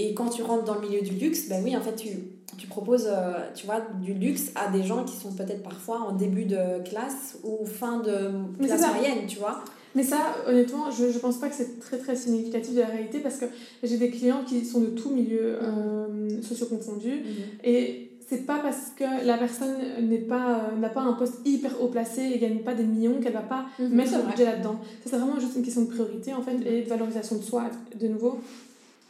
Et 0.00 0.14
quand 0.14 0.28
tu 0.28 0.42
rentres 0.42 0.64
dans 0.64 0.76
le 0.76 0.82
milieu 0.82 1.00
du 1.00 1.14
luxe, 1.14 1.48
ben 1.48 1.60
oui, 1.64 1.76
en 1.76 1.80
fait, 1.80 1.96
tu, 1.96 2.08
tu 2.56 2.68
proposes 2.68 3.08
euh, 3.08 3.32
tu 3.54 3.66
vois, 3.66 3.82
du 4.00 4.14
luxe 4.14 4.52
à 4.54 4.70
des 4.70 4.84
gens 4.84 5.04
qui 5.04 5.16
sont 5.16 5.32
peut-être 5.32 5.62
parfois 5.62 6.02
en 6.02 6.12
début 6.12 6.44
de 6.44 6.82
classe 6.84 7.36
ou 7.42 7.66
fin 7.66 7.98
de 7.98 8.30
classe 8.64 8.86
moyenne, 8.94 9.26
tu 9.26 9.38
vois. 9.38 9.64
Mais 9.94 10.04
ça, 10.04 10.36
honnêtement, 10.46 10.90
je 10.90 11.06
ne 11.06 11.18
pense 11.18 11.38
pas 11.38 11.48
que 11.48 11.54
c'est 11.56 11.80
très 11.80 11.98
très 11.98 12.14
significatif 12.14 12.74
de 12.74 12.80
la 12.80 12.86
réalité 12.86 13.18
parce 13.18 13.38
que 13.38 13.46
j'ai 13.82 13.96
des 13.96 14.10
clients 14.10 14.44
qui 14.46 14.64
sont 14.64 14.80
de 14.80 14.86
tout 14.90 15.10
milieu 15.10 15.58
mhm. 15.60 16.38
euh, 16.38 16.42
socio 16.42 16.66
confondus 16.66 17.24
et 17.64 18.07
c'est 18.28 18.44
pas 18.44 18.58
parce 18.58 18.92
que 18.94 19.26
la 19.26 19.38
personne 19.38 19.76
n'est 20.02 20.18
pas 20.18 20.70
n'a 20.78 20.90
pas 20.90 21.00
un 21.00 21.14
poste 21.14 21.36
hyper 21.46 21.80
haut 21.80 21.88
placé 21.88 22.22
et 22.22 22.38
gagne 22.38 22.58
pas 22.58 22.74
des 22.74 22.84
millions 22.84 23.20
qu'elle 23.22 23.32
va 23.32 23.40
pas 23.40 23.66
mhm, 23.78 23.88
mettre 23.88 24.18
le 24.18 24.24
budget 24.24 24.44
là-dedans. 24.44 24.78
Ça 25.02 25.10
c'est 25.10 25.16
vraiment 25.16 25.40
juste 25.40 25.56
une 25.56 25.62
question 25.62 25.82
de 25.82 25.88
priorité 25.88 26.34
en 26.34 26.42
fait 26.42 26.56
et 26.66 26.82
de 26.82 26.88
valorisation 26.88 27.36
de 27.36 27.42
soi 27.42 27.64
de 27.98 28.08
nouveau. 28.08 28.38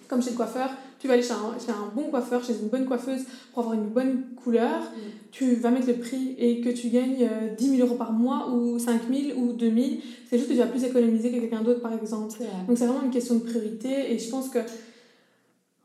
Comme 0.07 0.23
chez 0.23 0.31
le 0.31 0.37
coiffeur, 0.37 0.71
tu 0.99 1.07
vas 1.07 1.15
aller 1.15 1.23
chez 1.23 1.33
un, 1.33 1.59
chez 1.59 1.71
un 1.71 1.93
bon 1.95 2.05
coiffeur, 2.05 2.43
chez 2.43 2.55
une 2.63 2.69
bonne 2.69 2.87
coiffeuse 2.87 3.25
pour 3.53 3.65
avoir 3.65 3.75
une 3.75 3.89
bonne 3.89 4.23
couleur. 4.43 4.79
Mhm. 4.81 5.11
Tu 5.33 5.55
vas 5.57 5.71
mettre 5.71 5.89
le 5.89 5.95
prix 5.95 6.35
et 6.39 6.61
que 6.61 6.71
tu 6.71 6.89
gagnes 6.89 7.29
10 7.59 7.69
euh, 7.69 7.77
000 7.77 7.87
euros 7.87 7.97
par 7.97 8.13
mois 8.13 8.51
ou 8.51 8.79
5 8.79 9.03
000 9.13 9.39
ou 9.39 9.53
2 9.53 9.67
000. 9.67 9.87
C'est 10.31 10.39
juste 10.39 10.49
que 10.49 10.55
tu 10.55 10.61
vas 10.61 10.67
plus 10.67 10.85
économiser 10.85 11.31
que 11.31 11.41
quelqu'un 11.41 11.63
d'autre 11.63 11.81
par 11.81 11.93
exemple. 11.93 12.33
Donc 12.67 12.79
c'est 12.79 12.87
vraiment 12.87 13.05
une 13.05 13.11
question 13.11 13.35
de 13.35 13.41
priorité 13.41 14.13
et 14.13 14.19
je 14.19 14.31
pense 14.31 14.49
que 14.49 14.61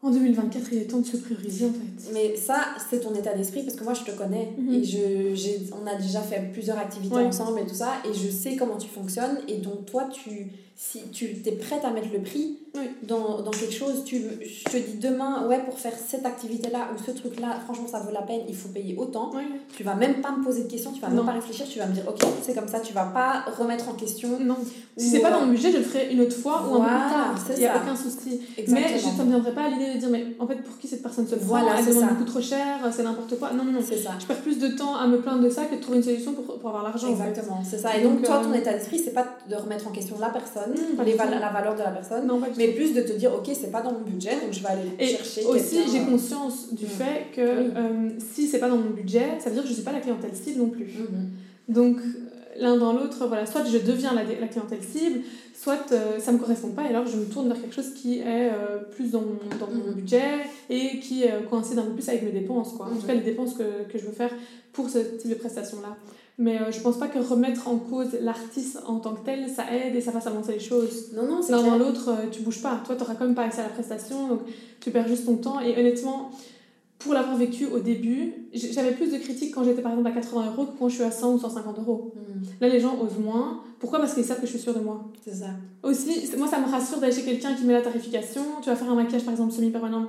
en 0.04 0.12
2024, 0.12 0.74
il 0.74 0.78
est 0.80 0.86
temps 0.86 1.00
de 1.00 1.06
se 1.06 1.16
prioriser 1.16 1.66
en 1.66 1.70
fait. 1.70 2.12
Mais 2.14 2.36
ça, 2.36 2.76
c'est 2.90 3.00
ton 3.00 3.16
état 3.16 3.34
d'esprit 3.34 3.64
parce 3.64 3.78
que 3.78 3.86
moi 3.86 3.94
je 3.94 4.04
te 4.04 4.12
connais 4.12 4.54
mhm. 4.58 4.74
et 4.74 4.84
je, 4.84 5.34
j'ai, 5.34 5.62
on 5.72 5.88
a 5.88 5.96
déjà 5.96 6.22
fait 6.22 6.52
plusieurs 6.52 6.78
activités 6.78 7.16
ensemble 7.16 7.62
et 7.62 7.66
tout 7.66 7.76
ça 7.76 7.94
et 8.08 8.14
je 8.14 8.30
sais 8.30 8.58
comment 8.58 8.78
tu 8.78 8.90
fonctionnes 8.90 9.38
et 9.48 9.60
donc 9.60 9.86
toi 9.86 10.10
tu 10.12 10.52
si 10.86 11.00
tu 11.12 11.26
es 11.46 11.52
prête 11.54 11.86
à 11.86 11.92
mettre 11.92 12.10
le 12.14 12.22
prix 12.22 12.60
dans, 13.04 13.42
dans, 13.42 13.52
quelque 13.52 13.74
chose, 13.74 14.04
tu, 14.04 14.22
je 14.42 14.64
te 14.70 14.78
dis 14.78 14.98
demain, 14.98 15.48
ouais, 15.48 15.60
pour 15.64 15.80
faire 15.80 15.94
cette 15.94 16.26
activité-là 16.26 16.90
ou 16.94 17.02
ce 17.04 17.12
truc-là, 17.12 17.58
franchement, 17.64 17.88
ça 17.88 18.00
vaut 18.00 18.12
la 18.12 18.22
peine, 18.22 18.42
il 18.50 18.56
faut 18.56 18.68
payer 18.70 18.96
autant. 18.98 19.32
Tu 19.76 19.84
vas 19.84 19.96
même 19.96 20.22
pas 20.22 20.32
me 20.32 20.44
poser 20.44 20.64
de 20.64 20.70
questions, 20.70 20.92
tu 20.92 21.00
vas 21.00 21.08
même 21.08 21.26
pas 21.26 21.32
réfléchir, 21.32 21.66
tu 21.70 21.80
vas 21.80 21.86
me 21.86 21.94
dire, 21.94 22.04
ok, 22.08 22.22
c'est 22.42 22.54
comme 22.54 22.68
ça, 22.68 22.80
tu 22.82 22.94
vas 22.94 23.06
pas 23.06 23.46
remettre 23.58 23.88
en 23.90 23.94
question. 23.94 24.40
Non. 24.40 24.58
Si 24.98 25.10
c'est 25.10 25.22
pas 25.22 25.32
dans 25.32 25.46
le 25.46 25.52
budget, 25.52 25.72
je 25.72 25.78
le 25.78 25.84
ferai 25.84 26.12
une 26.14 26.22
autre 26.22 26.36
fois 26.36 26.68
ou 26.70 26.76
un 26.76 26.80
peu 26.80 26.86
plus 26.86 26.90
tard. 26.90 27.36
Il 27.52 27.60
n'y 27.60 27.66
a 27.66 27.78
aucun 27.78 27.96
souci. 27.96 28.42
Mais 28.68 28.98
je 28.98 29.22
ne 29.22 29.30
viendrai 29.30 29.54
pas 29.54 29.64
à 29.64 29.70
l'idée 29.70 29.94
de 29.94 30.00
dire, 30.00 30.10
mais 30.10 30.36
en 30.38 30.48
fait, 30.48 30.58
pour 30.58 30.78
qui 30.78 30.88
cette 30.88 31.02
personne 31.02 31.28
se 31.28 31.36
prend? 31.36 31.46
Voilà, 31.46 31.80
Elle 31.80 31.86
demande 31.86 32.10
beaucoup 32.10 32.26
trop 32.26 32.42
cher, 32.42 32.80
c'est 32.92 33.04
n'importe 33.04 33.40
quoi. 33.40 33.52
Non, 33.54 33.64
non, 33.64 33.72
non. 33.72 33.80
C'est 33.84 33.98
ça. 33.98 34.12
Je 34.20 34.26
perds 34.26 34.42
plus 34.42 34.60
de 34.60 34.68
temps 34.70 34.96
à 34.96 35.08
me 35.08 35.22
plaindre 35.22 35.44
de 35.44 35.50
ça 35.50 35.66
que 35.66 35.76
de 35.76 35.82
trouver 35.82 36.00
une 36.00 36.04
solution 36.04 36.34
pour, 36.34 36.60
pour 36.60 36.70
avoir 36.70 36.84
l'argent. 36.84 37.10
Exactement, 37.10 37.64
c'est 37.64 37.80
ça. 37.80 37.98
Et 37.98 38.04
donc, 38.04 38.22
toi, 38.22 38.42
ton 38.44 38.52
euh, 38.52 38.56
état 38.56 38.74
d'esprit, 38.74 39.00
c'est 39.00 39.14
pas 39.14 39.26
de 39.50 39.56
remettre 39.56 39.88
en 39.88 39.92
question 39.92 40.16
la 40.20 40.30
personne, 40.30 40.73
mmh, 40.74 41.04
les, 41.06 41.16
la 41.16 41.50
valeur 41.50 41.76
de 41.76 41.80
la 41.80 41.92
personne, 41.92 42.30
mais 42.58 42.70
plus 42.70 42.94
de 42.94 43.02
te 43.02 43.14
dire, 43.14 43.34
ok, 43.34 43.50
c'est 43.54 43.72
pas 43.72 43.82
dans 43.82 43.94
mon 43.94 44.02
budget, 44.02 44.32
donc 44.42 44.52
je 44.52 44.62
vais 44.62 44.70
aller 44.70 44.92
et 45.00 45.08
chercher. 45.08 45.46
Aussi, 45.46 45.80
j'ai 45.92 46.02
conscience 46.02 46.74
du 46.74 46.86
mm. 46.86 46.90
fait 46.90 47.26
que 47.36 47.42
euh, 47.42 48.10
si 48.34 48.48
c'est 48.48 48.60
pas 48.60 48.70
dans 48.70 48.78
mon 48.78 48.90
budget, 48.90 49.40
ça 49.40 49.50
veut 49.50 49.56
dire 49.56 49.64
que 49.64 49.70
je 49.70 49.74
suis 49.74 49.84
pas 49.84 49.92
la 49.92 50.00
clientèle 50.00 50.36
cible 50.36 50.60
non 50.60 50.70
plus. 50.70 50.86
Mm-hmm. 50.86 51.74
Donc, 51.74 51.98
l'un 52.60 52.78
dans 52.78 52.94
l'autre, 52.94 53.28
voilà, 53.28 53.46
soit 53.46 53.64
je 53.66 53.78
deviens 53.78 54.14
la, 54.14 54.24
la 54.24 54.48
clientèle 54.48 54.84
cible, 54.84 55.22
soit 55.56 55.92
euh, 55.92 56.20
ça 56.20 56.32
me 56.32 56.38
correspond 56.38 56.70
pas, 56.70 56.84
et 56.84 56.90
alors 56.90 57.08
je 57.08 57.18
me 57.18 57.26
tourne 57.26 57.48
vers 57.48 57.60
quelque 57.60 57.76
chose 57.76 57.94
qui 57.94 58.20
est 58.20 58.52
euh, 58.52 58.80
plus 58.92 59.12
dans, 59.12 59.22
mon, 59.22 59.40
dans 59.60 59.68
mon 59.68 59.92
mm-hmm. 59.92 59.96
budget 59.96 60.32
et 60.70 61.00
qui 61.00 61.24
coïncide 61.50 61.80
un 61.80 61.84
peu 61.84 61.94
plus 61.94 62.08
avec 62.10 62.24
mes 62.24 62.32
dépenses, 62.32 62.74
quoi. 62.74 62.88
En 62.88 62.96
tout 62.96 63.08
cas, 63.08 63.14
mm-hmm. 63.14 63.18
les 63.18 63.24
dépenses 63.24 63.54
que, 63.54 63.92
que 63.92 63.98
je 63.98 64.06
veux 64.06 64.12
faire 64.12 64.32
pour 64.72 64.90
ce 64.90 65.00
type 65.00 65.30
de 65.30 65.36
prestation-là. 65.36 65.98
Mais 66.40 66.60
euh, 66.60 66.72
je 66.72 66.80
pense 66.80 66.98
pas 66.98 67.08
que 67.08 67.20
remettre 67.20 67.68
en 67.68 67.78
cause 67.78 68.18
l'artiste 68.20 68.80
en 68.88 69.00
tant 69.00 69.14
que 69.14 69.24
tel, 69.24 69.48
ça 69.50 69.66
aide 69.72 69.96
et 69.96 70.02
ça 70.02 70.12
fasse 70.12 70.26
avancer 70.26 70.54
les 70.54 70.60
choses. 70.60 71.12
Non, 71.14 71.28
non, 71.28 71.42
c'est 71.42 71.52
L'un 71.52 71.62
dans 71.62 71.78
l'autre, 71.78 72.10
euh, 72.10 72.30
tu 72.32 72.42
bouges 72.42 72.62
pas. 72.62 72.82
Toi, 72.86 72.96
tu 72.96 73.02
n'auras 73.02 73.16
quand 73.16 73.26
même 73.26 73.36
pas 73.36 73.44
accès 73.44 73.62
à 73.62 73.66
la 73.66 73.70
prestation, 73.70 74.28
donc 74.28 74.40
tu 74.80 74.90
perds 74.90 75.08
juste 75.08 75.26
ton 75.26 75.36
temps. 75.36 75.60
Et 75.60 75.78
honnêtement, 75.78 76.32
pour 76.98 77.14
l'avoir 77.14 77.38
vécu 77.38 77.68
au 77.68 77.80
début, 77.80 78.34
j'avais 78.54 78.94
plus 78.94 79.12
de 79.12 79.18
critiques 79.18 79.54
quand 79.54 79.64
j'étais 79.64 79.82
par 79.82 79.92
exemple 79.92 80.08
à 80.08 80.12
80 80.12 80.46
euros 80.52 80.66
que 80.66 80.80
quand 80.80 80.90
je 80.90 80.96
suis 80.96 81.04
à 81.04 81.12
100 81.12 81.34
ou 81.34 81.40
150 81.40 81.80
euros. 81.80 82.14
Hmm. 82.16 82.42
Là, 82.62 82.70
les 82.70 82.80
gens 82.80 82.98
osent 83.00 83.20
moins. 83.20 83.62
Pourquoi? 83.78 84.00
Parce 84.00 84.16
qu'ils 84.16 84.24
savent 84.24 84.40
que 84.40 84.48
je 84.48 84.52
suis 84.52 84.60
sûre 84.60 84.74
de 84.74 84.80
moi. 84.80 85.04
C'est 85.24 85.36
ça. 85.36 85.50
Aussi, 85.84 86.32
moi, 86.38 86.48
ça 86.48 86.60
me 86.60 86.66
rassure 86.72 87.00
d'aller 87.00 87.14
chez 87.14 87.24
quelqu'un 87.24 87.54
qui 87.54 87.66
met 87.66 87.74
la 87.74 87.82
tarification. 87.82 88.42
Tu 88.64 88.70
vas 88.70 88.76
faire 88.76 88.90
un 88.90 88.96
maquillage, 88.96 89.24
par 89.24 89.34
exemple, 89.34 89.54
semi-permanent 89.54 90.08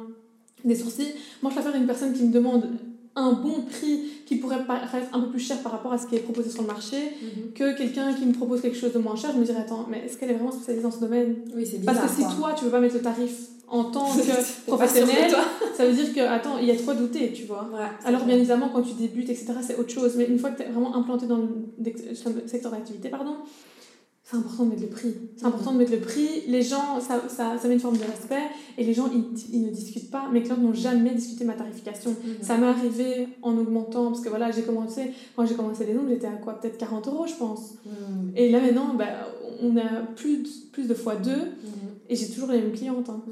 des 0.65 0.75
sourcils. 0.75 1.13
Moi, 1.43 1.51
je 1.51 1.61
préfère 1.61 1.79
une 1.79 1.87
personne 1.87 2.15
qui 2.15 2.23
me 2.23 2.33
demande 2.33 2.69
un 3.17 3.33
bon 3.33 3.63
prix 3.63 4.01
qui 4.27 4.37
pourrait 4.37 4.65
paraître 4.65 5.09
un 5.13 5.21
peu 5.21 5.29
plus 5.29 5.41
cher 5.41 5.59
par 5.63 5.73
rapport 5.73 5.93
à 5.93 5.99
ce 5.99 6.07
qui 6.07 6.17
est 6.17 6.21
proposé 6.21 6.51
sur 6.51 6.63
le 6.63 6.69
marché 6.69 6.97
mhm. 6.97 7.53
que 7.55 7.77
quelqu'un 7.77 8.13
qui 8.13 8.27
me 8.27 8.33
propose 8.33 8.61
quelque 8.61 8.77
chose 8.77 8.93
de 8.93 8.99
moins 8.99 9.17
cher. 9.17 9.31
Je 9.33 9.39
me 9.39 9.45
dirais 9.45 9.61
attends 9.61 9.87
mais 9.89 10.03
est-ce 10.05 10.17
qu'elle 10.17 10.31
est 10.31 10.35
vraiment 10.35 10.53
spécialisée 10.53 10.83
dans 10.83 10.91
ce 10.91 11.01
domaine? 11.01 11.37
Oui, 11.55 11.67
c'est 11.67 11.85
parce 11.85 12.01
que 12.01 12.09
si 12.09 12.37
toi 12.37 12.55
tu 12.57 12.65
veux 12.65 12.71
pas 12.71 12.81
mettre 12.81 12.95
le 12.95 13.03
tarif 13.03 13.33
en 13.69 13.85
tant 13.85 14.07
que 14.17 14.67
professionnel 14.67 15.33
ça 15.77 15.87
veut 15.87 15.93
dire 15.93 16.13
que 16.13 16.21
attends 16.21 16.59
il 16.59 16.67
y 16.67 16.71
a 16.71 16.77
trop 16.77 16.93
douter 16.93 17.33
tu 17.33 17.45
vois. 17.45 17.69
Alors 18.05 18.25
bien 18.25 18.37
évidemment 18.37 18.71
quand 18.73 18.83
tu 18.83 18.95
débutes 18.95 19.31
etc 19.31 19.55
c'est 19.63 19.77
autre 19.77 19.91
chose. 19.91 20.15
Mais 20.17 20.27
une 20.27 20.39
fois 20.39 20.51
que 20.51 20.63
tu 20.63 20.69
es 20.69 20.73
vraiment 20.73 20.97
implanté 20.97 21.27
dans 21.27 21.39
le 21.39 22.47
secteur 22.47 22.73
d'activité 22.73 23.09
pardon 23.11 23.37
c'est 24.25 24.37
important 24.37 24.65
de 24.65 24.71
mettre 24.71 24.83
le 24.83 24.89
prix. 24.89 25.15
C'est 25.37 25.45
important 25.45 25.73
de 25.73 25.79
mettre 25.79 25.93
le 25.93 26.01
prix. 26.01 26.29
Les 26.49 26.63
gens, 26.63 26.99
ça, 26.99 27.29
ça, 27.29 27.59
ça 27.59 27.69
met 27.69 27.75
une 27.75 27.81
forme 27.81 27.99
de 27.99 28.05
respect 28.05 28.43
et 28.79 28.85
les 28.85 28.95
gens, 28.95 29.11
ils, 29.13 29.25
ils 29.53 29.67
ne 29.67 29.71
discutent 29.71 30.11
pas. 30.11 30.31
Mes 30.33 30.43
clients 30.43 30.57
n'ont 30.57 30.73
jamais 30.73 31.11
discuté 31.11 31.45
ma 31.45 31.53
tarification. 31.53 32.11
Mhm. 32.11 32.37
Ça 32.41 32.57
m'est 32.57 32.67
arrivé 32.67 33.29
en 33.43 33.57
augmentant, 33.59 34.07
parce 34.07 34.23
que 34.23 34.31
voilà, 34.31 34.51
j'ai 34.51 34.63
commencé, 34.63 35.13
quand 35.37 35.45
j'ai 35.45 35.55
commencé 35.55 35.85
les 35.85 35.93
noms, 35.93 36.09
j'étais 36.09 36.27
à 36.27 36.33
quoi 36.33 36.59
Peut-être 36.59 36.79
40 36.79 37.07
euros, 37.09 37.27
je 37.27 37.35
pense. 37.35 37.75
Mhm. 37.85 38.33
Et 38.35 38.51
là 38.51 38.63
maintenant, 38.63 38.95
bah, 38.95 39.29
on 39.61 39.77
a 39.77 40.03
plus 40.17 40.39
de, 40.39 40.49
plus 40.73 40.89
de 40.89 40.95
fois 40.95 41.17
deux 41.17 41.53
et 42.09 42.17
j'ai 42.17 42.29
toujours 42.29 42.51
les 42.51 42.63
mêmes 42.63 42.73
clientes. 42.73 43.11
Hein. 43.11 43.23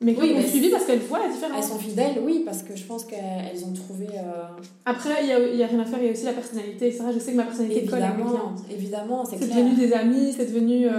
Mais 0.00 0.14
qui 0.14 0.20
ont 0.20 0.46
suivi 0.46 0.70
parce 0.70 0.84
qu'elles 0.84 1.00
voient 1.00 1.18
la 1.18 1.28
différence. 1.28 1.56
Elles 1.56 1.70
sont 1.72 1.78
fidèles, 1.78 2.22
oui, 2.24 2.42
parce 2.44 2.62
que 2.62 2.76
je 2.76 2.84
pense 2.84 3.04
qu'elles 3.04 3.64
ont 3.64 3.72
trouvé. 3.72 4.06
Euh, 4.06 4.44
Après, 4.86 5.10
il 5.22 5.26
n'y 5.26 5.32
a, 5.32 5.54
y 5.56 5.62
a 5.62 5.66
rien 5.66 5.80
à 5.80 5.84
faire, 5.84 5.98
il 6.00 6.06
y 6.06 6.08
a 6.08 6.12
aussi 6.12 6.24
la 6.24 6.34
personnalité, 6.34 6.86
etc. 6.86 7.04
Je 7.12 7.18
sais 7.18 7.32
que 7.32 7.36
ma 7.36 7.42
personnalité 7.42 7.84
colle 7.84 8.02
avec 8.02 8.24
mes 8.24 8.74
Évidemment, 8.74 9.24
c'est 9.24 9.40
devenu 9.40 9.74
des 9.74 9.92
amis, 9.92 10.32
c'est 10.36 10.52
devenu. 10.52 10.86
Euh, 10.86 10.90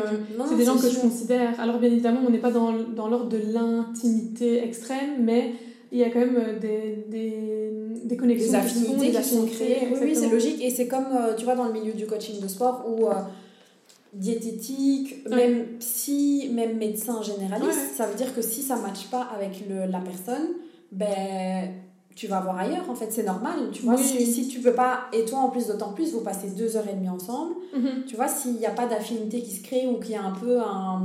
c'est 0.50 0.58
des 0.58 0.66
gens 0.66 0.78
que 0.78 0.89
je 0.89 1.00
considère. 1.00 1.58
Alors, 1.62 1.80
bien 1.80 1.89
évidemment, 1.89 2.20
on 2.28 2.30
n'est 2.30 2.39
pas 2.39 2.52
dans, 2.52 2.74
dans 2.74 3.08
l'ordre 3.08 3.30
de 3.30 3.39
l'intimité 3.54 4.64
extrême, 4.66 5.24
mais 5.24 5.54
il 5.93 6.00
y 6.00 6.04
a 6.04 6.10
quand 6.10 6.20
même 6.20 6.36
euh, 6.38 6.60
des, 6.60 7.06
des, 7.10 7.72
des 8.04 8.18
connexions. 8.18 8.52
Des 8.52 8.56
affinités 8.58 9.12
qui 9.12 9.24
sont, 9.24 9.45
créées. 9.45 9.88
Oui, 9.93 9.97
oui, 10.02 10.12
c'est 10.14 10.30
logique. 10.30 10.62
Et 10.62 10.72
c'est 10.72 10.88
comme, 10.89 11.08
tu 11.38 11.45
vois, 11.45 11.56
dans 11.56 11.66
le 11.66 11.74
milieu 11.74 11.93
du 11.93 12.06
coaching 12.06 12.41
de 12.41 12.47
sport 12.50 12.86
où 12.86 13.08
diététique, 14.14 15.28
même 15.30 15.78
psy, 15.80 16.49
même 16.53 16.78
médecin 16.78 17.22
généraliste, 17.22 17.95
ça 17.95 18.07
veut 18.07 18.16
dire 18.16 18.34
que 18.34 18.41
si 18.41 18.62
ça 18.62 18.76
ne 18.78 18.82
matche 18.82 19.07
pas 19.12 19.28
avec 19.36 19.68
le, 19.70 19.86
la 19.86 19.99
personne, 19.99 20.47
ben 20.91 21.72
tu 22.16 22.28
vas 22.28 22.41
voir 22.41 22.57
ailleurs 22.57 22.89
en 22.89 22.95
fait 22.95 23.12
c'est 23.12 23.24
normal 23.24 23.70
tu 23.72 23.84
vois. 23.84 23.95
Si, 23.95 24.26
si 24.26 24.49
tu 24.49 24.60
peux 24.60 24.74
pas 24.74 25.03
et 25.14 25.24
toi 25.24 25.39
en 25.39 25.49
plus 25.49 25.68
d'autant 25.68 25.93
plus 25.93 26.12
vous 26.12 26.20
passez 26.20 26.49
deux 26.49 26.76
heures 26.76 26.88
et 26.91 26.93
demie 26.93 27.07
ensemble 27.07 27.55
mhm. 27.74 28.03
tu 28.07 28.18
vois 28.18 28.28
s'il 28.28 28.55
n'y 28.55 28.66
a 28.66 28.72
pas 28.72 28.88
d'affinité 28.88 29.41
qui 29.41 29.51
se 29.51 29.64
crée 29.64 29.88
ou 29.88 29.99
qu'il 29.99 30.12
y 30.12 30.16
a 30.16 30.24
un 30.24 30.32
peu 30.32 30.60
un, 30.60 31.01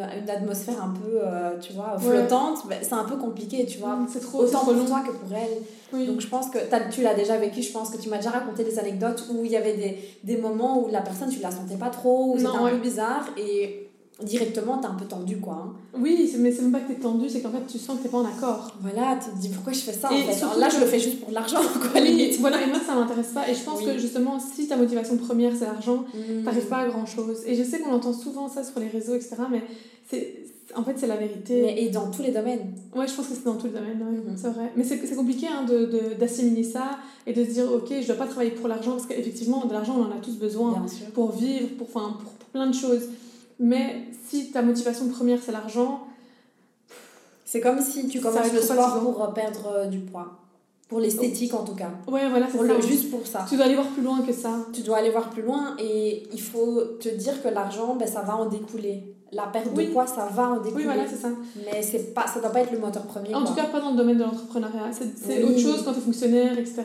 une, 0.00 0.30
atmosphère 0.30 0.82
un 0.82 0.94
peu 0.94 1.20
euh, 1.22 1.58
tu 1.60 1.72
vois 1.72 1.96
flottante 1.98 2.66
ben, 2.68 2.78
c'est 2.82 2.94
un 2.94 3.04
peu 3.04 3.16
compliqué 3.16 3.66
tu 3.66 3.78
vois. 3.78 3.98
C'est 4.08 4.20
trop 4.20 4.40
autant 4.40 4.64
pour 4.64 4.86
toi 4.86 5.00
que 5.00 5.12
pour 5.12 5.30
elle. 5.36 6.06
Donc 6.06 6.20
je 6.20 6.28
pense 6.28 6.48
que 6.50 6.58
tu 6.90 7.02
l'as 7.02 7.14
déjà 7.14 7.36
vécu 7.36 7.62
je 7.62 7.72
pense 7.72 7.90
que 7.90 7.98
tu 7.98 8.08
m'as 8.08 8.18
déjà 8.18 8.30
raconté 8.30 8.64
des 8.64 8.78
anecdotes 8.78 9.24
où 9.30 9.44
il 9.44 9.50
y 9.50 9.56
avait 9.56 9.74
des, 9.74 9.98
des 10.24 10.36
moments 10.36 10.82
où 10.82 10.88
la 10.90 11.00
personne 11.00 11.28
tu 11.28 11.40
la 11.40 11.50
sentais 11.50 11.76
pas 11.76 11.90
trop 11.90 12.34
où 12.34 12.38
c'était 12.38 12.50
un 12.50 12.68
peu 12.68 12.78
bizarre 12.78 13.26
et 13.36 13.89
directement, 14.22 14.78
t'es 14.78 14.86
un 14.86 14.94
peu 14.94 15.04
tendu, 15.04 15.38
quoi. 15.38 15.64
Hein. 15.66 15.72
Oui, 15.98 16.30
mais 16.38 16.52
c'est 16.52 16.62
même 16.62 16.72
pas 16.72 16.80
que 16.80 16.92
t'es 16.92 16.98
tendu, 16.98 17.28
c'est 17.28 17.40
qu'en 17.40 17.50
fait, 17.50 17.66
tu 17.66 17.78
sens 17.78 17.98
que 17.98 18.02
t'es 18.04 18.08
pas 18.08 18.18
en 18.18 18.24
accord. 18.24 18.74
Voilà, 18.80 19.18
tu 19.22 19.30
te 19.30 19.36
dis 19.36 19.48
pourquoi 19.48 19.72
je 19.72 19.80
fais 19.80 19.92
ça, 19.92 20.08
en 20.08 20.16
fait? 20.16 20.58
là, 20.58 20.68
je 20.68 20.80
le 20.80 20.86
fais 20.86 21.00
juste 21.00 21.20
pour 21.20 21.32
l'argent, 21.32 21.60
quoi. 21.74 22.00
Voilà, 22.40 22.62
et 22.62 22.66
moi, 22.66 22.78
ça 22.84 22.94
m'intéresse 22.94 23.32
pas. 23.34 23.48
Et 23.48 23.54
je 23.54 23.62
pense 23.62 23.82
que, 23.82 23.98
justement, 23.98 24.38
si 24.38 24.68
ta 24.68 24.76
motivation 24.76 25.16
première, 25.16 25.52
c'est 25.56 25.66
l'argent, 25.66 26.04
mmh. 26.14 26.44
t'arrives 26.44 26.66
pas 26.66 26.78
à 26.78 26.88
grand-chose. 26.88 27.42
Et 27.46 27.54
je 27.54 27.62
sais 27.62 27.80
qu'on 27.80 27.92
entend 27.92 28.12
souvent 28.12 28.48
ça 28.48 28.64
sur 28.64 28.80
les 28.80 28.88
réseaux, 28.88 29.14
etc., 29.14 29.36
mais 29.50 29.62
c'est... 30.08 30.36
En 30.76 30.84
fait, 30.84 30.94
c'est 30.96 31.08
la 31.08 31.16
vérité. 31.16 31.62
Mais, 31.62 31.82
et 31.82 31.90
dans 31.90 32.12
tous 32.12 32.22
les 32.22 32.30
domaines. 32.30 32.72
Ouais, 32.94 33.08
je 33.08 33.12
pense 33.12 33.26
que 33.26 33.34
c'est 33.34 33.44
dans 33.44 33.56
tous 33.56 33.66
les 33.66 33.72
domaines, 33.72 33.98
mmh. 33.98 34.36
c'est 34.36 34.50
vrai. 34.50 34.70
Mais 34.76 34.84
c'est 34.84 35.16
compliqué 35.16 35.48
hein, 35.48 35.66
d'assimiler 36.16 36.62
de, 36.62 36.66
de, 36.68 36.72
ça 36.72 36.98
et 37.26 37.32
de 37.32 37.44
se 37.44 37.50
dire, 37.50 37.72
ok, 37.72 37.92
je 38.00 38.06
dois 38.06 38.14
pas 38.14 38.26
travailler 38.26 38.52
pour 38.52 38.68
l'argent, 38.68 38.92
parce 38.92 39.06
qu'effectivement, 39.06 39.64
de 39.66 39.72
l'argent, 39.72 39.96
on 39.98 40.02
en 40.02 40.16
a 40.16 40.20
tous 40.22 40.36
besoin 40.36 40.86
pour 41.12 41.32
vivre, 41.32 41.70
pour, 41.76 41.88
pour, 41.88 42.02
pour 42.02 42.32
plein 42.52 42.68
de 42.68 42.74
choses. 42.74 43.08
Mais 43.60 44.06
si 44.26 44.50
ta 44.50 44.62
motivation 44.62 45.08
première 45.08 45.38
c'est 45.40 45.52
l'argent, 45.52 46.06
c'est 47.44 47.60
comme 47.60 47.80
si 47.80 48.08
tu 48.08 48.20
commences 48.20 48.52
le 48.52 48.60
sport 48.60 49.00
pour 49.00 49.34
perdre 49.34 49.66
euh, 49.76 49.86
du 49.86 49.98
poids. 49.98 50.38
Pour 50.88 50.98
l'esthétique 50.98 51.54
en 51.54 51.62
tout 51.62 51.76
cas. 51.76 51.90
Ouais, 52.08 52.28
voilà, 52.28 52.48
c'est 52.50 52.58
ça. 52.58 52.80
juste 52.80 53.10
pour 53.10 53.24
ça. 53.24 53.46
Tu 53.48 53.54
dois 53.56 53.66
aller 53.66 53.76
voir 53.76 53.86
plus 53.88 54.02
loin 54.02 54.22
que 54.22 54.32
ça. 54.32 54.66
Tu 54.72 54.80
dois 54.80 54.96
aller 54.96 55.10
voir 55.10 55.30
plus 55.30 55.42
loin 55.42 55.76
et 55.78 56.24
il 56.32 56.40
faut 56.40 56.82
te 56.98 57.08
dire 57.08 57.40
que 57.42 57.48
l'argent, 57.48 57.94
ben, 57.94 58.08
ça 58.08 58.22
va 58.22 58.36
en 58.36 58.46
découler. 58.46 59.04
La 59.32 59.44
perte 59.44 59.72
de 59.74 59.82
poids, 59.84 60.06
ça 60.06 60.26
va 60.26 60.50
en 60.50 60.56
découler. 60.56 60.74
Oui, 60.74 60.84
voilà, 60.84 61.08
c'est 61.08 61.16
ça. 61.16 61.28
Mais 61.64 61.82
c'est 61.82 62.12
pas, 62.14 62.26
ça 62.26 62.40
doit 62.40 62.50
pas 62.50 62.62
être 62.62 62.72
le 62.72 62.78
moteur 62.78 63.02
premier. 63.02 63.32
En 63.34 63.44
tout 63.44 63.54
cas, 63.54 63.64
pas 63.64 63.80
dans 63.80 63.92
le 63.92 63.96
domaine 63.96 64.18
de 64.18 64.24
l'entrepreneuriat. 64.24 64.90
C'est 64.92 65.44
autre 65.44 65.58
chose 65.58 65.82
quand 65.84 65.92
tu 65.92 65.98
es 65.98 66.02
fonctionnaire, 66.02 66.58
etc. 66.58 66.82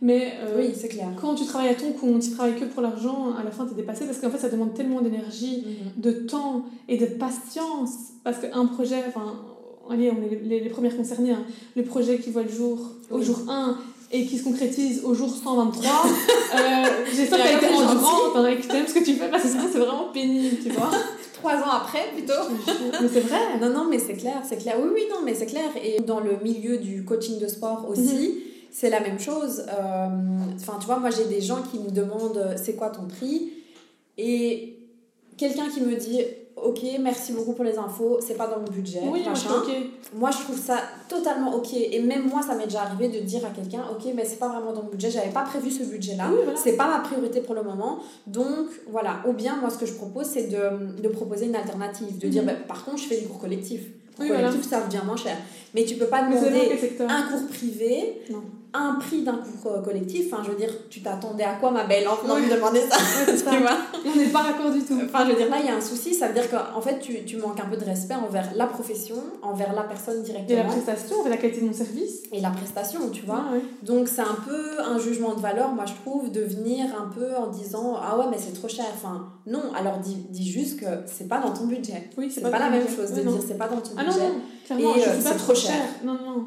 Mais 0.00 0.32
euh, 0.42 0.56
oui, 0.58 0.74
c'est 0.74 0.88
clair. 0.88 1.08
quand 1.20 1.34
tu 1.34 1.44
travailles 1.44 1.70
à 1.70 1.74
ton 1.74 1.92
compte, 1.92 2.22
tu 2.22 2.30
travailles 2.30 2.58
que 2.58 2.64
pour 2.64 2.82
l'argent, 2.82 3.34
à 3.38 3.44
la 3.44 3.50
fin, 3.50 3.66
tu 3.66 3.72
es 3.72 3.76
dépassé 3.76 4.06
parce 4.06 4.18
qu'en 4.18 4.30
fait, 4.30 4.38
ça 4.38 4.48
demande 4.48 4.74
tellement 4.74 5.00
d'énergie, 5.00 5.64
mhm. 5.66 6.02
de 6.02 6.12
temps 6.12 6.64
et 6.88 6.96
de 6.96 7.06
patience. 7.06 7.90
Parce 8.24 8.38
qu'un 8.38 8.66
projet, 8.66 9.02
enfin, 9.06 9.34
allez, 9.90 10.10
on 10.10 10.22
est 10.22 10.40
les, 10.42 10.60
les, 10.60 10.70
premières 10.70 10.96
concernées, 10.96 11.32
hein. 11.32 11.44
le 11.76 11.84
projet 11.84 12.18
qui 12.18 12.30
voit 12.30 12.42
le 12.42 12.50
jour 12.50 12.78
au 13.10 13.20
jour 13.20 13.38
1 13.48 13.76
et 14.12 14.26
qui 14.26 14.38
se 14.38 14.44
concrétise 14.44 15.02
au 15.04 15.14
jour 15.14 15.28
123, 15.28 15.82
euh, 15.82 16.84
j'espère 17.14 17.38
que 17.38 17.42
tu 17.42 17.48
as 17.48 17.56
été 17.56 17.74
endurante, 17.74 18.46
et 18.46 18.56
que 18.56 18.66
tu 18.66 18.76
aimes 18.76 18.86
ce 18.86 18.94
que 18.94 19.04
tu 19.04 19.14
fais 19.14 19.28
parce 19.28 19.42
que 19.42 19.48
c'est 19.48 19.78
vraiment 19.78 20.10
pénible, 20.12 20.56
tu 20.62 20.70
vois. 20.70 20.90
Trois 21.42 21.56
ans 21.56 21.70
après, 21.80 22.12
plutôt. 22.14 22.32
mais 23.00 23.08
c'est 23.12 23.20
vrai. 23.20 23.58
Non, 23.60 23.70
non, 23.70 23.88
mais 23.90 23.98
c'est 23.98 24.14
clair, 24.14 24.42
c'est 24.48 24.58
clair. 24.58 24.76
Oui, 24.80 24.90
oui, 24.94 25.02
non, 25.10 25.22
mais 25.24 25.34
c'est 25.34 25.46
clair. 25.46 25.70
Et 25.82 26.00
dans 26.00 26.20
le 26.20 26.36
milieu 26.42 26.78
du 26.78 27.04
coaching 27.04 27.40
de 27.40 27.48
sport 27.48 27.86
aussi, 27.88 28.28
mhm. 28.28 28.34
c'est 28.70 28.90
la 28.90 29.00
même 29.00 29.18
chose. 29.18 29.64
Euh, 29.68 30.08
enfin, 30.54 30.78
tu 30.80 30.86
vois, 30.86 30.98
moi, 30.98 31.10
j'ai 31.10 31.24
des 31.24 31.40
gens 31.40 31.62
qui 31.62 31.80
me 31.80 31.90
demandent 31.90 32.54
c'est 32.56 32.74
quoi 32.74 32.90
ton 32.90 33.08
prix? 33.08 33.52
Et 34.16 34.78
quelqu'un 35.36 35.68
qui 35.68 35.80
me 35.80 35.96
dit 35.96 36.20
ok, 36.56 36.80
merci 37.00 37.32
beaucoup 37.32 37.52
pour 37.52 37.64
les 37.64 37.78
infos, 37.78 38.18
c'est 38.20 38.36
pas 38.36 38.46
dans 38.46 38.58
mon 38.58 38.68
budget. 38.68 39.00
Oui, 39.04 39.22
machin. 39.24 39.50
Moi, 40.14 40.30
je 40.30 40.38
trouve 40.38 40.58
ça 40.58 40.78
totalement 41.08 41.54
ok. 41.54 41.74
Et 41.74 42.00
même 42.00 42.28
moi, 42.28 42.42
ça 42.42 42.54
m'est 42.54 42.64
déjà 42.64 42.82
arrivé 42.82 43.08
de 43.08 43.20
dire 43.20 43.44
à 43.44 43.50
quelqu'un, 43.50 43.84
ok, 43.90 44.12
mais 44.14 44.24
c'est 44.24 44.38
pas 44.38 44.48
vraiment 44.48 44.72
dans 44.72 44.82
mon 44.82 44.90
budget, 44.90 45.10
j'avais 45.10 45.30
pas 45.30 45.42
prévu 45.42 45.70
ce 45.70 45.84
budget-là, 45.84 46.30
c'est 46.56 46.76
pas 46.76 46.88
ma 46.88 47.00
priorité 47.00 47.40
pour 47.40 47.54
le 47.54 47.62
moment. 47.62 47.98
Donc, 48.26 48.68
voilà. 48.88 49.22
Ou 49.26 49.32
bien, 49.32 49.56
moi, 49.56 49.70
ce 49.70 49.78
que 49.78 49.86
je 49.86 49.94
propose, 49.94 50.26
c'est 50.26 50.48
de, 50.48 51.00
de 51.00 51.08
proposer 51.08 51.46
une 51.46 51.56
alternative, 51.56 52.18
de 52.18 52.28
dire, 52.28 52.42
mhm. 52.42 52.48
bah, 52.48 52.54
par 52.68 52.84
contre, 52.84 52.98
je 52.98 53.04
fais 53.04 53.16
des 53.16 53.26
cours 53.26 53.38
collectifs. 53.38 53.86
Oui, 54.18 54.28
collectif, 54.28 54.68
ça 54.68 54.80
revient 54.80 55.00
moins 55.04 55.16
cher. 55.16 55.36
Mais 55.74 55.84
tu 55.84 55.96
peux 55.96 56.06
pas 56.06 56.22
demander 56.22 56.78
un 57.08 57.22
cours 57.22 57.46
privé. 57.48 58.22
Non 58.30 58.42
un 58.74 58.94
prix 58.94 59.22
d'un 59.22 59.38
cours 59.38 59.82
collectif. 59.82 60.32
Enfin, 60.32 60.42
je 60.44 60.50
veux 60.50 60.56
dire, 60.56 60.70
tu 60.88 61.02
t'attendais 61.02 61.44
à 61.44 61.54
quoi, 61.54 61.70
ma 61.70 61.84
belle, 61.84 62.08
en 62.08 62.16
venant 62.16 62.36
me 62.36 62.50
demander 62.50 62.80
ça, 62.80 62.96
On 64.04 64.16
n'est 64.16 64.26
pas 64.26 64.44
d'accord 64.44 64.72
du 64.72 64.82
tout. 64.82 64.98
Enfin, 65.04 65.24
je 65.24 65.32
veux 65.32 65.36
dire, 65.36 65.50
là, 65.50 65.56
il 65.60 65.66
y 65.66 65.68
a 65.68 65.76
un 65.76 65.80
souci. 65.80 66.14
Ça 66.14 66.28
veut 66.28 66.34
dire 66.34 66.48
qu'en 66.50 66.80
fait, 66.80 66.98
tu, 67.00 67.24
tu, 67.24 67.36
manques 67.36 67.60
un 67.60 67.68
peu 67.68 67.76
de 67.76 67.84
respect 67.84 68.14
envers 68.14 68.50
la 68.54 68.66
profession, 68.66 69.16
envers 69.42 69.72
la 69.74 69.82
personne 69.82 70.22
directement. 70.22 70.60
Et 70.60 70.62
la 70.62 70.68
prestation, 70.68 71.20
envers 71.20 71.30
la 71.30 71.36
qualité 71.36 71.60
de 71.60 71.66
mon 71.66 71.72
service. 71.72 72.22
Et 72.32 72.40
la 72.40 72.50
prestation, 72.50 73.10
tu 73.10 73.24
vois? 73.24 73.44
Donc, 73.82 74.08
c'est 74.08 74.22
un 74.22 74.36
peu 74.46 74.80
un 74.82 74.98
jugement 74.98 75.34
de 75.34 75.40
valeur, 75.40 75.72
moi, 75.72 75.84
je 75.86 75.94
trouve, 75.94 76.30
de 76.30 76.40
venir 76.40 76.86
un 76.98 77.08
peu 77.08 77.34
en 77.36 77.48
disant 77.48 77.96
Ah 78.02 78.18
ouais, 78.18 78.26
mais 78.30 78.38
c'est 78.38 78.52
trop 78.52 78.68
cher. 78.68 78.86
Enfin, 78.94 79.32
non, 79.46 79.72
alors 79.76 79.98
dis, 79.98 80.16
dis 80.30 80.50
juste 80.50 80.80
que 80.80 80.86
c'est 81.06 81.28
pas 81.28 81.40
dans 81.40 81.52
ton 81.52 81.66
budget. 81.66 82.10
Oui, 82.16 82.30
c'est 82.30 82.40
pas, 82.40 82.50
pas 82.50 82.58
la 82.58 82.70
même 82.70 82.88
chose 82.88 83.12
de 83.12 83.22
dire 83.22 83.40
c'est 83.46 83.58
pas 83.58 83.68
dans 83.68 83.80
ton 83.80 83.92
ah, 83.96 84.04
budget. 84.04 84.18
Non, 84.20 84.28
non, 84.28 84.40
clairement, 84.64 84.96
et 84.96 85.08
euh, 85.08 85.20
c'est 85.20 85.36
trop 85.36 85.54
cher. 85.54 85.72
cher. 85.72 85.82
Non, 86.04 86.14
non. 86.14 86.46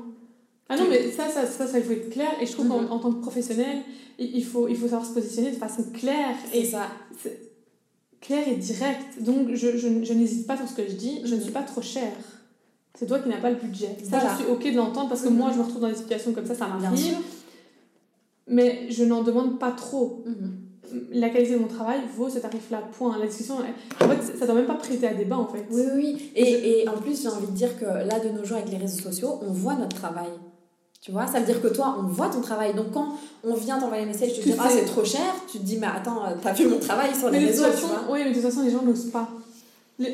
Ah 0.68 0.78
non, 0.78 0.86
mais 0.90 1.12
ça, 1.12 1.30
ça, 1.30 1.46
ça, 1.46 1.68
ça, 1.68 1.78
il 1.78 1.84
faut 1.84 1.92
être 1.92 2.10
clair. 2.10 2.32
Et 2.42 2.46
je 2.46 2.52
trouve 2.54 2.68
qu'en 2.68 2.82
mhm. 2.82 3.02
tant 3.02 3.12
que 3.12 3.22
professionnel, 3.22 3.82
il 4.18 4.44
faut, 4.44 4.68
il 4.68 4.76
faut 4.76 4.88
savoir 4.88 5.06
se 5.06 5.14
positionner 5.14 5.52
de 5.52 5.58
façon 5.58 5.84
claire. 5.94 6.36
Et 6.54 6.66
ça. 6.66 6.88
Claire 8.20 8.48
et 8.48 8.56
directe. 8.56 9.22
Donc, 9.22 9.50
je, 9.54 9.78
je, 9.78 10.04
je 10.04 10.14
n'hésite 10.14 10.48
pas 10.48 10.58
sur 10.58 10.68
ce 10.68 10.74
que 10.74 10.88
je 10.88 10.94
dis. 10.94 11.22
Je 11.24 11.36
ne 11.36 11.42
suis 11.42 11.52
pas 11.52 11.62
trop 11.62 11.82
chère. 11.82 12.18
C'est 12.98 13.06
toi 13.06 13.20
qui 13.20 13.30
n'as 13.30 13.42
pas 13.42 13.52
le 13.52 13.58
budget. 13.58 13.96
Ça, 14.10 14.20
je 14.32 14.44
suis 14.44 14.52
OK 14.52 14.64
de 14.64 14.78
l'entendre 14.78 15.10
parce 15.10 15.22
que 15.22 15.30
moi, 15.30 15.52
je 15.52 15.60
me 15.60 15.64
retrouve 15.64 15.82
dans 15.82 15.90
des 15.90 15.96
situations 15.96 16.34
comme 16.34 16.46
ça, 16.46 16.56
ça 16.56 16.68
m'arrive. 16.68 17.18
Mais 18.48 18.88
je 18.90 19.04
n'en 19.04 19.22
demande 19.22 19.60
pas 19.60 19.72
trop. 19.72 20.24
Mhm. 20.26 20.62
La 21.12 21.30
qualité 21.30 21.54
de 21.54 21.60
mon 21.60 21.68
travail 21.68 22.00
vaut 22.16 22.30
ce 22.30 22.40
tarif-là, 22.40 22.84
point. 22.98 23.18
La 23.18 23.28
discussion, 23.28 23.56
en 23.56 24.08
fait, 24.08 24.38
ça 24.38 24.46
doit 24.46 24.56
même 24.56 24.68
pas 24.68 24.76
prêter 24.76 25.08
à 25.08 25.14
débat, 25.14 25.38
en 25.38 25.48
fait. 25.48 25.66
Oui, 25.72 25.84
oui. 25.96 26.32
Et, 26.36 26.82
et 26.82 26.88
en 26.88 26.98
plus, 26.98 27.22
j'ai 27.22 27.28
envie 27.28 27.48
de 27.48 27.52
dire 27.52 27.78
que 27.78 27.86
là, 27.86 28.20
de 28.20 28.30
nos 28.30 28.46
jours, 28.46 28.58
avec 28.58 28.72
les 28.72 28.78
réseaux 28.78 29.02
sociaux, 29.02 29.40
on 29.42 29.52
voit 29.52 29.76
notre 29.76 29.96
travail. 29.96 30.30
Tu 31.06 31.12
vois, 31.12 31.28
ça 31.28 31.40
veut 31.40 31.46
dire 31.46 31.62
que 31.62 31.68
toi, 31.68 31.98
on 32.00 32.08
voit 32.08 32.30
ton 32.30 32.42
travail. 32.42 32.74
Donc 32.74 32.92
quand 32.92 33.10
on 33.44 33.54
vient 33.54 33.78
t'envoyer 33.78 34.06
un 34.06 34.08
message, 34.08 34.34
tu 34.34 34.40
te 34.40 34.46
dis, 34.46 34.56
ah, 34.58 34.68
c'est 34.68 34.86
trop 34.86 35.06
cher, 35.06 35.36
tu 35.48 35.60
te 35.60 35.64
dis, 35.64 35.78
mais 35.78 35.86
attends, 35.86 36.24
t'as 36.42 36.52
vu 36.52 36.68
mon 36.68 36.80
travail 36.80 37.14
sur 37.14 37.30
les 37.30 37.46
réseaux, 37.46 37.66
tu 37.80 37.86
vois. 37.86 38.06
Oui, 38.10 38.22
mais 38.24 38.32
de 38.32 38.34
toute 38.34 38.42
façon, 38.42 38.64
les 38.64 38.72
gens 38.72 38.82
n'osent 38.82 39.12
pas. 39.12 39.30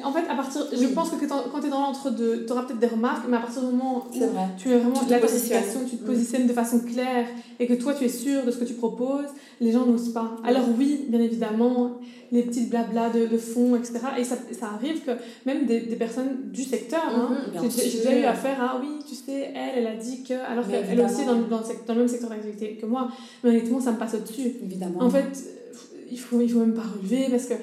En 0.03 0.11
fait, 0.11 0.29
à 0.29 0.35
partir, 0.35 0.63
je 0.69 0.87
pense 0.87 1.11
que 1.11 1.25
quand 1.25 1.61
tu 1.61 1.67
es 1.67 1.69
dans 1.69 1.79
l'entre-deux, 1.79 2.45
tu 2.45 2.51
auras 2.51 2.63
peut-être 2.63 2.79
des 2.79 2.87
remarques, 2.87 3.23
mais 3.29 3.37
à 3.37 3.39
partir 3.39 3.61
du 3.61 3.67
moment 3.67 4.05
où 4.05 4.13
tu 4.13 4.21
es 4.21 4.27
vraiment 4.27 4.99
tu 4.99 5.09
la 5.09 5.19
tu 5.19 5.97
te 5.97 6.03
mm. 6.03 6.05
positionnes 6.05 6.47
de 6.47 6.53
façon 6.53 6.81
claire 6.81 7.25
et 7.57 7.67
que 7.67 7.73
toi 7.75 7.93
tu 7.93 8.03
es 8.03 8.09
sûr 8.09 8.43
de 8.43 8.51
ce 8.51 8.57
que 8.57 8.65
tu 8.65 8.73
proposes, 8.73 9.29
les 9.61 9.71
gens 9.71 9.85
n'osent 9.85 10.11
pas. 10.11 10.35
Alors, 10.43 10.65
oui, 10.77 11.05
bien 11.07 11.21
évidemment, 11.21 11.99
les 12.31 12.41
petites 12.41 12.69
blabla 12.69 13.09
de, 13.11 13.27
de 13.27 13.37
fond, 13.37 13.75
etc. 13.75 13.99
Et 14.17 14.23
ça, 14.23 14.35
ça, 14.59 14.71
arrive 14.73 15.01
que 15.01 15.11
même 15.45 15.67
des, 15.67 15.81
des 15.81 15.95
personnes 15.95 16.49
du 16.51 16.63
secteur, 16.63 17.03
hein, 17.05 17.37
mm-hmm, 17.53 17.91
j'ai 17.91 17.97
déjà 17.99 18.19
eu 18.19 18.23
affaire 18.23 18.61
à 18.61 18.79
oui, 18.81 18.87
tu 19.07 19.13
sais, 19.13 19.51
elle, 19.55 19.77
elle 19.83 19.87
a 19.87 19.95
dit 19.95 20.23
que. 20.23 20.33
Alors 20.33 20.67
qu'elle 20.67 20.99
aussi 20.99 21.21
est 21.21 21.25
dans, 21.25 21.35
dans, 21.35 21.61
dans, 21.61 21.93
le 21.93 21.99
même 21.99 22.07
secteur 22.07 22.31
d'activité 22.31 22.77
que 22.81 22.87
moi, 22.87 23.09
mais 23.43 23.51
honnêtement, 23.51 23.79
ça 23.79 23.91
me 23.91 23.97
passe 23.97 24.15
au-dessus. 24.15 24.55
Évidemment. 24.63 24.99
En 24.99 25.09
fait, 25.09 25.29
il 26.09 26.19
faut, 26.19 26.41
il 26.41 26.51
faut 26.51 26.59
même 26.59 26.73
pas 26.73 26.81
relever 26.81 27.27
parce 27.29 27.45
que 27.45 27.53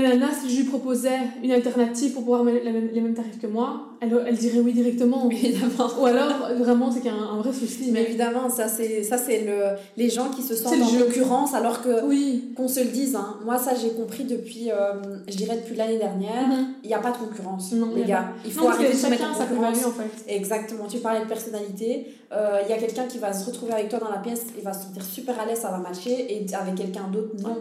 nana, 0.00 0.28
si 0.32 0.50
je 0.50 0.62
lui 0.62 0.68
proposais 0.68 1.18
une 1.42 1.52
alternative 1.52 2.12
pour 2.12 2.22
pouvoir 2.22 2.44
mettre 2.44 2.64
les 2.64 3.00
mêmes 3.00 3.14
tarifs 3.14 3.38
que 3.40 3.46
moi, 3.46 3.88
elle, 4.00 4.24
elle 4.26 4.36
dirait 4.36 4.60
oui 4.60 4.72
directement. 4.72 5.28
Évidemment. 5.30 5.90
Ou 6.00 6.06
alors, 6.06 6.48
vraiment, 6.58 6.90
c'est 6.90 7.00
qu'il 7.00 7.10
y 7.10 7.14
a 7.14 7.18
un, 7.18 7.36
vrai 7.36 7.52
souci. 7.52 7.90
Mais, 7.92 8.02
évidemment, 8.02 8.48
ça, 8.48 8.68
c'est, 8.68 9.02
ça, 9.02 9.18
c'est 9.18 9.44
le, 9.44 9.76
les 9.96 10.08
gens 10.08 10.28
qui 10.30 10.42
se 10.42 10.54
sentent 10.54 10.80
en 10.80 11.04
concurrence, 11.04 11.54
alors 11.54 11.82
que, 11.82 12.04
oui. 12.04 12.52
qu'on 12.56 12.68
se 12.68 12.80
le 12.80 12.86
dise, 12.86 13.14
hein. 13.16 13.36
moi, 13.44 13.58
ça, 13.58 13.74
j'ai 13.74 13.90
compris 13.90 14.24
depuis, 14.24 14.70
euh, 14.70 14.94
je 15.28 15.36
dirais, 15.36 15.56
depuis 15.56 15.76
l'année 15.76 15.98
dernière, 15.98 16.48
mhm. 16.48 16.74
il 16.82 16.88
n'y 16.88 16.94
a 16.94 16.98
pas 16.98 17.12
de 17.12 17.18
concurrence, 17.18 17.72
non, 17.72 17.90
les 17.94 18.04
gars. 18.04 18.32
Il 18.44 18.52
faut 18.52 18.68
arrêter 18.68 18.92
de 18.92 18.98
se 18.98 19.06
mettre 19.08 19.24
en 19.24 19.34
concurrence. 19.34 19.86
en 19.86 19.90
fait. 19.92 20.34
Exactement. 20.34 20.86
Tu 20.88 20.98
parlais 20.98 21.20
de 21.20 21.28
personnalité. 21.28 22.06
Euh, 22.32 22.60
il 22.64 22.70
y 22.70 22.74
a 22.74 22.78
quelqu'un 22.78 23.04
qui 23.04 23.18
va 23.18 23.32
se 23.32 23.44
retrouver 23.46 23.72
avec 23.72 23.88
toi 23.88 23.98
dans 23.98 24.10
la 24.10 24.18
pièce, 24.18 24.46
il 24.56 24.64
va 24.64 24.72
se 24.72 24.84
sentir 24.84 25.04
super 25.04 25.38
à 25.38 25.44
l'aise, 25.44 25.58
ça 25.60 25.70
va 25.70 25.78
matcher, 25.78 26.34
et 26.34 26.46
avec 26.54 26.74
quelqu'un 26.76 27.08
d'autre, 27.12 27.34
non. 27.42 27.56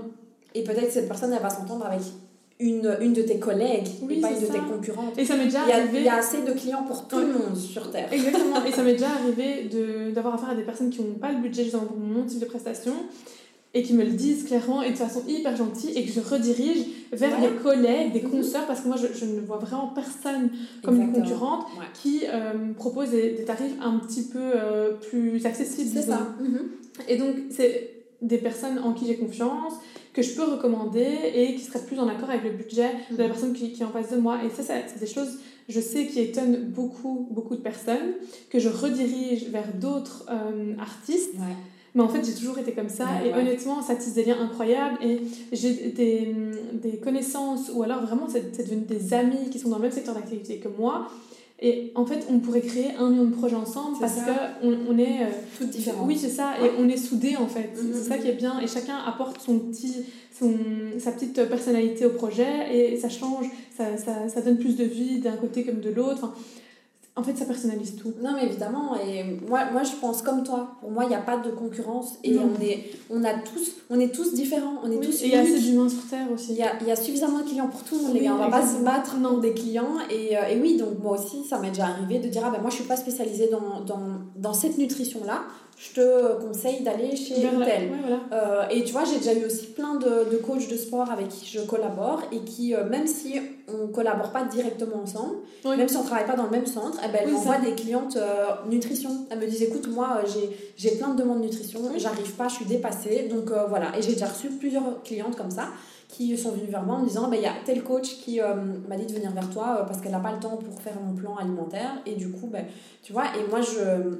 Et 0.54 0.64
peut-être 0.64 0.92
cette 0.92 1.08
personne, 1.08 1.34
elle 1.34 1.42
va 1.42 1.50
s'entendre 1.50 1.86
avec 1.86 2.02
une, 2.60 2.96
une 3.02 3.14
de 3.14 3.24
tes 3.24 3.40
collègues 3.40 3.88
oui, 4.04 4.18
et 4.18 4.22
pas 4.22 4.32
une 4.32 4.42
de 4.42 4.46
tes 4.46 4.60
concurrentes. 4.60 5.18
Et 5.18 5.26
ça 5.26 5.36
m'est 5.36 5.46
déjà 5.46 5.62
il 5.66 5.70
y, 5.70 5.72
a, 5.72 5.78
arrivé... 5.78 5.98
il 6.00 6.06
y 6.06 6.10
a 6.10 6.18
assez 6.18 6.42
de 6.42 6.52
clients 6.52 6.84
pour 6.84 7.08
tout 7.08 7.20
le 7.20 7.34
monde 7.34 7.56
sur 7.56 7.90
Terre. 7.92 8.12
Exactement. 8.12 8.64
et 8.66 8.72
ça 8.72 8.84
m'est 8.84 8.94
déjà 8.94 9.10
arrivé 9.10 9.70
d'avoir 10.14 10.36
affaire 10.36 10.52
à 10.52 10.56
des 10.56 10.64
personnes 10.64 10.90
qui 10.90 11.02
n'ont 11.02 11.16
pas 11.16 11.32
le 11.32 11.40
budget 11.40 11.64
justement 11.64 11.86
pour 11.86 11.98
mon 11.98 12.24
type 12.24 12.40
de 12.40 12.46
prestation 12.46 12.94
et 13.74 13.84
qui 13.84 13.94
me 13.94 14.04
le 14.04 14.12
disent 14.12 14.46
clairement 14.46 14.82
et 14.82 14.92
de 14.92 14.98
façon 14.98 15.24
hyper 15.28 15.56
gentille 15.56 15.98
et 15.98 16.06
que 16.06 16.12
je 16.12 16.20
redirige 16.20 16.86
vers 17.14 17.40
des 17.40 17.56
collègues, 17.64 18.12
des 18.12 18.22
mhm. 18.22 18.32
consoeurs, 18.32 18.68
parce 18.68 18.82
que 18.82 18.88
moi 18.88 18.98
je, 18.98 19.08
je, 19.18 19.26
ne 19.26 19.40
vois 19.40 19.58
vraiment 19.58 19.88
personne 19.88 20.50
comme 20.84 21.02
une 21.02 21.14
concurrente 21.14 21.66
qui 21.94 22.24
euh, 22.28 22.74
propose 22.76 23.12
des, 23.12 23.44
tarifs 23.46 23.76
un 23.82 23.98
petit 24.00 24.24
peu 24.24 24.40
euh, 24.40 24.92
plus 25.10 25.46
accessibles. 25.46 25.90
C'est 25.94 26.10
ça. 26.10 26.36
Mhm. 26.42 26.60
Et 27.08 27.18
donc 27.18 27.36
c'est 27.50 28.02
des 28.22 28.38
personnes 28.38 28.78
en 28.80 28.94
qui 28.94 29.08
j'ai 29.08 29.18
confiance, 29.18 29.74
que 30.14 30.22
je 30.22 30.34
peux 30.36 30.44
recommander 30.44 31.08
et 31.34 31.56
qui 31.56 31.62
seraient 31.62 31.86
plus 31.86 32.00
en 32.00 32.08
accord 32.08 32.30
avec 32.30 32.44
le 32.44 32.52
budget 32.52 32.90
de 33.12 33.18
la 33.18 33.26
mhm. 33.26 33.32
personne 33.32 33.54
qui, 33.54 33.72
qui 33.72 33.82
est 33.82 33.86
en 33.86 33.92
face 33.92 34.12
de 34.12 34.18
moi. 34.18 34.40
Et 34.44 34.50
ça, 34.50 34.64
c'est 34.64 35.00
des 35.00 35.08
choses, 35.08 35.40
je 35.70 35.80
sais, 35.80 36.08
qui 36.08 36.20
étonnent 36.20 36.66
beaucoup, 36.66 37.28
beaucoup 37.32 37.56
de 37.56 37.62
personnes, 37.62 38.14
que 38.50 38.60
je 38.60 38.70
redirige 38.70 39.50
vers 39.50 39.74
d'autres 39.74 40.26
euh, 40.30 40.76
artistes. 40.80 41.36
Mais 41.94 42.02
en 42.02 42.10
fait, 42.10 42.26
j'ai 42.26 42.34
toujours 42.34 42.58
été 42.58 42.72
comme 42.72 42.90
ça. 42.90 43.08
et 43.26 43.34
honnêtement, 43.34 43.82
ça 43.82 43.96
tisse 43.96 44.14
des 44.14 44.24
liens 44.24 44.40
incroyables. 44.40 44.98
Et 45.04 45.22
j'ai 45.52 45.90
des, 45.90 46.34
des, 46.74 46.98
connaissances, 46.98 47.70
ou 47.74 47.84
alors 47.84 48.02
vraiment, 48.02 48.28
c'est 48.30 48.58
devenu 48.58 48.82
des 48.82 49.14
amis 49.14 49.50
qui 49.50 49.60
sont 49.60 49.70
dans 49.70 49.78
le 49.78 49.84
même 49.84 49.92
secteur 49.92 50.16
d'activité 50.16 50.58
que 50.58 50.70
moi. 50.70 51.10
Et 51.64 51.92
en 51.94 52.08
fait, 52.08 52.26
on 52.28 52.40
pourrait 52.40 52.62
créer 52.62 52.96
un 52.98 53.12
million 53.12 53.26
de 53.26 53.36
projets 53.36 53.56
ensemble 53.56 53.98
parce 54.00 54.16
qu'on 54.16 54.78
on 54.90 54.98
est. 54.98 55.22
Euh, 55.22 55.30
Toutes 55.60 55.70
différentes. 55.70 56.08
Oui, 56.08 56.18
c'est 56.18 56.30
ça. 56.30 56.54
Et 56.60 56.72
on 56.80 56.90
est 56.90 56.98
soudés, 56.98 57.38
en 57.38 57.48
fait. 57.48 57.72
Mm-hmm. 57.76 57.94
C'est 57.94 58.10
ça 58.10 58.18
qui 58.18 58.28
est 58.30 58.34
bien. 58.34 58.60
Et 58.60 58.68
chacun 58.68 58.98
apporte 58.98 59.40
son 59.40 59.60
petit, 59.60 59.98
son, 60.38 60.56
sa 60.98 61.12
petite 61.12 61.48
personnalité 61.48 62.06
au 62.06 62.12
projet. 62.12 62.76
Et 62.76 62.98
ça 62.98 63.10
change. 63.10 63.46
Ça, 63.78 63.96
ça, 63.98 64.28
ça 64.28 64.42
donne 64.42 64.58
plus 64.58 64.76
de 64.76 64.86
vie 64.86 65.20
d'un 65.20 65.38
côté 65.38 65.64
comme 65.64 65.82
de 65.82 65.92
l'autre. 65.92 66.24
Enfin, 66.24 66.34
en 67.22 67.24
fait, 67.24 67.38
ça 67.38 67.46
personnalise 67.46 67.96
tout. 67.96 68.14
Non, 68.22 68.32
mais 68.36 68.46
évidemment. 68.46 68.96
Et 68.96 69.24
moi, 69.48 69.66
moi 69.72 69.84
je 69.84 69.96
pense 70.02 70.22
comme 70.22 70.44
toi. 70.44 70.76
Pour 70.82 70.92
moi, 70.92 71.06
il 71.06 71.10
n'y 71.10 71.16
a 71.16 71.22
pas 71.22 71.38
de 71.38 71.52
concurrence. 71.52 72.18
Et 72.24 72.38
on 72.38 72.62
est, 72.62 72.92
on, 73.10 73.24
a 73.24 73.34
tous, 73.34 73.72
on 73.90 74.00
est 74.00 74.14
tous 74.14 74.34
différents. 74.34 74.82
On 74.84 74.92
est 74.92 75.00
tous 75.00 75.22
et 75.22 75.28
il 75.28 75.32
y 75.32 75.36
a 75.36 75.42
assez 75.42 75.60
d'humains 75.60 75.88
sur 75.88 76.06
Terre 76.08 76.28
aussi. 76.34 76.54
Il 76.54 76.58
y 76.58 76.64
a, 76.64 76.82
y 76.84 76.92
a, 76.92 76.96
suffisamment 76.96 77.40
de 77.40 77.44
clients 77.44 77.68
pour 77.68 77.84
tout 77.84 77.96
le 77.96 78.04
monde, 78.04 78.14
les 78.14 78.22
gars. 78.22 78.34
On 78.34 78.40
va 78.40 78.50
pas 78.50 78.68
se 78.68 78.84
battre 78.84 79.18
non. 79.18 79.38
des 79.38 79.54
clients. 79.54 79.98
Et, 80.10 80.36
euh, 80.36 80.48
et, 80.50 80.60
oui, 80.60 80.78
donc 80.78 81.00
moi 81.02 81.18
aussi, 81.20 81.44
ça 81.44 81.60
m'est 81.60 81.70
déjà 81.70 81.86
arrivé 81.86 82.20
de 82.20 82.28
dire 82.28 82.42
Ah 82.46 82.50
ben 82.50 82.60
moi, 82.60 82.70
je 82.70 82.76
suis 82.76 82.86
pas 82.86 82.98
spécialisée 82.98 83.50
dans, 83.50 83.82
dans, 83.86 84.02
dans 84.36 84.54
cette 84.54 84.78
nutrition-là 84.78 85.44
je 85.82 85.94
te 86.00 86.46
conseille 86.46 86.84
d'aller 86.84 87.16
chez. 87.16 87.34
Euh, 88.32 88.64
et 88.70 88.84
tu 88.84 88.92
vois, 88.92 89.04
j'ai 89.04 89.18
déjà 89.18 89.34
eu 89.34 89.46
aussi 89.46 89.68
plein 89.68 89.96
de, 89.96 90.30
de, 90.30 90.38
coachs 90.38 90.70
de 90.70 90.78
sport 90.78 91.10
avec 91.10 91.30
qui 91.30 91.48
je 91.48 91.62
collabore 91.62 92.22
et 92.32 92.40
qui, 92.42 92.76
euh, 92.76 92.88
même 92.88 93.08
si 93.08 93.42
on 93.68 93.88
ne 93.88 93.92
collabore 93.92 94.32
pas 94.32 94.44
directement 94.44 95.02
ensemble, 95.02 95.38
même 95.66 95.88
si 95.88 95.98
on 95.98 96.04
ne 96.04 96.06
travaille 96.06 96.28
pas 96.28 96.36
dans 96.36 96.44
le 96.44 96.52
même 96.52 96.68
centre, 96.68 97.00
eh 97.04 97.12
ben, 97.12 97.22
elles 97.24 97.32
m'envoient 97.32 97.58
des 97.58 97.74
clientes 97.74 98.16
euh, 98.16 98.46
nutrition. 98.70 99.26
Elles 99.32 99.40
me 99.40 99.48
disent 99.48 99.64
écoute, 99.64 99.88
moi, 99.88 100.22
j'ai 100.78 100.92
plein 100.92 101.16
de 101.16 101.20
demandes 101.20 101.40
de 101.40 101.46
nutrition, 101.46 101.80
j'arrive 101.98 102.32
pas, 102.34 102.48
je 102.48 102.56
suis 102.56 102.66
dépassée. 102.66 103.28
Donc 103.28 103.52
voilà. 103.70 103.98
Et 103.98 104.04
j'ai 104.04 104.14
déjà 104.14 104.28
reçu 104.28 104.50
plusieurs 104.50 105.02
clientes 105.04 105.36
comme 105.36 105.52
ça 105.52 105.70
qui 106.08 106.38
sont 106.38 106.52
venues 106.52 106.70
vers 106.70 106.84
moi 106.84 106.98
en 106.98 107.00
me 107.00 107.08
disant 107.08 107.30
bah, 107.30 107.38
il 107.38 107.42
y 107.42 107.48
a 107.48 107.54
tel 107.66 107.84
coach 107.84 108.18
qui 108.18 108.40
m'a 108.88 108.98
dit 108.98 109.08
de 109.08 109.14
venir 109.14 109.32
vers 109.32 109.50
toi 109.50 109.84
parce 109.88 110.00
qu'elle 110.00 110.12
n'a 110.12 110.20
pas 110.20 110.34
le 110.34 110.40
temps 110.40 110.58
pour 110.58 110.80
faire 110.80 111.00
mon 111.04 111.16
plan 111.16 111.38
alimentaire. 111.38 112.02
Et 112.06 112.14
du 112.14 112.30
coup, 112.30 112.48
ben, 112.52 112.66
tu 113.02 113.14
vois, 113.14 113.26
et 113.36 113.50
moi, 113.50 113.62
je 113.62 114.20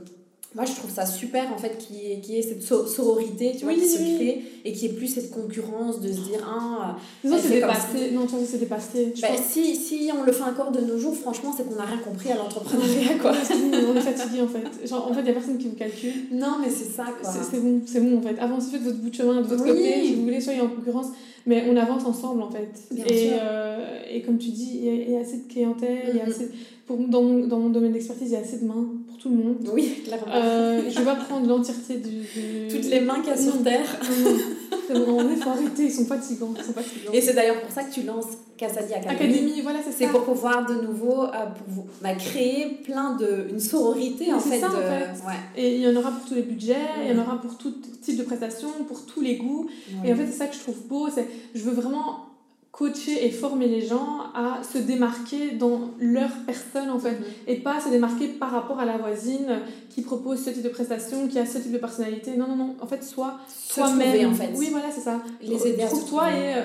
moi 0.54 0.66
je 0.66 0.74
trouve 0.74 0.92
ça 0.92 1.06
super 1.06 1.52
en 1.54 1.58
fait 1.58 1.78
qu'il 1.78 1.96
y, 1.96 2.38
ait, 2.38 2.42
cette 2.42 2.62
sororité 2.64 3.54
tu 3.58 3.64
vois, 3.64 3.74
qui 3.74 3.88
se 3.88 3.98
crée 3.98 4.44
et 4.66 4.74
qu'il 4.74 4.90
n'y 4.90 4.96
ait 4.96 4.98
plus 4.98 5.08
cette 5.08 5.32
concurrence 5.32 6.02
de 6.02 6.12
se 6.12 6.20
dire 6.22 6.40
ah 6.46 6.98
non 7.24 7.38
c'est 7.42 7.50
dépassé 7.50 8.12
non 8.12 8.28
c'est 8.46 8.60
dépassé 8.60 9.14
bah, 9.22 9.30
si, 9.42 9.76
si 9.76 10.10
on 10.18 10.24
le 10.24 10.32
fait 10.32 10.44
encore 10.44 10.72
de 10.72 10.82
nos 10.82 10.98
jours 10.98 11.16
franchement 11.16 11.54
c'est 11.56 11.68
qu'on 11.68 11.76
n'a 11.76 11.86
rien 11.86 12.00
compris 12.00 12.32
à 12.32 12.36
l'entrepreneuriat 12.36 13.16
quoi. 13.22 13.32
on 13.32 13.96
est 13.96 14.02
fatigué 14.02 14.42
en 14.42 14.48
fait. 14.48 14.88
Genre 14.88 15.08
en 15.10 15.14
fait 15.14 15.22
il 15.22 15.26
n'y 15.26 15.30
a 15.30 15.34
personne 15.34 15.58
qui 15.58 15.68
vous 15.68 15.76
calcule. 15.76 16.14
Non 16.32 16.58
mais 16.62 16.70
c'est 16.70 16.90
ça 16.90 17.06
quoi. 17.06 17.32
C'est 17.32 17.62
bon 17.62 17.82
c'est 17.86 18.02
bon 18.02 18.18
en 18.18 18.22
fait. 18.22 18.38
Avancez 18.40 18.72
faites 18.72 18.84
votre 18.84 18.98
bout 18.98 19.10
de 19.10 19.16
chemin 19.16 19.42
de 19.42 19.48
votre 19.48 19.64
côté 19.64 20.06
si 20.06 20.16
vous 20.16 20.24
voulez 20.24 20.42
soyez 20.42 20.62
en 20.62 20.70
concurrence. 20.70 21.08
Mais 21.48 21.66
on 21.70 21.76
avance 21.76 22.06
ensemble 22.06 22.44
en 22.44 22.52
fait. 22.52 22.70
Et, 22.96 23.32
euh, 23.34 24.04
et 24.10 24.22
comme 24.22 24.38
tu 24.38 24.50
dis 24.50 24.82
il 24.84 25.12
y, 25.12 25.16
a 25.16 25.22
assez 25.22 25.38
de 25.38 25.52
clientèle 25.52 26.10
il 26.10 26.18
y 26.18 26.20
a 26.20 26.26
assez 26.26 26.50
pour, 26.92 27.08
dans, 27.08 27.22
mon, 27.22 27.48
dans 27.48 27.60
mon 27.60 27.70
domaine 27.70 27.94
d'expertise 27.94 28.30
il 28.30 28.34
y 28.34 28.36
a 28.36 28.40
assez 28.40 28.58
de 28.58 28.66
mains 28.66 28.88
tout 29.22 29.30
le 29.30 29.36
monde. 29.36 29.70
Oui, 29.72 30.02
clairement. 30.04 30.34
Euh, 30.34 30.82
je 30.90 30.98
vais 30.98 31.06
pas 31.06 31.16
prendre 31.16 31.48
l'entièreté 31.48 31.98
du, 31.98 32.68
Toutes 32.70 32.90
les 32.90 33.02
mains 33.02 33.20
qu'il 33.20 33.30
y 33.30 33.34
a 33.34 33.38
sur 33.38 33.62
Terre. 33.62 33.86
C'est 34.88 34.94
vraiment, 34.94 35.30
il 35.30 35.38
faut 35.38 35.50
arrêter, 35.50 35.84
ils 35.84 35.92
sont 35.92 36.06
fatigants. 36.06 36.54
Ils 36.58 36.64
sont 36.64 36.74
fatigants. 36.74 37.12
Et 37.14 37.22
c'est 37.22 37.34
d'ailleurs 37.34 37.62
pour 37.62 37.72
ça 37.72 37.84
que 37.84 37.94
tu 37.94 38.02
lances 38.02 38.38
Casadi 38.58 38.94
Academy. 38.94 39.16
Academy, 39.16 39.62
voilà, 39.62 39.80
c'est 39.86 39.92
ça. 39.92 39.98
C'est 40.00 40.08
pour 40.08 40.24
pouvoir 40.24 40.66
de 40.66 40.82
nouveau 40.82 41.24
euh, 41.24 41.28
pour 41.74 41.86
bah, 42.02 42.14
créer 42.16 42.80
plein 42.84 43.16
de. 43.16 43.48
une 43.52 43.60
sororité 43.60 44.34
en 44.34 44.40
fait. 44.40 44.60
Ça, 44.60 44.68
en 44.68 44.72
fait. 44.72 45.26
Ouais. 45.26 45.34
Et 45.56 45.76
il 45.76 45.82
y 45.82 45.88
en 45.88 45.96
aura 45.96 46.12
pour 46.12 46.28
tous 46.28 46.36
les 46.36 46.42
budgets, 46.42 46.76
il 47.04 47.16
y 47.16 47.18
en 47.18 47.22
aura 47.22 47.40
pour 47.40 47.58
tout 47.58 47.74
type 48.02 48.18
de 48.18 48.24
prestations, 48.24 48.72
pour 48.88 49.06
tous 49.06 49.22
les 49.22 49.36
goûts. 49.38 49.70
Et 50.04 50.12
en 50.12 50.16
fait, 50.16 50.26
c'est 50.26 50.40
ça 50.40 50.48
que 50.48 50.56
je 50.56 50.60
trouve 50.60 50.82
beau. 50.88 51.08
Je 51.54 51.62
veux 51.62 51.74
vraiment 51.74 52.31
coacher 52.72 53.26
et 53.26 53.32
former 53.32 53.68
les 53.68 53.86
gens 53.86 54.22
à 54.34 54.62
se 54.64 54.78
démarquer 54.78 55.52
dans 55.52 55.92
leur 56.00 56.30
personne 56.46 56.90
en 56.90 57.00
fait. 57.00 57.12
Mhm. 57.12 57.26
et 57.48 57.56
pas 57.58 57.82
se 57.82 57.90
démarquer 57.90 58.28
par 58.28 58.52
rapport 58.52 58.80
à 58.80 58.86
la 58.86 58.98
voisine 58.98 59.60
qui 59.90 60.02
propose 60.02 60.44
ce 60.44 60.50
type 60.52 60.64
de 60.64 60.70
prestation 60.70 61.28
qui 61.28 61.38
a 61.38 61.46
ce 61.46 61.58
type 61.58 61.74
de 61.74 61.78
personnalité. 61.78 62.38
Non 62.38 62.48
non 62.48 62.56
non. 62.56 62.76
En 62.80 62.88
fait 62.88 63.04
soit 63.04 63.36
toi-même. 63.74 64.32
en 64.32 64.34
fait. 64.34 64.52
Oui 64.56 64.70
voilà 64.72 64.88
c'est 64.90 65.02
ça. 65.02 65.22
Les 65.42 65.68
aider 65.68 65.86
trouve 65.86 66.08
toi 66.08 66.32
et 66.32 66.56
euh, 66.56 66.62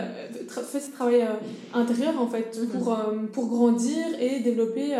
fais 0.49 0.81
ce 0.81 0.93
travail 0.93 1.23
euh, 1.23 1.35
intérieur 1.75 2.21
en 2.21 2.29
fait 2.29 2.57
mhm. 2.57 2.69
pour, 2.69 2.93
euh, 2.93 2.97
pour 3.33 3.47
grandir 3.49 4.05
et 4.21 4.41
développer 4.41 4.95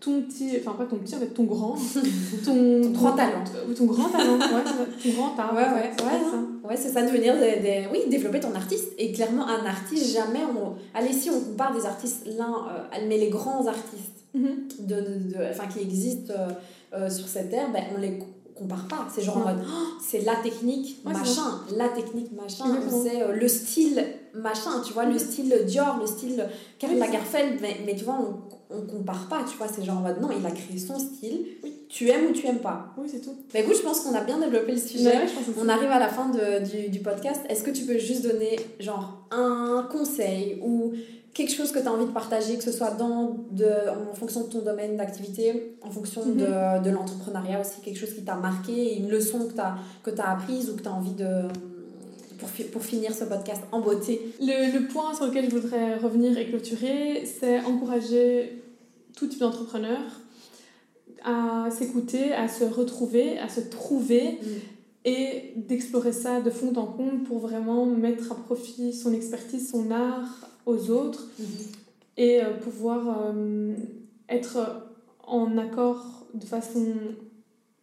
ton 0.00 0.22
petit, 0.22 0.58
enfin 0.60 0.72
pas 0.72 0.84
ton 0.84 0.96
petit, 0.96 1.16
en 1.16 1.18
fait 1.18 1.26
ton 1.26 1.44
grand, 1.44 1.76
ton, 2.44 2.90
grand 2.90 3.12
talent. 3.12 3.42
Ton 3.76 3.86
grand 3.86 4.08
talent, 4.08 4.38
ouais, 4.38 4.64
ton 5.02 5.10
grand 5.12 5.30
talent. 5.30 5.54
Ouais, 5.54 5.62
ouais, 5.62 5.90
ouais, 6.04 6.68
ouais 6.68 6.76
c'est 6.76 6.88
ça, 6.88 7.02
devenir, 7.02 7.34
des, 7.34 7.60
des, 7.60 7.86
oui, 7.92 8.00
développer 8.08 8.40
ton 8.40 8.54
artiste. 8.54 8.92
Et 8.98 9.12
clairement, 9.12 9.46
un 9.46 9.64
artiste, 9.64 10.14
jamais 10.14 10.40
on. 10.44 10.74
Allez, 10.96 11.12
si 11.12 11.30
on 11.30 11.40
compare 11.40 11.74
des 11.74 11.86
artistes 11.86 12.26
l'un, 12.26 12.54
euh, 12.68 13.06
mais 13.08 13.18
les 13.18 13.30
grands 13.30 13.66
artistes 13.66 14.24
mm-hmm. 14.36 14.86
de, 14.86 14.94
de, 14.94 15.50
enfin, 15.50 15.66
qui 15.66 15.80
existent 15.80 16.32
euh, 16.36 16.48
euh, 16.94 17.10
sur 17.10 17.26
cette 17.26 17.50
terre, 17.50 17.70
ben, 17.72 17.82
on 17.96 18.00
les 18.00 18.18
compare 18.56 18.86
pas. 18.88 19.06
C'est 19.14 19.22
genre 19.22 19.38
en 19.38 19.40
mode, 19.40 19.62
oh, 19.62 19.98
c'est 20.00 20.20
la 20.20 20.36
technique, 20.36 21.00
machin, 21.04 21.60
la 21.76 21.88
technique, 21.88 22.32
machin, 22.32 22.64
c'est 23.02 23.22
euh, 23.22 23.32
le 23.32 23.48
style, 23.48 24.04
machin, 24.34 24.80
tu 24.84 24.92
vois, 24.92 25.04
le 25.04 25.18
style 25.18 25.54
Dior, 25.66 25.98
le 26.00 26.06
style 26.06 26.46
Karl 26.78 26.96
Lagerfeld, 26.96 27.60
mais, 27.60 27.76
mais 27.84 27.94
tu 27.94 28.04
vois, 28.04 28.18
on, 28.20 28.76
on 28.76 28.82
compare 28.82 29.28
pas, 29.28 29.44
tu 29.48 29.56
vois, 29.56 29.68
c'est 29.68 29.84
genre 29.84 29.98
en 29.98 30.00
mode, 30.00 30.20
non, 30.20 30.28
il 30.36 30.44
a 30.44 30.50
créé 30.50 30.78
son 30.78 30.98
style, 30.98 31.46
tu 31.88 32.08
aimes 32.08 32.30
ou 32.30 32.32
tu 32.32 32.46
aimes 32.46 32.58
pas. 32.58 32.92
Oui, 32.96 33.08
c'est 33.10 33.20
tout. 33.20 33.34
Mais 33.54 33.60
écoute, 33.60 33.76
je 33.76 33.82
pense 33.82 34.00
qu'on 34.00 34.14
a 34.14 34.22
bien 34.22 34.38
développé 34.38 34.72
le 34.72 34.78
sujet. 34.78 35.20
on 35.60 35.68
arrive 35.68 35.90
à 35.90 35.98
la 35.98 36.08
fin 36.08 36.28
de, 36.30 36.64
du, 36.64 36.88
du 36.88 37.00
podcast. 37.00 37.42
Est-ce 37.48 37.62
que 37.62 37.70
tu 37.70 37.84
peux 37.84 37.98
juste 37.98 38.22
donner, 38.22 38.58
genre, 38.80 39.26
un 39.30 39.86
conseil 39.90 40.60
ou 40.64 40.92
quelque 41.36 41.52
chose 41.52 41.70
que 41.70 41.78
tu 41.78 41.86
as 41.86 41.92
envie 41.92 42.06
de 42.06 42.12
partager, 42.12 42.56
que 42.56 42.64
ce 42.64 42.72
soit 42.72 42.92
dans 42.92 43.44
de, 43.50 43.66
en 44.10 44.14
fonction 44.14 44.44
de 44.44 44.46
ton 44.46 44.60
domaine 44.60 44.96
d'activité, 44.96 45.76
en 45.82 45.90
fonction 45.90 46.24
de, 46.24 46.32
mhm. 46.32 46.82
de 46.82 46.90
l'entrepreneuriat 46.90 47.60
aussi, 47.60 47.82
quelque 47.82 47.98
chose 47.98 48.14
qui 48.14 48.24
t'a 48.24 48.36
marqué, 48.36 48.96
une 48.96 49.10
leçon 49.10 49.46
que 49.46 49.52
tu 49.52 49.60
as, 49.60 49.76
que 50.02 50.10
as 50.18 50.30
apprise 50.30 50.70
ou 50.70 50.76
que 50.76 50.82
tu 50.82 50.88
as 50.88 50.92
envie 50.92 51.12
de... 51.12 51.42
Pour, 52.38 52.50
pour, 52.70 52.82
finir 52.82 53.14
ce 53.14 53.24
podcast 53.24 53.62
en 53.72 53.80
beauté. 53.80 54.20
Le, 54.40 54.78
le, 54.78 54.88
point 54.88 55.14
sur 55.14 55.24
lequel 55.24 55.48
je 55.48 55.56
voudrais 55.56 55.96
revenir 55.96 56.36
et 56.36 56.46
clôturer, 56.46 57.24
c'est 57.24 57.60
encourager 57.60 58.62
tout 59.16 59.26
type 59.26 59.40
d'entrepreneur 59.40 60.02
à 61.24 61.70
s'écouter, 61.70 62.34
à 62.34 62.46
se 62.48 62.64
retrouver, 62.64 63.38
à 63.38 63.48
se 63.48 63.60
trouver 63.60 64.32
mm. 64.32 64.46
et 65.06 65.54
d'explorer 65.56 66.12
ça 66.12 66.42
de 66.42 66.50
fond 66.50 66.74
en 66.76 66.84
comble 66.84 67.22
pour 67.22 67.38
vraiment 67.38 67.86
mettre 67.86 68.32
à 68.32 68.34
profit 68.34 68.92
son 68.92 69.14
expertise, 69.14 69.70
son 69.70 69.90
art 69.90 70.46
aux 70.66 70.90
autres 70.90 71.28
mhm. 71.38 71.46
et 72.16 72.42
euh, 72.42 72.52
pouvoir 72.58 73.30
euh, 73.32 73.74
être 74.28 74.88
en 75.26 75.56
accord 75.56 76.26
de 76.34 76.44
façon 76.44 76.94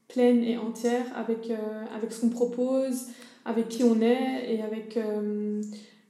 pleine 0.09 0.43
et 0.43 0.57
entière 0.57 1.05
avec, 1.15 1.49
euh, 1.49 1.55
avec 1.95 2.11
ce 2.11 2.21
qu'on 2.21 2.29
propose, 2.29 3.07
avec 3.45 3.69
qui 3.69 3.83
on 3.83 3.99
est 4.01 4.53
et 4.53 4.61
avec 4.61 4.99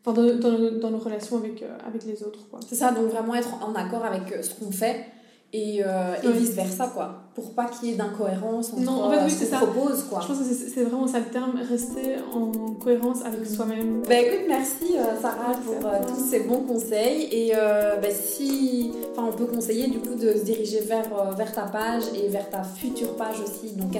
enfin 0.05 0.13
dans, 0.13 0.79
dans, 0.79 0.91
nos 0.91 0.97
relations 0.97 1.37
avec, 1.37 1.63
avec 1.85 2.03
les 2.03 2.23
autres. 2.23 2.39
C'est 2.67 2.75
ça, 2.75 2.91
donc 2.91 3.05
vraiment 3.09 3.33
être 3.35 3.63
en 3.63 3.73
accord 3.75 4.03
avec 4.03 4.43
ce 4.43 4.53
qu'on 4.55 4.71
fait 4.71 5.05
et, 5.53 5.83
euh, 5.85 6.15
et 6.23 6.31
vice 6.31 6.55
versa 6.55 6.87
quoi. 6.87 7.19
Pour 7.35 7.53
pas 7.53 7.65
qu'il 7.65 7.89
y 7.89 7.91
ait 7.93 7.95
d'incohérence 7.95 8.73
entre 8.73 8.81
non, 8.81 9.03
en 9.03 9.11
fait, 9.11 9.19
oui, 9.23 9.31
ce 9.31 9.45
qu'on 9.45 9.57
propose 9.57 10.03
quoi. 10.03 10.19
Je 10.21 10.27
pense 10.27 10.37
que 10.39 10.43
c'est 10.43 10.83
vraiment 10.83 11.07
ça 11.07 11.19
le 11.19 11.25
terme 11.25 11.59
rester 11.69 12.15
en 12.33 12.73
cohérence 12.73 13.23
avec 13.23 13.41
mm. 13.41 13.53
soi-même. 13.55 14.01
Bah 14.07 14.15
écoute 14.19 14.45
merci 14.47 14.97
euh, 14.97 15.21
Sarah 15.21 15.53
pour 15.63 15.87
euh, 15.87 15.99
tous 16.07 16.27
ces 16.29 16.41
bons 16.41 16.61
conseils. 16.61 17.27
Et 17.31 17.51
bah, 17.53 18.07
si 18.09 18.91
enfin 19.11 19.29
on 19.31 19.35
peut 19.35 19.45
conseiller 19.45 19.87
du 19.87 19.99
coup 19.99 20.15
de 20.15 20.33
se 20.33 20.43
diriger 20.43 20.79
vers, 20.79 21.35
vers 21.35 21.53
ta 21.53 21.63
page 21.63 22.03
et 22.15 22.29
vers 22.29 22.49
ta 22.49 22.63
future 22.63 23.15
page 23.15 23.35
aussi 23.41 23.75
donc 23.75 23.91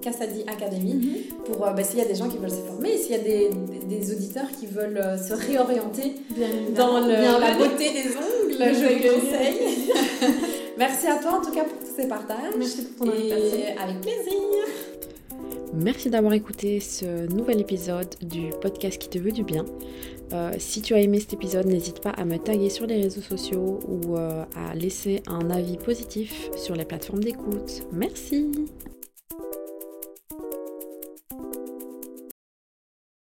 Cassadi 0.00 0.42
Academy 0.46 0.94
mm-hmm. 0.94 1.44
pour 1.44 1.58
bah, 1.58 1.82
s'il 1.82 1.98
y 1.98 2.02
a 2.02 2.04
des 2.04 2.14
gens 2.14 2.28
qui 2.28 2.38
veulent 2.38 2.50
se 2.50 2.56
former 2.56 2.96
s'il 2.96 3.12
y 3.12 3.14
a 3.16 3.18
des, 3.18 3.50
des, 3.88 4.12
auditeurs 4.12 4.48
qui 4.58 4.66
veulent 4.66 5.02
se 5.18 5.34
réorienter 5.34 6.14
dans 6.76 7.00
la 7.00 7.54
beauté 7.54 7.90
des 7.92 8.10
ongles 8.16 8.74
je 8.74 8.86
les 8.86 9.08
conseille 9.08 10.52
Merci 10.78 11.06
à 11.06 11.16
toi 11.16 11.38
en 11.38 11.44
tout 11.44 11.52
cas 11.52 11.64
pour 11.64 11.78
tous 11.78 11.94
ces 11.96 12.08
partages. 12.08 12.54
Merci 12.56 12.82
pour 12.84 13.06
ton 13.06 13.12
invitation. 13.12 13.82
avec 13.82 14.00
plaisir. 14.00 14.64
Merci 15.74 16.10
d'avoir 16.10 16.34
écouté 16.34 16.80
ce 16.80 17.26
nouvel 17.34 17.60
épisode 17.60 18.14
du 18.20 18.50
podcast 18.60 18.98
qui 18.98 19.08
te 19.08 19.18
veut 19.18 19.32
du 19.32 19.42
bien. 19.42 19.64
Euh, 20.32 20.52
si 20.58 20.82
tu 20.82 20.94
as 20.94 21.00
aimé 21.00 21.18
cet 21.20 21.32
épisode, 21.34 21.66
n'hésite 21.66 22.00
pas 22.00 22.10
à 22.10 22.24
me 22.24 22.38
taguer 22.38 22.70
sur 22.70 22.86
les 22.86 23.00
réseaux 23.00 23.22
sociaux 23.22 23.80
ou 23.88 24.16
euh, 24.16 24.44
à 24.54 24.74
laisser 24.74 25.22
un 25.26 25.50
avis 25.50 25.76
positif 25.78 26.50
sur 26.56 26.74
les 26.74 26.84
plateformes 26.84 27.22
d'écoute. 27.22 27.82
Merci 27.92 28.50